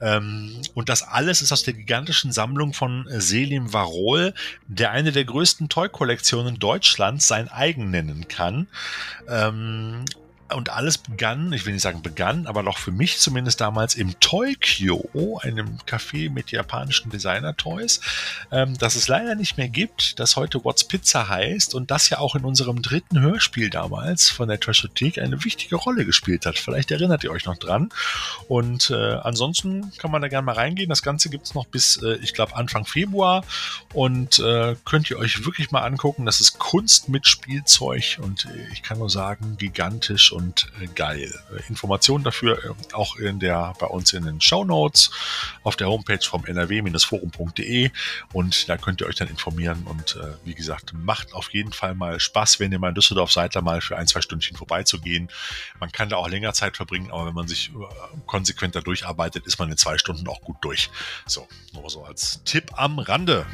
Ähm, 0.01 0.61
und 0.75 0.89
das 0.89 1.03
alles 1.03 1.43
ist 1.43 1.53
aus 1.53 1.63
der 1.63 1.75
gigantischen 1.75 2.33
Sammlung 2.33 2.73
von 2.73 3.07
Selim 3.09 3.73
Varol, 3.73 4.35
der 4.67 4.91
eine 4.91 5.13
der 5.13 5.25
größten 5.25 5.69
Toy-Kollektionen 5.69 6.59
Deutschlands 6.59 7.29
sein 7.29 7.49
eigen 7.49 7.91
nennen 7.91 8.27
kann. 8.27 8.67
Ähm, 9.29 10.05
und 10.53 10.71
alles 10.71 10.99
begann, 10.99 11.53
ich 11.53 11.67
will 11.67 11.73
nicht 11.73 11.83
sagen 11.83 12.03
begann, 12.03 12.47
aber 12.47 12.63
doch 12.63 12.79
für 12.79 12.93
mich 12.93 13.19
zumindest 13.19 13.61
damals 13.61 13.95
im 13.95 14.19
Toykyo, 14.21 15.41
einem 15.43 15.79
Café 15.87 16.31
mit 16.31 16.51
japanischen 16.51 17.11
Designer-Toys, 17.11 18.01
ähm, 18.51 18.77
das 18.79 18.95
es 18.95 19.09
leider 19.09 19.35
nicht 19.35 19.57
mehr 19.57 19.69
gibt, 19.69 20.19
das 20.19 20.37
heute 20.37 20.65
What's 20.65 20.85
Pizza 20.85 21.29
heißt 21.29 21.75
und 21.75 21.91
das 21.91 22.11
ja 22.11 22.19
auch 22.19 22.35
in 22.35 22.45
unserem 22.45 22.83
dritten 22.83 23.21
Hörspiel 23.21 23.71
damals 23.71 24.31
von 24.31 24.49
der 24.49 24.61
Trashothek 24.61 25.19
eine 25.19 25.45
wichtige 25.45 25.77
Rolle 25.77 26.05
gespielt 26.05 26.47
hat. 26.47 26.59
Vielleicht 26.59 26.91
erinnert 26.91 27.25
ihr 27.25 27.31
euch 27.31 27.45
noch 27.47 27.57
dran. 27.57 27.91
Und 28.49 28.91
äh, 28.91 29.15
ansonsten 29.15 29.93
kann 29.99 30.11
man 30.11 30.23
da 30.23 30.29
gerne 30.29 30.45
mal 30.45 30.55
reingehen. 30.55 30.89
Das 30.89 31.03
Ganze 31.03 31.31
gibt 31.31 31.47
es 31.47 31.55
noch 31.55 31.67
bis, 31.67 31.97
äh, 32.03 32.17
ich 32.23 32.35
glaube, 32.35 32.57
Anfang 32.57 32.85
Februar 32.85 33.45
und 33.93 34.39
äh, 34.39 34.77
könnt 34.85 35.11
ihr 35.11 35.19
euch 35.19 35.45
wirklich 35.45 35.71
mal 35.71 35.83
angucken. 35.83 36.27
Das 36.27 36.41
ist 36.41 36.59
Kunst 36.59 37.09
mit 37.09 37.27
Spielzeug 37.27 38.19
und 38.21 38.47
äh, 38.47 38.73
ich 38.73 38.83
kann 38.83 38.99
nur 38.99 39.11
sagen, 39.11 39.57
gigantisch 39.59 40.33
und 40.33 40.42
und 40.43 40.67
äh, 40.81 40.87
geil. 40.87 41.33
Informationen 41.69 42.25
dafür 42.25 42.59
äh, 42.65 42.95
auch 42.95 43.17
in 43.17 43.39
der, 43.39 43.75
bei 43.79 43.87
uns 43.87 44.13
in 44.13 44.25
den 44.25 44.41
Show 44.41 44.65
Notes 44.65 45.11
auf 45.63 45.77
der 45.77 45.89
Homepage 45.89 46.23
vom 46.23 46.45
nrw-forum.de 46.45 47.91
und 48.33 48.69
da 48.69 48.77
könnt 48.77 49.01
ihr 49.01 49.07
euch 49.07 49.15
dann 49.17 49.29
informieren 49.29 49.85
und 49.85 50.17
äh, 50.17 50.35
wie 50.45 50.55
gesagt, 50.55 50.93
macht 50.95 51.33
auf 51.35 51.53
jeden 51.53 51.73
Fall 51.73 51.95
mal 51.95 52.19
Spaß, 52.19 52.61
wenn 52.61 52.73
ihr 52.73 52.79
mal 52.79 52.89
in 52.89 52.95
Düsseldorf 52.95 53.33
seid, 53.33 53.55
da 53.55 53.61
mal 53.61 53.81
für 53.81 53.97
ein, 53.97 54.07
zwei 54.07 54.21
Stündchen 54.21 54.57
vorbeizugehen. 54.57 55.29
Man 55.79 55.93
kann 55.93 56.09
da 56.09 56.17
auch 56.17 56.29
länger 56.29 56.53
Zeit 56.53 56.77
verbringen, 56.77 57.11
aber 57.11 57.27
wenn 57.27 57.35
man 57.35 57.49
sich 57.49 57.71
konsequent 58.27 58.75
da 58.75 58.81
durcharbeitet, 58.81 59.47
ist 59.47 59.59
man 59.59 59.71
in 59.71 59.77
zwei 59.77 59.99
Stunden 59.99 60.27
auch 60.29 60.41
gut 60.41 60.57
durch. 60.63 60.91
So, 61.27 61.47
nur 61.73 61.89
so 61.89 62.05
als 62.05 62.43
Tipp 62.45 62.73
am 62.75 62.99
Rande. 62.99 63.47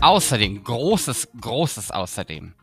Außerdem, 0.00 0.62
großes, 0.62 1.28
großes 1.40 1.90
Außerdem 1.90 2.54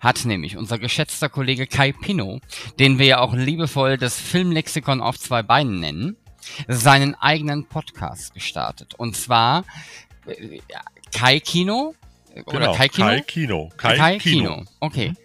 hat 0.00 0.24
nämlich 0.24 0.56
unser 0.56 0.78
geschätzter 0.78 1.28
Kollege 1.28 1.66
Kai 1.66 1.92
Pino, 1.92 2.40
den 2.78 2.98
wir 2.98 3.06
ja 3.06 3.18
auch 3.20 3.34
liebevoll 3.34 3.98
das 3.98 4.18
Filmlexikon 4.18 5.00
auf 5.00 5.18
zwei 5.18 5.42
Beinen 5.42 5.78
nennen, 5.78 6.16
seinen 6.66 7.14
eigenen 7.14 7.66
Podcast 7.66 8.34
gestartet. 8.34 8.94
Und 8.94 9.14
zwar 9.14 9.64
äh, 10.26 10.60
Kai 11.12 11.38
Kino 11.40 11.94
oder 12.46 12.58
genau, 12.58 12.74
Kai 12.74 12.88
Kino? 12.88 13.06
Kai 13.06 13.20
Kino. 13.20 13.72
Kai, 13.76 13.96
Kai 13.96 14.18
Kino. 14.18 14.54
Kino. 14.54 14.64
Okay. 14.80 15.08
Mhm. 15.10 15.16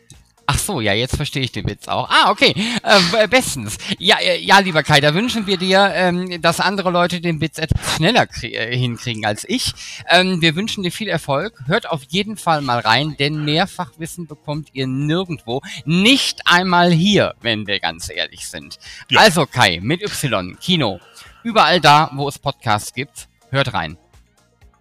Ach 0.48 0.60
so, 0.60 0.80
ja, 0.80 0.94
jetzt 0.94 1.16
verstehe 1.16 1.42
ich 1.42 1.52
den 1.52 1.68
Witz 1.68 1.88
auch. 1.88 2.08
Ah, 2.10 2.30
okay, 2.30 2.54
äh, 2.84 3.28
bestens. 3.28 3.78
Ja, 3.98 4.18
äh, 4.20 4.40
ja, 4.40 4.60
lieber 4.60 4.84
Kai, 4.84 5.02
da 5.02 5.16
wünschen 5.16 5.48
wir 5.48 5.58
dir, 5.58 5.92
ähm, 5.96 6.40
dass 6.42 6.60
andere 6.60 6.92
Leute 6.92 7.20
den 7.20 7.42
Witz 7.42 7.58
etwas 7.58 7.96
schneller 7.96 8.28
äh, 8.44 8.78
hinkriegen 8.78 9.26
als 9.26 9.44
ich. 9.48 9.74
Ähm, 10.08 10.42
wir 10.42 10.56
wünschen 10.56 10.84
dir 10.84 10.92
viel 10.92 11.08
Erfolg. 11.08 11.64
Hört 11.66 11.90
auf 11.90 12.04
jeden 12.10 12.38
Fall 12.38 12.62
mal 12.62 12.80
rein, 12.80 13.16
denn 13.18 13.44
Mehrfachwissen 13.44 14.28
bekommt 14.28 14.70
ihr 14.74 14.86
nirgendwo. 14.86 15.62
Nicht 15.86 16.42
einmal 16.46 16.92
hier, 16.92 17.34
wenn 17.42 17.66
wir 17.66 17.80
ganz 17.80 18.10
ehrlich 18.10 18.48
sind. 18.48 18.78
Ja. 19.10 19.22
Also 19.22 19.48
Kai, 19.48 19.80
mit 19.82 20.04
Y, 20.04 20.58
Kino. 20.60 21.00
Überall 21.44 21.82
da, 21.82 22.12
wo 22.14 22.28
es 22.28 22.38
Podcasts 22.38 22.94
gibt, 22.94 23.30
hört 23.50 23.74
rein. 23.74 23.98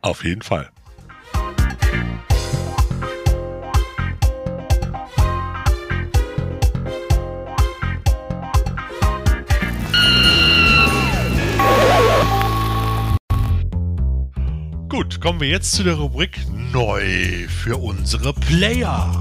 Auf 0.02 0.24
jeden 0.24 0.42
Fall. 0.42 0.73
Gut, 14.96 15.20
kommen 15.20 15.40
wir 15.40 15.48
jetzt 15.48 15.72
zu 15.72 15.82
der 15.82 15.94
Rubrik 15.94 16.38
Neu 16.72 17.48
für 17.48 17.76
unsere 17.78 18.32
Player. 18.32 19.20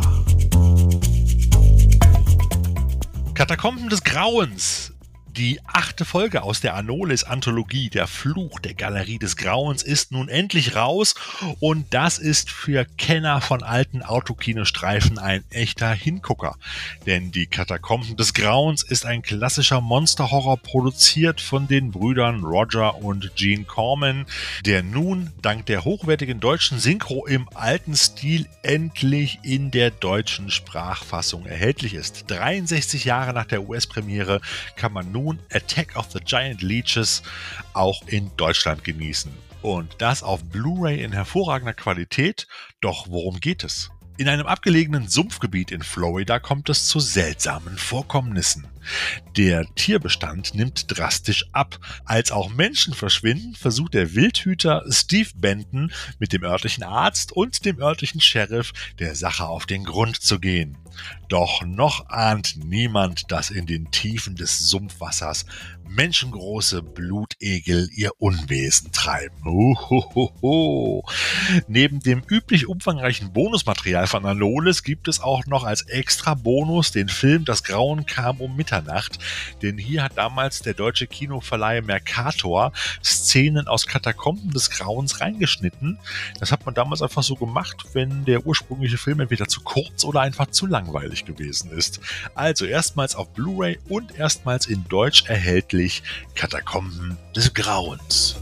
Katakomben 3.34 3.90
des 3.90 4.04
Grauens 4.04 4.93
die 5.38 5.60
achte 5.66 6.06
Folge 6.06 6.44
aus 6.44 6.62
der 6.62 6.76
Anolis-Anthologie 6.76 7.90
Der 7.90 8.06
Fluch 8.08 8.60
der 8.60 8.76
Galerie 8.76 9.18
des 9.18 9.36
Grauens 9.36 9.82
ist 9.82 10.12
nun 10.12 10.30
endlich 10.30 10.76
raus 10.76 11.16
und 11.60 11.92
das 11.92 12.20
ist 12.20 12.52
für 12.52 12.86
Kenner 12.98 13.42
von 13.42 13.64
alten 13.64 14.04
Autokinostreifen 14.04 15.18
ein 15.18 15.44
echter 15.50 15.92
Hingucker. 15.92 16.56
Denn 17.08 17.32
die 17.32 17.48
Katakomben 17.48 18.16
des 18.16 18.36
Grauens 18.36 18.84
ist 18.84 19.06
ein 19.06 19.24
klassischer 19.24 19.82
Monsterhorror 19.82 20.58
produziert 20.58 21.42
von 21.42 21.68
den 21.68 21.92
Brüdern 21.92 22.44
Roger 22.44 23.02
und 23.02 23.36
Gene 23.36 23.64
Corman, 23.64 24.28
der 24.66 24.84
nun 24.84 25.32
dank 25.42 25.66
der 25.66 25.84
hochwertigen 25.84 26.42
deutschen 26.42 26.78
Synchro 26.78 27.26
im 27.26 27.50
alten 27.56 27.96
Stil 27.96 28.48
endlich 28.62 29.40
in 29.42 29.72
der 29.72 29.90
deutschen 29.90 30.52
Sprachfassung 30.52 31.48
erhältlich 31.48 31.96
ist. 31.96 32.26
63 32.28 33.06
Jahre 33.06 33.34
nach 33.34 33.46
der 33.46 33.68
US-Premiere 33.68 34.40
kann 34.76 34.94
man 34.94 35.12
nun 35.12 35.23
nun 35.24 35.40
Attack 35.52 35.96
of 35.96 36.12
the 36.12 36.20
Giant 36.20 36.62
Leeches 36.62 37.24
auch 37.74 38.06
in 38.08 38.32
Deutschland 38.38 38.84
genießen. 38.84 39.32
Und 39.62 39.96
das 40.00 40.24
auf 40.24 40.44
Blu-ray 40.44 41.02
in 41.02 41.14
hervorragender 41.14 41.74
Qualität. 41.74 42.48
Doch 42.82 43.08
worum 43.08 43.40
geht 43.40 43.64
es? 43.64 43.90
In 44.18 44.30
einem 44.30 44.46
abgelegenen 44.46 45.08
Sumpfgebiet 45.08 45.72
in 45.72 45.82
Florida 45.82 46.38
kommt 46.38 46.70
es 46.70 46.86
zu 46.86 47.00
seltsamen 47.00 47.78
Vorkommnissen. 47.78 48.68
Der 49.38 49.66
Tierbestand 49.74 50.54
nimmt 50.54 50.86
drastisch 50.88 51.46
ab. 51.52 51.80
Als 52.06 52.32
auch 52.32 52.50
Menschen 52.50 52.94
verschwinden, 52.94 53.56
versucht 53.56 53.96
der 53.96 54.14
Wildhüter 54.14 54.84
Steve 54.90 55.30
Benton 55.36 55.92
mit 56.20 56.32
dem 56.32 56.44
örtlichen 56.44 56.84
Arzt 56.84 57.32
und 57.32 57.66
dem 57.66 57.80
örtlichen 57.80 58.22
Sheriff 58.22 58.72
der 59.00 59.16
Sache 59.16 59.46
auf 59.46 59.66
den 59.66 59.84
Grund 59.84 60.22
zu 60.22 60.40
gehen. 60.40 60.78
Doch 61.30 61.64
noch 61.66 62.10
ahnt 62.10 62.58
niemand, 62.64 63.32
dass 63.32 63.50
in 63.50 63.66
den 63.66 63.92
Tiefen 63.92 64.36
des 64.36 64.60
Sumpfwassers 64.70 65.46
menschengroße 65.88 66.82
Blutegel 66.82 67.90
ihr 67.94 68.12
Unwesen 68.18 68.92
treiben. 68.92 69.36
Uhuhuhu. 69.46 71.04
Neben 71.68 72.00
dem 72.00 72.24
üblich 72.30 72.68
umfangreichen 72.68 73.32
Bonusmaterial 73.34 74.08
von 74.08 74.26
Anolis 74.26 74.84
gibt 74.84 75.08
es 75.08 75.20
auch 75.20 75.46
noch 75.46 75.64
als 75.64 75.84
extra 75.84 76.34
Bonus 76.34 76.92
den 76.92 77.10
Film 77.10 77.46
Das 77.46 77.64
Grauen 77.64 78.06
kam 78.06 78.42
um 78.42 78.56
Mitternacht 78.56 79.20
denn 79.62 79.78
hier 79.78 80.04
hat 80.04 80.18
damals 80.18 80.62
der 80.62 80.74
deutsche 80.74 81.08
Kinoverleih 81.08 81.82
Mercator 81.82 82.72
Szenen 83.04 83.68
aus 83.68 83.88
Katakomben 83.88 84.52
des 84.52 84.70
Grauens 84.70 85.22
reingeschnitten. 85.22 86.00
Das 86.40 86.52
hat 86.52 86.66
man 86.66 86.76
damals 86.76 87.02
einfach 87.02 87.24
so 87.24 87.36
gemacht, 87.36 87.78
wenn 87.94 88.26
der 88.26 88.46
ursprüngliche 88.46 88.98
Film 88.98 89.20
entweder 89.20 89.48
zu 89.48 89.62
kurz 89.62 90.04
oder 90.04 90.22
einfach 90.22 90.48
zu 90.48 90.66
langweilig 90.66 91.13
gewesen 91.26 91.72
ist. 91.72 92.00
Also 92.36 92.66
erstmals 92.66 93.16
auf 93.16 93.30
Blu-ray 93.30 93.80
und 93.90 94.18
erstmals 94.18 94.66
in 94.66 94.84
Deutsch 94.90 95.26
erhältlich 95.28 96.04
Katakomben 96.36 97.18
des 97.36 97.54
Grauens. 97.54 98.36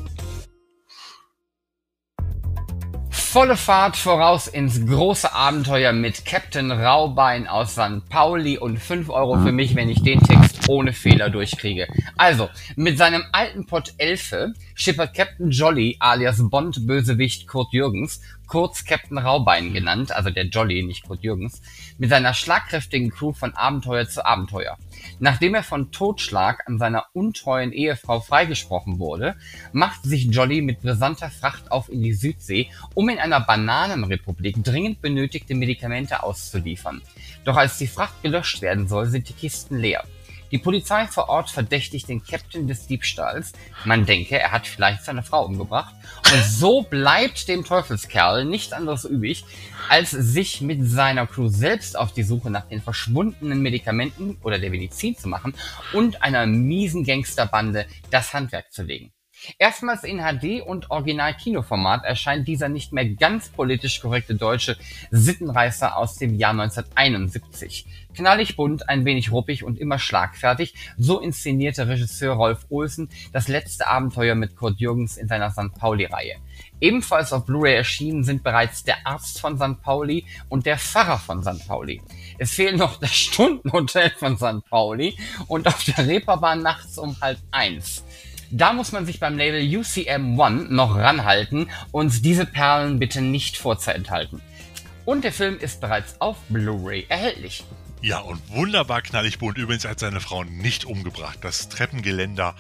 Volle 3.32 3.56
Fahrt 3.56 3.96
voraus 3.96 4.50
ins 4.50 4.86
große 4.86 5.34
Abenteuer 5.34 5.94
mit 5.94 6.26
Captain 6.26 6.70
Raubein 6.70 7.48
aus 7.48 7.72
St. 7.76 8.10
Pauli 8.10 8.58
und 8.58 8.78
5 8.78 9.08
Euro 9.08 9.40
für 9.40 9.54
mich, 9.54 9.74
wenn 9.74 9.88
ich 9.88 10.04
den 10.04 10.20
Text 10.20 10.68
ohne 10.68 10.92
Fehler 10.92 11.30
durchkriege. 11.30 11.88
Also, 12.18 12.50
mit 12.76 12.98
seinem 12.98 13.24
alten 13.32 13.68
Pott 13.68 13.94
Elfe 13.98 14.52
schippert 14.76 15.16
Captain 15.16 15.50
Jolly 15.50 15.96
alias 16.02 16.42
Bond-Bösewicht 16.50 17.48
Kurt 17.48 17.72
Jürgens 17.72 18.20
kurz 18.48 18.84
Captain 18.84 19.18
Raubein 19.18 19.72
genannt, 19.72 20.12
also 20.12 20.30
der 20.30 20.48
Jolly, 20.48 20.84
nicht 20.84 21.08
Kurt 21.08 21.24
Jürgens, 21.24 21.62
mit 21.98 22.10
seiner 22.10 22.34
schlagkräftigen 22.34 23.10
Crew 23.10 23.32
von 23.32 23.54
Abenteuer 23.54 24.10
zu 24.10 24.26
Abenteuer. 24.26 24.78
Nachdem 25.20 25.56
er 25.56 25.64
von 25.64 25.92
Totschlag 25.92 26.68
an 26.68 26.78
seiner 26.80 27.06
untreuen 27.14 27.72
Ehefrau 27.72 28.20
freigesprochen 28.20 29.00
wurde, 29.00 29.36
macht 29.72 30.04
sich 30.04 30.26
Jolly 30.26 30.62
mit 30.62 30.82
brisanter 30.82 31.30
Fracht 31.30 31.72
auf 31.72 31.90
in 31.90 32.02
die 32.02 32.14
Südsee, 32.14 32.70
um 32.94 33.10
in 33.10 33.20
einer 33.20 33.40
Bananenrepublik 33.40 34.64
dringend 34.64 35.02
benötigte 35.02 35.56
Medikamente 35.56 36.24
auszuliefern. 36.24 37.02
Doch 37.44 37.58
als 37.58 37.78
die 37.78 37.88
Fracht 37.88 38.22
gelöscht 38.22 38.62
werden 38.62 38.88
soll, 38.88 39.08
sind 39.08 39.30
die 39.30 39.34
Kisten 39.34 39.78
leer. 39.78 40.04
Die 40.52 40.58
Polizei 40.58 41.08
vor 41.08 41.30
Ort 41.30 41.50
verdächtigt 41.50 42.10
den 42.10 42.24
Captain 42.24 42.68
des 42.68 42.86
Diebstahls. 42.88 43.54
Man 43.86 44.06
denke, 44.06 44.38
er 44.38 44.52
hat 44.52 44.68
vielleicht 44.68 45.06
seine 45.06 45.24
Frau 45.24 45.46
umgebracht. 45.46 45.96
Und 46.34 46.44
so 46.44 46.82
bleibt 46.82 47.48
dem 47.48 47.64
Teufelskerl 47.64 48.44
nichts 48.44 48.74
anderes 48.74 49.06
übrig, 49.06 49.46
als 49.90 50.12
sich 50.12 50.62
mit 50.62 50.86
seiner 50.86 51.26
Crew 51.26 51.48
selbst 51.48 51.98
auf 51.98 52.14
die 52.14 52.24
Suche 52.24 52.50
nach 52.50 52.68
den 52.68 52.82
verschwundenen 52.82 53.62
Medikamenten 53.62 54.38
oder 54.44 54.60
der 54.60 54.70
Medizin 54.70 55.18
zu 55.18 55.30
machen 55.30 55.54
und 55.94 56.22
einer 56.22 56.46
miesen 56.46 57.04
Gangsterbande 57.06 57.86
das 58.10 58.34
Handwerk 58.34 58.72
zu 58.74 58.84
legen. 58.84 59.14
Erstmals 59.58 60.04
in 60.04 60.20
HD 60.20 60.62
und 60.62 60.92
Original-Kinoformat 60.92 62.04
erscheint 62.04 62.48
dieser 62.48 62.70
nicht 62.70 62.94
mehr 62.94 63.10
ganz 63.10 63.50
politisch 63.50 64.00
korrekte 64.00 64.36
deutsche 64.36 64.78
Sittenreißer 65.10 65.98
aus 65.98 66.18
dem 66.18 66.36
Jahr 66.36 66.52
1971. 66.52 67.86
Knallig 68.16 68.56
bunt, 68.56 68.90
ein 68.90 69.06
wenig 69.06 69.32
ruppig 69.32 69.64
und 69.64 69.80
immer 69.80 70.00
schlagfertig, 70.00 70.74
so 70.98 71.20
inszenierte 71.20 71.88
Regisseur 71.88 72.34
Rolf 72.34 72.66
Olsen 72.70 73.10
das 73.32 73.48
letzte 73.48 73.88
Abenteuer 73.88 74.36
mit 74.36 74.56
Kurt 74.56 74.80
Jürgens 74.80 75.18
in 75.18 75.28
seiner 75.28 75.52
St. 75.52 75.74
Pauli-Reihe. 75.78 76.36
Ebenfalls 76.82 77.32
auf 77.32 77.46
Blu-ray 77.46 77.76
erschienen 77.76 78.24
sind 78.24 78.44
bereits 78.44 78.84
der 78.84 79.06
Arzt 79.06 79.40
von 79.40 79.58
St. 79.58 79.82
Pauli 79.82 80.26
und 80.50 80.66
der 80.66 80.78
Pfarrer 80.78 81.20
von 81.20 81.44
St. 81.44 81.68
Pauli. 81.68 82.02
Es 82.38 82.52
fehlt 82.52 82.78
noch 82.78 83.00
das 83.00 83.16
Stundenhotel 83.16 84.12
von 84.18 84.36
St. 84.36 84.68
Pauli 84.70 85.18
und 85.48 85.68
auf 85.68 85.84
der 85.84 86.08
Reeperbahn 86.08 86.62
nachts 86.62 86.98
um 86.98 87.16
halb 87.22 87.38
eins. 87.52 88.04
Da 88.50 88.74
muss 88.74 88.92
man 88.92 89.06
sich 89.06 89.22
beim 89.22 89.38
Label 89.38 89.62
UCM 89.62 90.38
One 90.38 90.66
noch 90.70 90.98
ranhalten 90.98 91.70
und 91.92 92.26
diese 92.26 92.46
Perlen 92.46 93.00
bitte 93.00 93.22
nicht 93.22 93.58
vorzuenthalten. 93.58 94.42
Und 95.06 95.24
der 95.24 95.32
Film 95.32 95.58
ist 95.58 95.80
bereits 95.80 96.20
auf 96.20 96.38
Blu-ray 96.50 97.06
erhältlich. 97.08 97.64
Ja, 98.02 98.20
und 98.20 98.50
wunderbar 98.50 99.02
knallig 99.02 99.38
bunt. 99.38 99.58
Übrigens 99.58 99.86
hat 99.86 100.00
seine 100.00 100.22
Frau 100.22 100.44
nicht 100.44 100.86
umgebracht. 100.86 101.40
Das 101.42 101.70
Treppengeländer 101.70 102.56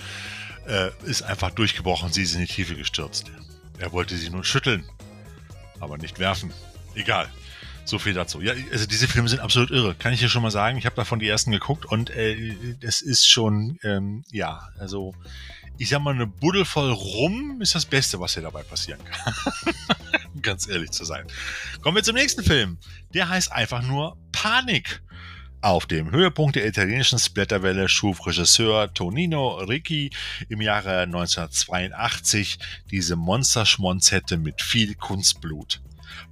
äh, 0.67 0.89
ist 1.03 1.23
einfach 1.23 1.51
durchgebrochen. 1.51 2.11
Sie 2.11 2.21
ist 2.21 2.35
in 2.35 2.41
die 2.41 2.47
Tiefe 2.47 2.75
gestürzt. 2.75 3.31
Er 3.79 3.91
wollte 3.91 4.15
sie 4.15 4.29
nur 4.29 4.43
schütteln, 4.43 4.87
aber 5.79 5.97
nicht 5.97 6.19
werfen. 6.19 6.53
Egal. 6.93 7.27
So 7.85 7.97
viel 7.97 8.13
dazu. 8.13 8.41
Ja, 8.41 8.53
also 8.71 8.85
diese 8.85 9.07
Filme 9.07 9.27
sind 9.27 9.39
absolut 9.39 9.71
irre. 9.71 9.95
Kann 9.95 10.13
ich 10.13 10.19
dir 10.19 10.29
schon 10.29 10.43
mal 10.43 10.51
sagen. 10.51 10.77
Ich 10.77 10.85
habe 10.85 10.95
davon 10.95 11.19
die 11.19 11.27
ersten 11.27 11.51
geguckt 11.51 11.85
und 11.85 12.11
äh, 12.11 12.75
das 12.79 13.01
ist 13.01 13.27
schon, 13.27 13.79
ähm, 13.81 14.23
ja, 14.31 14.69
also 14.77 15.15
ich 15.79 15.89
sag 15.89 16.01
mal, 16.01 16.13
eine 16.13 16.27
Buddel 16.27 16.63
voll 16.63 16.91
rum 16.91 17.59
ist 17.59 17.73
das 17.73 17.85
Beste, 17.85 18.19
was 18.19 18.35
hier 18.35 18.43
dabei 18.43 18.61
passieren 18.61 19.03
kann. 19.03 19.33
Ganz 20.43 20.67
ehrlich 20.67 20.91
zu 20.91 21.05
sein. 21.05 21.25
Kommen 21.81 21.95
wir 21.95 22.03
zum 22.03 22.15
nächsten 22.15 22.43
Film. 22.43 22.77
Der 23.15 23.29
heißt 23.29 23.51
einfach 23.51 23.81
nur 23.81 24.15
Panik. 24.31 25.01
Auf 25.63 25.85
dem 25.85 26.09
Höhepunkt 26.09 26.55
der 26.55 26.65
italienischen 26.65 27.19
Splatterwelle 27.19 27.87
schuf 27.87 28.25
Regisseur 28.25 28.91
Tonino 28.95 29.57
Ricci 29.57 30.09
im 30.49 30.59
Jahre 30.59 31.01
1982 31.01 32.57
diese 32.89 33.15
Monsterschmonzette 33.15 34.37
mit 34.37 34.63
viel 34.63 34.95
Kunstblut. 34.95 35.79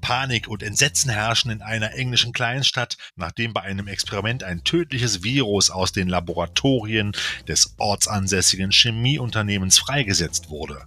Panik 0.01 0.47
und 0.47 0.63
Entsetzen 0.63 1.11
herrschen 1.11 1.51
in 1.51 1.61
einer 1.61 1.93
englischen 1.93 2.33
Kleinstadt, 2.33 2.97
nachdem 3.15 3.53
bei 3.53 3.61
einem 3.61 3.87
Experiment 3.87 4.43
ein 4.43 4.63
tödliches 4.63 5.21
Virus 5.21 5.69
aus 5.69 5.91
den 5.91 6.07
Laboratorien 6.07 7.11
des 7.47 7.75
ortsansässigen 7.77 8.71
Chemieunternehmens 8.71 9.77
freigesetzt 9.77 10.49
wurde. 10.49 10.85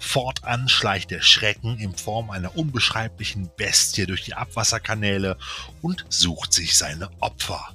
Fortan 0.00 0.68
schleicht 0.68 1.12
der 1.12 1.22
Schrecken 1.22 1.78
in 1.78 1.94
Form 1.94 2.30
einer 2.30 2.56
unbeschreiblichen 2.56 3.50
Bestie 3.56 4.06
durch 4.06 4.24
die 4.24 4.34
Abwasserkanäle 4.34 5.38
und 5.80 6.04
sucht 6.08 6.52
sich 6.52 6.76
seine 6.76 7.08
Opfer. 7.20 7.72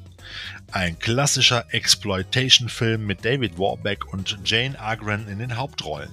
Ein 0.72 1.00
klassischer 1.00 1.66
Exploitation-Film 1.74 3.04
mit 3.04 3.26
David 3.26 3.58
Warbeck 3.58 4.14
und 4.14 4.38
Jane 4.46 4.80
Agren 4.80 5.28
in 5.28 5.40
den 5.40 5.58
Hauptrollen. 5.58 6.12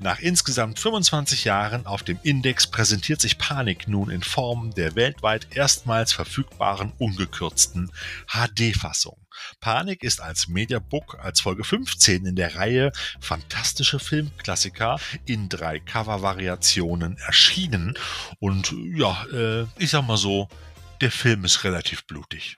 Nach 0.00 0.18
insgesamt 0.18 0.80
25 0.80 1.44
Jahren 1.44 1.86
auf 1.86 2.02
dem 2.02 2.18
Index 2.24 2.66
präsentiert 2.66 3.20
sich 3.20 3.38
Panik 3.38 3.86
nun 3.86 4.10
in 4.10 4.22
Form 4.22 4.74
der 4.74 4.96
weltweit 4.96 5.46
erstmals 5.54 6.12
verfügbaren 6.12 6.92
ungekürzten 6.98 7.92
HD-Fassung. 8.26 9.16
Panik 9.60 10.02
ist 10.02 10.20
als 10.20 10.48
Mediabook 10.48 11.18
als 11.22 11.40
Folge 11.40 11.62
15 11.62 12.26
in 12.26 12.34
der 12.34 12.56
Reihe 12.56 12.90
Fantastische 13.20 14.00
Filmklassiker 14.00 14.98
in 15.26 15.48
drei 15.48 15.78
Cover-Variationen 15.78 17.18
erschienen. 17.18 17.94
Und 18.40 18.74
ja, 18.94 19.24
äh, 19.32 19.66
ich 19.78 19.90
sag 19.90 20.06
mal 20.06 20.16
so, 20.16 20.48
der 21.00 21.12
Film 21.12 21.44
ist 21.44 21.62
relativ 21.62 22.04
blutig. 22.04 22.56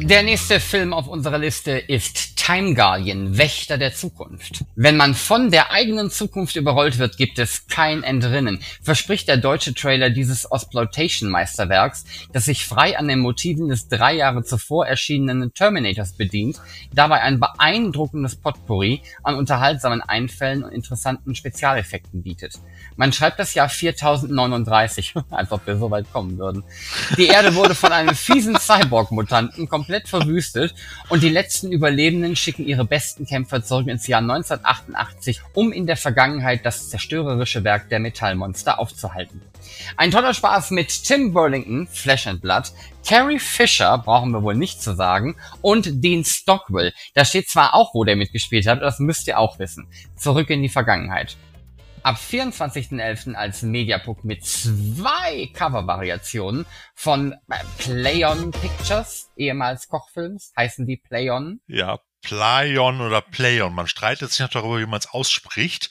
Der 0.00 0.22
nächste 0.22 0.60
Film 0.60 0.92
auf 0.92 1.08
unserer 1.08 1.38
Liste 1.38 1.72
ist 1.72 2.36
Time 2.36 2.74
Guardian, 2.74 3.36
Wächter 3.36 3.78
der 3.78 3.92
Zukunft. 3.92 4.64
Wenn 4.76 4.96
man 4.96 5.14
von 5.14 5.50
der 5.50 5.72
eigenen 5.72 6.08
Zukunft 6.08 6.54
überrollt 6.54 6.98
wird, 6.98 7.16
gibt 7.16 7.38
es 7.40 7.66
kein 7.66 8.04
Entrinnen, 8.04 8.60
verspricht 8.80 9.26
der 9.26 9.38
deutsche 9.38 9.74
Trailer 9.74 10.08
dieses 10.08 10.44
Exploitation-Meisterwerks, 10.44 12.04
das 12.32 12.44
sich 12.44 12.64
frei 12.64 12.96
an 12.96 13.08
den 13.08 13.18
Motiven 13.18 13.68
des 13.68 13.88
drei 13.88 14.14
Jahre 14.14 14.44
zuvor 14.44 14.86
erschienenen 14.86 15.52
Terminators 15.52 16.12
bedient, 16.12 16.60
dabei 16.94 17.20
ein 17.20 17.40
beeindruckendes 17.40 18.36
Potpourri 18.36 19.02
an 19.24 19.34
unterhaltsamen 19.34 20.00
Einfällen 20.00 20.62
und 20.62 20.70
interessanten 20.70 21.34
Spezialeffekten 21.34 22.22
bietet. 22.22 22.54
Man 22.96 23.12
schreibt 23.12 23.40
das 23.40 23.52
Jahr 23.54 23.68
4039, 23.68 25.14
als 25.30 25.50
ob 25.50 25.66
wir 25.66 25.76
so 25.76 25.90
weit 25.90 26.10
kommen 26.12 26.38
würden. 26.38 26.62
Die 27.16 27.26
Erde 27.26 27.56
wurde 27.56 27.74
von 27.74 27.92
einem 27.92 28.14
fiesen 28.14 28.56
Cyborg-Mutanten 28.56 29.68
komplett 29.68 29.87
verwüstet 30.08 30.74
und 31.08 31.22
die 31.22 31.28
letzten 31.28 31.72
Überlebenden 31.72 32.36
schicken 32.36 32.66
ihre 32.66 32.84
besten 32.84 33.26
Kämpfer 33.26 33.62
zurück 33.62 33.88
ins 33.88 34.06
Jahr 34.06 34.20
1988, 34.20 35.40
um 35.54 35.72
in 35.72 35.86
der 35.86 35.96
Vergangenheit 35.96 36.66
das 36.66 36.90
zerstörerische 36.90 37.64
Werk 37.64 37.88
der 37.88 37.98
Metallmonster 37.98 38.78
aufzuhalten. 38.78 39.40
Ein 39.96 40.10
toller 40.10 40.34
Spaß 40.34 40.70
mit 40.72 41.04
Tim 41.04 41.32
Burlington, 41.32 41.86
Flesh 41.86 42.26
and 42.26 42.40
Blood, 42.40 42.72
Carrie 43.06 43.38
Fisher, 43.38 43.98
brauchen 43.98 44.32
wir 44.32 44.42
wohl 44.42 44.54
nicht 44.54 44.82
zu 44.82 44.94
sagen, 44.94 45.36
und 45.62 46.04
Dean 46.04 46.24
Stockwell. 46.24 46.92
Da 47.14 47.24
steht 47.24 47.48
zwar 47.48 47.74
auch, 47.74 47.94
wo 47.94 48.04
der 48.04 48.16
mitgespielt 48.16 48.66
hat, 48.66 48.82
das 48.82 48.98
müsst 48.98 49.26
ihr 49.26 49.38
auch 49.38 49.58
wissen. 49.58 49.88
Zurück 50.16 50.50
in 50.50 50.62
die 50.62 50.68
Vergangenheit 50.68 51.36
ab 52.02 52.16
24.11. 52.16 53.34
als 53.34 53.62
Mediabook 53.62 54.24
mit 54.24 54.44
zwei 54.44 55.48
Cover-Variationen 55.54 56.66
von 56.94 57.32
äh, 57.32 57.56
Playon 57.78 58.50
Pictures, 58.50 59.30
ehemals 59.36 59.88
Kochfilms, 59.88 60.52
heißen 60.56 60.86
die 60.86 60.96
Playon. 60.96 61.60
Ja, 61.66 61.98
Playon 62.22 63.00
oder 63.00 63.20
Playon. 63.20 63.74
Man 63.74 63.86
streitet 63.86 64.30
sich 64.30 64.40
noch 64.40 64.48
darüber, 64.48 64.78
wie 64.78 64.86
man 64.86 64.98
es 64.98 65.08
ausspricht. 65.08 65.90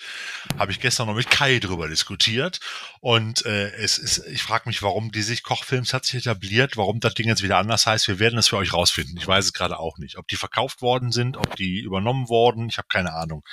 Habe 0.57 0.71
ich 0.71 0.79
gestern 0.79 1.07
noch 1.07 1.15
mit 1.15 1.29
Kai 1.29 1.59
drüber 1.59 1.87
diskutiert. 1.87 2.59
Und 2.99 3.45
äh, 3.45 3.71
es 3.71 3.97
ist, 3.97 4.25
ich 4.27 4.41
frage 4.41 4.67
mich, 4.67 4.83
warum 4.83 5.11
die 5.11 5.21
sich 5.21 5.43
Kochfilms 5.43 5.93
hat 5.93 6.05
sich 6.05 6.15
etabliert, 6.25 6.77
warum 6.77 6.99
das 6.99 7.13
Ding 7.13 7.27
jetzt 7.27 7.43
wieder 7.43 7.57
anders 7.57 7.85
heißt. 7.85 8.07
Wir 8.07 8.19
werden 8.19 8.37
es 8.37 8.49
für 8.49 8.57
euch 8.57 8.73
rausfinden. 8.73 9.17
Ich 9.17 9.27
weiß 9.27 9.45
es 9.45 9.53
gerade 9.53 9.79
auch 9.79 9.97
nicht. 9.97 10.17
Ob 10.17 10.27
die 10.27 10.35
verkauft 10.35 10.81
worden 10.81 11.11
sind, 11.11 11.37
ob 11.37 11.55
die 11.55 11.79
übernommen 11.79 12.29
worden, 12.29 12.69
ich 12.69 12.77
habe 12.77 12.87
keine 12.89 13.13
Ahnung, 13.13 13.43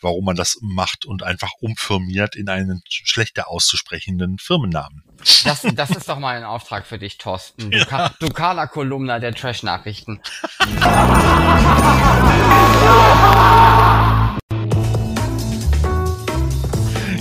warum 0.00 0.24
man 0.24 0.36
das 0.36 0.58
macht 0.60 1.04
und 1.04 1.22
einfach 1.22 1.52
umfirmiert 1.60 2.36
in 2.36 2.48
einen 2.48 2.82
schlechter 2.88 3.48
auszusprechenden 3.48 4.38
Firmennamen. 4.38 5.02
Das, 5.44 5.66
das 5.74 5.90
ist 5.90 6.08
doch 6.08 6.18
mal 6.18 6.36
ein 6.36 6.44
Auftrag 6.44 6.86
für 6.86 6.98
dich, 6.98 7.18
Thorsten. 7.18 7.70
Du, 7.70 7.78
ja. 7.78 8.10
du 8.18 8.28
Kolumna 8.30 9.18
der 9.18 9.34
Trash-Nachrichten. 9.34 10.20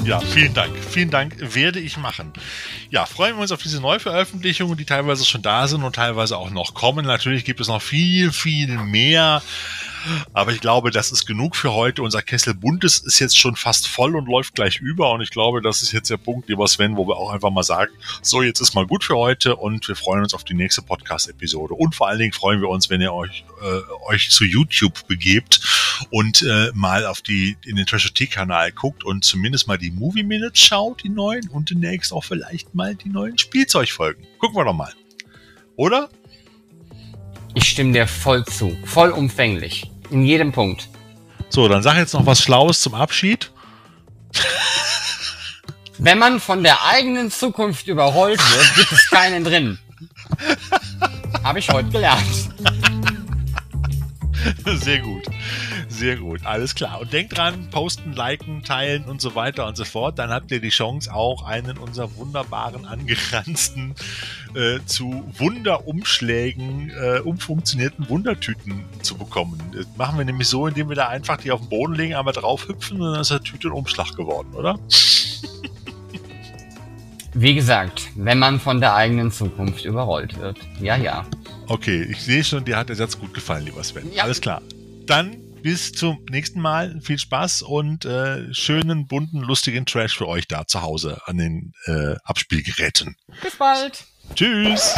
Ja, 0.09 0.19
vielen 0.21 0.55
Dank. 0.55 0.75
Vielen 0.89 1.11
Dank, 1.11 1.35
werde 1.39 1.79
ich 1.79 1.97
machen. 1.97 2.33
Ja, 2.89 3.05
freuen 3.05 3.35
wir 3.35 3.43
uns 3.43 3.51
auf 3.51 3.61
diese 3.61 3.79
Neuveröffentlichungen, 3.79 4.75
die 4.75 4.85
teilweise 4.85 5.23
schon 5.23 5.43
da 5.43 5.67
sind 5.67 5.83
und 5.83 5.95
teilweise 5.95 6.35
auch 6.35 6.49
noch 6.49 6.73
kommen. 6.73 7.05
Natürlich 7.05 7.45
gibt 7.45 7.59
es 7.59 7.67
noch 7.67 7.81
viel, 7.81 8.31
viel 8.31 8.69
mehr 8.69 9.43
aber 10.33 10.51
ich 10.51 10.61
glaube, 10.61 10.91
das 10.91 11.11
ist 11.11 11.25
genug 11.25 11.55
für 11.55 11.73
heute. 11.73 12.03
Unser 12.03 12.21
Kessel 12.21 12.53
Buntes 12.53 12.99
ist 12.99 13.19
jetzt 13.19 13.37
schon 13.37 13.55
fast 13.55 13.87
voll 13.87 14.15
und 14.15 14.27
läuft 14.27 14.55
gleich 14.55 14.79
über. 14.79 15.11
Und 15.11 15.21
ich 15.21 15.29
glaube, 15.29 15.61
das 15.61 15.81
ist 15.81 15.91
jetzt 15.91 16.09
der 16.09 16.17
Punkt, 16.17 16.49
lieber 16.49 16.67
Sven, 16.67 16.97
wo 16.97 17.07
wir 17.07 17.17
auch 17.17 17.31
einfach 17.31 17.51
mal 17.51 17.63
sagen, 17.63 17.91
so, 18.21 18.41
jetzt 18.41 18.61
ist 18.61 18.73
mal 18.73 18.85
gut 18.85 19.03
für 19.03 19.15
heute 19.15 19.55
und 19.55 19.87
wir 19.87 19.95
freuen 19.95 20.23
uns 20.23 20.33
auf 20.33 20.43
die 20.43 20.53
nächste 20.53 20.81
Podcast-Episode. 20.81 21.73
Und 21.73 21.95
vor 21.95 22.07
allen 22.07 22.19
Dingen 22.19 22.33
freuen 22.33 22.61
wir 22.61 22.69
uns, 22.69 22.89
wenn 22.89 23.01
ihr 23.01 23.13
euch, 23.13 23.43
äh, 23.61 24.11
euch 24.11 24.29
zu 24.31 24.45
YouTube 24.45 25.07
begebt 25.07 25.59
und 26.11 26.41
äh, 26.41 26.71
mal 26.73 27.05
auf 27.05 27.21
die, 27.21 27.57
in 27.65 27.75
den 27.75 27.85
Treasure 27.85 28.13
T-Kanal 28.13 28.71
guckt 28.71 29.03
und 29.03 29.23
zumindest 29.23 29.67
mal 29.67 29.77
die 29.77 29.91
Movie 29.91 30.23
Minutes 30.23 30.59
schaut, 30.59 31.03
die 31.03 31.09
neuen, 31.09 31.47
und 31.49 31.69
demnächst 31.69 32.13
auch 32.13 32.23
vielleicht 32.23 32.73
mal 32.73 32.95
die 32.95 33.09
neuen 33.09 33.37
Spielzeugfolgen. 33.37 34.25
Gucken 34.37 34.57
wir 34.57 34.65
doch 34.65 34.73
mal. 34.73 34.93
Oder? 35.75 36.09
Ich 37.61 37.71
stimme 37.71 37.91
dir 37.91 38.07
voll 38.07 38.45
zu. 38.45 38.77
Vollumfänglich. 38.85 39.91
In 40.11 40.23
jedem 40.23 40.53
Punkt. 40.53 40.87
So, 41.49 41.67
dann 41.67 41.83
sag 41.83 41.97
jetzt 41.97 42.13
noch 42.13 42.25
was 42.25 42.41
Schlaues 42.41 42.79
zum 42.79 42.93
Abschied. 42.93 43.51
Wenn 45.97 46.19
man 46.19 46.39
von 46.39 46.63
der 46.63 46.85
eigenen 46.85 47.29
Zukunft 47.29 47.87
überrollt 47.87 48.39
wird, 48.39 48.75
gibt 48.75 48.91
es 48.93 49.09
keinen 49.09 49.43
drin. 49.43 49.77
Habe 51.43 51.59
ich 51.59 51.69
heute 51.69 51.89
gelernt. 51.89 52.23
Sehr 54.81 54.99
gut. 54.99 55.23
Sehr 55.99 56.15
gut. 56.15 56.45
Alles 56.45 56.75
klar. 56.75 57.01
Und 57.01 57.11
denkt 57.11 57.37
dran, 57.37 57.69
posten, 57.71 58.13
liken, 58.13 58.63
teilen 58.63 59.03
und 59.03 59.19
so 59.19 59.35
weiter 59.35 59.67
und 59.67 59.75
so 59.75 59.83
fort. 59.83 60.17
Dann 60.17 60.29
habt 60.29 60.49
ihr 60.49 60.61
die 60.61 60.69
Chance, 60.69 61.13
auch 61.13 61.43
einen 61.43 61.77
unserer 61.77 62.15
wunderbaren, 62.15 62.85
angeranzten, 62.85 63.95
äh, 64.55 64.79
zu 64.85 65.29
Wunderumschlägen, 65.37 66.91
äh, 66.91 67.19
umfunktionierten 67.19 68.07
Wundertüten 68.07 68.85
zu 69.01 69.17
bekommen. 69.17 69.59
Das 69.73 69.87
machen 69.97 70.17
wir 70.17 70.23
nämlich 70.23 70.47
so, 70.47 70.67
indem 70.67 70.87
wir 70.87 70.95
da 70.95 71.09
einfach 71.09 71.35
die 71.35 71.51
auf 71.51 71.59
den 71.59 71.67
Boden 71.67 71.95
legen, 71.95 72.15
einmal 72.15 72.33
drauf 72.33 72.69
hüpfen 72.69 73.01
und 73.01 73.11
dann 73.11 73.19
ist 73.19 73.31
der 73.31 73.41
Tüte 73.41 73.67
ein 73.67 73.73
Umschlag 73.73 74.15
geworden, 74.15 74.53
oder? 74.53 74.79
Wie 77.33 77.55
gesagt, 77.55 78.07
wenn 78.15 78.39
man 78.39 78.61
von 78.61 78.79
der 78.79 78.95
eigenen 78.95 79.31
Zukunft 79.31 79.83
überrollt 79.83 80.39
wird. 80.39 80.59
Ja, 80.79 80.95
ja. 80.95 81.25
Okay, 81.67 82.03
ich 82.09 82.21
sehe 82.21 82.45
schon, 82.45 82.63
dir 82.63 82.77
hat 82.77 82.87
der 82.87 82.95
Satz 82.95 83.19
gut 83.19 83.33
gefallen, 83.33 83.65
lieber 83.65 83.83
Sven. 83.83 84.09
Ja. 84.13 84.23
Alles 84.23 84.39
klar. 84.39 84.61
Dann 85.05 85.48
bis 85.61 85.91
zum 85.91 86.25
nächsten 86.29 86.61
Mal. 86.61 86.99
Viel 87.01 87.19
Spaß 87.19 87.61
und 87.63 88.05
äh, 88.05 88.53
schönen, 88.53 89.07
bunten, 89.07 89.39
lustigen 89.39 89.85
Trash 89.85 90.17
für 90.17 90.27
euch 90.27 90.47
da 90.47 90.65
zu 90.67 90.81
Hause 90.81 91.21
an 91.25 91.37
den 91.37 91.73
äh, 91.85 92.15
Abspielgeräten. 92.23 93.15
Bis 93.43 93.55
bald. 93.55 94.05
Tschüss. 94.35 94.95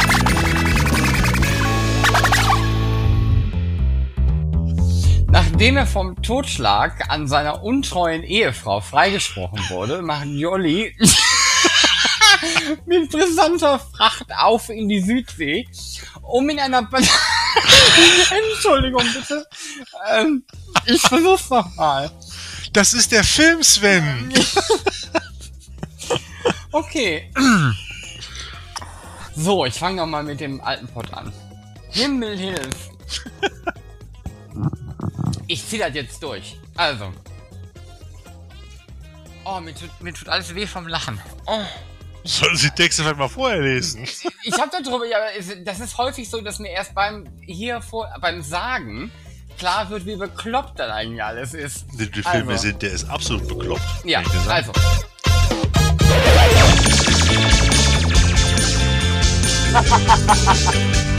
Nachdem 5.30 5.78
er 5.78 5.86
vom 5.86 6.20
Totschlag 6.20 7.08
an 7.08 7.26
seiner 7.26 7.62
untreuen 7.62 8.22
Ehefrau 8.22 8.80
freigesprochen 8.80 9.60
wurde, 9.70 10.02
macht 10.02 10.26
Jolly 10.26 10.94
mit 12.86 13.10
brisanter 13.10 13.78
Fracht 13.78 14.26
auf 14.36 14.68
in 14.68 14.88
die 14.88 15.00
Südsee, 15.00 15.66
um 16.22 16.48
in 16.48 16.58
einer... 16.58 16.82
Ba 16.82 16.98
Entschuldigung 18.30 19.04
bitte. 19.12 19.46
Ähm, 20.08 20.44
ich 20.86 21.00
versuch's 21.02 21.50
nochmal. 21.50 22.10
Das 22.72 22.94
ist 22.94 23.12
der 23.12 23.24
Film, 23.24 23.62
Sven. 23.62 24.32
okay. 26.72 27.30
So, 29.36 29.66
ich 29.66 29.74
fange 29.74 29.96
nochmal 29.96 30.22
mit 30.22 30.40
dem 30.40 30.60
alten 30.60 30.88
Pott 30.88 31.12
an. 31.12 31.32
Himmel 31.90 32.38
hilf. 32.38 32.90
Ich 35.46 35.66
zieh 35.66 35.78
das 35.78 35.94
jetzt 35.94 36.22
durch. 36.22 36.58
Also. 36.76 37.12
Oh, 39.44 39.60
mir 39.60 39.74
tut, 39.74 39.90
mir 40.00 40.14
tut 40.14 40.28
alles 40.28 40.54
weh 40.54 40.66
vom 40.66 40.88
Lachen. 40.88 41.20
Oh. 41.46 41.64
Sollen 42.24 42.56
Sie 42.56 42.68
die 42.68 42.74
Texte 42.74 43.02
vielleicht 43.02 43.18
mal 43.18 43.28
vorher 43.28 43.60
lesen? 43.60 44.04
Ich 44.44 44.52
habe 44.58 44.70
darüber, 44.70 45.04
ja, 45.06 45.18
das 45.64 45.80
ist 45.80 45.98
häufig 45.98 46.28
so, 46.30 46.40
dass 46.40 46.58
mir 46.58 46.70
erst 46.70 46.94
beim 46.94 47.26
hier 47.46 47.80
vor, 47.80 48.08
beim 48.20 48.42
Sagen 48.42 49.10
klar 49.58 49.90
wird, 49.90 50.06
wie 50.06 50.16
bekloppt 50.16 50.78
das 50.78 50.90
eigentlich 50.90 51.22
alles 51.22 51.54
ist. 51.54 51.86
Die, 51.92 52.10
die 52.10 52.22
Filme 52.22 52.52
also. 52.52 52.62
sind, 52.62 52.82
der 52.82 52.92
ist 52.92 53.08
absolut 53.08 53.46
bekloppt. 53.48 53.82
Ja, 54.04 54.22
also. 54.48 54.72